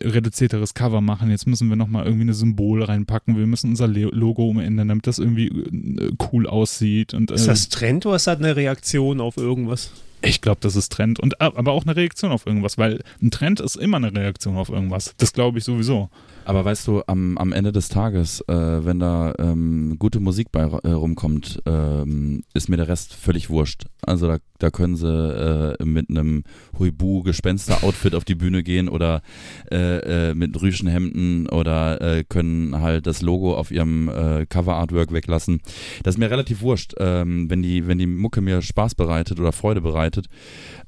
reduzierteres 0.00 0.74
Cover 0.74 1.00
machen, 1.00 1.30
jetzt 1.30 1.46
müssen 1.46 1.68
wir 1.68 1.76
nochmal 1.76 2.04
irgendwie 2.04 2.22
eine 2.22 2.34
Symbol 2.34 2.82
reinpacken, 2.82 3.36
wir 3.36 3.46
müssen 3.46 3.70
unser 3.70 3.88
Logo 3.88 4.48
umändern, 4.48 4.88
damit 4.88 5.06
das 5.06 5.18
irgendwie 5.18 5.48
äh, 5.48 6.12
cool 6.32 6.46
aussieht 6.46 7.14
und 7.14 7.30
äh, 7.30 7.34
Ist 7.34 7.48
das 7.48 7.68
Trend 7.68 8.06
oder 8.06 8.16
ist 8.16 8.26
das 8.26 8.38
eine 8.38 8.56
Reaktion 8.56 9.20
auf 9.20 9.36
irgendwas? 9.36 9.90
ich 10.22 10.40
glaube, 10.40 10.58
das 10.60 10.76
ist 10.76 10.92
Trend 10.92 11.18
und 11.20 11.40
aber 11.40 11.72
auch 11.72 11.84
eine 11.84 11.96
Reaktion 11.96 12.30
auf 12.30 12.46
irgendwas, 12.46 12.78
weil 12.78 13.02
ein 13.20 13.30
Trend 13.30 13.60
ist 13.60 13.76
immer 13.76 13.96
eine 13.96 14.14
Reaktion 14.14 14.56
auf 14.56 14.68
irgendwas. 14.68 15.14
Das 15.18 15.32
glaube 15.32 15.58
ich 15.58 15.64
sowieso. 15.64 16.10
Aber 16.44 16.64
weißt 16.64 16.86
du, 16.88 17.02
am, 17.06 17.38
am 17.38 17.52
Ende 17.52 17.72
des 17.72 17.88
Tages, 17.88 18.40
äh, 18.48 18.84
wenn 18.84 18.98
da 18.98 19.34
ähm, 19.38 19.96
gute 19.98 20.20
Musik 20.20 20.50
bei 20.50 20.62
äh, 20.62 20.90
rumkommt, 20.90 21.62
ähm, 21.66 22.42
ist 22.54 22.68
mir 22.68 22.76
der 22.76 22.88
Rest 22.88 23.14
völlig 23.14 23.50
wurscht. 23.50 23.84
Also 24.04 24.26
da, 24.26 24.38
da 24.58 24.70
können 24.70 24.96
sie 24.96 25.06
äh, 25.06 25.84
mit 25.84 26.10
einem 26.10 26.42
Huibu-Gespenster-Outfit 26.78 28.14
auf 28.14 28.24
die 28.24 28.34
Bühne 28.34 28.62
gehen 28.62 28.88
oder 28.88 29.22
äh, 29.70 30.30
äh, 30.30 30.34
mit 30.34 30.60
Rüschenhemden 30.60 31.48
oder 31.48 32.00
äh, 32.00 32.24
können 32.24 32.80
halt 32.80 33.06
das 33.06 33.22
Logo 33.22 33.56
auf 33.56 33.70
ihrem 33.70 34.08
äh, 34.08 34.46
Cover-Artwork 34.46 35.12
weglassen. 35.12 35.60
Das 36.02 36.16
ist 36.16 36.18
mir 36.18 36.30
relativ 36.30 36.62
wurscht. 36.62 36.94
Ähm, 36.98 37.48
wenn, 37.50 37.62
die, 37.62 37.86
wenn 37.86 37.98
die 37.98 38.06
Mucke 38.06 38.40
mir 38.40 38.62
Spaß 38.62 38.94
bereitet 38.94 39.38
oder 39.38 39.52
Freude 39.52 39.80
bereitet, 39.80 40.26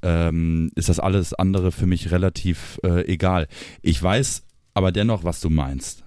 ähm, 0.02 0.70
ist 0.74 0.88
das 0.88 0.98
alles 0.98 1.34
andere 1.34 1.70
für 1.70 1.86
mich 1.86 2.10
relativ 2.10 2.80
äh, 2.82 3.06
egal. 3.06 3.46
Ich 3.82 4.02
weiß 4.02 4.42
aber 4.74 4.92
dennoch, 4.92 5.24
was 5.24 5.40
du 5.40 5.50
meinst. 5.50 6.04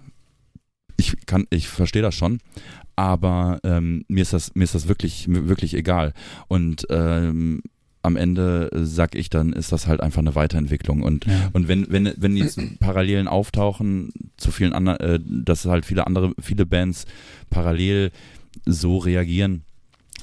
Ich 0.98 1.26
kann, 1.26 1.46
ich 1.50 1.68
verstehe 1.68 2.02
das 2.02 2.16
schon, 2.16 2.40
aber 2.96 3.60
ähm, 3.64 4.04
mir 4.08 4.24
ist 4.24 4.34
das, 4.34 4.56
mir 4.56 4.64
ist 4.64 4.74
das 4.76 4.88
wirklich, 4.88 5.26
wirklich 5.30 5.74
egal. 5.76 6.14
Und 6.48 6.88
ähm, 6.90 7.62
am 8.02 8.16
Ende 8.16 8.72
äh, 8.72 8.84
sag 8.86 9.14
ich 9.16 9.30
dann, 9.30 9.54
ist 9.54 9.72
das 9.72 9.86
halt 9.86 10.02
einfach 10.02 10.20
eine 10.20 10.34
Weiterentwicklung. 10.36 11.04
Und, 11.04 11.26
Ja. 11.26 11.50
und 11.54 11.68
wenn, 11.68 11.92
wenn, 11.92 12.14
wenn 12.18 12.36
jetzt 12.36 12.60
Parallelen 12.80 13.28
auftauchen 13.28 14.12
zu 14.38 14.52
vielen 14.52 14.74
anderen, 14.74 15.00
äh, 15.00 15.20
dass 15.24 15.66
halt 15.66 15.86
viele 15.86 16.08
andere, 16.08 16.34
viele 16.40 16.66
Bands 16.66 17.06
parallel 17.52 18.12
so 18.66 18.98
reagieren, 18.98 19.64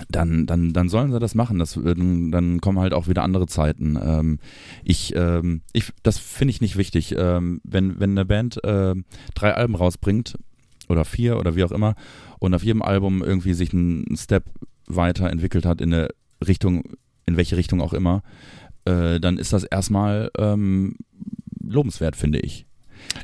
dann, 0.09 0.47
dann, 0.47 0.73
dann 0.73 0.89
sollen 0.89 1.13
sie 1.13 1.21
das 1.21 1.35
machen. 1.35 1.59
Das, 1.59 1.79
dann, 1.83 2.31
dann 2.33 2.61
kommen 2.61 2.79
halt 2.79 2.95
auch 2.95 3.09
wieder 3.09 3.23
andere 3.23 3.47
Zeiten. 3.47 3.99
Ähm, 4.03 4.39
ich, 4.83 5.15
ähm, 5.15 5.63
ich, 5.73 5.93
das 6.03 6.19
finde 6.19 6.51
ich 6.51 6.61
nicht 6.61 6.77
wichtig. 6.77 7.15
Ähm, 7.17 7.61
wenn, 7.65 8.01
wenn 8.01 8.11
eine 8.11 8.25
Band 8.25 8.63
äh, 8.65 8.95
drei 9.35 9.55
Alben 9.55 9.75
rausbringt 9.75 10.37
oder 10.89 11.05
vier 11.05 11.39
oder 11.39 11.57
wie 11.57 11.65
auch 11.65 11.73
immer 11.73 11.95
und 12.39 12.55
auf 12.55 12.65
jedem 12.65 12.83
Album 12.83 13.23
irgendwie 13.23 13.55
sich 13.55 13.73
ein 13.73 14.17
Step 14.17 14.45
weiterentwickelt 14.87 15.65
hat 15.65 15.81
in 15.81 15.95
eine 15.95 16.09
Richtung, 16.47 16.85
in 17.27 17.37
welche 17.37 17.57
Richtung 17.57 17.81
auch 17.81 17.93
immer, 17.93 18.23
äh, 18.85 19.21
dann 19.21 19.39
ist 19.39 19.53
das 19.53 19.65
erstmal 19.65 20.31
ähm, 20.37 20.97
lobenswert, 21.63 22.17
finde 22.17 22.41
ich. 22.41 22.67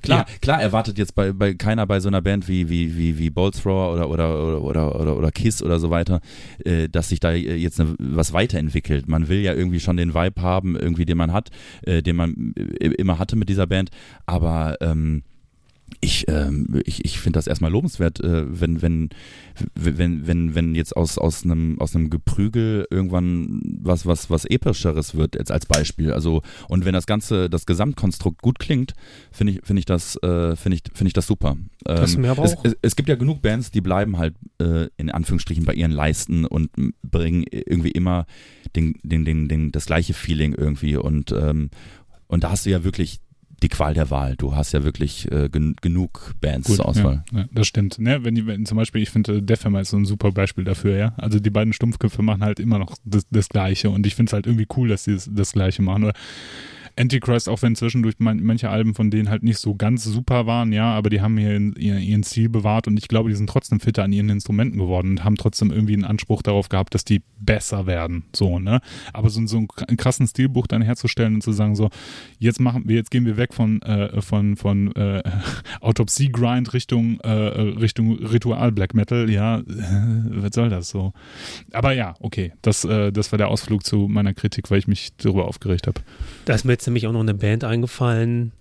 Klar, 0.02 0.26
klar 0.40 0.62
erwartet 0.62 0.98
jetzt 0.98 1.14
bei, 1.14 1.32
bei 1.32 1.54
keiner 1.54 1.86
bei 1.86 2.00
so 2.00 2.08
einer 2.08 2.22
Band 2.22 2.48
wie, 2.48 2.68
wie, 2.68 2.96
wie, 2.96 3.18
wie 3.18 3.30
Boltzrower 3.30 3.92
oder, 3.92 4.08
oder, 4.08 4.62
oder, 4.62 5.00
oder, 5.00 5.16
oder 5.16 5.30
Kiss 5.30 5.62
oder 5.62 5.78
so 5.78 5.90
weiter, 5.90 6.20
äh, 6.64 6.88
dass 6.88 7.08
sich 7.08 7.20
da 7.20 7.32
jetzt 7.32 7.80
eine, 7.80 7.94
was 7.98 8.32
weiterentwickelt. 8.32 9.08
Man 9.08 9.28
will 9.28 9.40
ja 9.40 9.54
irgendwie 9.54 9.80
schon 9.80 9.96
den 9.96 10.14
Vibe 10.14 10.42
haben, 10.42 10.76
irgendwie, 10.76 11.04
den 11.04 11.18
man 11.18 11.32
hat, 11.32 11.50
äh, 11.82 12.02
den 12.02 12.16
man 12.16 12.54
äh, 12.56 12.88
immer 12.88 13.18
hatte 13.18 13.36
mit 13.36 13.48
dieser 13.48 13.66
Band. 13.66 13.90
Aber 14.26 14.76
ähm, 14.80 15.22
ich, 16.00 16.26
ähm, 16.28 16.80
ich, 16.84 17.04
ich 17.04 17.18
finde 17.18 17.38
das 17.38 17.46
erstmal 17.46 17.70
lobenswert, 17.70 18.20
äh, 18.20 18.44
wenn, 18.48 18.82
wenn, 18.82 19.10
wenn, 19.74 20.26
wenn, 20.26 20.54
wenn 20.54 20.74
jetzt 20.74 20.96
aus, 20.96 21.18
aus 21.18 21.44
einem, 21.44 21.78
aus 21.80 21.94
einem 21.94 22.10
Geprügel 22.10 22.86
irgendwann 22.90 23.60
was, 23.80 24.06
was, 24.06 24.30
was 24.30 24.44
Epischeres 24.44 25.14
wird, 25.14 25.34
jetzt 25.34 25.50
als 25.50 25.66
Beispiel. 25.66 26.12
Also, 26.12 26.42
und 26.68 26.84
wenn 26.84 26.94
das 26.94 27.06
Ganze, 27.06 27.50
das 27.50 27.66
Gesamtkonstrukt 27.66 28.40
gut 28.40 28.58
klingt, 28.58 28.94
finde 29.32 29.54
ich, 29.54 29.60
finde 29.64 29.80
ich 29.80 29.86
das, 29.86 30.16
äh, 30.22 30.56
finde 30.56 30.76
ich, 30.76 30.82
finde 30.94 31.08
ich 31.08 31.14
das 31.14 31.26
super. 31.26 31.56
Das 31.84 32.14
Ähm, 32.14 32.22
mir 32.22 32.30
aber 32.30 32.44
es, 32.44 32.56
auch. 32.56 32.64
es, 32.64 32.76
es 32.82 32.96
gibt 32.96 33.08
ja 33.08 33.16
genug 33.16 33.42
Bands, 33.42 33.70
die 33.70 33.80
bleiben 33.80 34.18
halt 34.18 34.34
äh, 34.60 34.88
in 34.96 35.10
Anführungsstrichen 35.10 35.64
bei 35.64 35.74
ihren 35.74 35.92
Leisten 35.92 36.46
und 36.46 36.70
bringen 37.02 37.44
irgendwie 37.50 37.90
immer 37.90 38.26
den, 38.76 38.94
den, 39.02 39.24
den, 39.24 39.48
den, 39.48 39.72
das 39.72 39.86
gleiche 39.86 40.14
Feeling 40.14 40.54
irgendwie 40.54 40.96
und, 40.96 41.32
ähm, 41.32 41.70
und 42.28 42.44
da 42.44 42.50
hast 42.50 42.64
du 42.64 42.70
ja 42.70 42.84
wirklich 42.84 43.20
die 43.62 43.68
Qual 43.68 43.94
der 43.94 44.10
Wahl. 44.10 44.36
Du 44.36 44.54
hast 44.54 44.72
ja 44.72 44.84
wirklich 44.84 45.30
äh, 45.30 45.48
gen 45.48 45.76
genug 45.80 46.34
Bands 46.40 46.74
zur 46.74 46.86
Auswahl. 46.86 47.24
Ja, 47.32 47.40
ja, 47.40 47.44
das 47.52 47.66
stimmt. 47.66 47.98
Ne? 47.98 48.24
Wenn 48.24 48.34
die, 48.34 48.46
wenn 48.46 48.66
zum 48.66 48.76
Beispiel, 48.76 49.02
ich 49.02 49.10
finde, 49.10 49.42
Def 49.42 49.64
Hammer 49.64 49.80
ist 49.80 49.90
so 49.90 49.96
ein 49.96 50.04
super 50.04 50.32
Beispiel 50.32 50.64
dafür, 50.64 50.96
ja. 50.96 51.14
Also 51.16 51.40
die 51.40 51.50
beiden 51.50 51.72
Stumpfköpfe 51.72 52.22
machen 52.22 52.42
halt 52.42 52.60
immer 52.60 52.78
noch 52.78 52.96
das, 53.04 53.26
das 53.30 53.48
Gleiche 53.48 53.90
und 53.90 54.06
ich 54.06 54.14
finde 54.14 54.30
es 54.30 54.32
halt 54.32 54.46
irgendwie 54.46 54.66
cool, 54.76 54.88
dass 54.88 55.04
sie 55.04 55.14
das, 55.14 55.28
das 55.30 55.52
Gleiche 55.52 55.82
machen. 55.82 56.04
Oder 56.04 56.14
Antichrist, 56.98 57.48
auch 57.48 57.62
wenn 57.62 57.76
zwischendurch 57.76 58.16
man, 58.18 58.42
manche 58.42 58.68
Alben 58.68 58.94
von 58.94 59.10
denen 59.10 59.28
halt 59.28 59.42
nicht 59.42 59.58
so 59.58 59.74
ganz 59.74 60.04
super 60.04 60.46
waren, 60.46 60.72
ja, 60.72 60.92
aber 60.92 61.10
die 61.10 61.20
haben 61.20 61.36
hier 61.38 61.52
ihren, 61.52 61.74
ihren 61.76 62.24
Stil 62.24 62.48
bewahrt 62.48 62.86
und 62.86 62.98
ich 62.98 63.08
glaube, 63.08 63.30
die 63.30 63.36
sind 63.36 63.48
trotzdem 63.48 63.80
fitter 63.80 64.04
an 64.04 64.12
ihren 64.12 64.28
Instrumenten 64.28 64.78
geworden 64.78 65.10
und 65.10 65.24
haben 65.24 65.36
trotzdem 65.36 65.70
irgendwie 65.70 65.94
einen 65.94 66.04
Anspruch 66.04 66.42
darauf 66.42 66.68
gehabt, 66.68 66.94
dass 66.94 67.04
die 67.04 67.22
besser 67.38 67.86
werden, 67.86 68.24
so, 68.34 68.58
ne? 68.58 68.80
Aber 69.12 69.30
so, 69.30 69.44
so 69.46 69.56
einen 69.56 69.96
krassen 69.96 70.26
Stilbuch 70.26 70.66
dann 70.66 70.82
herzustellen 70.82 71.34
und 71.34 71.42
zu 71.42 71.52
sagen, 71.52 71.74
so, 71.74 71.90
jetzt 72.38 72.60
machen 72.60 72.84
wir, 72.86 72.96
jetzt 72.96 73.10
gehen 73.10 73.24
wir 73.24 73.36
weg 73.36 73.54
von, 73.54 73.82
äh, 73.82 74.20
von, 74.20 74.56
von 74.56 74.94
äh, 74.94 75.22
Autopsie-Grind 75.80 76.72
Richtung, 76.74 77.20
äh, 77.20 77.30
Richtung 77.30 78.12
Ritual 78.18 78.72
Black 78.72 78.94
Metal, 78.94 79.30
ja, 79.30 79.58
äh, 79.58 79.64
was 79.66 80.54
soll 80.54 80.68
das 80.68 80.90
so? 80.90 81.12
Aber 81.72 81.92
ja, 81.92 82.14
okay, 82.20 82.52
das, 82.62 82.84
äh, 82.84 83.12
das 83.12 83.32
war 83.32 83.38
der 83.38 83.48
Ausflug 83.48 83.84
zu 83.84 84.08
meiner 84.08 84.34
Kritik, 84.34 84.70
weil 84.70 84.78
ich 84.78 84.88
mich 84.88 85.10
darüber 85.16 85.46
aufgeregt 85.46 85.86
habe. 85.86 86.00
Da 86.44 86.54
ist 86.54 86.64
mir 86.64 86.72
jetzt 86.80 86.86
nämlich 86.86 87.06
auch 87.06 87.12
noch 87.12 87.20
eine 87.20 87.34
Band 87.34 87.62
eingefallen, 87.62 88.52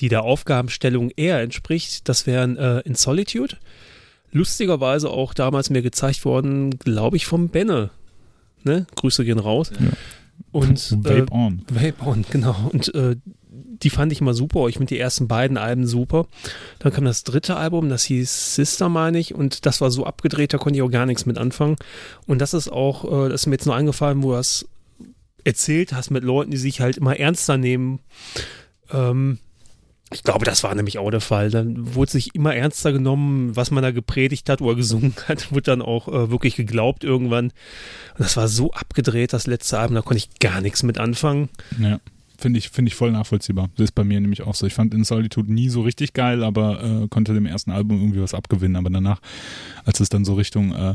die 0.00 0.08
der 0.08 0.22
Aufgabenstellung 0.22 1.10
eher 1.16 1.40
entspricht. 1.40 2.08
Das 2.08 2.26
wären 2.26 2.56
äh, 2.56 2.80
In 2.80 2.94
Solitude. 2.94 3.56
Lustigerweise 4.32 5.10
auch 5.10 5.34
damals 5.34 5.70
mir 5.70 5.82
gezeigt 5.82 6.24
worden, 6.24 6.78
glaube 6.78 7.16
ich, 7.16 7.26
vom 7.26 7.48
Benne. 7.48 7.90
Ne? 8.64 8.86
Grüße 8.96 9.24
gehen 9.24 9.38
raus. 9.38 9.70
Ja. 9.78 9.90
Und 10.52 10.92
Vape 11.04 11.26
äh, 11.30 11.34
On. 11.34 11.62
Vape 11.70 12.06
On, 12.06 12.24
genau. 12.30 12.56
Und 12.72 12.94
äh, 12.94 13.16
die 13.50 13.90
fand 13.90 14.12
ich 14.12 14.20
immer 14.20 14.34
super. 14.34 14.68
Ich 14.68 14.76
finde 14.76 14.94
die 14.94 14.98
ersten 14.98 15.28
beiden 15.28 15.56
Alben 15.56 15.86
super. 15.86 16.26
Dann 16.78 16.92
kam 16.92 17.04
das 17.04 17.22
dritte 17.24 17.56
Album, 17.56 17.88
das 17.88 18.04
hieß 18.04 18.54
Sister, 18.54 18.88
meine 18.88 19.18
ich. 19.18 19.34
Und 19.34 19.66
das 19.66 19.80
war 19.80 19.90
so 19.90 20.04
abgedreht, 20.04 20.52
da 20.54 20.58
konnte 20.58 20.78
ich 20.78 20.82
auch 20.82 20.90
gar 20.90 21.06
nichts 21.06 21.26
mit 21.26 21.38
anfangen. 21.38 21.76
Und 22.26 22.40
das 22.40 22.54
ist 22.54 22.68
auch, 22.68 23.04
äh, 23.04 23.28
das 23.28 23.42
ist 23.42 23.46
mir 23.46 23.54
jetzt 23.54 23.66
nur 23.66 23.76
eingefallen, 23.76 24.22
wo 24.22 24.32
das 24.32 24.66
erzählt 25.44 25.92
hast 25.92 26.10
mit 26.10 26.24
Leuten, 26.24 26.50
die 26.50 26.56
sich 26.56 26.80
halt 26.80 26.96
immer 26.96 27.16
ernster 27.18 27.56
nehmen. 27.56 28.00
Ähm, 28.92 29.38
ich 30.10 30.22
glaube, 30.22 30.46
das 30.46 30.64
war 30.64 30.74
nämlich 30.74 30.98
auch 30.98 31.10
der 31.10 31.20
Fall. 31.20 31.50
Dann 31.50 31.94
wurde 31.94 32.12
sich 32.12 32.34
immer 32.34 32.54
ernster 32.54 32.92
genommen, 32.92 33.54
was 33.56 33.70
man 33.70 33.82
da 33.82 33.90
gepredigt 33.90 34.48
hat 34.48 34.62
oder 34.62 34.74
gesungen 34.74 35.14
hat, 35.28 35.52
wurde 35.52 35.62
dann 35.62 35.82
auch 35.82 36.08
äh, 36.08 36.30
wirklich 36.30 36.56
geglaubt 36.56 37.04
irgendwann. 37.04 37.46
Und 37.46 38.20
das 38.20 38.36
war 38.36 38.48
so 38.48 38.72
abgedreht, 38.72 39.32
das 39.32 39.46
letzte 39.46 39.78
Album, 39.78 39.96
da 39.96 40.02
konnte 40.02 40.18
ich 40.18 40.38
gar 40.38 40.60
nichts 40.60 40.82
mit 40.82 40.98
anfangen. 40.98 41.48
Ja. 41.78 42.00
Finde 42.40 42.60
ich, 42.60 42.68
finde 42.68 42.88
ich 42.88 42.94
voll 42.94 43.10
nachvollziehbar. 43.10 43.68
Das 43.76 43.84
ist 43.84 43.96
bei 43.96 44.04
mir 44.04 44.20
nämlich 44.20 44.42
auch 44.42 44.54
so. 44.54 44.64
Ich 44.64 44.74
fand 44.74 44.94
In 44.94 45.02
Solitude 45.02 45.52
nie 45.52 45.68
so 45.68 45.82
richtig 45.82 46.12
geil, 46.12 46.44
aber 46.44 46.84
äh, 46.84 47.08
konnte 47.08 47.34
dem 47.34 47.46
ersten 47.46 47.72
Album 47.72 47.98
irgendwie 47.98 48.22
was 48.22 48.32
abgewinnen. 48.32 48.76
Aber 48.76 48.90
danach, 48.90 49.20
als 49.84 49.98
es 49.98 50.08
dann 50.08 50.24
so 50.24 50.34
Richtung, 50.34 50.72
äh, 50.72 50.94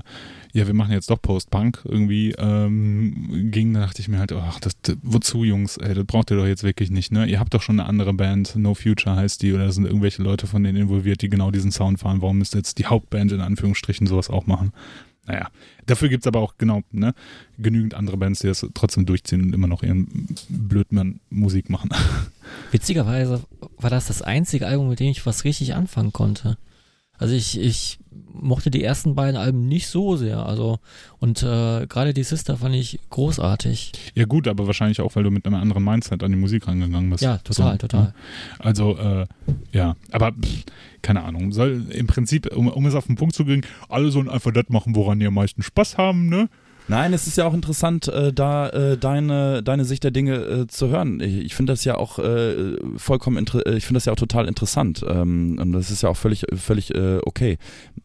ja, 0.54 0.68
wir 0.68 0.76
machen 0.76 0.92
jetzt 0.92 1.10
doch 1.10 1.20
Post-Punk 1.20 1.82
irgendwie 1.84 2.36
ähm, 2.38 3.50
ging, 3.52 3.74
da 3.74 3.82
dachte 3.82 4.02
ich 4.02 4.08
mir 4.08 4.20
halt, 4.20 4.32
ach, 4.34 4.60
das, 4.60 4.74
wozu, 5.02 5.44
Jungs? 5.44 5.78
Ey, 5.78 5.96
das 5.96 6.06
braucht 6.06 6.30
ihr 6.30 6.38
doch 6.38 6.46
jetzt 6.46 6.62
wirklich 6.62 6.92
nicht, 6.92 7.12
ne? 7.12 7.26
Ihr 7.26 7.40
habt 7.40 7.56
doch 7.56 7.62
schon 7.64 7.80
eine 7.80 7.90
andere 7.90 8.14
Band, 8.14 8.56
No 8.56 8.76
Future 8.76 9.16
heißt 9.16 9.42
die, 9.42 9.54
oder 9.54 9.72
sind 9.72 9.86
irgendwelche 9.86 10.22
Leute 10.22 10.46
von 10.46 10.64
denen 10.64 10.78
involviert, 10.78 11.24
die 11.24 11.30
genau 11.30 11.50
diesen 11.50 11.72
Sound 11.72 12.00
fahren. 12.00 12.22
Warum 12.22 12.38
müsst 12.38 12.54
ihr 12.54 12.60
jetzt 12.60 12.78
die 12.78 12.86
Hauptband 12.86 13.32
in 13.32 13.42
Anführungsstrichen 13.42 14.06
sowas 14.06 14.30
auch 14.30 14.46
machen? 14.46 14.74
Naja, 15.26 15.50
dafür 15.88 16.10
gibt 16.10 16.24
es 16.24 16.28
aber 16.28 16.42
auch 16.42 16.56
genau 16.60 16.84
ne, 16.92 17.16
genügend 17.58 17.96
andere 17.96 18.18
Bands, 18.18 18.42
die 18.42 18.48
das 18.48 18.68
trotzdem 18.76 19.08
durchziehen 19.08 19.42
und 19.42 19.56
immer 19.56 19.68
noch 19.68 19.82
ihren 19.82 20.36
Blödmann-Musik 20.50 21.72
machen. 21.72 21.90
Witzigerweise 22.72 23.42
war 23.78 23.90
das 23.90 24.06
das 24.06 24.22
einzige 24.22 24.68
Album, 24.68 24.90
mit 24.90 25.00
dem 25.00 25.10
ich 25.10 25.26
was 25.26 25.46
richtig 25.46 25.74
anfangen 25.74 26.14
konnte. 26.14 26.58
Also 27.18 27.36
ich, 27.36 27.60
ich 27.60 28.00
mochte 28.34 28.72
die 28.72 28.84
ersten 28.84 29.16
beiden 29.16 29.38
Alben 29.38 29.68
nicht 29.68 29.88
so 29.88 30.16
sehr. 30.16 30.46
Also 30.46 30.80
und 31.20 31.44
äh, 31.44 31.86
gerade 31.88 32.14
die 32.14 32.24
Sister 32.24 32.58
fand 32.58 32.76
ich 32.76 33.00
großartig. 33.10 33.92
Ja 34.16 34.26
gut, 34.26 34.48
aber 34.48 34.68
wahrscheinlich 34.68 35.02
auch, 35.02 35.16
weil 35.16 35.24
du 35.24 35.32
mit 35.32 35.46
einem 35.46 35.56
anderen 35.56 35.84
Mindset 35.84 36.24
an 36.24 36.32
die 36.32 36.38
Musik 36.38 36.68
rangegangen 36.68 37.10
bist. 37.10 37.24
Ja, 37.24 37.38
total, 37.38 37.74
so, 37.74 37.78
total. 37.78 38.02
Ne? 38.04 38.14
Also 38.60 38.98
äh, 38.98 39.28
ja, 39.72 39.96
aber 40.12 40.32
pff, 40.32 40.64
keine 41.02 41.24
Ahnung. 41.24 41.52
Soll 41.52 41.86
im 41.92 42.08
Prinzip, 42.08 42.54
um, 42.56 42.68
um 42.68 42.86
es 42.86 42.96
auf 42.96 43.08
den 43.08 43.16
Punkt 43.16 43.36
zu 43.36 43.46
bringen, 43.46 43.66
alle 43.90 44.12
sollen 44.12 44.30
einfach 44.30 44.52
das 44.52 44.70
machen, 44.70 44.96
woran 44.96 45.20
die 45.20 45.28
am 45.28 45.36
meisten 45.36 45.62
Spaß 45.62 45.98
haben, 45.98 46.28
ne? 46.30 46.50
Nein, 46.90 47.14
es 47.14 47.28
ist 47.28 47.38
ja 47.38 47.46
auch 47.46 47.54
interessant, 47.54 48.08
äh, 48.10 48.34
da 48.34 48.68
äh, 48.70 48.98
deine, 48.98 49.64
deine 49.64 49.86
Sicht 49.86 50.04
der 50.04 50.12
Dinge 50.12 50.36
äh, 50.36 50.68
zu 50.68 50.90
hören. 50.90 51.22
Ich, 51.22 51.38
ich 51.46 51.56
finde 51.56 51.72
das 51.74 51.86
ja 51.86 51.96
auch 51.96 52.20
äh, 52.20 52.76
vollkommen, 52.98 53.38
inter 53.38 53.66
ich 53.68 53.86
finde 53.86 53.98
das 53.98 54.06
ja 54.06 54.12
auch 54.12 54.18
total 54.18 54.48
interessant. 54.48 55.04
Ähm, 55.08 55.58
und 55.62 55.72
das 55.72 55.92
ist 55.92 56.04
ja 56.04 56.10
auch 56.10 56.18
völlig, 56.18 56.46
völlig 56.54 56.94
äh, 56.94 57.20
okay. 57.26 57.58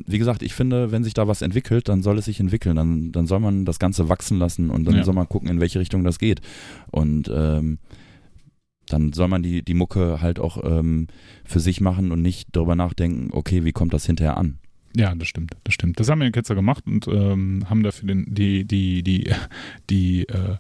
Wie 0.06 0.18
gesagt, 0.18 0.42
ich 0.42 0.54
finde, 0.54 0.92
wenn 0.92 1.02
sich 1.02 1.14
da 1.14 1.26
was 1.26 1.42
entwickelt, 1.42 1.88
dann 1.88 2.02
soll 2.02 2.18
es 2.18 2.26
sich 2.26 2.38
entwickeln. 2.38 2.76
Dann, 2.76 3.10
dann 3.10 3.26
soll 3.26 3.40
man 3.40 3.64
das 3.64 3.78
Ganze 3.80 4.08
wachsen 4.08 4.38
lassen 4.38 4.70
und 4.70 4.84
dann 4.84 4.94
Ja. 4.96 5.04
soll 5.04 5.14
man 5.14 5.28
gucken, 5.28 5.48
in 5.50 5.60
welche 5.60 5.80
Richtung 5.80 6.04
das 6.04 6.18
geht. 6.20 6.40
Und 6.92 7.28
ähm, 7.34 7.78
dann 8.86 9.12
soll 9.12 9.28
man 9.28 9.42
die, 9.42 9.62
die 9.62 9.74
Mucke 9.74 10.20
halt 10.22 10.38
auch 10.38 10.62
ähm, 10.64 11.08
für 11.44 11.60
sich 11.60 11.80
machen 11.80 12.12
und 12.12 12.22
nicht 12.22 12.48
darüber 12.52 12.76
nachdenken, 12.76 13.30
okay, 13.32 13.64
wie 13.64 13.72
kommt 13.72 13.92
das 13.92 14.06
hinterher 14.06 14.36
an? 14.36 14.58
Ja, 14.96 15.14
das 15.14 15.28
stimmt, 15.28 15.52
das 15.64 15.74
stimmt. 15.74 16.00
Das 16.00 16.08
haben 16.08 16.20
wir 16.20 16.26
in 16.26 16.32
Ketzer 16.32 16.54
gemacht 16.54 16.84
und 16.86 17.06
ähm, 17.08 17.64
haben 17.68 17.82
dafür 17.82 18.08
den, 18.08 18.34
die, 18.34 18.64
die, 18.64 19.02
die, 19.02 19.30
die, 19.90 20.28
äh, 20.28 20.56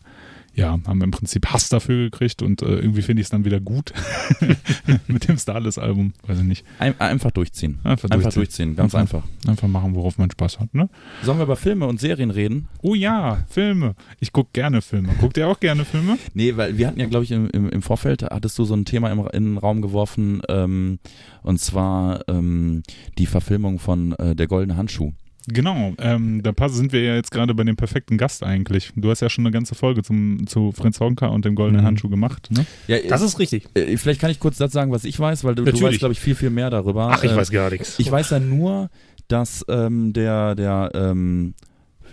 ja, 0.58 0.76
haben 0.86 1.00
im 1.02 1.10
Prinzip 1.12 1.46
Hass 1.46 1.68
dafür 1.68 2.10
gekriegt 2.10 2.42
und 2.42 2.62
äh, 2.62 2.66
irgendwie 2.66 3.02
finde 3.02 3.20
ich 3.20 3.26
es 3.26 3.30
dann 3.30 3.44
wieder 3.44 3.60
gut 3.60 3.92
mit 5.06 5.28
dem 5.28 5.38
Starless-Album. 5.38 6.12
Weiß 6.26 6.38
ich 6.38 6.44
nicht. 6.44 6.64
Ein, 6.80 7.00
einfach 7.00 7.30
durchziehen. 7.30 7.78
Einfach, 7.84 8.10
Einfach 8.10 8.32
durchziehen. 8.32 8.74
durchziehen, 8.74 8.76
ganz 8.76 8.94
Einfach. 8.94 9.22
einfach. 9.22 9.48
Einfach 9.48 9.68
machen, 9.68 9.94
worauf 9.94 10.18
man 10.18 10.30
Spaß 10.30 10.58
hat, 10.58 10.74
ne? 10.74 10.88
Sollen 11.22 11.38
wir 11.38 11.44
über 11.44 11.54
Filme 11.54 11.86
und 11.86 12.00
Serien 12.00 12.30
reden? 12.30 12.66
Oh 12.82 12.94
ja, 12.94 13.44
Filme. 13.48 13.94
Ich 14.18 14.32
gucke 14.32 14.50
gerne 14.52 14.82
Filme. 14.82 15.10
Guckt 15.20 15.36
ihr 15.36 15.46
auch 15.46 15.60
gerne 15.60 15.84
Filme? 15.84 16.18
Nee, 16.34 16.56
weil 16.56 16.76
wir 16.76 16.88
hatten 16.88 16.98
ja, 16.98 17.06
glaube 17.06 17.24
ich, 17.24 17.30
im, 17.30 17.48
im, 17.50 17.70
im 17.70 17.82
Vorfeld, 17.82 18.24
hattest 18.24 18.58
du 18.58 18.64
so 18.64 18.74
ein 18.74 18.84
Thema 18.84 19.12
im, 19.12 19.20
in 19.32 19.44
den 19.44 19.58
Raum 19.58 19.80
geworfen, 19.80 20.42
ähm, 20.48 20.98
und 21.42 21.60
zwar 21.60 22.28
ähm, 22.28 22.82
die 23.16 23.26
Verfilmung 23.26 23.78
von 23.78 24.12
äh, 24.14 24.34
Der 24.34 24.48
Goldene 24.48 24.76
Handschuh. 24.76 25.12
Genau, 25.52 25.94
ähm, 25.98 26.42
da 26.42 26.52
sind 26.68 26.92
wir 26.92 27.02
ja 27.02 27.14
jetzt 27.14 27.30
gerade 27.30 27.54
bei 27.54 27.64
dem 27.64 27.76
perfekten 27.76 28.18
Gast 28.18 28.42
eigentlich. 28.42 28.92
Du 28.96 29.10
hast 29.10 29.20
ja 29.20 29.30
schon 29.30 29.44
eine 29.46 29.52
ganze 29.52 29.74
Folge 29.74 30.02
zum, 30.02 30.46
zu 30.46 30.72
Fritz 30.72 31.00
Honka 31.00 31.26
und 31.28 31.44
dem 31.44 31.54
goldenen 31.54 31.82
Mhm. 31.82 31.86
Handschuh 31.86 32.08
gemacht, 32.08 32.48
ne? 32.50 32.66
Ja, 32.86 32.98
Das 33.08 33.22
ist 33.22 33.38
richtig. 33.38 33.66
äh, 33.74 33.96
vielleicht 33.96 34.20
kann 34.20 34.30
ich 34.30 34.40
kurz 34.40 34.58
das 34.58 34.72
sagen, 34.72 34.92
was 34.92 35.04
ich 35.04 35.18
weiß, 35.18 35.44
weil 35.44 35.54
du, 35.54 35.64
du 35.64 35.80
weißt, 35.80 35.98
glaube 35.98 36.12
ich, 36.12 36.20
viel, 36.20 36.34
viel 36.34 36.50
mehr 36.50 36.70
darüber. 36.70 37.08
Ach, 37.12 37.22
ich 37.24 37.32
Äh, 37.32 37.36
weiß 37.36 37.50
gar 37.50 37.70
nichts. 37.70 37.98
Ich 37.98 38.10
weiß 38.10 38.30
ja 38.30 38.40
nur, 38.40 38.90
dass 39.28 39.64
ähm, 39.68 40.12
der, 40.12 40.54
der, 40.54 40.90
ähm, 40.94 41.54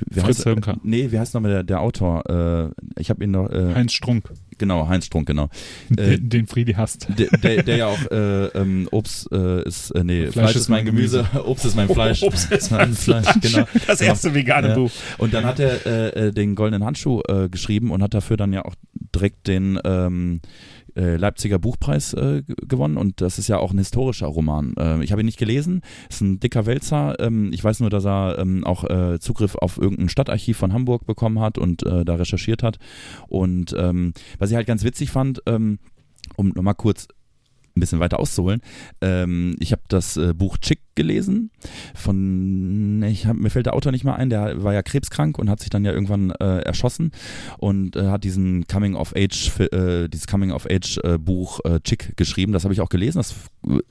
wie 0.10 0.20
Fritz 0.20 0.40
heißt, 0.40 0.46
Honka. 0.48 0.78
Nee, 0.84 1.12
wie 1.12 1.20
heißt 1.20 1.34
nochmal 1.34 1.52
der, 1.52 1.64
der 1.64 1.80
Autor? 1.82 2.24
Äh, 2.30 3.00
ich 3.00 3.10
habe 3.10 3.24
ihn 3.24 3.32
noch, 3.32 3.50
äh, 3.50 3.74
Heinz 3.74 3.94
Strunk, 3.94 4.30
genau, 4.58 4.88
Heinz 4.88 5.06
Strunk, 5.06 5.28
genau. 5.28 5.50
Äh, 5.98 6.18
den, 6.18 6.30
den 6.30 6.48
Friedi 6.48 6.74
hasst. 6.74 7.08
Der, 7.18 7.28
der, 7.30 7.64
der 7.64 7.78
ja 7.78 7.88
auch 7.88 8.12
äh, 8.12 8.46
ähm, 8.48 8.88
Obst 8.92 9.32
äh, 9.32 9.64
ist, 9.64 9.92
äh, 9.92 10.04
nee, 10.04 10.24
Fleisch, 10.24 10.34
Fleisch 10.34 10.56
ist 10.56 10.70
mein 10.70 10.86
Gemüse, 10.86 11.26
Obst 11.46 11.66
ist 11.66 11.76
mein 11.76 11.88
Fleisch. 11.90 12.24
Obst 12.24 12.52
ist 12.52 12.72
mein 12.72 12.94
Fleisch, 12.94 13.28
genau. 13.42 13.66
Das 13.88 14.02
erste 14.02 14.34
vegane 14.34 14.70
Ja. 14.70 14.76
Buch. 14.76 14.92
Und 15.18 15.34
dann 15.34 15.46
hat 15.46 15.60
er 15.60 15.86
äh, 15.86 16.28
äh, 16.28 16.32
den 16.32 16.56
goldenen 16.56 16.86
Handschuh 16.86 17.22
äh, 17.28 17.50
geschrieben 17.50 17.92
und 17.92 18.02
hat 18.02 18.14
dafür 18.14 18.38
dann 18.38 18.54
ja 18.54 18.66
auch 18.66 18.76
direkt 18.94 19.48
den 19.48 19.80
ähm, 19.86 20.42
äh, 20.96 21.18
Leipziger 21.18 21.60
Buchpreis 21.60 22.14
äh, 22.14 22.44
gewonnen 22.46 22.98
und 22.98 23.22
das 23.22 23.40
ist 23.40 23.48
ja 23.48 23.58
auch 23.58 23.72
ein 23.72 23.78
historischer 23.78 24.28
Roman. 24.28 24.74
Ähm, 24.78 25.02
ich 25.02 25.12
habe 25.12 25.22
ihn 25.22 25.26
nicht 25.26 25.40
gelesen, 25.40 25.82
ist 26.10 26.22
ein 26.22 26.40
dicker 26.40 26.66
Wälzer. 26.66 27.20
Ähm, 27.20 27.52
ich 27.54 27.64
weiß 27.64 27.80
nur, 27.80 27.90
dass 27.90 28.06
er 28.06 28.38
ähm, 28.40 28.64
auch 28.64 28.84
äh, 28.84 29.20
Zugriff 29.20 29.56
auf 29.56 29.78
irgendein 29.78 30.10
Stadtarchiv 30.10 30.58
von 30.58 30.74
Hamburg 30.74 31.06
bekommen 31.06 31.40
hat 31.40 31.58
und 31.58 31.86
äh, 31.86 32.06
da 32.06 32.16
recherchiert 32.16 32.64
hat. 32.64 32.78
Und 33.28 33.76
ähm, 33.78 34.14
was 34.40 34.50
ich 34.50 34.56
halt 34.56 34.68
ganz 34.68 34.84
witzig 34.84 35.12
fand, 35.12 35.42
ähm, 35.46 35.80
um 36.36 36.50
nochmal 36.50 36.76
kurz 36.76 37.08
ein 37.76 37.82
bisschen 37.82 38.00
weiter 38.00 38.20
auszuholen. 38.20 38.62
Ähm, 39.02 39.56
ich 39.60 39.72
habe 39.72 39.82
das 39.90 40.18
äh, 40.18 40.34
Buch 40.34 40.58
Chick 40.58 40.80
gelesen 40.96 41.52
von, 41.94 43.04
ich 43.04 43.26
hab, 43.26 43.36
mir 43.36 43.50
fällt 43.50 43.66
der 43.66 43.74
Autor 43.74 43.92
nicht 43.92 44.04
mehr 44.04 44.16
ein, 44.16 44.30
der 44.30 44.64
war 44.64 44.74
ja 44.74 44.82
krebskrank 44.82 45.38
und 45.38 45.50
hat 45.50 45.60
sich 45.60 45.70
dann 45.70 45.86
ja 45.86 45.92
irgendwann 45.92 46.32
äh, 46.32 46.60
erschossen 46.60 47.12
und 47.58 47.96
äh, 47.96 48.08
hat 48.08 48.24
diesen 48.24 48.66
Coming 48.68 48.96
of 48.96 49.14
Age, 49.16 49.60
äh, 49.60 50.08
dieses 50.08 50.28
Coming 50.28 50.52
of 50.52 50.66
Age 50.70 51.00
äh, 51.04 51.18
Buch 51.18 51.60
äh, 51.66 51.80
Chick 51.82 52.18
geschrieben. 52.18 52.54
Das 52.54 52.64
habe 52.64 52.74
ich 52.74 52.82
auch 52.82 52.90
gelesen. 52.90 53.20
Das 53.20 53.32
ist 53.32 53.38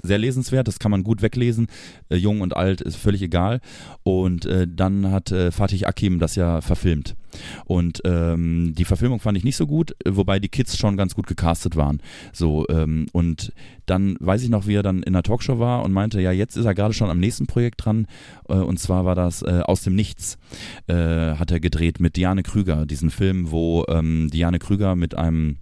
sehr 0.03 0.19
lesenswert. 0.19 0.69
Das 0.69 0.79
kann 0.79 0.91
man 0.91 1.05
gut 1.05 1.23
weglesen. 1.23 1.69
Äh, 2.09 2.17
jung 2.17 2.41
und 2.41 2.57
alt 2.57 2.81
ist 2.81 2.97
völlig 2.97 3.23
egal. 3.23 3.61
Und 4.03 4.49
dann 4.67 5.11
hat 5.11 5.35
Fatih 5.51 5.87
Akim 5.87 6.19
das 6.19 6.35
ja 6.37 6.61
verfilmt. 6.61 7.17
Und 7.65 8.03
ähm, 8.05 8.75
die 8.77 8.85
Verfilmung 8.85 9.21
fand 9.21 9.39
ich 9.39 9.45
nicht 9.45 9.57
so 9.57 9.67
gut, 9.67 9.97
wobei 10.07 10.39
die 10.39 10.49
Kids 10.49 10.77
schon 10.77 10.97
ganz 10.97 11.15
gut 11.15 11.27
gecastet 11.27 11.77
waren. 11.77 12.01
So, 12.33 12.67
ähm, 12.69 13.07
und 13.13 13.53
dann 13.87 14.17
weiß 14.21 14.43
ich 14.43 14.49
noch, 14.49 14.67
wie 14.67 14.75
er 14.75 14.83
dann 14.83 15.03
in 15.03 15.13
der 15.13 15.23
Talkshow 15.23 15.59
war 15.59 15.83
und 15.83 15.93
meinte, 15.93 16.21
ja, 16.21 16.33
jetzt 16.33 16.57
ist 16.57 16.65
er 16.65 16.75
gerade 16.75 16.95
schon 16.95 17.11
am 17.11 17.21
nächsten 17.21 17.47
Projekt 17.47 17.85
dran. 17.85 18.07
Äh, 18.49 18.55
und 18.55 18.79
zwar 18.79 19.05
war 19.05 19.15
das 19.15 19.43
äh, 19.43 19.61
Aus 19.65 19.83
dem 19.83 19.95
Nichts, 19.95 20.39
äh, 20.87 20.95
hat 21.35 21.51
er 21.51 21.61
gedreht 21.61 22.01
mit 22.01 22.17
Diane 22.17 22.43
Krüger, 22.43 22.87
diesen 22.87 23.11
Film, 23.11 23.51
wo 23.51 23.85
ähm, 23.89 24.31
Diane 24.33 24.59
Krüger 24.59 24.97
mit 24.97 25.15
einem 25.15 25.59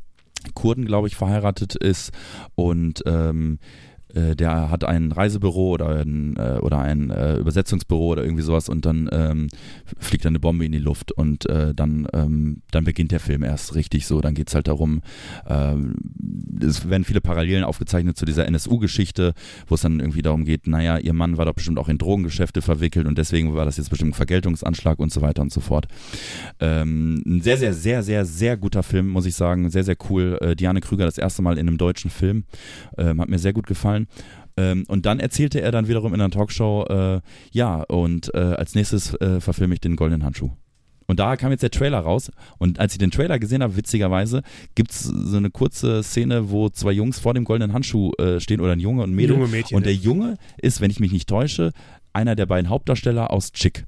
Kurden, 0.54 0.84
glaube 0.84 1.08
ich, 1.08 1.16
verheiratet 1.16 1.76
ist 1.76 2.12
und 2.56 3.02
ähm, 3.06 3.58
äh, 3.60 3.91
der 4.14 4.70
hat 4.70 4.84
ein 4.84 5.12
Reisebüro 5.12 5.70
oder 5.70 6.00
ein, 6.00 6.36
äh, 6.36 6.58
oder 6.60 6.78
ein 6.78 7.10
äh, 7.10 7.36
Übersetzungsbüro 7.36 8.08
oder 8.08 8.24
irgendwie 8.24 8.42
sowas 8.42 8.68
und 8.68 8.84
dann 8.84 9.08
ähm, 9.12 9.48
fliegt 9.98 10.26
eine 10.26 10.40
Bombe 10.40 10.64
in 10.64 10.72
die 10.72 10.78
Luft 10.78 11.12
und 11.12 11.48
äh, 11.48 11.74
dann, 11.74 12.06
ähm, 12.12 12.62
dann 12.70 12.84
beginnt 12.84 13.12
der 13.12 13.20
Film 13.20 13.42
erst 13.42 13.74
richtig 13.74 14.06
so. 14.06 14.20
Dann 14.20 14.34
geht 14.34 14.48
es 14.48 14.54
halt 14.54 14.68
darum, 14.68 15.02
ähm, 15.46 15.94
es 16.60 16.88
werden 16.88 17.04
viele 17.04 17.20
Parallelen 17.20 17.64
aufgezeichnet 17.64 18.16
zu 18.16 18.24
dieser 18.24 18.46
NSU-Geschichte, 18.46 19.34
wo 19.66 19.74
es 19.74 19.82
dann 19.82 20.00
irgendwie 20.00 20.22
darum 20.22 20.44
geht, 20.44 20.66
naja, 20.66 20.98
ihr 20.98 21.12
Mann 21.12 21.38
war 21.38 21.44
doch 21.44 21.54
bestimmt 21.54 21.78
auch 21.78 21.88
in 21.88 21.98
Drogengeschäfte 21.98 22.62
verwickelt 22.62 23.06
und 23.06 23.18
deswegen 23.18 23.54
war 23.54 23.64
das 23.64 23.76
jetzt 23.76 23.90
bestimmt 23.90 24.12
ein 24.12 24.14
Vergeltungsanschlag 24.14 24.98
und 24.98 25.12
so 25.12 25.22
weiter 25.22 25.42
und 25.42 25.52
so 25.52 25.60
fort. 25.60 25.86
Ähm, 26.60 27.22
ein 27.26 27.40
sehr, 27.40 27.56
sehr, 27.56 27.74
sehr, 27.74 28.02
sehr, 28.02 28.24
sehr 28.24 28.56
guter 28.56 28.82
Film, 28.82 29.08
muss 29.08 29.26
ich 29.26 29.34
sagen. 29.34 29.70
Sehr, 29.70 29.84
sehr 29.84 29.96
cool. 30.10 30.38
Äh, 30.40 30.56
Diane 30.56 30.80
Krüger 30.80 31.04
das 31.04 31.18
erste 31.18 31.42
Mal 31.42 31.58
in 31.58 31.68
einem 31.68 31.78
deutschen 31.78 32.10
Film. 32.10 32.44
Ähm, 32.96 33.20
hat 33.20 33.28
mir 33.28 33.38
sehr 33.38 33.52
gut 33.52 33.66
gefallen. 33.66 34.01
Ähm, 34.56 34.84
und 34.88 35.06
dann 35.06 35.20
erzählte 35.20 35.60
er 35.60 35.72
dann 35.72 35.88
wiederum 35.88 36.14
in 36.14 36.20
einer 36.20 36.30
Talkshow, 36.30 36.84
äh, 36.88 37.20
ja, 37.52 37.82
und 37.82 38.34
äh, 38.34 38.38
als 38.38 38.74
nächstes 38.74 39.14
äh, 39.20 39.40
verfilme 39.40 39.74
ich 39.74 39.80
den 39.80 39.96
Goldenen 39.96 40.24
Handschuh. 40.24 40.50
Und 41.06 41.20
da 41.20 41.36
kam 41.36 41.50
jetzt 41.50 41.62
der 41.62 41.70
Trailer 41.70 42.00
raus. 42.00 42.30
Und 42.58 42.78
als 42.80 42.92
ich 42.92 42.98
den 42.98 43.10
Trailer 43.10 43.38
gesehen 43.38 43.62
habe, 43.62 43.76
witzigerweise, 43.76 44.42
gibt 44.74 44.92
es 44.92 45.02
so 45.02 45.36
eine 45.36 45.50
kurze 45.50 46.02
Szene, 46.02 46.50
wo 46.50 46.68
zwei 46.68 46.92
Jungs 46.92 47.18
vor 47.18 47.34
dem 47.34 47.44
goldenen 47.44 47.72
Handschuh 47.72 48.12
äh, 48.18 48.40
stehen 48.40 48.60
oder 48.60 48.72
ein 48.72 48.80
Junge 48.80 49.02
und 49.02 49.10
ein 49.10 49.14
Mädel. 49.14 49.36
Junge 49.36 49.48
Mädchen, 49.48 49.76
und 49.76 49.84
der 49.84 49.94
ja. 49.94 50.00
Junge 50.00 50.36
ist, 50.58 50.80
wenn 50.80 50.90
ich 50.90 51.00
mich 51.00 51.12
nicht 51.12 51.28
täusche, 51.28 51.72
einer 52.12 52.34
der 52.34 52.46
beiden 52.46 52.70
Hauptdarsteller 52.70 53.30
aus 53.30 53.52
Chick. 53.52 53.84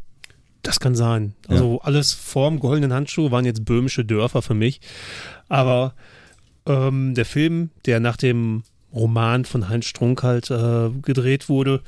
Das 0.62 0.80
kann 0.80 0.94
sein. 0.94 1.34
Also 1.48 1.80
alles 1.82 2.14
vorm 2.14 2.58
goldenen 2.58 2.92
Handschuh 2.92 3.30
waren 3.30 3.44
jetzt 3.44 3.64
böhmische 3.64 4.04
Dörfer 4.04 4.40
für 4.40 4.54
mich. 4.54 4.80
Aber 5.48 5.94
ähm, 6.66 7.14
der 7.14 7.26
Film, 7.26 7.70
der 7.84 8.00
nach 8.00 8.16
dem 8.16 8.62
Roman 8.94 9.44
von 9.44 9.68
Heinz 9.68 9.86
Strunk 9.86 10.22
halt 10.22 10.50
äh, 10.50 10.90
gedreht 11.02 11.48
wurde, 11.48 11.82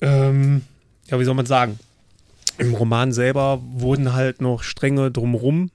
ähm, 0.00 0.62
ja, 1.08 1.18
wie 1.18 1.24
soll 1.24 1.34
man 1.34 1.46
sagen? 1.46 1.78
Im 2.58 2.74
Roman 2.74 3.12
selber 3.12 3.60
wurden 3.62 4.12
halt 4.12 4.40
noch 4.40 4.62
Stränge 4.62 5.10
drumrum 5.10 5.70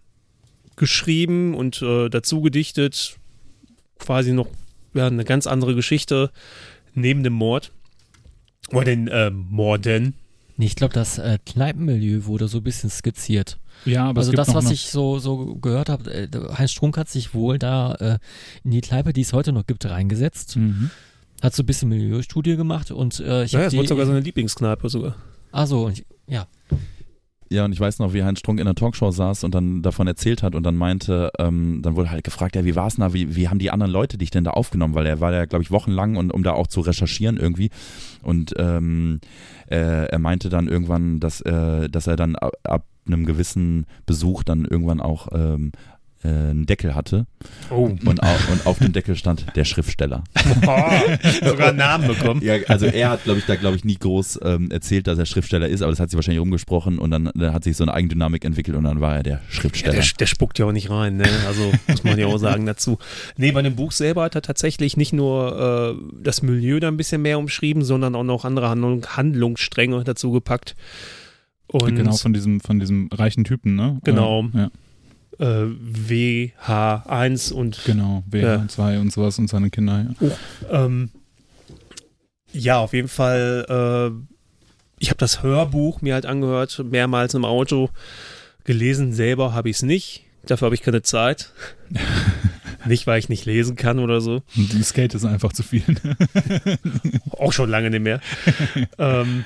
geschrieben 0.76 1.56
und 1.56 1.82
äh, 1.82 2.10
dazu 2.10 2.42
gedichtet, 2.42 3.18
quasi 4.00 4.34
noch 4.34 4.48
ja, 4.94 5.08
eine 5.08 5.26
ganz 5.26 5.48
andere 5.48 5.76
Geschichte 5.76 6.32
neben 6.94 7.24
dem 7.24 7.34
Mord. 7.34 7.72
Oder 8.72 8.86
den 8.86 9.08
äh, 9.08 9.30
Morden. 9.30 10.16
Ich 10.58 10.76
glaube, 10.76 10.94
das 10.94 11.18
äh, 11.18 11.38
Kneipenmilieu 11.46 12.26
wurde 12.26 12.48
so 12.48 12.58
ein 12.58 12.64
bisschen 12.64 12.90
skizziert. 12.90 13.60
Ja, 13.86 14.06
aber 14.06 14.20
also 14.20 14.30
es 14.30 14.32
gibt 14.32 14.40
das, 14.40 14.48
noch 14.50 14.56
was 14.56 14.72
ich 14.72 14.90
so, 14.90 15.20
so 15.20 15.56
gehört 15.56 15.90
habe, 15.90 16.12
äh, 16.12 16.28
Heinz 16.58 16.72
Strunk 16.72 16.98
hat 16.98 17.10
sich 17.10 17.34
wohl 17.34 17.60
da 17.60 17.94
äh, 17.96 18.18
in 18.64 18.72
die 18.72 18.82
Kneipe, 18.82 19.14
die 19.14 19.22
es 19.22 19.34
heute 19.34 19.52
noch 19.52 19.66
gibt, 19.66 19.86
reingesetzt. 19.86 20.56
Mhm. 20.58 20.90
Hat 21.42 21.54
so 21.54 21.64
ein 21.64 21.66
bisschen 21.66 21.90
Milieustudie 21.90 22.56
gemacht 22.56 22.92
und 22.92 23.20
äh, 23.20 23.44
ich 23.44 23.52
Ja, 23.52 23.60
habe 23.60 23.68
es 23.68 23.74
wurde 23.76 23.88
sogar 23.88 24.06
seine 24.06 24.22
Lieblingskneipe 24.22 24.90
sogar. 24.90 25.16
Ah 25.52 25.66
so, 25.68 25.86
und 25.86 26.00
ich, 26.00 26.06
ja. 26.28 26.48
Ja, 27.50 27.64
und 27.66 27.72
ich 27.74 27.80
weiß 27.80 28.00
noch, 28.00 28.14
wie 28.14 28.24
Heinz 28.24 28.40
Strunk 28.40 28.60
in 28.60 28.66
der 28.66 28.74
Talkshow 28.74 29.12
saß 29.12 29.44
und 29.44 29.54
dann 29.54 29.84
davon 29.84 30.08
erzählt 30.08 30.42
hat 30.42 30.56
und 30.56 30.64
dann 30.64 30.76
meinte, 30.76 31.32
ähm, 31.38 31.82
dann 31.84 31.96
wurde 31.96 32.10
halt 32.10 32.24
gefragt, 32.24 32.56
ja, 32.56 32.66
wie 32.66 32.76
war's 32.76 32.96
denn 32.96 33.04
da, 33.04 33.14
wie, 33.14 33.36
wie 33.36 33.50
haben 33.50 33.60
die 33.60 33.70
anderen 33.70 33.92
Leute 33.92 34.18
dich 34.18 34.32
denn 34.32 34.44
da 34.44 34.52
aufgenommen? 34.52 34.96
Weil 34.96 35.06
er 35.06 35.20
war 35.20 35.32
ja, 35.32 35.46
glaube 35.46 35.64
ich, 35.64 35.70
wochenlang 35.70 36.16
und 36.16 36.34
um 36.34 36.42
da 36.42 36.54
auch 36.54 36.66
zu 36.66 36.82
recherchieren 36.82 37.38
irgendwie. 37.38 37.70
Und 38.24 38.56
ähm, 38.58 39.20
äh, 39.70 40.08
er 40.08 40.20
meinte 40.20 40.50
dann 40.50 40.68
irgendwann, 40.68 41.20
dass, 41.20 41.42
äh, 41.42 41.88
dass 41.88 42.08
er 42.08 42.16
dann 42.16 42.36
ab, 42.36 42.54
ab 42.64 42.86
einem 43.06 43.26
gewissen 43.26 43.86
Besuch 44.08 44.44
dann 44.44 44.66
irgendwann 44.66 45.00
auch 45.00 45.28
ähm, 45.32 45.72
äh, 46.24 46.28
einen 46.30 46.66
Deckel 46.66 46.96
hatte 46.96 47.26
Oh. 47.70 47.86
und, 48.06 48.24
au 48.24 48.36
und 48.52 48.66
auf 48.66 48.80
dem 48.80 48.94
Deckel 48.94 49.16
stand 49.16 49.46
der 49.56 49.66
Schriftsteller. 49.66 50.24
sogar 51.44 51.70
einen 51.70 51.78
Namen 51.78 52.08
bekommen. 52.08 52.42
Ja, 52.44 52.56
also 52.68 52.86
er 52.86 53.10
hat, 53.12 53.24
glaube 53.24 53.40
ich, 53.40 53.46
da 53.46 53.56
glaube 53.56 53.76
ich 53.76 53.84
nie 53.86 53.96
groß 53.98 54.40
ähm, 54.44 54.72
erzählt, 54.72 55.08
dass 55.08 55.18
er 55.20 55.26
Schriftsteller 55.26 55.68
ist, 55.68 55.82
aber 55.82 55.92
das 55.92 56.00
hat 56.00 56.10
sich 56.10 56.18
wahrscheinlich 56.18 56.42
rumgesprochen 56.42 57.00
und 57.00 57.12
dann, 57.12 57.30
dann 57.36 57.54
hat 57.54 57.64
sich 57.64 57.76
so 57.78 57.84
eine 57.84 57.94
Eigendynamik 57.94 58.46
entwickelt 58.46 58.76
und 58.78 58.84
dann 58.86 59.02
war 59.02 59.16
er 59.18 59.24
der 59.24 59.34
Ja, 59.34 59.42
Schriftsteller. 59.50 59.94
der, 59.94 60.06
der 60.20 60.26
spuckt 60.26 60.58
ja 60.60 60.66
auch 60.66 60.72
nicht 60.72 60.90
rein, 60.90 61.18
ne? 61.18 61.26
Also 61.48 61.72
muss 61.88 62.04
man 62.04 62.18
ja 62.18 62.28
auch 62.28 62.38
sagen 62.38 62.66
dazu. 62.66 62.98
Nee, 63.38 63.52
bei 63.52 63.62
dem 63.62 63.76
Buch 63.76 63.92
selber 63.92 64.24
hat 64.24 64.36
er 64.36 64.42
tatsächlich 64.42 64.98
nicht 64.98 65.14
nur 65.14 65.98
äh, 66.00 66.22
das 66.24 66.42
Milieu 66.42 66.80
da 66.80 66.88
ein 66.88 66.98
bisschen 66.98 67.22
mehr 67.22 67.38
umschrieben, 67.40 67.84
sondern 67.84 68.16
auch 68.16 68.24
noch 68.24 68.46
andere 68.46 68.70
Handlung, 68.70 69.06
Handlungsstränge 69.08 70.04
dazu 70.04 70.32
gepackt. 70.32 70.76
Und 71.68 71.96
genau, 71.96 72.14
von 72.14 72.32
diesem, 72.34 72.60
von 72.62 72.80
diesem 72.80 73.10
reichen 73.12 73.44
Typen, 73.44 73.76
ne? 73.76 74.00
Genau. 74.04 74.46
Ja, 74.54 74.70
äh, 75.40 75.66
WH1 75.66 77.54
und 77.54 77.82
genau. 77.86 78.24
WH2 78.30 79.00
und 79.00 79.12
sowas 79.12 79.40
und 79.40 79.50
seine 79.50 79.70
Kinder. 79.70 80.06
Ja. 80.20 80.86
Ähm, 80.86 81.10
ja, 82.52 82.78
auf 82.80 82.94
jeden 82.94 83.08
Fall. 83.08 83.66
Äh, 83.70 84.36
ich 84.98 85.10
habe 85.10 85.18
das 85.18 85.44
Hörbuch 85.44 86.02
mir 86.02 86.14
halt 86.14 86.26
angehört, 86.26 86.82
mehrmals 86.90 87.34
im 87.34 87.46
Auto. 87.46 87.90
Gelesen 88.64 89.14
selber 89.14 89.54
habe 89.54 89.70
ich 89.70 89.78
es 89.78 89.82
nicht. 89.84 90.24
Dafür 90.46 90.68
habe 90.68 90.76
ich 90.76 90.82
keine 90.82 91.02
Zeit. 91.02 91.52
nicht, 92.86 93.08
weil 93.08 93.20
ich 93.20 93.30
nicht 93.30 93.46
lesen 93.46 93.76
kann 93.76 94.00
oder 94.00 94.22
so. 94.22 94.42
Und 94.56 94.74
die 94.74 94.84
Skate 94.84 95.14
ist 95.16 95.26
einfach 95.26 95.54
zu 95.54 95.64
viel. 95.64 95.84
Auch 97.32 97.52
schon 97.52 97.70
lange 97.70 97.90
nicht 97.90 98.04
mehr. 98.04 98.22
ähm, 98.98 99.44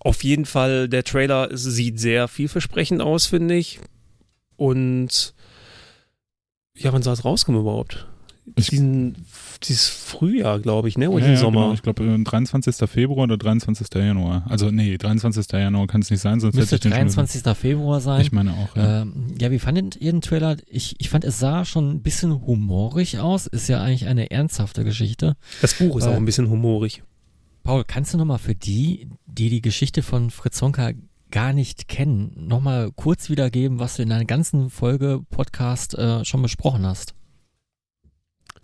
auf 0.00 0.24
jeden 0.24 0.46
Fall, 0.46 0.88
der 0.88 1.04
Trailer 1.04 1.48
sieht 1.52 2.00
sehr 2.00 2.28
vielversprechend 2.28 3.02
aus, 3.02 3.26
finde 3.26 3.56
ich. 3.56 3.80
Und 4.56 5.34
ja, 6.76 6.92
wann 6.92 7.02
soll 7.02 7.14
es 7.14 7.24
rauskommen 7.24 7.60
überhaupt? 7.60 8.06
Ich- 8.54 8.68
Diesen, 8.68 9.16
dieses 9.64 9.88
Frühjahr, 9.88 10.60
glaube 10.60 10.88
ich, 10.88 10.96
ne? 10.96 11.10
Oder 11.10 11.24
Ja, 11.26 11.32
ja, 11.32 11.36
Sommer. 11.36 11.62
Genau. 11.62 11.72
Ich 11.74 11.82
glaube, 11.82 12.04
äh, 12.04 12.22
23. 12.22 12.88
Februar 12.88 13.24
oder 13.24 13.36
23. 13.36 13.88
Januar. 13.96 14.46
Also, 14.48 14.70
nee, 14.70 14.96
23. 14.96 15.50
Januar 15.52 15.88
kann 15.88 16.02
es 16.02 16.10
nicht 16.12 16.20
sein, 16.20 16.38
sonst 16.38 16.54
Müsste 16.54 16.76
hätte 16.76 16.86
ich 16.88 16.92
den 16.94 16.96
schon 17.08 17.12
23. 17.16 17.56
Februar 17.56 18.00
sein. 18.00 18.20
Ich 18.20 18.30
meine 18.30 18.52
auch, 18.52 18.76
ja. 18.76 19.02
Ähm, 19.02 19.34
ja, 19.40 19.50
wie 19.50 19.58
fandet 19.58 19.96
ihr 19.96 20.12
den 20.12 20.20
Trailer? 20.20 20.58
Ich, 20.68 20.94
ich 21.00 21.10
fand, 21.10 21.24
es 21.24 21.40
sah 21.40 21.64
schon 21.64 21.90
ein 21.90 22.02
bisschen 22.02 22.46
humorig 22.46 23.18
aus. 23.18 23.48
Ist 23.48 23.66
ja 23.68 23.82
eigentlich 23.82 24.06
eine 24.06 24.30
ernsthafte 24.30 24.84
Geschichte. 24.84 25.34
Das 25.60 25.74
Buch 25.74 25.96
ist 25.96 26.04
Äh, 26.06 26.10
auch 26.10 26.14
ein 26.16 26.24
bisschen 26.24 26.48
humorig. 26.48 27.02
Paul, 27.64 27.82
kannst 27.84 28.14
du 28.14 28.18
nochmal 28.18 28.38
für 28.38 28.54
die, 28.54 29.08
die 29.26 29.50
die 29.50 29.60
Geschichte 29.60 30.04
von 30.04 30.30
Fritz 30.30 30.62
Honka 30.62 30.92
gar 31.36 31.52
nicht 31.52 31.86
kennen, 31.86 32.32
nochmal 32.34 32.90
kurz 32.96 33.28
wiedergeben, 33.28 33.78
was 33.78 33.96
du 33.96 34.02
in 34.02 34.10
einer 34.10 34.24
ganzen 34.24 34.70
Folge 34.70 35.20
Podcast 35.28 35.92
äh, 35.92 36.24
schon 36.24 36.40
besprochen 36.40 36.86
hast? 36.86 37.14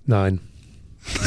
Nein. 0.06 0.40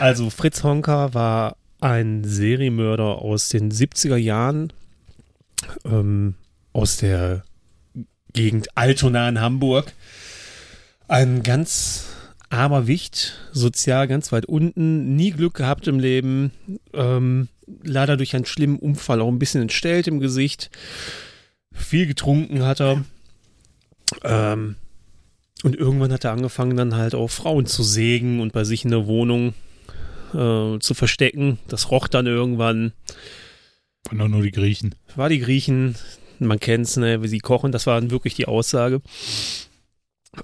also 0.00 0.30
Fritz 0.30 0.64
Honka 0.64 1.12
war 1.12 1.58
ein 1.82 2.24
Serienmörder 2.24 3.18
aus 3.18 3.50
den 3.50 3.70
70er 3.70 4.16
Jahren, 4.16 4.72
ähm, 5.84 6.36
aus 6.72 6.96
der 6.96 7.44
Gegend 8.32 8.68
Altona 8.74 9.28
in 9.28 9.38
Hamburg. 9.38 9.92
Ein 11.08 11.42
ganz 11.42 12.06
armer 12.48 12.86
Wicht, 12.86 13.38
sozial 13.52 14.08
ganz 14.08 14.32
weit 14.32 14.46
unten, 14.46 15.14
nie 15.14 15.32
Glück 15.32 15.52
gehabt 15.52 15.86
im 15.88 15.98
Leben, 15.98 16.52
ähm, 16.94 17.48
leider 17.82 18.16
durch 18.16 18.34
einen 18.34 18.46
schlimmen 18.46 18.78
Unfall 18.78 19.20
auch 19.20 19.28
ein 19.28 19.38
bisschen 19.38 19.62
entstellt 19.62 20.06
im 20.06 20.20
Gesicht. 20.20 20.70
Viel 21.72 22.06
getrunken 22.06 22.62
hat 22.64 22.80
er. 22.80 23.04
Ähm, 24.22 24.76
und 25.62 25.74
irgendwann 25.76 26.12
hat 26.12 26.24
er 26.24 26.32
angefangen, 26.32 26.76
dann 26.76 26.94
halt 26.94 27.14
auch 27.14 27.28
Frauen 27.28 27.66
zu 27.66 27.82
sägen 27.82 28.40
und 28.40 28.52
bei 28.52 28.64
sich 28.64 28.84
in 28.84 28.90
der 28.90 29.06
Wohnung 29.06 29.54
äh, 30.32 30.78
zu 30.78 30.94
verstecken. 30.94 31.58
Das 31.68 31.90
roch 31.90 32.08
dann 32.08 32.26
irgendwann. 32.26 32.92
Waren 34.04 34.18
doch 34.18 34.28
nur 34.28 34.42
die 34.42 34.52
Griechen. 34.52 34.94
War 35.16 35.28
die 35.28 35.40
Griechen, 35.40 35.96
man 36.38 36.60
kennt's, 36.60 36.96
ne, 36.96 37.22
wie 37.22 37.28
sie 37.28 37.38
kochen, 37.38 37.72
das 37.72 37.86
war 37.86 38.10
wirklich 38.10 38.34
die 38.34 38.46
Aussage. 38.46 39.00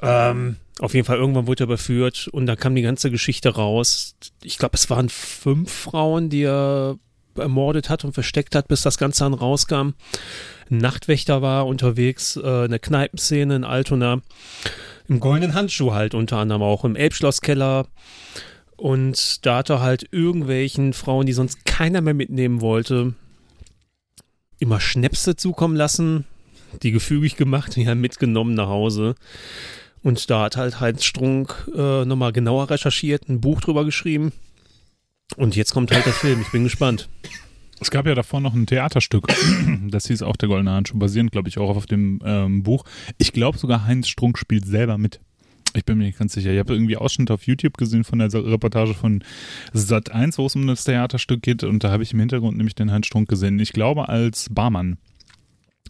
Ähm, 0.00 0.56
auf 0.78 0.94
jeden 0.94 1.06
Fall, 1.06 1.18
irgendwann 1.18 1.46
wurde 1.46 1.64
er 1.64 1.66
überführt 1.66 2.28
und 2.32 2.46
da 2.46 2.56
kam 2.56 2.74
die 2.74 2.82
ganze 2.82 3.10
Geschichte 3.10 3.50
raus. 3.50 4.16
Ich 4.42 4.58
glaube, 4.58 4.74
es 4.74 4.88
waren 4.90 5.08
fünf 5.10 5.70
Frauen, 5.70 6.30
die 6.30 6.44
er 6.44 6.98
ermordet 7.36 7.88
hat 7.88 8.04
und 8.04 8.12
versteckt 8.12 8.54
hat, 8.54 8.68
bis 8.68 8.82
das 8.82 8.98
Ganze 8.98 9.24
dann 9.24 9.34
rauskam. 9.34 9.94
Ein 10.70 10.78
Nachtwächter 10.78 11.42
war 11.42 11.66
unterwegs, 11.66 12.36
äh, 12.36 12.64
eine 12.64 12.78
Kneipenszene 12.78 13.56
in 13.56 13.64
Altona. 13.64 14.20
Im 15.08 15.20
goldenen 15.20 15.54
Handschuh 15.54 15.92
halt 15.92 16.14
unter 16.14 16.38
anderem 16.38 16.62
auch, 16.62 16.84
im 16.84 16.96
Elbschlosskeller. 16.96 17.86
Und 18.76 19.44
da 19.46 19.58
hat 19.58 19.70
er 19.70 19.80
halt 19.80 20.08
irgendwelchen 20.10 20.92
Frauen, 20.92 21.26
die 21.26 21.32
sonst 21.32 21.64
keiner 21.64 22.00
mehr 22.00 22.14
mitnehmen 22.14 22.60
wollte, 22.60 23.14
immer 24.58 24.80
Schnäpse 24.80 25.36
zukommen 25.36 25.76
lassen, 25.76 26.24
die 26.82 26.90
gefügig 26.90 27.36
gemacht, 27.36 27.76
die 27.76 27.88
haben 27.88 28.00
mitgenommen 28.00 28.54
nach 28.54 28.68
Hause. 28.68 29.14
Und 30.02 30.30
da 30.30 30.42
hat 30.42 30.56
halt 30.56 30.80
Heinz 30.80 31.04
Strunk 31.04 31.68
äh, 31.76 32.04
nochmal 32.04 32.32
genauer 32.32 32.70
recherchiert, 32.70 33.28
ein 33.28 33.40
Buch 33.40 33.60
drüber 33.60 33.84
geschrieben. 33.84 34.32
Und 35.36 35.56
jetzt 35.56 35.72
kommt 35.72 35.92
halt 35.92 36.06
der 36.06 36.12
Film, 36.12 36.40
ich 36.40 36.50
bin 36.50 36.64
gespannt. 36.64 37.08
Es 37.80 37.90
gab 37.90 38.06
ja 38.06 38.14
davor 38.14 38.40
noch 38.40 38.54
ein 38.54 38.66
Theaterstück, 38.66 39.26
das 39.88 40.06
hieß 40.06 40.22
auch 40.22 40.36
Der 40.36 40.48
Goldene 40.48 40.70
Handschuh, 40.70 40.98
basierend, 40.98 41.32
glaube 41.32 41.48
ich, 41.48 41.58
auch 41.58 41.76
auf 41.76 41.86
dem 41.86 42.20
ähm, 42.24 42.62
Buch. 42.62 42.84
Ich 43.18 43.32
glaube 43.32 43.58
sogar, 43.58 43.86
Heinz 43.86 44.08
Strunk 44.08 44.38
spielt 44.38 44.66
selber 44.66 44.98
mit. 44.98 45.20
Ich 45.74 45.84
bin 45.84 45.98
mir 45.98 46.04
nicht 46.04 46.18
ganz 46.18 46.34
sicher. 46.34 46.52
Ich 46.52 46.58
habe 46.58 46.74
irgendwie 46.74 46.96
Ausschnitte 46.96 47.32
auf 47.32 47.46
YouTube 47.46 47.78
gesehen 47.78 48.04
von 48.04 48.18
der 48.18 48.32
Reportage 48.32 48.94
von 48.94 49.24
Sat 49.72 50.12
1, 50.12 50.38
wo 50.38 50.46
es 50.46 50.54
um 50.54 50.66
das 50.66 50.84
Theaterstück 50.84 51.42
geht. 51.42 51.64
Und 51.64 51.82
da 51.82 51.90
habe 51.90 52.02
ich 52.02 52.12
im 52.12 52.20
Hintergrund 52.20 52.56
nämlich 52.56 52.74
den 52.74 52.92
Heinz 52.92 53.06
Strunk 53.06 53.28
gesehen. 53.28 53.58
Ich 53.58 53.72
glaube 53.72 54.08
als 54.08 54.48
Barmann. 54.50 54.98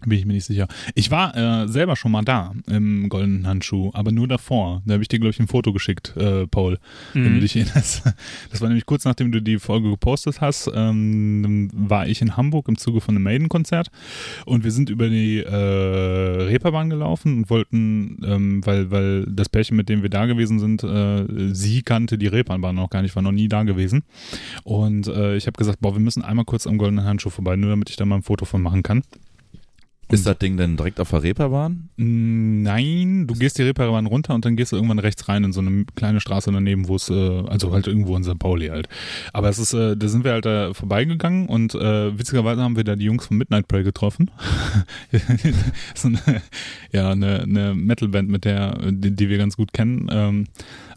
Bin 0.05 0.19
ich 0.19 0.27
mir 0.27 0.33
nicht 0.35 0.45
sicher. 0.47 0.67
Ich 0.95 1.11
war 1.11 1.37
äh, 1.37 1.69
selber 1.69 1.97
schon 1.97 2.13
mal 2.13 2.23
da 2.23 2.53
im 2.69 3.09
goldenen 3.09 3.47
Handschuh, 3.47 3.91
aber 3.95 4.11
nur 4.13 4.27
davor. 4.29 4.83
Da 4.85 4.95
habe 4.95 5.03
ich 5.03 5.09
dir, 5.09 5.19
glaube 5.19 5.31
ich, 5.31 5.41
ein 5.41 5.49
Foto 5.49 5.73
geschickt, 5.73 6.17
äh, 6.17 6.47
Paul, 6.47 6.79
wenn 7.13 7.25
du 7.25 7.31
Mhm. 7.31 7.41
dich 7.41 7.57
erinnerst. 7.57 8.03
Das 8.51 8.61
war 8.61 8.69
nämlich 8.69 8.87
kurz 8.87 9.05
nachdem 9.05 9.33
du 9.33 9.41
die 9.41 9.59
Folge 9.59 9.89
gepostet 9.91 10.41
hast, 10.41 10.71
ähm, 10.75 11.71
war 11.73 12.07
ich 12.09 12.21
in 12.23 12.37
Hamburg 12.37 12.69
im 12.69 12.77
Zuge 12.79 13.01
von 13.01 13.15
einem 13.15 13.25
Maiden-Konzert 13.25 13.89
und 14.45 14.65
wir 14.65 14.71
sind 14.71 14.91
über 14.91 15.09
die 15.09 15.39
äh, 15.39 15.49
Reeperbahn 16.45 16.91
gelaufen 16.91 17.39
und 17.39 17.51
wollten, 17.51 18.19
ähm, 18.25 18.67
weil, 18.67 18.91
weil 18.91 19.27
das 19.27 19.49
Pärchen, 19.49 19.77
mit 19.77 19.89
dem 19.89 20.03
wir 20.03 20.11
da 20.11 20.27
gewesen 20.27 20.59
sind, 20.59 20.83
äh, 20.85 21.53
sie 21.55 21.83
kannte 21.83 22.19
die 22.19 22.27
Reeperbahn 22.27 22.75
noch 22.75 22.91
gar 22.91 23.03
nicht, 23.03 23.15
war 23.17 23.23
noch 23.23 23.33
nie 23.33 23.49
da 23.49 23.63
gewesen. 23.63 24.03
Und 24.65 25.07
äh, 25.09 25.37
ich 25.37 25.47
habe 25.47 25.57
gesagt, 25.57 25.81
boah, 25.81 25.95
wir 25.95 26.01
müssen 26.01 26.23
einmal 26.23 26.45
kurz 26.45 26.67
am 26.67 26.79
goldenen 26.79 27.05
Handschuh 27.05 27.31
vorbei, 27.31 27.57
nur 27.57 27.71
damit 27.71 27.91
ich 27.91 27.97
da 27.97 28.05
mal 28.05 28.17
ein 28.17 28.23
Foto 28.23 28.45
von 28.45 28.63
machen 28.63 28.83
kann. 28.83 29.03
Ist 30.13 30.27
das 30.27 30.37
Ding 30.37 30.59
denn 30.59 30.77
direkt 30.77 31.01
auf 31.01 31.09
der 31.09 31.23
Reeperbahn? 31.23 31.89
Nein, 31.97 33.27
du 33.27 33.35
gehst 33.35 33.57
die 33.57 33.63
Reeperbahn 33.63 34.05
runter 34.05 34.35
und 34.35 34.45
dann 34.45 34.57
gehst 34.57 34.73
du 34.73 34.77
irgendwann 34.77 34.99
rechts 34.99 35.27
rein 35.27 35.43
in 35.43 35.53
so 35.55 35.61
eine 35.61 35.87
kleine 35.95 36.21
Straße 36.21 36.53
daneben, 36.53 36.87
wo 36.87 36.97
es, 36.97 37.09
äh, 37.09 37.43
also 37.49 37.73
halt 37.73 37.87
irgendwo 37.87 38.15
in 38.17 38.23
St. 38.23 38.39
Pauli 38.39 38.69
halt. 38.69 38.91
Aber 39.33 39.49
es 39.49 39.59
ist, 39.59 39.73
äh, 39.73 39.97
da 39.97 40.09
sind 40.09 40.25
wir 40.25 40.33
halt 40.33 40.45
da 40.45 40.75
vorbeigegangen 40.75 41.47
und 41.47 41.75
äh, 41.75 42.19
witzigerweise 42.19 42.61
haben 42.61 42.77
wir 42.77 42.85
da 42.85 42.95
die 42.95 43.07
Jungs 43.07 43.27
von 43.27 43.39
Midnight 43.39 43.69
Prey 43.69 43.85
getroffen. 43.85 44.31
so 45.95 46.09
eine, 46.09 46.43
ja, 46.93 47.11
eine, 47.11 47.41
eine 47.41 47.75
Metalband, 47.75 48.29
mit 48.29 48.45
der, 48.45 48.77
die, 48.91 49.17
die 49.17 49.29
wir 49.31 49.39
ganz 49.39 49.57
gut 49.57 49.73
kennen. 49.73 50.09
Ähm, 50.13 50.47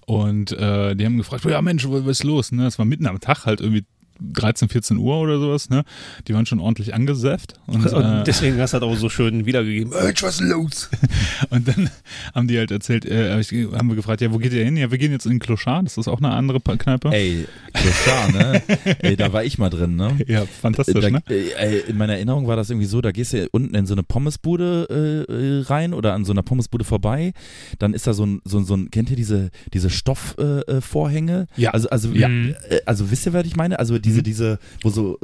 und 0.06 0.52
äh, 0.52 0.94
die 0.96 1.06
haben 1.06 1.18
gefragt, 1.18 1.46
ja 1.46 1.62
Mensch, 1.62 1.88
was 1.90 2.06
ist 2.06 2.24
los? 2.24 2.52
Ne? 2.52 2.68
Es 2.68 2.78
war 2.78 2.86
mitten 2.86 3.08
am 3.08 3.20
Tag 3.20 3.46
halt 3.46 3.62
irgendwie 3.62 3.86
13, 4.20 4.70
14 4.70 4.98
Uhr 4.98 5.18
oder 5.20 5.40
sowas, 5.40 5.70
ne? 5.70 5.84
Die 6.28 6.34
waren 6.34 6.46
schon 6.46 6.60
ordentlich 6.60 6.94
angesäfft. 6.94 7.54
Und, 7.68 7.86
Und 7.94 8.04
äh, 8.04 8.24
deswegen 8.24 8.60
hast 8.60 8.74
du 8.74 8.80
das 8.80 8.88
auch 8.90 8.96
so 8.98 9.10
schön 9.10 9.46
wiedergegeben. 9.46 9.92
Mensch, 9.92 10.24
was 10.24 10.36
ist 10.42 10.48
los? 10.50 10.90
und 11.50 11.68
dann 11.68 11.90
haben 12.34 12.48
die 12.48 12.58
halt 12.58 12.72
erzählt, 12.72 13.06
äh, 13.06 13.32
haben 13.32 13.90
wir 13.90 13.96
gefragt, 13.96 14.22
ja, 14.22 14.32
wo 14.32 14.38
geht 14.38 14.54
ihr 14.54 14.64
hin? 14.64 14.78
Ja, 14.78 14.92
wir 14.92 14.98
gehen 14.98 15.12
jetzt 15.12 15.26
in 15.26 15.32
den 15.32 15.40
Clochard, 15.40 15.86
das 15.86 15.98
ist 15.98 16.08
auch 16.08 16.20
eine 16.20 16.32
andere 16.32 16.60
Kneipe. 16.60 17.10
Ey, 17.12 17.46
Clochard, 17.74 18.34
ne? 18.34 18.62
Ey, 19.02 19.16
da 19.16 19.34
war 19.34 19.44
ich 19.44 19.58
mal 19.58 19.70
drin, 19.70 19.96
ne? 19.96 20.18
Ja, 20.28 20.46
fantastisch, 20.46 21.02
da, 21.02 21.10
ne? 21.10 21.22
äh, 21.30 21.52
ey, 21.58 21.80
in 21.88 21.98
meiner 21.98 22.14
Erinnerung 22.14 22.48
war 22.48 22.56
das 22.56 22.70
irgendwie 22.70 22.88
so, 22.88 23.02
da 23.02 23.12
gehst 23.12 23.34
du 23.34 23.48
unten 23.52 23.76
in 23.76 23.86
so 23.86 23.94
eine 23.94 24.04
Pommesbude 24.04 25.26
äh, 25.30 25.32
äh, 25.34 25.62
rein 25.64 25.94
oder 25.94 26.14
an 26.14 26.26
so 26.26 26.32
einer 26.32 26.44
Pommesbude 26.44 26.84
vorbei, 26.86 27.34
dann 27.80 27.94
ist 27.94 28.08
da 28.08 28.14
so 28.14 28.26
ein, 28.26 28.42
so, 28.46 28.58
ein- 28.60 28.66
so 28.66 28.76
ein 28.76 28.90
kennt 28.92 29.10
ihr 29.10 29.16
diese, 29.16 29.50
diese 29.74 29.90
Stoffvorhänge? 29.90 30.68
Äh, 30.68 30.82
Vorhänge? 30.82 31.48
Ja. 31.58 31.72
Also, 31.72 31.90
also, 31.90 32.10
Ja. 32.14 32.28
äh, 32.30 32.54
also 32.86 33.12
wisst 33.12 33.26
ihr, 33.26 33.34
was 33.34 33.46
ich 33.46 33.56
meine? 33.56 33.80
Also 33.80 33.98
diese, 34.06 34.20
Mhm. 34.20 34.24
diese, 34.24 34.60
wo 34.82 34.90
so, 34.90 35.18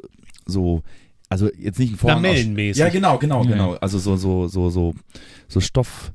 so, 0.45 0.82
also 1.30 1.49
jetzt 1.58 1.80
nicht 1.80 1.95
Vorhang. 1.98 2.18
aus- 2.20 2.24
Lamellenmäßig. 2.24 2.80
Ja, 2.80 2.90
genau, 2.90 3.18
genau, 3.18 3.44
genau. 3.44 3.74
Also 3.76 3.99
so, 3.99 4.18
so, 4.18 4.48
so, 4.48 4.70
so, 4.70 4.94
so 5.48 5.60
Stoff. 5.62 6.12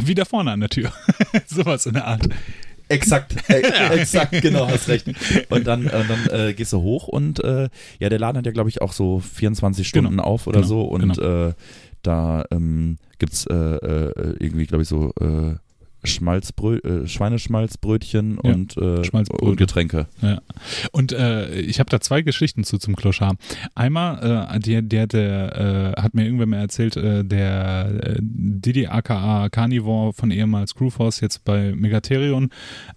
Wie 0.00 0.14
da 0.14 0.24
vorne 0.24 0.52
an 0.52 0.60
der 0.60 0.68
Tür. 0.68 0.92
Sowas 1.46 1.86
in 1.86 1.94
der 1.94 2.06
Art. 2.06 2.28
Exakt, 2.88 3.36
äh, 3.48 3.60
exakt, 4.00 4.32
genau, 4.42 4.68
hast 4.68 4.88
recht. 4.88 5.06
Und 5.48 5.66
dann, 5.66 5.86
äh, 5.86 6.04
dann 6.08 6.26
äh, 6.48 6.54
gehst 6.54 6.72
du 6.72 6.80
hoch 6.82 7.06
und 7.08 7.42
äh, 7.44 7.68
ja, 8.00 8.08
der 8.08 8.18
Laden 8.18 8.38
hat 8.38 8.46
ja, 8.46 8.52
glaube 8.52 8.68
ich, 8.68 8.82
auch 8.82 8.92
so 8.92 9.20
24 9.20 9.86
Stunden 9.86 10.10
Genau, 10.10 10.22
auf 10.24 10.46
oder 10.48 10.60
genau, 10.62 10.68
so 10.68 10.82
und 10.82 11.18
äh, 11.18 11.52
da 12.02 12.44
ähm, 12.50 12.96
gibt's 13.18 13.46
äh, 13.46 13.54
äh, 13.54 14.34
irgendwie, 14.40 14.66
glaube 14.66 14.82
ich, 14.82 14.88
so 14.88 15.12
äh, 15.20 15.54
Schmalzbrö 16.04 16.78
äh, 16.78 17.06
Schweineschmalzbrötchen 17.06 18.38
Ja, 18.42 18.52
und, 18.52 18.76
äh, 18.76 19.02
und 19.40 19.56
Getränke. 19.56 20.06
Und 20.92 21.12
äh, 21.12 21.60
ich 21.60 21.78
habe 21.78 21.90
da 21.90 22.00
zwei 22.00 22.22
Geschichten 22.22 22.64
zu 22.64 22.78
zum 22.78 22.96
Clochard. 22.96 23.36
Einmal, 23.74 24.48
äh, 24.50 24.58
der, 24.60 24.82
der, 24.82 25.06
der 25.06 25.94
äh, 25.96 26.00
hat 26.00 26.14
mir 26.14 26.24
irgendwer 26.24 26.46
mal 26.46 26.58
erzählt, 26.58 26.96
äh, 26.96 27.24
der 27.24 28.16
Didi 28.20 28.86
aka 28.86 29.48
Carnivore 29.50 30.12
von 30.12 30.30
ehemals 30.30 30.74
Crewforce, 30.74 31.20
jetzt 31.20 31.44
bei 31.44 31.72
Megatherion, 31.74 32.50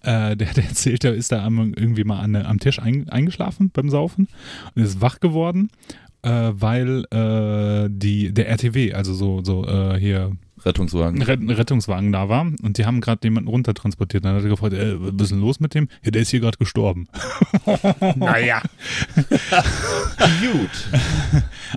der 0.04 0.32
hat 0.32 0.58
erzählt, 0.58 1.04
der 1.04 1.14
ist 1.14 1.32
da 1.32 1.44
am, 1.44 1.74
irgendwie 1.74 2.04
mal 2.04 2.20
an, 2.20 2.36
am 2.36 2.60
Tisch 2.60 2.80
ein, 2.80 3.10
eingeschlafen 3.10 3.70
beim 3.72 3.90
Saufen 3.90 4.28
und 4.76 4.84
ist 4.84 5.02
wach 5.02 5.20
geworden, 5.20 5.70
weil 6.22 7.06
äh, 7.12 7.90
die, 7.92 8.34
der 8.34 8.50
RTW, 8.50 8.94
also 8.94 9.14
so, 9.14 9.44
so 9.44 9.96
hier 9.98 10.32
Rettungswagen. 10.66 11.20
ein 11.20 11.26
Ret- 11.26 11.40
ein 11.42 11.50
Rettungswagen 11.50 12.12
da 12.12 12.30
war 12.30 12.42
und 12.62 12.78
die 12.78 12.86
haben 12.86 13.02
gerade 13.02 13.20
jemanden 13.24 13.50
runtertransportiert. 13.50 14.24
Dann 14.26 14.36
hat 14.36 14.44
er 14.44 14.50
gefragt, 14.50 14.74
äh, 14.74 14.96
was 14.98 15.24
ist 15.24 15.32
denn 15.32 15.40
los 15.42 15.60
mit 15.60 15.74
dem? 15.74 15.88
Ja, 16.04 16.12
der 16.12 16.22
ist 16.22 16.30
hier 16.30 16.40
gerade 16.40 16.58
gestorben. 16.58 17.08
Naja. 18.16 18.62
Gut. 20.42 20.90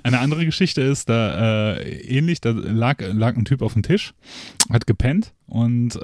Eine 0.02 0.18
andere 0.20 0.44
Geschichte 0.44 0.80
ist, 0.82 1.08
da 1.08 1.74
äh, 1.76 2.00
ähnlich, 2.02 2.40
da 2.40 2.50
lag, 2.50 3.00
lag 3.00 3.36
ein 3.36 3.44
Typ 3.44 3.62
auf 3.62 3.72
dem 3.72 3.82
Tisch, 3.82 4.12
hat 4.70 4.86
gepennt 4.86 5.32
und 5.46 5.94
äh, 5.96 6.00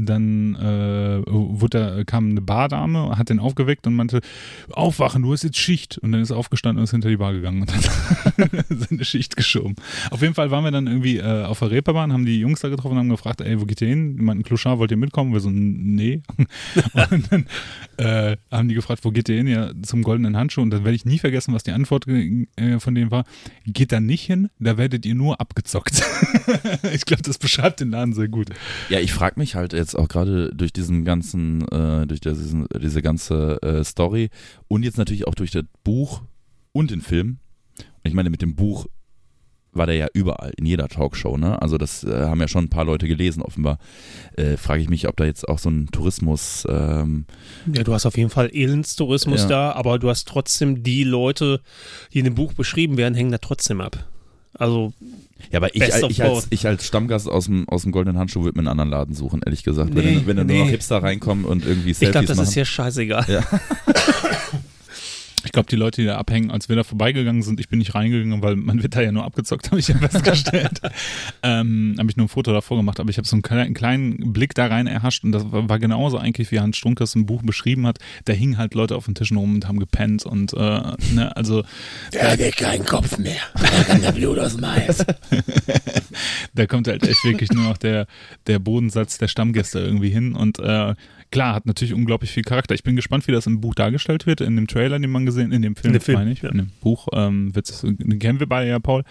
dann 0.00 0.54
äh, 0.54 1.22
wurde 1.26 2.04
kam 2.06 2.30
eine 2.30 2.40
Bardame, 2.40 3.18
hat 3.18 3.28
den 3.28 3.40
aufgeweckt 3.40 3.86
und 3.86 3.94
meinte, 3.94 4.20
aufwachen, 4.70 5.22
du 5.22 5.32
hast 5.32 5.42
jetzt 5.42 5.58
Schicht. 5.58 5.98
Und 5.98 6.12
dann 6.12 6.20
ist 6.22 6.30
er 6.30 6.36
aufgestanden 6.36 6.78
und 6.78 6.84
ist 6.84 6.92
hinter 6.92 7.08
die 7.08 7.16
Bar 7.16 7.32
gegangen 7.32 7.62
und 7.62 7.74
hat 7.74 7.90
seine 8.68 9.04
Schicht 9.04 9.36
geschoben. 9.36 9.74
Auf 10.10 10.22
jeden 10.22 10.34
Fall 10.34 10.50
waren 10.50 10.64
wir 10.64 10.70
dann 10.70 10.86
irgendwie 10.86 11.18
äh, 11.18 11.44
auf 11.44 11.58
der 11.58 11.70
Reeperbahn, 11.92 12.12
haben 12.12 12.24
die 12.24 12.40
Jungs 12.40 12.60
da 12.60 12.68
getroffen 12.68 12.92
und 12.92 12.98
haben 12.98 13.08
gefragt, 13.08 13.40
ey, 13.40 13.60
wo 13.60 13.64
geht 13.64 13.80
ihr 13.80 13.88
hin? 13.88 14.16
Die 14.16 14.22
meinten, 14.22 14.42
Clochard, 14.42 14.78
wollt 14.78 14.90
ihr 14.90 14.96
mitkommen? 14.96 15.32
Wir 15.32 15.40
so, 15.40 15.50
nee. 15.50 16.22
und 17.10 17.32
dann 17.32 17.46
äh, 17.98 18.36
haben 18.50 18.68
die 18.68 18.74
gefragt, 18.74 19.04
wo 19.04 19.10
geht 19.10 19.28
ihr 19.28 19.36
hin? 19.36 19.46
Ja, 19.46 19.72
zum 19.82 20.02
goldenen 20.02 20.36
Handschuh. 20.36 20.62
Und 20.62 20.70
dann 20.70 20.84
werde 20.84 20.96
ich 20.96 21.04
nie 21.04 21.18
vergessen, 21.18 21.54
was 21.54 21.62
die 21.62 21.72
Antwort 21.72 22.06
äh, 22.08 22.78
von 22.78 22.94
denen 22.94 23.10
war. 23.10 23.24
Geht 23.66 23.92
da 23.92 24.00
nicht 24.00 24.24
hin, 24.24 24.48
da 24.58 24.78
werdet 24.78 25.04
ihr 25.06 25.14
nur 25.14 25.40
abgezockt. 25.40 26.02
ich 26.94 27.04
glaube, 27.04 27.22
das 27.22 27.38
beschreibt 27.38 27.80
den 27.80 27.90
Laden 27.90 28.14
sehr 28.14 28.28
gut. 28.28 28.48
Ja, 28.88 28.98
ich 28.98 29.12
frage 29.12 29.38
mich 29.38 29.54
halt 29.54 29.72
jetzt 29.72 29.94
auch 29.94 30.08
gerade 30.08 30.54
durch 30.54 30.72
diesen 30.72 31.04
ganzen, 31.04 31.62
äh, 31.68 32.06
durch 32.06 32.20
diesen, 32.20 32.66
diese 32.80 33.02
ganze 33.02 33.60
äh, 33.62 33.84
Story 33.84 34.30
und 34.68 34.82
jetzt 34.82 34.98
natürlich 34.98 35.26
auch 35.26 35.34
durch 35.34 35.50
das 35.50 35.64
Buch 35.84 36.22
und 36.72 36.90
den 36.90 37.02
Film. 37.02 37.38
Und 37.78 38.08
ich 38.08 38.14
meine, 38.14 38.30
mit 38.30 38.42
dem 38.42 38.56
Buch 38.56 38.86
war 39.72 39.86
der 39.86 39.96
ja 39.96 40.06
überall, 40.12 40.52
in 40.56 40.66
jeder 40.66 40.88
Talkshow, 40.88 41.36
ne? 41.36 41.60
Also 41.60 41.78
das 41.78 42.04
äh, 42.04 42.26
haben 42.26 42.40
ja 42.40 42.48
schon 42.48 42.64
ein 42.64 42.70
paar 42.70 42.84
Leute 42.84 43.08
gelesen, 43.08 43.42
offenbar. 43.42 43.78
Äh, 44.36 44.56
frage 44.56 44.82
ich 44.82 44.88
mich, 44.88 45.08
ob 45.08 45.16
da 45.16 45.24
jetzt 45.24 45.48
auch 45.48 45.58
so 45.58 45.70
ein 45.70 45.88
Tourismus, 45.90 46.66
ähm, 46.68 47.24
Ja, 47.72 47.82
du 47.82 47.94
hast 47.94 48.06
auf 48.06 48.16
jeden 48.16 48.30
Fall 48.30 48.50
Elendstourismus 48.52 49.42
Ja. 49.42 49.48
da, 49.48 49.72
aber 49.72 49.98
du 49.98 50.10
hast 50.10 50.28
trotzdem 50.28 50.82
die 50.82 51.04
Leute, 51.04 51.60
die 52.12 52.18
in 52.18 52.24
dem 52.26 52.34
Buch 52.34 52.52
beschrieben 52.52 52.96
werden, 52.96 53.14
hängen 53.14 53.32
da 53.32 53.38
trotzdem 53.38 53.80
ab. 53.80 54.06
Also, 54.54 54.92
ja, 55.50 55.58
aber 55.58 55.74
ich, 55.74 55.82
of 55.82 56.10
ich, 56.10 56.22
als, 56.22 56.46
ich 56.50 56.66
als 56.66 56.86
Stammgast 56.86 57.28
aus 57.28 57.46
dem, 57.46 57.66
aus 57.68 57.82
dem 57.82 57.92
Goldenen 57.92 58.18
Handschuh 58.18 58.44
würde 58.44 58.58
mir 58.58 58.60
einen 58.60 58.68
anderen 58.68 58.90
Laden 58.90 59.14
suchen, 59.14 59.40
ehrlich 59.44 59.62
gesagt. 59.62 59.94
Nee, 59.94 60.02
wenn 60.02 60.26
wenn 60.26 60.36
da 60.36 60.44
nur 60.44 60.54
nee. 60.54 60.62
noch 60.64 60.68
Hipster 60.68 61.02
reinkommen 61.02 61.46
und 61.46 61.64
irgendwie 61.64 61.92
ich 61.92 61.98
glaube, 61.98 62.12
Selfies 62.12 62.28
das 62.28 62.36
machen. 62.36 62.48
ist 62.48 62.54
hier 62.54 62.64
scheißegal. 62.66 63.24
Ja. 63.28 63.42
Ich 65.44 65.52
glaube, 65.52 65.68
die 65.68 65.76
Leute, 65.76 66.00
die 66.00 66.06
da 66.06 66.16
abhängen, 66.18 66.50
als 66.50 66.68
wir 66.68 66.76
da 66.76 66.84
vorbeigegangen 66.84 67.42
sind, 67.42 67.60
ich 67.60 67.68
bin 67.68 67.78
nicht 67.78 67.94
reingegangen, 67.94 68.42
weil 68.42 68.56
man 68.56 68.82
wird 68.82 68.94
da 68.94 69.00
ja 69.00 69.12
nur 69.12 69.24
abgezockt, 69.24 69.66
habe 69.70 69.80
ich 69.80 69.88
ja 69.88 69.96
festgestellt. 69.96 70.80
ähm, 71.42 71.96
habe 71.98 72.10
ich 72.10 72.16
nur 72.16 72.26
ein 72.26 72.28
Foto 72.28 72.52
davor 72.52 72.76
gemacht, 72.76 73.00
aber 73.00 73.10
ich 73.10 73.18
habe 73.18 73.26
so 73.26 73.34
einen 73.36 73.42
kleinen, 73.42 73.74
kleinen 73.74 74.32
Blick 74.32 74.54
da 74.54 74.66
rein 74.66 74.86
erhascht 74.86 75.24
und 75.24 75.32
das 75.32 75.44
war, 75.50 75.78
genauso 75.78 76.18
eigentlich, 76.18 76.52
wie 76.52 76.60
Hans 76.60 76.76
Strunk 76.76 76.98
das 76.98 77.14
im 77.14 77.26
Buch 77.26 77.42
beschrieben 77.42 77.86
hat. 77.86 77.98
Da 78.24 78.32
hingen 78.32 78.58
halt 78.58 78.74
Leute 78.74 78.94
auf 78.94 79.06
den 79.06 79.14
Tischen 79.14 79.36
rum 79.36 79.54
und 79.54 79.66
haben 79.66 79.80
gepennt 79.80 80.24
und 80.24 80.52
äh, 80.52 80.56
ne, 80.56 81.32
also 81.34 81.64
Der 82.12 82.32
hat 82.32 82.56
keinen 82.56 82.84
Kopf 82.84 83.18
mehr. 83.18 83.40
Da 83.54 83.84
kann 83.84 84.02
der 84.02 84.12
Blut 84.12 84.38
aus 84.38 84.54
dem 84.54 84.64
Eis. 84.64 85.04
da 86.54 86.66
kommt 86.66 86.88
halt 86.88 87.06
echt 87.06 87.24
wirklich 87.24 87.50
nur 87.50 87.64
noch 87.64 87.78
der, 87.78 88.06
der 88.46 88.58
Bodensatz 88.58 89.18
der 89.18 89.28
Stammgäste 89.28 89.80
irgendwie 89.80 90.10
hin 90.10 90.34
und 90.34 90.58
äh, 90.58 90.94
klar, 91.32 91.54
hat 91.56 91.66
natürlich 91.66 91.92
unglaublich 91.92 92.30
viel 92.30 92.44
Charakter. 92.44 92.74
Ich 92.74 92.84
bin 92.84 92.94
gespannt, 92.94 93.26
wie 93.26 93.32
das 93.32 93.46
im 93.46 93.60
Buch 93.60 93.74
dargestellt 93.74 94.26
wird, 94.26 94.40
in 94.40 94.54
dem 94.54 94.68
Trailer, 94.68 94.98
den 95.00 95.10
man 95.10 95.26
gesehen, 95.26 95.50
in 95.50 95.62
dem 95.62 95.74
Film, 95.74 95.88
In 95.88 95.98
dem 95.98 96.02
Film, 96.02 96.18
meine 96.18 96.30
ich. 96.30 96.42
ja. 96.42 96.50
In 96.50 96.58
dem 96.58 96.70
Buch 96.80 97.08
ähm, 97.12 97.54
wird's, 97.54 97.80
den 97.80 98.18
kennen 98.20 98.38
wir 98.38 98.46
beide 98.48 98.70
ja, 98.70 98.78
Paul. 98.78 99.02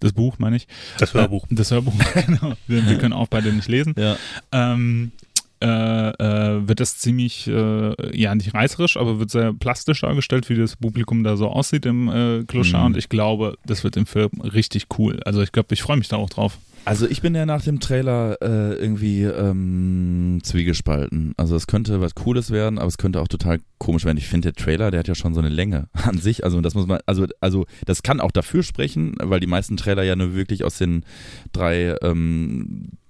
Das 0.00 0.12
Buch, 0.12 0.38
meine 0.38 0.56
ich. 0.56 0.68
Das 0.98 1.14
Hörbuch. 1.14 1.44
Äh, 1.50 1.54
das 1.54 1.70
Hörbuch, 1.70 1.94
genau. 2.26 2.54
Wir, 2.66 2.86
wir 2.86 2.98
können 2.98 3.14
auch 3.14 3.28
beide 3.28 3.52
nicht 3.52 3.68
lesen. 3.68 3.94
Ja. 3.96 4.16
Ähm, 4.52 5.12
äh, 5.60 5.66
äh, 5.66 6.68
wird 6.68 6.78
das 6.78 6.98
ziemlich, 6.98 7.48
äh, 7.48 8.16
ja, 8.16 8.34
nicht 8.34 8.54
reißerisch, 8.54 8.96
aber 8.96 9.18
wird 9.18 9.30
sehr 9.30 9.52
plastisch 9.52 10.02
dargestellt, 10.02 10.48
wie 10.50 10.54
das 10.54 10.76
Publikum 10.76 11.24
da 11.24 11.36
so 11.36 11.48
aussieht 11.48 11.84
im 11.86 12.08
äh, 12.08 12.44
Clochard. 12.44 12.80
Mhm. 12.82 12.86
Und 12.86 12.96
ich 12.96 13.08
glaube, 13.08 13.56
das 13.66 13.82
wird 13.82 13.96
im 13.96 14.06
Film 14.06 14.30
richtig 14.40 14.86
cool. 14.98 15.20
Also 15.24 15.42
ich 15.42 15.50
glaube, 15.50 15.74
ich 15.74 15.82
freue 15.82 15.96
mich 15.96 16.08
da 16.08 16.16
auch 16.16 16.30
drauf. 16.30 16.58
Also 16.84 17.06
ich 17.06 17.20
bin 17.20 17.34
ja 17.34 17.44
nach 17.44 17.62
dem 17.62 17.80
Trailer 17.80 18.38
äh, 18.40 18.74
irgendwie 18.74 19.22
ähm, 19.22 20.40
zwiegespalten. 20.42 21.34
Also 21.36 21.54
es 21.54 21.66
könnte 21.66 22.00
was 22.00 22.14
Cooles 22.14 22.50
werden, 22.50 22.78
aber 22.78 22.88
es 22.88 22.98
könnte 22.98 23.20
auch 23.20 23.28
total 23.28 23.60
komisch 23.78 24.04
werden. 24.04 24.16
Ich 24.16 24.28
finde 24.28 24.52
der 24.52 24.62
Trailer, 24.64 24.90
der 24.90 25.00
hat 25.00 25.08
ja 25.08 25.14
schon 25.14 25.34
so 25.34 25.40
eine 25.40 25.50
Länge 25.50 25.88
an 25.92 26.18
sich. 26.18 26.44
Also 26.44 26.60
das 26.60 26.74
muss 26.74 26.86
man, 26.86 27.00
also 27.06 27.26
also 27.40 27.66
das 27.84 28.02
kann 28.02 28.20
auch 28.20 28.32
dafür 28.32 28.62
sprechen, 28.62 29.16
weil 29.20 29.40
die 29.40 29.46
meisten 29.46 29.76
Trailer 29.76 30.02
ja 30.02 30.16
nur 30.16 30.34
wirklich 30.34 30.64
aus 30.64 30.78
den 30.78 31.04
drei 31.52 31.96
ähm, 32.02 32.92
äh, 32.92 33.07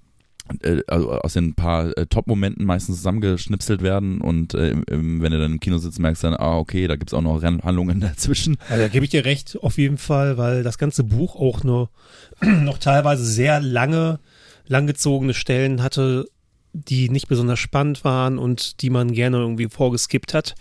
also 0.86 1.12
aus 1.12 1.32
den 1.34 1.54
paar 1.54 1.96
äh, 1.96 2.06
Top-Momenten 2.06 2.64
meistens 2.64 2.96
zusammengeschnipselt 2.96 3.82
werden 3.82 4.20
und 4.20 4.54
äh, 4.54 4.70
im, 4.88 5.20
wenn 5.20 5.32
du 5.32 5.38
dann 5.38 5.52
im 5.52 5.60
Kino 5.60 5.78
sitzt, 5.78 5.98
merkst 5.98 6.22
du 6.22 6.28
dann, 6.28 6.36
ah, 6.40 6.58
okay, 6.58 6.86
da 6.86 6.96
gibt's 6.96 7.14
auch 7.14 7.20
noch 7.22 7.42
Handlungen 7.42 8.00
dazwischen. 8.00 8.56
Also 8.68 8.82
da 8.82 8.88
gebe 8.88 9.04
ich 9.04 9.10
dir 9.10 9.24
recht, 9.24 9.58
auf 9.60 9.78
jeden 9.78 9.98
Fall, 9.98 10.38
weil 10.38 10.62
das 10.62 10.78
ganze 10.78 11.04
Buch 11.04 11.36
auch 11.36 11.64
nur 11.64 11.90
noch 12.42 12.78
teilweise 12.78 13.24
sehr 13.24 13.60
lange, 13.60 14.20
langgezogene 14.66 15.34
Stellen 15.34 15.82
hatte, 15.82 16.26
die 16.72 17.08
nicht 17.08 17.28
besonders 17.28 17.58
spannend 17.58 18.04
waren 18.04 18.38
und 18.38 18.82
die 18.82 18.90
man 18.90 19.12
gerne 19.12 19.38
irgendwie 19.38 19.68
vorgeskippt 19.68 20.34
hat. 20.34 20.54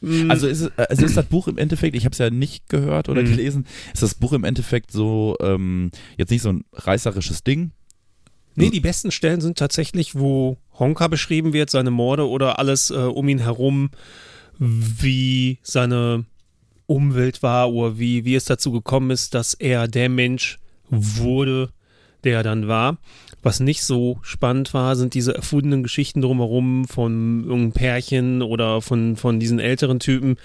Mm, 0.00 0.30
Also 0.30 0.48
ist, 0.48 0.60
es, 0.60 0.72
also 0.76 1.06
ist 1.06 1.16
das 1.16 1.26
Buch 1.26 1.48
im 1.48 1.58
Endeffekt, 1.58 1.94
ich 1.96 2.04
habe 2.04 2.12
es 2.12 2.18
ja 2.18 2.30
nicht 2.30 2.68
gehört 2.68 3.08
oder 3.08 3.22
Mhm. 3.22 3.26
gelesen, 3.30 3.66
ist 3.94 4.02
das 4.02 4.14
Buch 4.16 4.32
im 4.32 4.44
Endeffekt 4.44 4.90
so, 4.90 5.36
ähm, 5.40 5.90
jetzt 6.18 6.30
nicht 6.30 6.42
so 6.42 6.50
ein 6.52 6.64
reißerisches 6.72 7.44
Ding? 7.44 7.70
Nee, 8.54 8.70
die 8.70 8.80
besten 8.80 9.10
Stellen 9.10 9.40
sind 9.40 9.58
tatsächlich, 9.58 10.14
wo 10.14 10.58
Honka 10.78 11.08
beschrieben 11.08 11.52
wird, 11.52 11.70
seine 11.70 11.90
Morde 11.90 12.28
oder 12.28 12.58
alles 12.58 12.90
äh, 12.90 12.94
um 12.94 13.28
ihn 13.28 13.38
herum, 13.38 13.90
wie 14.58 15.58
seine 15.62 16.24
Umwelt 16.86 17.42
war 17.42 17.72
oder 17.72 17.98
wie, 17.98 18.24
wie 18.24 18.34
es 18.34 18.44
dazu 18.44 18.72
gekommen 18.72 19.10
ist, 19.10 19.34
dass 19.34 19.54
er 19.54 19.88
der 19.88 20.08
Mensch 20.08 20.58
wurde, 20.90 21.70
der 22.24 22.38
er 22.38 22.42
dann 22.42 22.68
war. 22.68 22.98
Was 23.42 23.58
nicht 23.58 23.82
so 23.82 24.18
spannend 24.22 24.72
war, 24.72 24.94
sind 24.94 25.14
diese 25.14 25.34
erfundenen 25.34 25.82
Geschichten 25.82 26.20
drumherum 26.20 26.86
von 26.86 27.42
irgendeinem 27.42 27.72
Pärchen 27.72 28.42
oder 28.42 28.80
von, 28.82 29.16
von 29.16 29.40
diesen 29.40 29.58
älteren 29.58 29.98
Typen. 29.98 30.36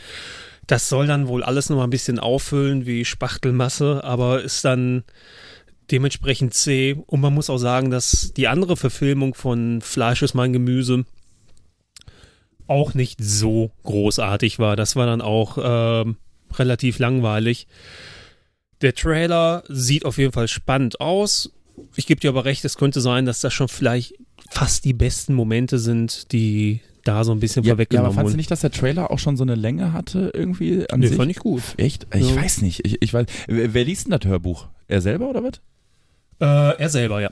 Das 0.65 0.89
soll 0.89 1.05
dann 1.05 1.27
wohl 1.27 1.43
alles 1.43 1.69
nochmal 1.69 1.88
ein 1.88 1.91
bisschen 1.91 2.19
auffüllen 2.19 2.85
wie 2.85 3.05
Spachtelmasse, 3.05 4.03
aber 4.03 4.41
ist 4.41 4.65
dann 4.65 5.03
dementsprechend 5.91 6.53
zäh. 6.53 6.95
Und 7.07 7.22
man 7.22 7.34
muss 7.34 7.49
auch 7.49 7.57
sagen, 7.57 7.89
dass 7.91 8.34
die 8.35 8.47
andere 8.47 8.77
Verfilmung 8.77 9.34
von 9.34 9.81
Fleisch 9.81 10.22
ist 10.22 10.34
mein 10.34 10.53
Gemüse 10.53 11.05
auch 12.68 12.93
nicht 12.93 13.19
so 13.23 13.72
großartig 13.84 14.59
war. 14.59 14.76
Das 14.76 14.95
war 14.95 15.05
dann 15.05 15.22
auch 15.22 15.57
ähm, 15.61 16.18
relativ 16.55 16.99
langweilig. 16.99 17.68
Der 18.81 18.93
Trailer 18.93 19.64
sieht 19.69 20.05
auf 20.05 20.18
jeden 20.18 20.34
Fall 20.34 20.47
spannend 20.47 20.99
aus. 20.99 21.51
Ich 21.95 22.07
gebe 22.07 22.19
dir 22.19 22.30
aber 22.30 22.45
recht, 22.45 22.65
es 22.65 22.77
könnte 22.77 23.01
sein, 23.01 23.26
dass 23.26 23.39
das 23.39 23.53
schon 23.53 23.69
vielleicht 23.69 24.15
fast 24.49 24.84
die 24.85 24.93
besten 24.93 25.34
Momente 25.34 25.80
sind, 25.80 26.31
die 26.31 26.81
da 27.05 27.23
so 27.23 27.31
ein 27.31 27.39
bisschen 27.39 27.64
Ja, 27.64 27.69
ja, 27.69 27.72
aber 27.73 27.77
vorweggenommen 27.77 28.11
fandst 28.14 28.19
du 28.19 28.26
wurden. 28.34 28.38
nicht, 28.38 28.51
dass 28.51 28.59
der 28.61 28.72
Trailer 28.72 29.11
auch 29.11 29.19
schon 29.19 29.38
so 29.38 29.43
eine 29.43 29.55
Länge 29.55 29.93
hatte 29.93 30.31
irgendwie 30.34 30.89
an 30.89 30.99
Nee, 30.99 31.07
sich? 31.07 31.15
fand 31.15 31.31
ich 31.31 31.38
gut. 31.38 31.64
Echt? 31.77 32.05
Ich 32.14 32.30
Ja. 32.31 32.35
weiß 32.35 32.61
nicht. 32.64 32.85
Ich, 32.85 33.01
ich 33.01 33.14
weiß. 33.14 33.26
Wer, 33.47 33.73
wer 33.73 33.85
liest 33.85 34.07
denn 34.07 34.19
das 34.19 34.27
Hörbuch? 34.30 34.68
Er 34.89 35.01
selber 35.01 35.30
oder 35.30 35.41
was? 35.43 35.61
Äh, 36.39 36.77
er 36.77 36.89
selber, 36.89 37.22
ja. 37.22 37.30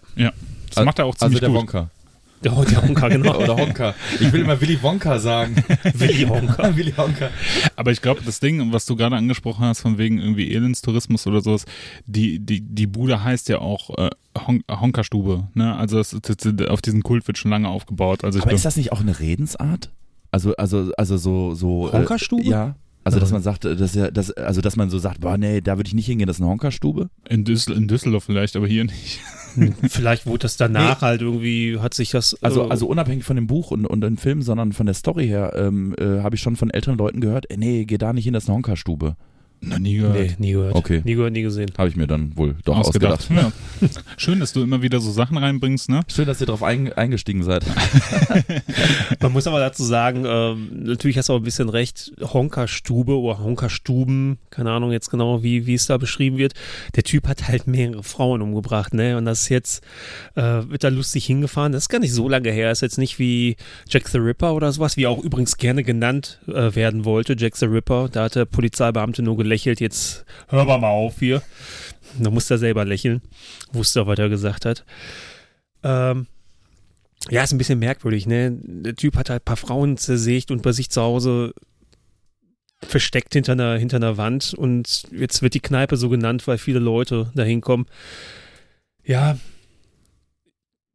Das 0.73 0.83
macht 0.83 0.99
er 0.99 1.05
auch 1.05 1.15
ziemlich 1.15 1.37
also 1.37 1.39
der 1.39 1.49
gut. 1.49 1.73
Wonka. 1.73 1.89
Der, 2.43 2.51
der 2.51 2.81
Honka, 2.83 3.07
genau. 3.07 3.37
oder 3.43 3.57
Honka. 3.57 3.95
Ich 4.19 4.31
will 4.31 4.41
immer 4.41 4.59
Willy 4.59 4.81
Wonka 4.81 5.19
sagen. 5.19 5.55
Willy 5.93 6.25
Honka. 6.25 6.75
Willy 6.75 6.95
Wonka. 6.95 7.29
Aber 7.75 7.91
ich 7.91 8.01
glaube, 8.01 8.21
das 8.23 8.39
Ding, 8.39 8.71
was 8.71 8.85
du 8.85 8.95
gerade 8.95 9.15
angesprochen 9.15 9.65
hast, 9.65 9.81
von 9.81 9.97
wegen 9.97 10.19
irgendwie 10.19 10.53
Elendstourismus 10.53 11.25
oder 11.27 11.41
sowas, 11.41 11.65
die, 12.05 12.39
die, 12.39 12.61
die 12.61 12.87
Bude 12.87 13.23
heißt 13.23 13.49
ja 13.49 13.59
auch 13.59 13.97
äh, 13.97 14.09
Hon 14.45 14.63
Honkerstube. 14.69 15.47
Ne? 15.53 15.75
Also 15.75 15.97
das, 15.97 16.15
das, 16.21 16.67
auf 16.67 16.81
diesen 16.81 17.03
Kult 17.03 17.25
wird 17.27 17.37
schon 17.37 17.51
lange 17.51 17.69
aufgebaut. 17.69 18.23
Also 18.23 18.37
ich 18.37 18.43
Aber 18.43 18.49
glaub, 18.49 18.57
ist 18.57 18.65
das 18.65 18.77
nicht 18.77 18.91
auch 18.91 19.01
eine 19.01 19.19
Redensart? 19.19 19.89
Also, 20.31 20.55
also, 20.57 20.91
also 20.97 21.17
so, 21.17 21.55
so. 21.55 21.91
Honkerstube? 21.91 22.43
Äh, 22.43 22.49
ja. 22.49 22.75
Also, 23.05 23.19
dass 23.19 23.31
man 23.31 23.43
sagt, 23.43 23.65
äh, 23.65 23.75
dass 23.75 23.93
ja, 23.93 24.09
dass, 24.09 24.31
also, 24.31 24.61
dass 24.61 24.75
man 24.77 24.89
so 24.89 24.97
sagt, 24.97 25.21
boah, 25.21 25.37
nee, 25.37 25.61
da 25.61 25.77
würde 25.77 25.87
ich 25.87 25.93
nicht 25.93 26.07
hingehen, 26.07 26.25
das 26.25 26.37
ist 26.37 26.41
eine 26.41 26.49
Honkerstube. 26.49 27.11
in, 27.29 27.45
Düssel 27.45 27.77
in 27.77 27.87
Düsseldorf 27.87 28.23
vielleicht, 28.23 28.55
aber 28.55 28.67
hier 28.67 28.83
nicht. 28.83 29.19
Vielleicht 29.89 30.25
wurde 30.25 30.39
das 30.39 30.57
danach 30.57 31.01
halt 31.01 31.21
irgendwie, 31.21 31.79
hat 31.79 31.93
sich 31.93 32.09
das. 32.09 32.35
Also, 32.43 32.65
äh, 32.65 32.69
also 32.69 32.87
unabhängig 32.87 33.23
von 33.23 33.37
dem 33.37 33.47
Buch 33.47 33.71
und, 33.71 33.85
und 33.85 34.01
dem 34.01 34.17
Film, 34.17 34.41
sondern 34.41 34.73
von 34.73 34.85
der 34.85 34.95
Story 34.95 35.27
her, 35.27 35.53
ähm, 35.55 35.95
äh, 35.97 36.23
habe 36.23 36.35
ich 36.35 36.41
schon 36.41 36.57
von 36.57 36.71
älteren 36.71 36.97
Leuten 36.97 37.21
gehört, 37.21 37.49
äh, 37.49 37.55
nee, 37.55 37.85
geh 37.85 37.97
da 37.97 38.11
nicht 38.11 38.25
hin, 38.25 38.33
das 38.33 38.43
ist 38.43 38.49
eine 38.49 38.55
Honkerstube. 38.55 39.15
Noch 39.65 39.79
nie 39.79 39.97
gehört. 39.97 40.15
Nee, 40.15 40.35
nie 40.37 40.51
gehört. 40.51 40.75
Okay. 40.75 41.01
Nie 41.03 41.15
gehört, 41.15 41.33
nie 41.33 41.41
gesehen. 41.41 41.71
Habe 41.77 41.89
ich 41.89 41.95
mir 41.95 42.05
dann 42.05 42.37
wohl 42.37 42.55
doch 42.65 42.77
ausgedacht. 42.77 43.27
Ja. 43.29 43.51
Schön, 44.17 44.39
dass 44.39 44.53
du 44.53 44.61
immer 44.61 44.81
wieder 44.81 44.99
so 44.99 45.11
Sachen 45.11 45.37
reinbringst, 45.37 45.89
ne? 45.89 46.01
Schön, 46.07 46.25
dass 46.27 46.39
ihr 46.39 46.47
drauf 46.47 46.61
ein, 46.61 46.93
eingestiegen 46.93 47.43
seid. 47.43 47.65
Man 49.21 49.31
muss 49.31 49.47
aber 49.47 49.59
dazu 49.59 49.83
sagen, 49.83 50.23
ähm, 50.27 50.83
natürlich 50.83 51.17
hast 51.17 51.29
du 51.29 51.33
auch 51.33 51.37
ein 51.37 51.43
bisschen 51.43 51.69
recht, 51.69 52.13
Honkerstube 52.21 53.17
oder 53.17 53.39
Honkerstuben, 53.39 54.37
keine 54.51 54.71
Ahnung 54.71 54.91
jetzt 54.91 55.09
genau, 55.09 55.41
wie, 55.41 55.65
wie 55.65 55.73
es 55.73 55.87
da 55.87 55.97
beschrieben 55.97 56.37
wird. 56.37 56.53
Der 56.95 57.03
Typ 57.03 57.27
hat 57.27 57.47
halt 57.47 57.65
mehrere 57.65 58.03
Frauen 58.03 58.41
umgebracht, 58.41 58.93
ne? 58.93 59.17
Und 59.17 59.25
das 59.25 59.43
ist 59.43 59.49
jetzt, 59.49 59.83
äh, 60.35 60.41
wird 60.41 60.83
da 60.83 60.89
lustig 60.89 61.25
hingefahren. 61.25 61.71
Das 61.71 61.83
ist 61.83 61.89
gar 61.89 61.99
nicht 61.99 62.13
so 62.13 62.29
lange 62.29 62.51
her. 62.51 62.71
ist 62.71 62.81
jetzt 62.81 62.97
nicht 62.97 63.17
wie 63.17 63.55
Jack 63.89 64.09
the 64.09 64.19
Ripper 64.19 64.53
oder 64.53 64.71
sowas, 64.71 64.95
wie 64.95 65.07
auch 65.07 65.23
übrigens 65.23 65.57
gerne 65.57 65.83
genannt 65.83 66.39
äh, 66.47 66.75
werden 66.75 67.03
wollte, 67.03 67.35
Jack 67.37 67.55
the 67.57 67.65
Ripper. 67.65 68.09
Da 68.11 68.25
hat 68.25 68.35
der 68.35 68.45
Polizeibeamte 68.45 69.23
nur 69.23 69.37
gelächelt, 69.55 69.79
jetzt 69.79 70.25
hör 70.49 70.65
mal 70.65 70.87
auf 70.87 71.19
hier. 71.19 71.41
Da 72.19 72.29
musste 72.29 72.55
er 72.55 72.57
selber 72.57 72.85
lächeln, 72.85 73.21
wusste 73.71 74.01
er, 74.01 74.07
was 74.07 74.19
er 74.19 74.29
gesagt 74.29 74.65
hat. 74.65 74.85
Ähm, 75.83 76.27
ja, 77.29 77.43
ist 77.43 77.51
ein 77.51 77.57
bisschen 77.57 77.79
merkwürdig, 77.79 78.27
ne? 78.27 78.51
Der 78.51 78.95
Typ 78.95 79.15
hat 79.15 79.29
halt 79.29 79.41
ein 79.41 79.45
paar 79.45 79.57
Frauen 79.57 79.97
zersägt 79.97 80.51
und 80.51 80.61
bei 80.61 80.71
sich 80.71 80.89
zu 80.89 81.01
Hause 81.01 81.53
versteckt 82.83 83.33
hinter 83.33 83.53
einer, 83.53 83.77
hinter 83.77 83.97
einer 83.97 84.17
Wand 84.17 84.53
und 84.53 85.03
jetzt 85.11 85.41
wird 85.41 85.53
die 85.53 85.59
Kneipe 85.59 85.97
so 85.97 86.09
genannt, 86.09 86.47
weil 86.47 86.57
viele 86.57 86.79
Leute 86.79 87.31
da 87.33 87.43
hinkommen. 87.43 87.87
Ja, 89.03 89.37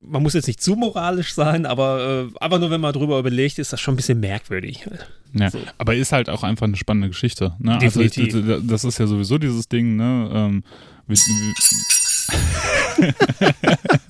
man 0.02 0.22
muss 0.22 0.34
jetzt 0.34 0.46
nicht 0.46 0.62
zu 0.62 0.76
moralisch 0.76 1.34
sein, 1.34 1.66
aber 1.66 2.28
äh, 2.32 2.38
einfach 2.42 2.58
nur, 2.58 2.70
wenn 2.70 2.80
man 2.80 2.92
drüber 2.92 3.18
überlegt, 3.18 3.58
ist 3.58 3.72
das 3.72 3.80
schon 3.80 3.94
ein 3.94 3.96
bisschen 3.96 4.20
merkwürdig. 4.20 4.86
Ja, 5.34 5.50
So. 5.50 5.58
aber 5.78 5.94
ist 5.94 6.12
halt 6.12 6.28
auch 6.30 6.42
einfach 6.42 6.66
eine 6.66 6.76
spannende 6.76 7.08
Geschichte. 7.08 7.54
Ne? 7.58 7.78
Also 7.80 8.00
ich, 8.00 8.12
Definitiv. 8.14 8.66
das 8.66 8.84
ist 8.84 8.98
ja 8.98 9.06
sowieso 9.06 9.38
dieses 9.38 9.68
Ding, 9.68 9.96
ne? 9.96 10.30
Ähm, 10.32 10.64
wie, 11.06 11.14
wie, 11.16 11.54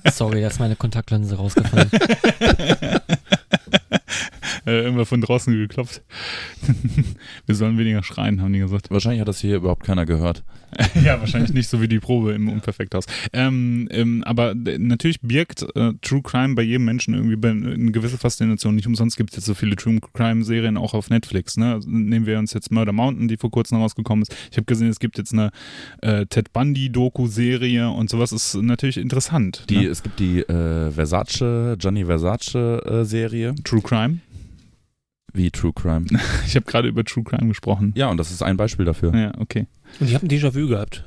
Sorry, 0.11 0.41
da 0.41 0.47
ist 0.47 0.59
meine 0.59 0.75
Kontaktlinse 0.75 1.35
rausgefallen. 1.35 1.89
äh, 4.65 4.81
irgendwer 4.81 5.05
von 5.05 5.21
draußen 5.21 5.53
geklopft. 5.53 6.01
Wir 7.45 7.55
sollen 7.55 7.77
weniger 7.77 8.03
schreien, 8.03 8.41
haben 8.41 8.53
die 8.53 8.59
gesagt. 8.59 8.91
Wahrscheinlich 8.91 9.21
hat 9.21 9.27
das 9.27 9.39
hier 9.41 9.57
überhaupt 9.57 9.83
keiner 9.85 10.05
gehört. 10.05 10.43
ja, 11.03 11.19
wahrscheinlich 11.19 11.53
nicht 11.53 11.67
so 11.67 11.81
wie 11.81 11.87
die 11.89 11.99
Probe 11.99 12.31
im 12.31 12.47
Unperfekthaus. 12.47 13.05
Ähm, 13.33 13.89
ähm, 13.91 14.23
aber 14.25 14.55
d- 14.55 14.77
natürlich 14.77 15.19
birgt 15.19 15.63
äh, 15.75 15.93
True 16.01 16.21
Crime 16.21 16.55
bei 16.55 16.61
jedem 16.61 16.85
Menschen 16.85 17.13
irgendwie 17.13 17.45
eine 17.45 17.91
gewisse 17.91 18.17
Faszination. 18.17 18.75
Nicht 18.75 18.87
umsonst 18.87 19.17
gibt 19.17 19.31
es 19.31 19.35
jetzt 19.37 19.45
so 19.47 19.53
viele 19.53 19.75
True 19.75 19.99
Crime-Serien 20.13 20.77
auch 20.77 20.93
auf 20.93 21.09
Netflix. 21.09 21.57
Ne? 21.57 21.73
Also 21.73 21.89
Nehmen 21.89 22.25
wir 22.25 22.39
uns 22.39 22.53
jetzt 22.53 22.71
Murder 22.71 22.93
Mountain, 22.93 23.27
die 23.27 23.35
vor 23.35 23.51
kurzem 23.51 23.79
rausgekommen 23.79 24.21
ist. 24.23 24.33
Ich 24.49 24.55
habe 24.57 24.65
gesehen, 24.65 24.87
es 24.87 24.99
gibt 24.99 25.17
jetzt 25.17 25.33
eine 25.33 25.51
äh, 26.01 26.25
Ted 26.25 26.53
Bundy-Doku-Serie 26.53 27.89
und 27.89 28.09
sowas 28.09 28.31
ist 28.31 28.55
natürlich 28.55 28.97
interessant. 28.97 29.65
Die, 29.69 29.77
ne? 29.79 29.85
Es 29.87 30.03
gibt 30.03 30.19
die 30.19 30.39
äh, 30.39 30.89
Versace, 30.91 31.75
Gianni 31.77 32.05
Versace 32.05 32.55
äh, 32.55 33.03
Serie, 33.03 33.55
True 33.65 33.81
Crime. 33.81 34.19
Wie 35.33 35.51
True 35.51 35.73
Crime. 35.73 36.05
Ich 36.45 36.55
habe 36.55 36.65
gerade 36.65 36.87
über 36.87 37.03
True 37.03 37.23
Crime 37.23 37.47
gesprochen. 37.47 37.93
ja, 37.95 38.07
und 38.09 38.17
das 38.17 38.31
ist 38.31 38.41
ein 38.41 38.57
Beispiel 38.57 38.85
dafür. 38.85 39.15
Ja, 39.15 39.31
okay. 39.39 39.67
Und 39.99 40.07
ich 40.07 40.13
habe 40.15 40.25
ein 40.25 40.29
Déjà-vu 40.29 40.67
gehabt. 40.67 41.05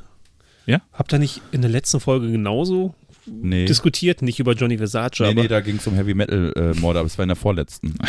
Ja? 0.66 0.80
Habt 0.92 1.12
ihr 1.12 1.18
nicht 1.18 1.42
in 1.52 1.60
der 1.60 1.70
letzten 1.70 2.00
Folge 2.00 2.30
genauso 2.30 2.94
Nee. 3.26 3.64
diskutiert? 3.66 4.22
Nicht 4.22 4.38
über 4.40 4.52
Johnny 4.52 4.76
Versace, 4.78 5.20
Nee, 5.20 5.26
aber 5.26 5.42
nee, 5.42 5.48
da 5.48 5.60
ging 5.60 5.76
es 5.76 5.86
um 5.86 5.94
Heavy 5.94 6.14
Metal 6.14 6.52
äh, 6.56 6.78
aber 6.86 7.04
es 7.04 7.18
war 7.18 7.22
in 7.24 7.28
der 7.28 7.36
vorletzten. 7.36 7.94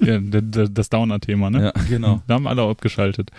Ja, 0.00 0.20
das 0.20 0.90
Downer-Thema, 0.90 1.50
ne? 1.50 1.64
Ja, 1.64 1.82
genau. 1.88 2.22
Da 2.28 2.34
haben 2.34 2.46
alle 2.46 2.62
abgeschaltet. 2.62 3.32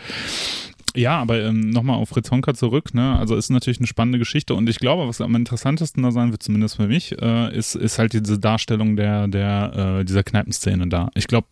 Ja, 1.00 1.18
aber 1.22 1.42
ähm, 1.42 1.70
nochmal 1.70 1.96
auf 1.96 2.10
Fritz 2.10 2.30
Honka 2.30 2.54
zurück, 2.54 2.94
ne? 2.94 3.18
Also 3.18 3.38
ist 3.38 3.50
natürlich 3.50 3.80
eine 3.80 3.88
spannende 3.88 4.20
Geschichte 4.20 4.54
und 4.54 4.68
ich 4.68 4.80
glaube, 4.80 5.08
was 5.08 5.22
am 5.22 5.34
interessantesten 5.34 6.04
da 6.04 6.12
sein 6.12 6.32
wird, 6.32 6.44
zumindest 6.44 6.76
für 6.76 6.88
mich, 6.88 7.18
äh, 7.22 7.56
ist, 7.56 7.76
ist 7.76 8.00
halt 8.00 8.12
diese 8.12 8.38
Darstellung 8.38 8.98
der, 8.98 9.30
der, 9.30 10.00
äh, 10.02 10.04
dieser 10.04 10.24
Kneipenszene 10.24 10.90
da. 10.90 11.10
Ich 11.16 11.28
glaube, 11.28 11.48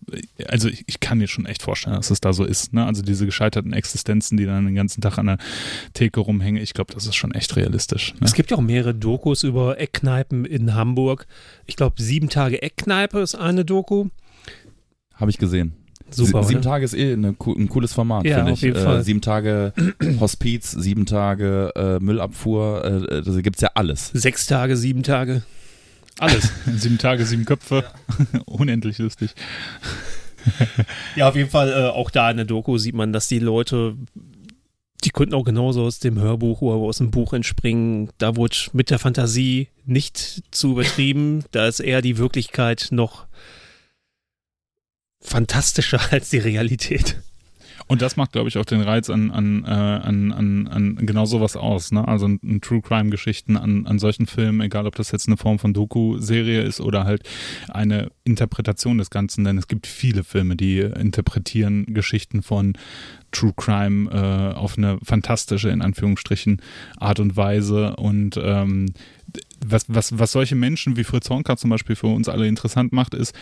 also 0.50 0.68
ich, 0.68 0.84
ich 0.88 1.00
kann 1.00 1.20
mir 1.20 1.30
schon 1.30 1.46
echt 1.46 1.62
vorstellen, 1.62 1.96
dass 1.96 2.12
es 2.12 2.20
da 2.20 2.34
so 2.34 2.44
ist, 2.44 2.74
ne? 2.74 2.86
Also 2.86 3.02
diese 3.02 3.26
gescheiterten 3.26 3.72
Existenzen, 3.72 4.36
die 4.38 4.46
dann 4.46 4.66
den 4.66 4.76
ganzen 4.76 5.00
Tag 5.00 5.18
an 5.18 5.28
der 5.28 5.38
Theke 5.94 6.20
rumhängen, 6.20 6.62
ich 6.62 6.74
glaube, 6.74 6.94
das 6.94 7.08
ist 7.08 7.16
schon 7.16 7.32
echt 7.32 7.56
realistisch. 7.56 8.16
Ne? 8.16 8.26
Es 8.26 8.34
gibt 8.34 8.52
ja 8.52 8.58
auch 8.58 8.62
mehrere 8.62 8.94
Dokus 8.94 9.44
über 9.44 9.80
Eckkneipen 9.80 10.44
in 10.44 10.76
Hamburg. 10.76 11.26
Ich 11.68 11.78
glaube, 11.78 12.02
sieben 12.02 12.28
Tage 12.28 12.62
Eckkneipe 12.62 13.20
ist 13.20 13.36
eine 13.36 13.64
Doku. 13.64 14.10
Habe 15.14 15.32
ich 15.32 15.38
gesehen. 15.38 15.87
Super. 16.10 16.44
Sie, 16.44 16.50
sieben 16.50 16.60
oder? 16.60 16.70
Tage 16.70 16.86
ist 16.86 16.94
eh 16.94 17.14
eine, 17.14 17.30
ein 17.30 17.70
cooles 17.70 17.94
Format, 17.94 18.26
Ja, 18.26 18.38
finde 18.38 18.52
auf 18.54 18.58
ich. 18.58 18.64
jeden 18.64 18.78
äh, 18.78 18.84
Fall. 18.84 19.04
Sieben 19.04 19.22
Tage 19.22 19.74
Hospiz, 20.20 20.72
sieben 20.72 21.06
Tage 21.06 21.72
äh, 21.76 22.00
Müllabfuhr, 22.04 22.84
äh, 22.86 23.22
da 23.22 23.42
gibt's 23.42 23.62
ja 23.62 23.70
alles. 23.76 24.12
Sechs 24.14 24.48
Tage, 24.48 24.78
sieben 24.78 25.04
Tage. 25.04 25.44
Alles. 26.20 26.52
sieben 26.76 26.98
Tage, 26.98 27.26
sieben 27.26 27.46
Köpfe. 27.46 27.84
Unendlich 28.46 28.98
lustig. 29.00 29.32
ja, 31.16 31.28
auf 31.28 31.36
jeden 31.36 31.50
Fall, 31.50 31.70
äh, 31.70 31.90
auch 31.90 32.10
da 32.10 32.32
in 32.32 32.38
der 32.38 32.46
Doku 32.46 32.78
sieht 32.78 32.96
man, 32.96 33.12
dass 33.14 33.28
die 33.28 33.40
Leute 33.40 33.96
die 35.04 35.12
könnten 35.12 35.36
auch 35.36 35.44
genauso 35.46 35.84
aus 35.84 36.00
dem 36.00 36.20
Hörbuch 36.20 36.62
oder 36.62 36.78
aus 36.78 36.98
dem 36.98 37.12
Buch 37.12 37.34
entspringen. 37.34 38.10
Da 38.18 38.36
wurde 38.36 38.58
mit 38.74 38.90
der 38.90 39.00
Fantasie 39.00 39.70
nicht 39.86 40.44
zu 40.52 40.72
übertrieben. 40.72 41.44
Da 41.52 41.68
ist 41.68 41.80
eher 41.80 42.02
die 42.02 42.18
Wirklichkeit 42.18 42.88
noch 42.92 43.27
fantastischer 45.28 46.00
als 46.12 46.30
die 46.30 46.40
Realität. 46.40 47.22
Und 47.90 48.02
das 48.02 48.18
macht, 48.18 48.34
glaube 48.34 48.50
ich, 48.50 48.58
auch 48.58 48.66
den 48.66 48.82
Reiz 48.82 49.10
an, 49.10 49.32
an, 49.32 49.64
äh, 49.64 49.70
an, 49.70 50.34
an, 50.34 50.68
an 50.68 50.96
genau 50.98 51.26
sowas 51.26 51.56
aus. 51.56 51.94
Ne? 51.94 52.06
Also 52.06 52.26
an, 52.26 52.60
True 52.62 52.82
Crime-Geschichten, 52.82 53.56
an, 53.56 53.88
an 53.88 53.98
solchen 53.98 54.28
Filmen, 54.28 54.60
egal 54.60 54.88
ob 54.88 54.96
das 54.96 55.12
jetzt 55.12 55.28
eine 55.28 55.38
Form 55.38 55.58
von 55.58 55.74
Doku-Serie 55.74 56.64
ist 56.64 56.82
oder 56.82 57.06
halt 57.06 57.24
eine 57.70 58.12
Interpretation 58.26 58.98
des 58.98 59.10
Ganzen. 59.10 59.46
Denn 59.46 59.58
es 59.58 59.70
gibt 59.70 59.88
viele 59.88 60.26
Filme, 60.26 60.58
die 60.58 60.80
interpretieren 60.80 61.86
Geschichten 61.86 62.44
von 62.44 62.78
True 63.32 63.54
Crime 63.56 64.12
äh, 64.12 64.58
auf 64.58 64.78
eine 64.78 65.00
fantastische, 65.02 65.70
in 65.70 65.82
Anführungsstrichen, 65.82 66.62
Art 66.98 67.22
und 67.22 67.38
Weise. 67.38 67.96
Und 67.96 68.38
ähm, 68.42 68.88
was, 69.66 69.86
was, 69.88 70.18
was 70.20 70.34
solche 70.34 70.56
Menschen 70.56 70.98
wie 70.98 71.06
Fritz 71.06 71.30
Honka 71.30 71.56
zum 71.56 71.70
Beispiel 71.70 71.96
für 71.96 72.08
uns 72.08 72.28
alle 72.28 72.48
interessant 72.48 72.92
macht, 72.92 73.14
ist, 73.14 73.34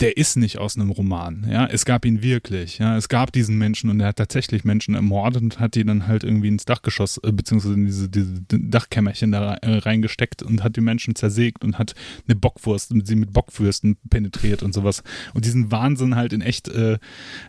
der 0.00 0.16
ist 0.16 0.36
nicht 0.36 0.58
aus 0.58 0.76
einem 0.76 0.90
Roman. 0.90 1.46
Ja, 1.50 1.66
es 1.66 1.84
gab 1.84 2.04
ihn 2.04 2.22
wirklich. 2.22 2.78
Ja, 2.78 2.96
es 2.96 3.08
gab 3.08 3.32
diesen 3.32 3.58
Menschen 3.58 3.90
und 3.90 4.00
er 4.00 4.08
hat 4.08 4.16
tatsächlich 4.16 4.64
Menschen 4.64 4.94
ermordet 4.94 5.42
und 5.42 5.60
hat 5.60 5.74
die 5.74 5.84
dann 5.84 6.06
halt 6.06 6.24
irgendwie 6.24 6.48
ins 6.48 6.64
Dachgeschoss 6.64 7.18
äh, 7.24 7.32
beziehungsweise 7.32 7.74
in 7.74 7.86
diese, 7.86 8.08
diese 8.08 8.42
Dachkämmerchen 8.48 9.32
da 9.32 9.54
äh, 9.54 9.78
reingesteckt 9.78 10.42
und 10.42 10.62
hat 10.62 10.76
die 10.76 10.80
Menschen 10.80 11.14
zersägt 11.14 11.64
und 11.64 11.78
hat 11.78 11.94
eine 12.26 12.36
Bockwurst 12.36 12.92
und 12.92 13.06
sie 13.06 13.16
mit 13.16 13.32
Bockwürsten 13.32 13.96
penetriert 14.08 14.62
und 14.62 14.72
sowas. 14.72 15.02
Und 15.34 15.44
diesen 15.44 15.70
Wahnsinn 15.70 16.16
halt 16.16 16.32
in 16.32 16.40
echt. 16.40 16.68
Äh 16.68 16.98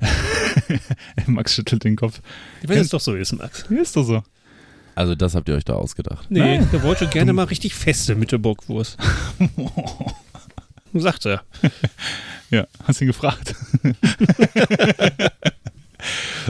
Max 1.27 1.53
schüttelt 1.53 1.83
den 1.83 1.95
Kopf. 1.95 2.21
Wenn 2.63 2.79
es 2.79 2.89
doch 2.89 2.99
so 2.99 3.15
ist, 3.15 3.33
Max. 3.33 3.65
Ja, 3.69 3.81
ist 3.81 3.95
doch 3.95 4.03
so. 4.03 4.23
Also 4.95 5.15
das 5.15 5.35
habt 5.35 5.47
ihr 5.47 5.55
euch 5.55 5.63
da 5.63 5.75
ausgedacht. 5.75 6.29
Nee, 6.29 6.59
der 6.73 6.83
wollte 6.83 7.07
gerne 7.11 7.31
mal 7.31 7.45
richtig 7.45 7.73
feste 7.73 8.15
mit 8.15 8.31
der 8.31 8.37
Bockwurst. 8.37 8.97
Sagt 10.93 11.25
er. 11.25 11.43
Ja, 12.49 12.67
hast 12.83 13.01
ihn 13.01 13.07
gefragt. 13.07 13.55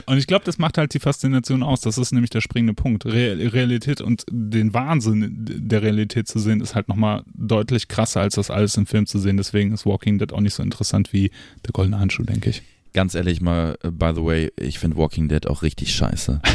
Und 0.06 0.16
ich 0.18 0.26
glaube, 0.26 0.44
das 0.44 0.58
macht 0.58 0.78
halt 0.78 0.94
die 0.94 1.00
Faszination 1.00 1.62
aus. 1.62 1.80
Das 1.80 1.98
ist 1.98 2.12
nämlich 2.12 2.30
der 2.30 2.40
springende 2.40 2.74
Punkt. 2.74 3.04
Realität 3.04 4.00
und 4.00 4.24
den 4.30 4.72
Wahnsinn 4.74 5.36
der 5.40 5.82
Realität 5.82 6.28
zu 6.28 6.38
sehen, 6.38 6.60
ist 6.60 6.74
halt 6.74 6.88
nochmal 6.88 7.24
deutlich 7.34 7.88
krasser, 7.88 8.20
als 8.20 8.36
das 8.36 8.50
alles 8.50 8.76
im 8.76 8.86
Film 8.86 9.06
zu 9.06 9.18
sehen. 9.18 9.36
Deswegen 9.36 9.72
ist 9.72 9.86
Walking 9.86 10.18
Dead 10.18 10.32
auch 10.32 10.40
nicht 10.40 10.54
so 10.54 10.62
interessant 10.62 11.12
wie 11.12 11.30
der 11.66 11.72
Goldene 11.72 11.98
Handschuh, 11.98 12.22
denke 12.22 12.50
ich. 12.50 12.62
Ganz 12.92 13.14
ehrlich 13.14 13.40
mal, 13.40 13.76
äh, 13.82 13.90
by 13.90 14.12
the 14.14 14.24
way, 14.24 14.52
ich 14.58 14.78
finde 14.78 14.96
Walking 14.96 15.28
Dead 15.28 15.46
auch 15.46 15.62
richtig 15.62 15.94
scheiße. 15.94 16.40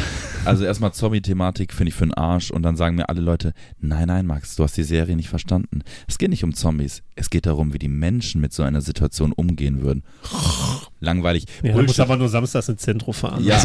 Also 0.46 0.64
erstmal 0.64 0.92
Zombie-Thematik 0.92 1.72
finde 1.72 1.88
ich 1.88 1.96
für 1.96 2.06
den 2.06 2.14
Arsch 2.14 2.52
und 2.52 2.62
dann 2.62 2.76
sagen 2.76 2.94
mir 2.94 3.08
alle 3.08 3.20
Leute, 3.20 3.52
nein, 3.80 4.06
nein, 4.06 4.26
Max, 4.26 4.54
du 4.54 4.62
hast 4.62 4.76
die 4.76 4.84
Serie 4.84 5.16
nicht 5.16 5.28
verstanden. 5.28 5.80
Es 6.06 6.18
geht 6.18 6.30
nicht 6.30 6.44
um 6.44 6.54
Zombies, 6.54 7.02
es 7.16 7.30
geht 7.30 7.46
darum, 7.46 7.74
wie 7.74 7.80
die 7.80 7.88
Menschen 7.88 8.40
mit 8.40 8.52
so 8.52 8.62
einer 8.62 8.80
Situation 8.80 9.32
umgehen 9.32 9.82
würden. 9.82 10.04
Langweilig. 11.00 11.46
Ja, 11.64 11.72
du 11.72 11.82
musst 11.82 11.98
aber 11.98 12.16
nur 12.16 12.28
samstags 12.28 12.68
ins 12.68 12.82
Zentrum 12.82 13.12
fahren. 13.12 13.42
Ja, 13.42 13.60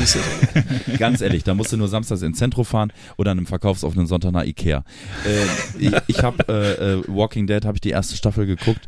ganz 0.97 1.21
ehrlich, 1.21 1.43
da 1.43 1.53
musst 1.53 1.71
du 1.71 1.77
nur 1.77 1.87
samstags 1.87 2.23
ins 2.23 2.39
Zentrum 2.39 2.65
fahren 2.65 2.91
oder 3.15 3.29
an 3.29 3.37
einem 3.37 3.45
verkaufsoffenen 3.45 4.07
Sonntag 4.07 4.31
nach 4.31 4.43
Ikea. 4.43 4.83
Äh, 5.23 5.45
ich 5.77 5.93
ich 6.07 6.23
habe 6.23 6.43
äh, 6.47 6.93
äh, 6.93 7.03
Walking 7.07 7.45
Dead, 7.45 7.63
habe 7.63 7.77
ich 7.77 7.81
die 7.81 7.91
erste 7.91 8.15
Staffel 8.15 8.47
geguckt 8.47 8.87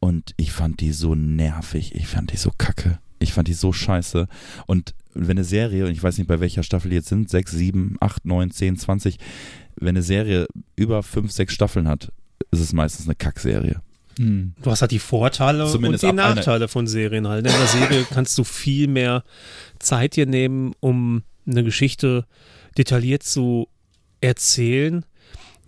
und 0.00 0.32
ich 0.38 0.52
fand 0.52 0.80
die 0.80 0.92
so 0.92 1.14
nervig, 1.14 1.94
ich 1.94 2.06
fand 2.06 2.32
die 2.32 2.38
so 2.38 2.50
kacke. 2.56 2.98
Ich 3.18 3.32
fand 3.32 3.48
die 3.48 3.54
so 3.54 3.72
scheiße. 3.72 4.28
Und 4.66 4.94
wenn 5.14 5.38
eine 5.38 5.44
Serie, 5.44 5.86
und 5.86 5.92
ich 5.92 6.02
weiß 6.02 6.18
nicht, 6.18 6.26
bei 6.26 6.40
welcher 6.40 6.62
Staffel 6.62 6.90
die 6.90 6.96
jetzt 6.96 7.08
sind, 7.08 7.30
6, 7.30 7.52
7, 7.52 7.96
8, 8.00 8.26
9, 8.26 8.50
10, 8.50 8.76
20, 8.76 9.18
wenn 9.76 9.90
eine 9.90 10.02
Serie 10.02 10.46
über 10.74 11.02
5, 11.02 11.30
6 11.30 11.52
Staffeln 11.52 11.88
hat, 11.88 12.12
ist 12.50 12.60
es 12.60 12.72
meistens 12.72 13.06
eine 13.06 13.14
Kackserie. 13.14 13.80
Hm. 14.18 14.54
Du 14.62 14.70
hast 14.70 14.80
halt 14.80 14.92
die 14.92 14.98
Vorteile 14.98 15.66
Zumindest 15.66 16.04
und 16.04 16.10
die 16.10 16.16
Nachteile 16.16 16.68
von 16.68 16.86
Serien 16.86 17.28
halt. 17.28 17.46
In 17.46 17.52
der 17.52 17.66
Serie 17.66 18.06
kannst 18.10 18.36
du 18.38 18.44
viel 18.44 18.88
mehr 18.88 19.24
Zeit 19.78 20.16
dir 20.16 20.26
nehmen, 20.26 20.72
um 20.80 21.22
eine 21.46 21.64
Geschichte 21.64 22.26
detailliert 22.78 23.22
zu 23.22 23.68
erzählen 24.20 25.04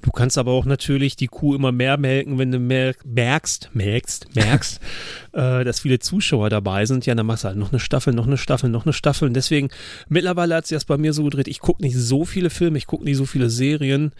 Du 0.02 0.10
kannst 0.12 0.38
aber 0.38 0.52
auch 0.52 0.64
natürlich 0.64 1.16
die 1.16 1.26
Kuh 1.26 1.54
immer 1.54 1.72
mehr 1.72 1.96
melken, 1.96 2.38
wenn 2.38 2.52
du 2.52 2.58
mer 2.58 2.94
merkst, 3.04 3.70
merkst, 3.72 4.34
merkst, 4.34 4.80
äh, 5.32 5.64
dass 5.64 5.80
viele 5.80 5.98
Zuschauer 5.98 6.50
dabei 6.50 6.86
sind. 6.86 7.04
Ja, 7.04 7.14
dann 7.14 7.26
machst 7.26 7.44
du 7.44 7.48
halt 7.48 7.58
noch 7.58 7.72
eine 7.72 7.80
Staffel, 7.80 8.12
noch 8.12 8.26
eine 8.26 8.38
Staffel, 8.38 8.70
noch 8.70 8.86
eine 8.86 8.92
Staffel. 8.92 9.26
Und 9.26 9.34
deswegen, 9.34 9.70
mittlerweile 10.08 10.54
hat 10.54 10.66
sich 10.66 10.76
das 10.76 10.84
bei 10.84 10.98
mir 10.98 11.12
so 11.12 11.24
gedreht. 11.24 11.48
Ich 11.48 11.58
gucke 11.58 11.82
nicht 11.82 11.96
so 11.96 12.24
viele 12.24 12.50
Filme, 12.50 12.78
ich 12.78 12.86
gucke 12.86 13.04
nicht 13.04 13.16
so 13.16 13.26
viele 13.26 13.50
Serien, 13.50 14.12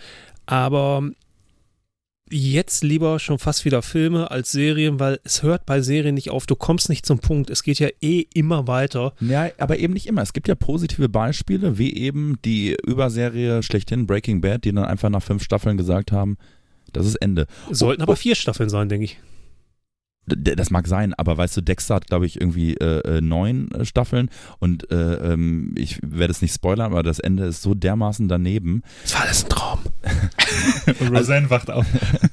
aber 0.47 1.11
jetzt 2.31 2.83
lieber 2.83 3.19
schon 3.19 3.39
fast 3.39 3.65
wieder 3.65 3.83
Filme 3.83 4.31
als 4.31 4.53
Serien, 4.53 5.01
weil 5.01 5.21
es 5.25 5.43
hört 5.43 5.67
bei 5.67 5.81
Serien 5.81 6.15
nicht 6.15 6.31
auf. 6.31 6.47
Du 6.47 6.57
kommst 6.57 6.89
nicht 6.89 7.07
zum 7.07 7.19
Punkt. 7.19 7.51
Es 7.51 7.63
geht 7.63 7.79
ja 7.79 7.89
eh 8.01 8.27
immer 8.35 8.67
weiter. 8.67 9.15
Ja, 9.21 9.49
aber 9.59 9.79
eben 9.79 9.93
nicht 9.93 10.07
immer. 10.07 10.23
Es 10.23 10.33
gibt 10.33 10.49
ja 10.49 10.55
positive 10.55 11.09
Beispiele, 11.09 11.79
wie 11.79 11.95
eben 11.95 12.37
die 12.45 12.77
Überserie 12.87 13.63
schlechthin 13.63 14.07
Breaking 14.07 14.41
Bad, 14.41 14.65
die 14.65 14.73
dann 14.73 14.85
einfach 14.85 15.11
nach 15.11 15.23
fünf 15.23 15.43
Staffeln 15.43 15.77
gesagt 15.77 16.13
haben, 16.13 16.37
das 16.93 17.07
ist 17.07 17.17
Ende. 17.17 17.47
Sollten 17.71 18.03
oh, 18.03 18.05
aber 18.05 18.17
vier 18.17 18.35
Staffeln 18.35 18.69
sein, 18.69 18.89
denke 18.89 19.05
ich. 19.05 19.19
Das 20.29 20.71
mag 20.71 20.87
sein, 20.87 21.15
aber 21.15 21.37
weißt 21.37 21.57
du, 21.57 21.61
Dexter 21.61 21.97
hat, 21.97 22.07
glaube 22.07 22.27
ich, 22.27 22.41
irgendwie 22.41 22.75
äh, 22.75 23.17
äh 23.17 23.21
neun 23.21 23.71
äh, 23.73 23.85
Staffeln 23.85 24.31
und 24.59 24.91
äh, 24.91 25.33
ähm, 25.33 25.75
ich 25.77 25.99
werde 26.03 26.31
es 26.31 26.43
nicht 26.43 26.55
spoilern, 26.55 26.93
aber 26.93 27.03
das 27.03 27.19
Ende 27.19 27.45
ist 27.45 27.63
so 27.63 27.75
dermaßen 27.75 28.29
daneben. 28.29 28.83
Das 29.03 29.15
war 29.15 29.23
alles 29.23 29.45
ein 29.45 29.49
Traum. 29.49 29.79
und 31.01 31.09
Roseanne 31.09 31.49
also, 31.49 31.51
wacht 31.51 31.71
auf. 31.71 31.87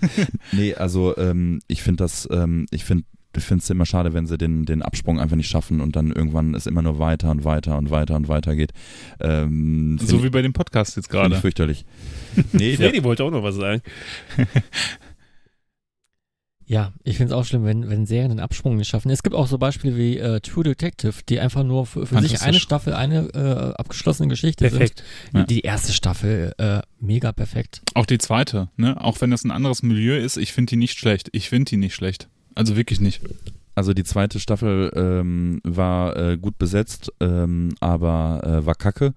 nee, 0.51 0.73
also 0.75 1.17
ähm, 1.17 1.59
ich 1.67 1.83
finde 1.83 2.03
das, 2.03 2.27
ähm, 2.31 2.65
ich 2.71 2.85
finde 2.85 3.05
ich 3.37 3.43
finde 3.43 3.61
es 3.61 3.69
immer 3.69 3.85
schade, 3.85 4.13
wenn 4.13 4.27
sie 4.27 4.37
den, 4.37 4.65
den 4.65 4.81
Absprung 4.81 5.19
einfach 5.19 5.35
nicht 5.35 5.49
schaffen 5.49 5.81
und 5.81 5.95
dann 5.95 6.11
irgendwann 6.11 6.53
es 6.55 6.67
immer 6.67 6.81
nur 6.81 6.99
weiter 6.99 7.31
und 7.31 7.43
weiter 7.43 7.77
und 7.77 7.89
weiter 7.89 8.15
und 8.15 8.27
weiter 8.27 8.55
geht. 8.55 8.71
Ähm, 9.19 9.97
so 10.01 10.23
wie 10.23 10.29
bei 10.29 10.41
dem 10.41 10.53
Podcast 10.53 10.95
jetzt 10.95 11.09
gerade. 11.09 11.35
Fürchterlich. 11.35 11.85
Nee, 12.53 12.75
Freddy 12.77 13.03
wollte 13.03 13.23
auch 13.23 13.31
noch 13.31 13.43
was 13.43 13.55
sagen. 13.55 13.81
Ja, 16.67 16.93
ich 17.03 17.17
finde 17.17 17.33
es 17.33 17.39
auch 17.39 17.45
schlimm, 17.45 17.63
wenn, 17.63 17.89
wenn 17.89 18.05
Serien 18.07 18.29
den 18.29 18.39
Absprung 18.39 18.75
nicht 18.75 18.87
schaffen. 18.87 19.11
Es 19.11 19.21
gibt 19.21 19.35
auch 19.35 19.47
so 19.47 19.57
Beispiele 19.57 19.95
wie 19.97 20.17
äh, 20.17 20.39
True 20.39 20.63
Detective, 20.63 21.13
die 21.29 21.39
einfach 21.39 21.63
nur 21.63 21.85
für, 21.85 22.07
für 22.07 22.19
sich 22.21 22.41
eine 22.41 22.59
Staffel, 22.59 22.93
eine 22.93 23.27
äh, 23.33 23.79
abgeschlossene 23.79 24.27
Geschichte 24.27 24.67
perfekt. 24.67 25.03
sind. 25.31 25.41
Ja. 25.41 25.45
Die 25.45 25.61
erste 25.61 25.93
Staffel, 25.93 26.53
äh, 26.57 26.81
mega 26.99 27.31
perfekt. 27.31 27.81
Auch 27.93 28.07
die 28.07 28.17
zweite, 28.17 28.69
ne? 28.77 28.99
Auch 28.99 29.21
wenn 29.21 29.29
das 29.29 29.43
ein 29.43 29.51
anderes 29.51 29.83
Milieu 29.83 30.17
ist, 30.17 30.37
ich 30.37 30.53
finde 30.53 30.71
die 30.71 30.77
nicht 30.77 30.97
schlecht. 30.97 31.29
Ich 31.33 31.49
finde 31.49 31.69
die 31.69 31.77
nicht 31.77 31.93
schlecht. 31.93 32.29
Also 32.55 32.75
wirklich 32.75 32.99
nicht. 32.99 33.21
Also 33.75 33.93
die 33.93 34.03
zweite 34.03 34.39
Staffel 34.39 34.91
ähm, 34.95 35.59
war 35.63 36.15
äh, 36.15 36.37
gut 36.37 36.57
besetzt, 36.57 37.11
ähm, 37.19 37.75
aber 37.81 38.41
äh, 38.43 38.65
war 38.65 38.75
kacke. 38.75 39.13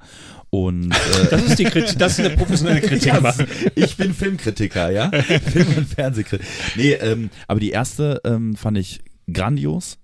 Und 0.50 0.90
äh, 1.22 1.28
das 1.30 1.42
ist 1.44 1.58
die 1.58 1.64
Kritik, 1.64 1.98
das 1.98 2.18
ist 2.18 2.24
eine 2.24 2.36
professionelle 2.36 2.80
Kritik. 2.80 3.06
ja, 3.06 3.34
ich 3.76 3.96
bin 3.96 4.12
Filmkritiker, 4.12 4.90
ja, 4.90 5.10
Film- 5.20 5.76
und 5.76 5.86
Fernsehkritiker. 5.86 6.48
Nee, 6.76 6.92
ähm, 6.94 7.30
aber 7.46 7.60
die 7.60 7.70
erste 7.70 8.20
ähm, 8.24 8.56
fand 8.56 8.78
ich 8.78 9.00
grandios. 9.32 9.98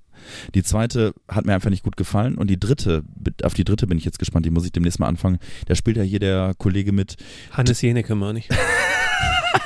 Die 0.55 0.63
zweite 0.63 1.13
hat 1.29 1.45
mir 1.45 1.53
einfach 1.53 1.71
nicht 1.71 1.83
gut 1.83 1.97
gefallen 1.97 2.37
und 2.37 2.49
die 2.49 2.59
dritte, 2.59 3.03
auf 3.43 3.53
die 3.53 3.65
dritte 3.65 3.87
bin 3.87 3.99
ich 3.99 4.07
jetzt 4.07 4.19
gespannt, 4.19 4.47
die 4.47 4.51
muss 4.51 4.65
ich 4.65 4.73
demnächst 4.73 4.99
mal 4.99 5.09
anfangen. 5.09 5.39
Da 5.67 5.75
spielt 5.75 5.99
ja 5.99 6.03
hier 6.03 6.21
der 6.21 6.55
Kollege 6.57 6.93
mit. 6.93 7.17
Hannes 7.51 7.83
Jenecke, 7.83 8.15
meine 8.15 8.39
ich. 8.39 8.49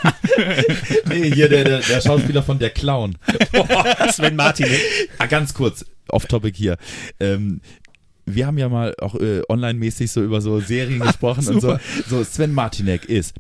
nee, 1.09 1.31
hier 1.31 1.49
der, 1.49 1.65
der, 1.65 1.81
der, 1.81 2.01
Schauspieler 2.01 2.43
von 2.43 2.59
Der 2.59 2.71
Clown. 2.71 3.17
Boah, 3.53 4.13
Sven 4.13 4.37
Martin. 4.37 4.67
ah, 5.19 5.27
ganz 5.27 5.55
kurz, 5.55 5.85
off-topic 6.09 6.57
hier. 6.57 6.77
Ähm, 7.21 7.61
wir 8.27 8.47
haben 8.47 8.59
ja 8.59 8.69
mal 8.69 8.95
auch 9.01 9.15
äh, 9.15 9.43
online-mäßig 9.49 10.11
so 10.11 10.23
über 10.23 10.41
so 10.41 10.61
Serien 10.61 11.01
gesprochen 11.07 11.47
und 11.49 11.61
so. 11.61 11.79
So, 12.09 12.23
Sven 12.25 12.53
Martinek 12.53 13.07
ist 13.07 13.35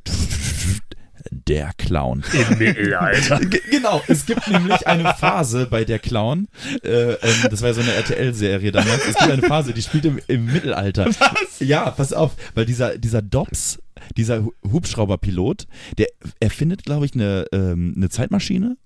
der 1.30 1.72
Clown. 1.78 2.24
Im 2.32 2.58
Mittelalter. 2.58 3.40
genau, 3.70 4.02
es 4.08 4.26
gibt 4.26 4.48
nämlich 4.48 4.86
eine 4.86 5.14
Phase 5.14 5.66
bei 5.70 5.84
der 5.84 5.98
Clown, 5.98 6.48
äh, 6.82 7.12
ähm, 7.12 7.18
das 7.50 7.62
war 7.62 7.68
ja 7.68 7.74
so 7.74 7.80
eine 7.80 7.92
RTL-Serie 7.94 8.72
damals, 8.72 9.06
es 9.06 9.16
gibt 9.16 9.30
eine 9.30 9.42
Phase, 9.42 9.72
die 9.72 9.82
spielt 9.82 10.04
im, 10.04 10.20
im 10.26 10.46
Mittelalter. 10.46 11.06
Was? 11.06 11.60
Ja, 11.60 11.90
pass 11.90 12.12
auf, 12.12 12.32
weil 12.54 12.66
dieser, 12.66 12.98
dieser 12.98 13.22
Dobbs, 13.22 13.78
dieser 14.16 14.46
Hubschrauberpilot, 14.70 15.66
der 15.98 16.08
erfindet, 16.40 16.84
glaube 16.84 17.06
ich, 17.06 17.14
eine, 17.14 17.46
ähm, 17.52 17.94
eine 17.96 18.08
Zeitmaschine. 18.08 18.76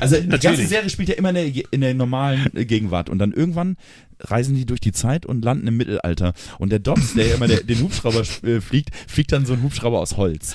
Also 0.00 0.16
die 0.16 0.28
Natürlich. 0.28 0.42
ganze 0.42 0.66
Serie 0.66 0.90
spielt 0.90 1.08
ja 1.08 1.16
immer 1.16 1.30
in 1.30 1.34
der, 1.34 1.64
in 1.72 1.80
der 1.80 1.94
normalen 1.94 2.50
Gegenwart 2.54 3.10
und 3.10 3.18
dann 3.18 3.32
irgendwann 3.32 3.76
reisen 4.20 4.54
die 4.54 4.66
durch 4.66 4.80
die 4.80 4.92
Zeit 4.92 5.26
und 5.26 5.44
landen 5.44 5.66
im 5.66 5.76
Mittelalter. 5.76 6.32
Und 6.58 6.70
der 6.70 6.78
Dobbs, 6.78 7.14
der 7.14 7.26
ja 7.26 7.34
immer 7.34 7.48
der, 7.48 7.62
den 7.62 7.80
Hubschrauber 7.80 8.22
äh, 8.42 8.60
fliegt, 8.60 8.90
fliegt 9.06 9.32
dann 9.32 9.46
so 9.46 9.52
ein 9.52 9.62
Hubschrauber 9.62 10.00
aus 10.00 10.16
Holz. 10.16 10.54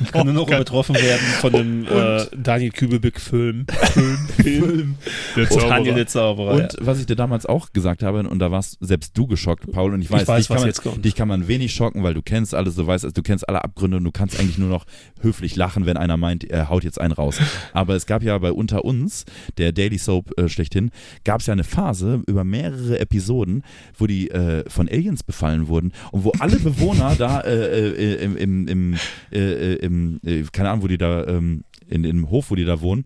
Kann 0.12 0.26
nur 0.26 0.34
noch 0.34 0.48
übertroffen 0.48 0.94
werden 0.94 1.26
von 1.40 1.54
einem 1.54 1.86
äh, 1.86 2.26
Daniel 2.36 2.70
Kübelbeck-Film. 2.70 3.66
Film, 3.92 4.28
Film. 4.42 4.94
Der 5.36 5.46
Daniel 5.46 5.94
der 5.94 6.06
Zauberer. 6.06 6.54
Und 6.54 6.76
was 6.80 7.00
ich 7.00 7.06
dir 7.06 7.16
damals 7.16 7.46
auch 7.46 7.72
gesagt 7.72 8.02
habe, 8.02 8.20
und 8.28 8.38
da 8.38 8.50
warst 8.50 8.78
selbst 8.80 9.16
du 9.16 9.26
geschockt, 9.26 9.70
Paul, 9.70 9.94
und 9.94 10.02
ich 10.02 10.10
weiß, 10.10 10.22
ich 10.22 10.28
weiß 10.28 10.64
dich, 10.64 10.82
kann 10.82 10.92
man, 10.92 11.02
dich 11.02 11.14
kann 11.14 11.28
man 11.28 11.48
wenig 11.48 11.74
schocken, 11.74 12.02
weil 12.02 12.14
du 12.14 12.22
kennst 12.22 12.54
alles, 12.54 12.74
du 12.76 12.86
weißt, 12.86 13.16
du 13.16 13.22
kennst 13.22 13.48
alle 13.48 13.62
Abgründe 13.62 13.98
und 13.98 14.04
du 14.04 14.12
kannst 14.12 14.38
eigentlich 14.38 14.58
nur 14.58 14.68
noch 14.68 14.84
höflich 15.20 15.56
lachen, 15.56 15.86
wenn 15.86 15.96
einer 15.96 16.16
meint, 16.16 16.44
er 16.44 16.68
haut 16.68 16.84
jetzt 16.84 17.00
einen 17.00 17.12
raus. 17.12 17.38
Aber 17.72 17.94
es 17.94 18.06
gab 18.06 18.22
ja 18.22 18.36
bei 18.38 18.52
Unter 18.52 18.84
uns, 18.84 19.24
der 19.58 19.72
Daily 19.72 19.98
Soap 19.98 20.38
äh, 20.38 20.48
schlechthin, 20.48 20.90
gab 21.24 21.40
es 21.40 21.46
ja 21.46 21.52
eine 21.52 21.64
Phase 21.64 22.22
über 22.26 22.44
mehrere 22.44 22.98
Episoden, 22.98 23.62
wo 23.96 24.06
die 24.06 24.30
äh, 24.30 24.68
von 24.68 24.88
Aliens 24.88 25.22
befallen 25.22 25.68
wurden 25.68 25.92
und 26.12 26.24
wo 26.24 26.32
alle 26.38 26.56
Bewohner 26.58 27.14
da 27.16 27.40
äh, 27.40 27.90
äh, 27.90 28.24
im, 28.24 28.36
im, 28.36 28.68
im, 28.68 28.94
äh, 29.32 29.38
äh, 29.38 29.74
im 29.90 30.20
äh, 30.24 30.42
keine 30.52 30.70
Ahnung, 30.70 30.82
wo 30.84 30.88
die 30.88 30.98
da, 30.98 31.26
ähm, 31.26 31.64
in, 31.88 32.04
in 32.04 32.16
dem 32.16 32.30
Hof, 32.30 32.50
wo 32.50 32.54
die 32.54 32.64
da 32.64 32.80
wohnen, 32.80 33.04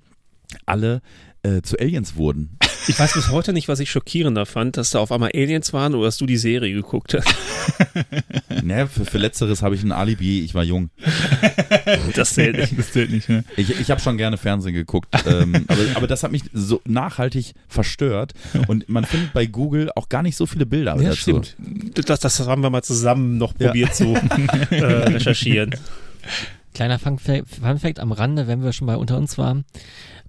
alle 0.66 1.00
äh, 1.42 1.62
zu 1.62 1.78
Aliens 1.78 2.16
wurden. 2.16 2.58
Ich 2.86 2.98
weiß 2.98 3.14
bis 3.14 3.30
heute 3.30 3.54
nicht, 3.54 3.66
was 3.68 3.80
ich 3.80 3.90
schockierender 3.90 4.44
fand, 4.44 4.76
dass 4.76 4.90
da 4.90 4.98
auf 4.98 5.10
einmal 5.10 5.30
Aliens 5.34 5.72
waren 5.72 5.94
oder 5.94 6.04
dass 6.06 6.18
du 6.18 6.26
die 6.26 6.36
Serie 6.36 6.72
geguckt 6.74 7.14
hast. 7.14 7.34
Ne, 8.62 8.86
für, 8.86 9.04
für 9.04 9.18
Letzteres 9.18 9.62
habe 9.62 9.74
ich 9.74 9.82
ein 9.82 9.92
Alibi, 9.92 10.40
ich 10.42 10.54
war 10.54 10.62
jung. 10.64 10.90
Das 12.14 12.34
zählt 12.34 12.56
nicht. 12.56 12.78
Das 12.78 12.92
zählt 12.92 13.10
nicht, 13.10 13.28
ne? 13.28 13.44
Ich, 13.56 13.78
ich 13.78 13.90
habe 13.90 14.00
schon 14.00 14.16
gerne 14.16 14.36
Fernsehen 14.38 14.74
geguckt, 14.74 15.08
ähm, 15.26 15.64
aber, 15.68 15.80
aber 15.94 16.06
das 16.06 16.22
hat 16.22 16.32
mich 16.32 16.42
so 16.52 16.80
nachhaltig 16.86 17.52
verstört 17.68 18.32
und 18.68 18.88
man 18.88 19.04
findet 19.04 19.32
bei 19.34 19.44
Google 19.46 19.90
auch 19.96 20.08
gar 20.08 20.22
nicht 20.22 20.36
so 20.36 20.46
viele 20.46 20.64
Bilder 20.66 20.96
Ja, 20.96 21.10
dazu. 21.10 21.20
stimmt. 21.42 21.56
Das, 22.06 22.20
das 22.20 22.40
haben 22.40 22.62
wir 22.62 22.70
mal 22.70 22.82
zusammen 22.82 23.36
noch 23.38 23.52
Ja. 23.58 23.66
probiert 23.68 23.94
zu 23.94 24.14
äh, 24.70 24.74
recherchieren. 24.84 25.74
Kleiner 26.74 26.98
Fun 26.98 27.18
Fact, 27.18 28.00
am 28.00 28.12
Rande, 28.12 28.46
wenn 28.46 28.62
wir 28.62 28.72
schon 28.72 28.86
bei 28.86 28.96
unter 28.96 29.16
uns 29.16 29.38
waren. 29.38 29.64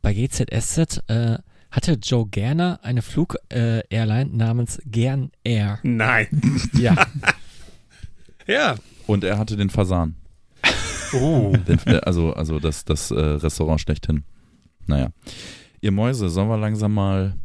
Bei 0.01 0.13
GZSZ 0.13 1.01
äh, 1.07 1.37
hatte 1.71 1.93
Joe 2.01 2.27
Gerner 2.27 2.79
eine 2.83 3.01
Flug-Airline 3.01 4.29
namens 4.31 4.79
Gern 4.85 5.31
Air. 5.43 5.79
Nein. 5.83 6.27
Ja, 6.73 6.95
Ja. 8.47 8.75
Und 9.07 9.23
er 9.23 9.37
hatte 9.37 9.55
den 9.57 9.69
Fasan, 9.69 10.15
Oh. 11.13 11.53
den, 11.67 11.79
äh, 11.85 11.97
also, 12.01 12.33
also 12.33 12.59
das, 12.59 12.85
das 12.85 13.11
äh, 13.11 13.15
Restaurant 13.19 13.79
schlechthin. 13.81 14.23
Naja. 14.87 15.09
Ihr 15.81 15.91
Mäuse, 15.91 16.29
sollen 16.29 16.49
wir 16.49 16.57
langsam 16.57 16.93
mal. 16.93 17.35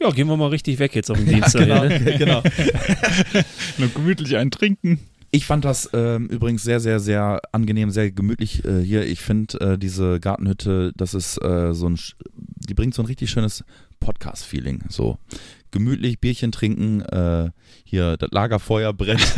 Ja, 0.00 0.10
gehen 0.10 0.26
wir 0.26 0.36
mal 0.36 0.48
richtig 0.48 0.78
weg 0.78 0.94
jetzt 0.94 1.10
auf 1.10 1.16
den 1.18 1.26
Dienstag. 1.34 1.62
genau, 1.66 1.84
ne? 1.84 1.98
genau. 2.18 2.42
Noch 3.78 3.94
gemütlich 3.94 4.36
einen 4.36 4.50
trinken. 4.50 5.00
Ich 5.34 5.46
fand 5.46 5.64
das 5.64 5.90
ähm, 5.92 6.28
übrigens 6.28 6.62
sehr, 6.62 6.78
sehr, 6.78 7.00
sehr 7.00 7.40
angenehm, 7.50 7.90
sehr 7.90 8.12
gemütlich 8.12 8.64
äh, 8.64 8.80
hier. 8.80 9.04
Ich 9.04 9.20
finde 9.20 9.60
äh, 9.72 9.76
diese 9.76 10.20
Gartenhütte, 10.20 10.92
das 10.96 11.12
ist 11.12 11.42
äh, 11.42 11.74
so 11.74 11.88
ein, 11.88 11.98
die 12.36 12.74
bringt 12.74 12.94
so 12.94 13.02
ein 13.02 13.06
richtig 13.06 13.30
schönes 13.30 13.64
Podcast-Feeling. 13.98 14.84
So 14.88 15.18
gemütlich, 15.74 16.20
Bierchen 16.20 16.52
trinken, 16.52 17.02
äh, 17.02 17.50
hier 17.84 18.16
das 18.16 18.30
Lagerfeuer 18.30 18.92
brennt. 18.94 19.20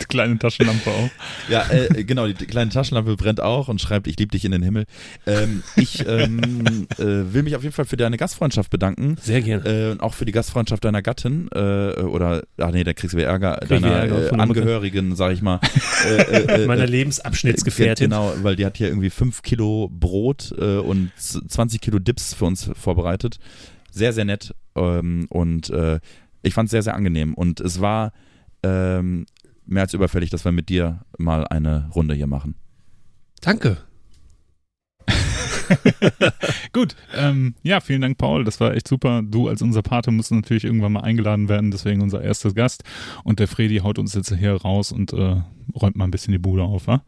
Die 0.00 0.04
kleine 0.06 0.38
Taschenlampe 0.38 0.90
auch. 0.90 1.10
ja, 1.50 1.68
äh, 1.70 2.04
genau, 2.04 2.26
die 2.26 2.46
kleine 2.46 2.70
Taschenlampe 2.70 3.16
brennt 3.16 3.40
auch 3.42 3.68
und 3.68 3.80
schreibt, 3.80 4.06
ich 4.06 4.18
liebe 4.18 4.30
dich 4.30 4.44
in 4.44 4.52
den 4.52 4.62
Himmel. 4.62 4.86
Ähm, 5.26 5.62
ich 5.76 6.06
ähm, 6.06 6.86
äh, 6.96 7.04
will 7.04 7.42
mich 7.42 7.56
auf 7.56 7.62
jeden 7.62 7.74
Fall 7.74 7.84
für 7.84 7.96
deine 7.98 8.16
Gastfreundschaft 8.16 8.70
bedanken. 8.70 9.16
Sehr 9.20 9.42
gerne. 9.42 9.64
Äh, 9.64 9.90
und 9.92 10.00
auch 10.00 10.14
für 10.14 10.24
die 10.24 10.32
Gastfreundschaft 10.32 10.84
deiner 10.84 11.02
Gattin 11.02 11.48
äh, 11.52 12.00
oder, 12.00 12.44
ach 12.58 12.70
nee, 12.70 12.84
da 12.84 12.94
kriegst 12.94 13.12
du 13.14 13.18
wieder 13.18 13.28
Ärger, 13.28 13.56
Krieg 13.58 13.68
deiner 13.82 13.88
Ärger 13.96 14.32
äh. 14.32 14.36
Angehörigen, 14.38 15.14
sag 15.14 15.32
ich 15.32 15.42
mal. 15.42 15.60
Äh, 16.06 16.22
äh, 16.22 16.62
äh, 16.62 16.66
Meiner 16.66 16.84
äh, 16.84 16.86
Lebensabschnittsgefährtin. 16.86 18.10
Genau, 18.10 18.32
weil 18.42 18.56
die 18.56 18.64
hat 18.64 18.78
hier 18.78 18.88
irgendwie 18.88 19.10
5 19.10 19.42
Kilo 19.42 19.90
Brot 19.92 20.54
äh, 20.58 20.76
und 20.78 21.10
z- 21.18 21.50
20 21.50 21.80
Kilo 21.80 21.98
Dips 21.98 22.32
für 22.32 22.46
uns 22.46 22.70
vorbereitet. 22.74 23.38
Sehr, 23.96 24.12
sehr 24.12 24.26
nett 24.26 24.54
ähm, 24.74 25.26
und 25.30 25.70
äh, 25.70 26.00
ich 26.42 26.52
fand 26.52 26.66
es 26.66 26.72
sehr, 26.72 26.82
sehr 26.82 26.94
angenehm. 26.94 27.32
Und 27.32 27.60
es 27.60 27.80
war 27.80 28.12
ähm, 28.62 29.24
mehr 29.64 29.84
als 29.84 29.94
überfällig, 29.94 30.28
dass 30.28 30.44
wir 30.44 30.52
mit 30.52 30.68
dir 30.68 31.00
mal 31.16 31.46
eine 31.46 31.88
Runde 31.94 32.14
hier 32.14 32.26
machen. 32.26 32.56
Danke. 33.40 33.78
Gut, 36.74 36.94
ähm, 37.14 37.54
ja, 37.62 37.80
vielen 37.80 38.02
Dank, 38.02 38.18
Paul. 38.18 38.44
Das 38.44 38.60
war 38.60 38.74
echt 38.74 38.86
super. 38.86 39.22
Du 39.24 39.48
als 39.48 39.62
unser 39.62 39.80
Pate 39.80 40.10
musst 40.10 40.30
natürlich 40.30 40.64
irgendwann 40.64 40.92
mal 40.92 41.00
eingeladen 41.00 41.48
werden, 41.48 41.70
deswegen 41.70 42.02
unser 42.02 42.20
erster 42.22 42.52
Gast. 42.52 42.84
Und 43.24 43.40
der 43.40 43.48
Fredi 43.48 43.78
haut 43.78 43.98
uns 43.98 44.12
jetzt 44.12 44.32
hier 44.34 44.52
raus 44.56 44.92
und 44.92 45.14
äh, 45.14 45.40
räumt 45.74 45.96
mal 45.96 46.04
ein 46.04 46.10
bisschen 46.10 46.32
die 46.32 46.38
Bude 46.38 46.64
auf, 46.64 46.86
wa? 46.86 47.02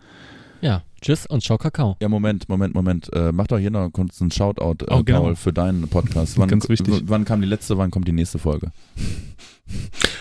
Ja. 0.61 0.83
Tschüss 1.01 1.27
und 1.27 1.43
ciao 1.45 1.59
Kakao. 1.59 1.97
Ja, 2.03 2.09
Moment, 2.09 2.49
Moment, 2.49 2.75
Moment. 2.75 3.13
Äh, 3.13 3.31
mach 3.31 3.47
doch 3.47 3.59
hier 3.59 3.71
noch 3.71 3.89
kurz 3.91 4.21
einen 4.21 4.33
Shoutout, 4.33 4.85
äh, 4.85 4.95
Oh, 4.95 5.05
genau. 5.05 5.23
Paul, 5.23 5.37
für 5.37 5.53
deinen 5.53 5.87
Podcast. 5.89 6.37
Wann, 6.39 6.49
Ganz 6.49 6.69
wichtig. 6.69 7.03
Wann 7.07 7.25
kam 7.25 7.41
die 7.41 7.47
letzte, 7.47 7.79
wann 7.79 7.91
kommt 7.93 8.09
die 8.09 8.13
nächste 8.13 8.39
Folge? 8.39 8.73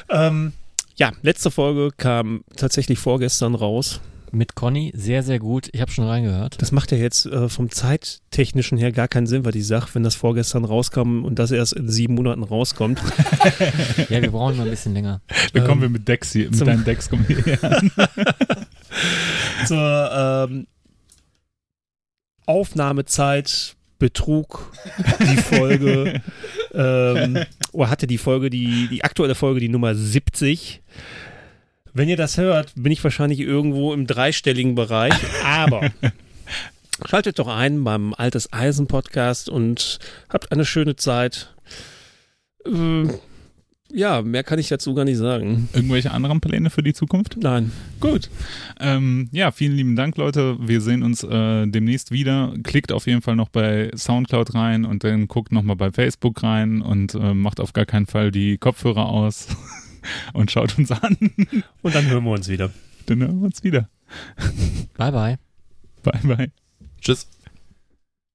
Ähm, 0.09 0.53
ja, 0.95 1.11
letzte 1.21 1.49
Folge 1.51 1.89
kam 1.97 2.43
tatsächlich 2.55 2.99
vorgestern 2.99 3.55
raus. 3.55 4.01
Mit 4.31 4.55
Conny, 4.55 4.91
sehr, 4.93 5.23
sehr 5.23 5.39
gut. 5.39 5.69
Ich 5.71 5.79
habe 5.79 5.89
schon 5.89 6.05
reingehört. 6.05 6.61
Das 6.61 6.73
macht 6.73 6.91
ja 6.91 6.97
jetzt 6.97 7.25
äh, 7.27 7.47
vom 7.47 7.71
zeittechnischen 7.71 8.77
her 8.77 8.91
gar 8.91 9.07
keinen 9.07 9.25
Sinn, 9.25 9.45
was 9.45 9.55
ich 9.55 9.65
sage, 9.65 9.87
wenn 9.93 10.03
das 10.03 10.15
vorgestern 10.15 10.65
rauskam 10.65 11.23
und 11.23 11.39
das 11.39 11.51
erst 11.51 11.73
in 11.73 11.89
sieben 11.89 12.15
Monaten 12.15 12.43
rauskommt. 12.43 13.01
Ja, 14.09 14.21
wir 14.21 14.31
brauchen 14.31 14.57
mal 14.57 14.63
ein 14.63 14.69
bisschen 14.69 14.93
länger. 14.93 15.21
Dann 15.53 15.63
Ähm, 15.63 15.67
kommen 15.67 15.81
wir 15.81 15.89
mit 15.89 16.07
Dex 16.07 16.31
hier, 16.33 16.45
mit 16.49 16.57
zum- 16.57 16.67
deinen 16.67 16.83
Decks 16.83 17.09
kommen 17.09 17.25
wir. 17.27 17.57
Zur 19.67 20.47
ähm, 20.49 20.67
Aufnahmezeit 22.45 23.75
betrug 23.99 24.71
die 25.19 25.37
Folge, 25.37 26.21
ähm, 26.73 27.39
oder 27.71 27.89
hatte 27.89 28.07
die 28.07 28.17
Folge, 28.19 28.49
die, 28.49 28.87
die 28.89 29.03
aktuelle 29.03 29.35
Folge, 29.35 29.59
die 29.59 29.69
Nummer 29.69 29.95
70. 29.95 30.81
Wenn 31.97 32.09
ihr 32.09 32.15
das 32.15 32.37
hört, 32.37 32.73
bin 32.75 32.91
ich 32.91 33.03
wahrscheinlich 33.03 33.39
irgendwo 33.39 33.91
im 33.91 34.05
dreistelligen 34.05 34.75
Bereich, 34.75 35.15
aber 35.43 35.89
schaltet 37.07 37.39
doch 37.39 37.47
ein 37.47 37.83
beim 37.83 38.13
Altes 38.13 38.53
Eisen 38.53 38.85
Podcast 38.85 39.49
und 39.49 39.97
habt 40.29 40.51
eine 40.51 40.63
schöne 40.63 40.95
Zeit. 40.95 41.55
Äh, 42.67 43.07
ja, 43.91 44.21
mehr 44.21 44.43
kann 44.43 44.59
ich 44.59 44.67
dazu 44.67 44.93
gar 44.93 45.05
nicht 45.05 45.17
sagen. 45.17 45.69
Irgendwelche 45.73 46.11
anderen 46.11 46.39
Pläne 46.39 46.69
für 46.69 46.83
die 46.83 46.93
Zukunft? 46.93 47.37
Nein. 47.41 47.71
Gut. 47.99 48.29
Ähm, 48.79 49.27
ja, 49.31 49.49
vielen 49.49 49.75
lieben 49.75 49.95
Dank, 49.95 50.17
Leute. 50.17 50.55
Wir 50.59 50.81
sehen 50.81 51.01
uns 51.01 51.23
äh, 51.23 51.65
demnächst 51.65 52.11
wieder. 52.11 52.53
Klickt 52.61 52.91
auf 52.91 53.07
jeden 53.07 53.23
Fall 53.23 53.35
noch 53.35 53.49
bei 53.49 53.89
Soundcloud 53.95 54.53
rein 54.53 54.85
und 54.85 55.03
dann 55.03 55.27
guckt 55.27 55.51
nochmal 55.51 55.77
bei 55.77 55.91
Facebook 55.91 56.43
rein 56.43 56.83
und 56.83 57.15
äh, 57.15 57.33
macht 57.33 57.59
auf 57.59 57.73
gar 57.73 57.87
keinen 57.87 58.05
Fall 58.05 58.29
die 58.29 58.59
Kopfhörer 58.59 59.07
aus 59.07 59.47
und 60.33 60.51
schaut 60.51 60.77
uns 60.77 60.91
an. 60.91 61.17
Und 61.81 61.95
dann 61.95 62.05
hören 62.07 62.23
wir 62.23 62.31
uns 62.31 62.47
wieder. 62.47 62.71
dann 63.05 63.19
hören 63.19 63.39
wir 63.39 63.45
uns 63.45 63.63
wieder. 63.63 63.89
Bye, 64.97 65.11
bye. 65.11 65.39
Bye, 66.03 66.35
bye. 66.35 66.51
Tschüss. 67.01 67.27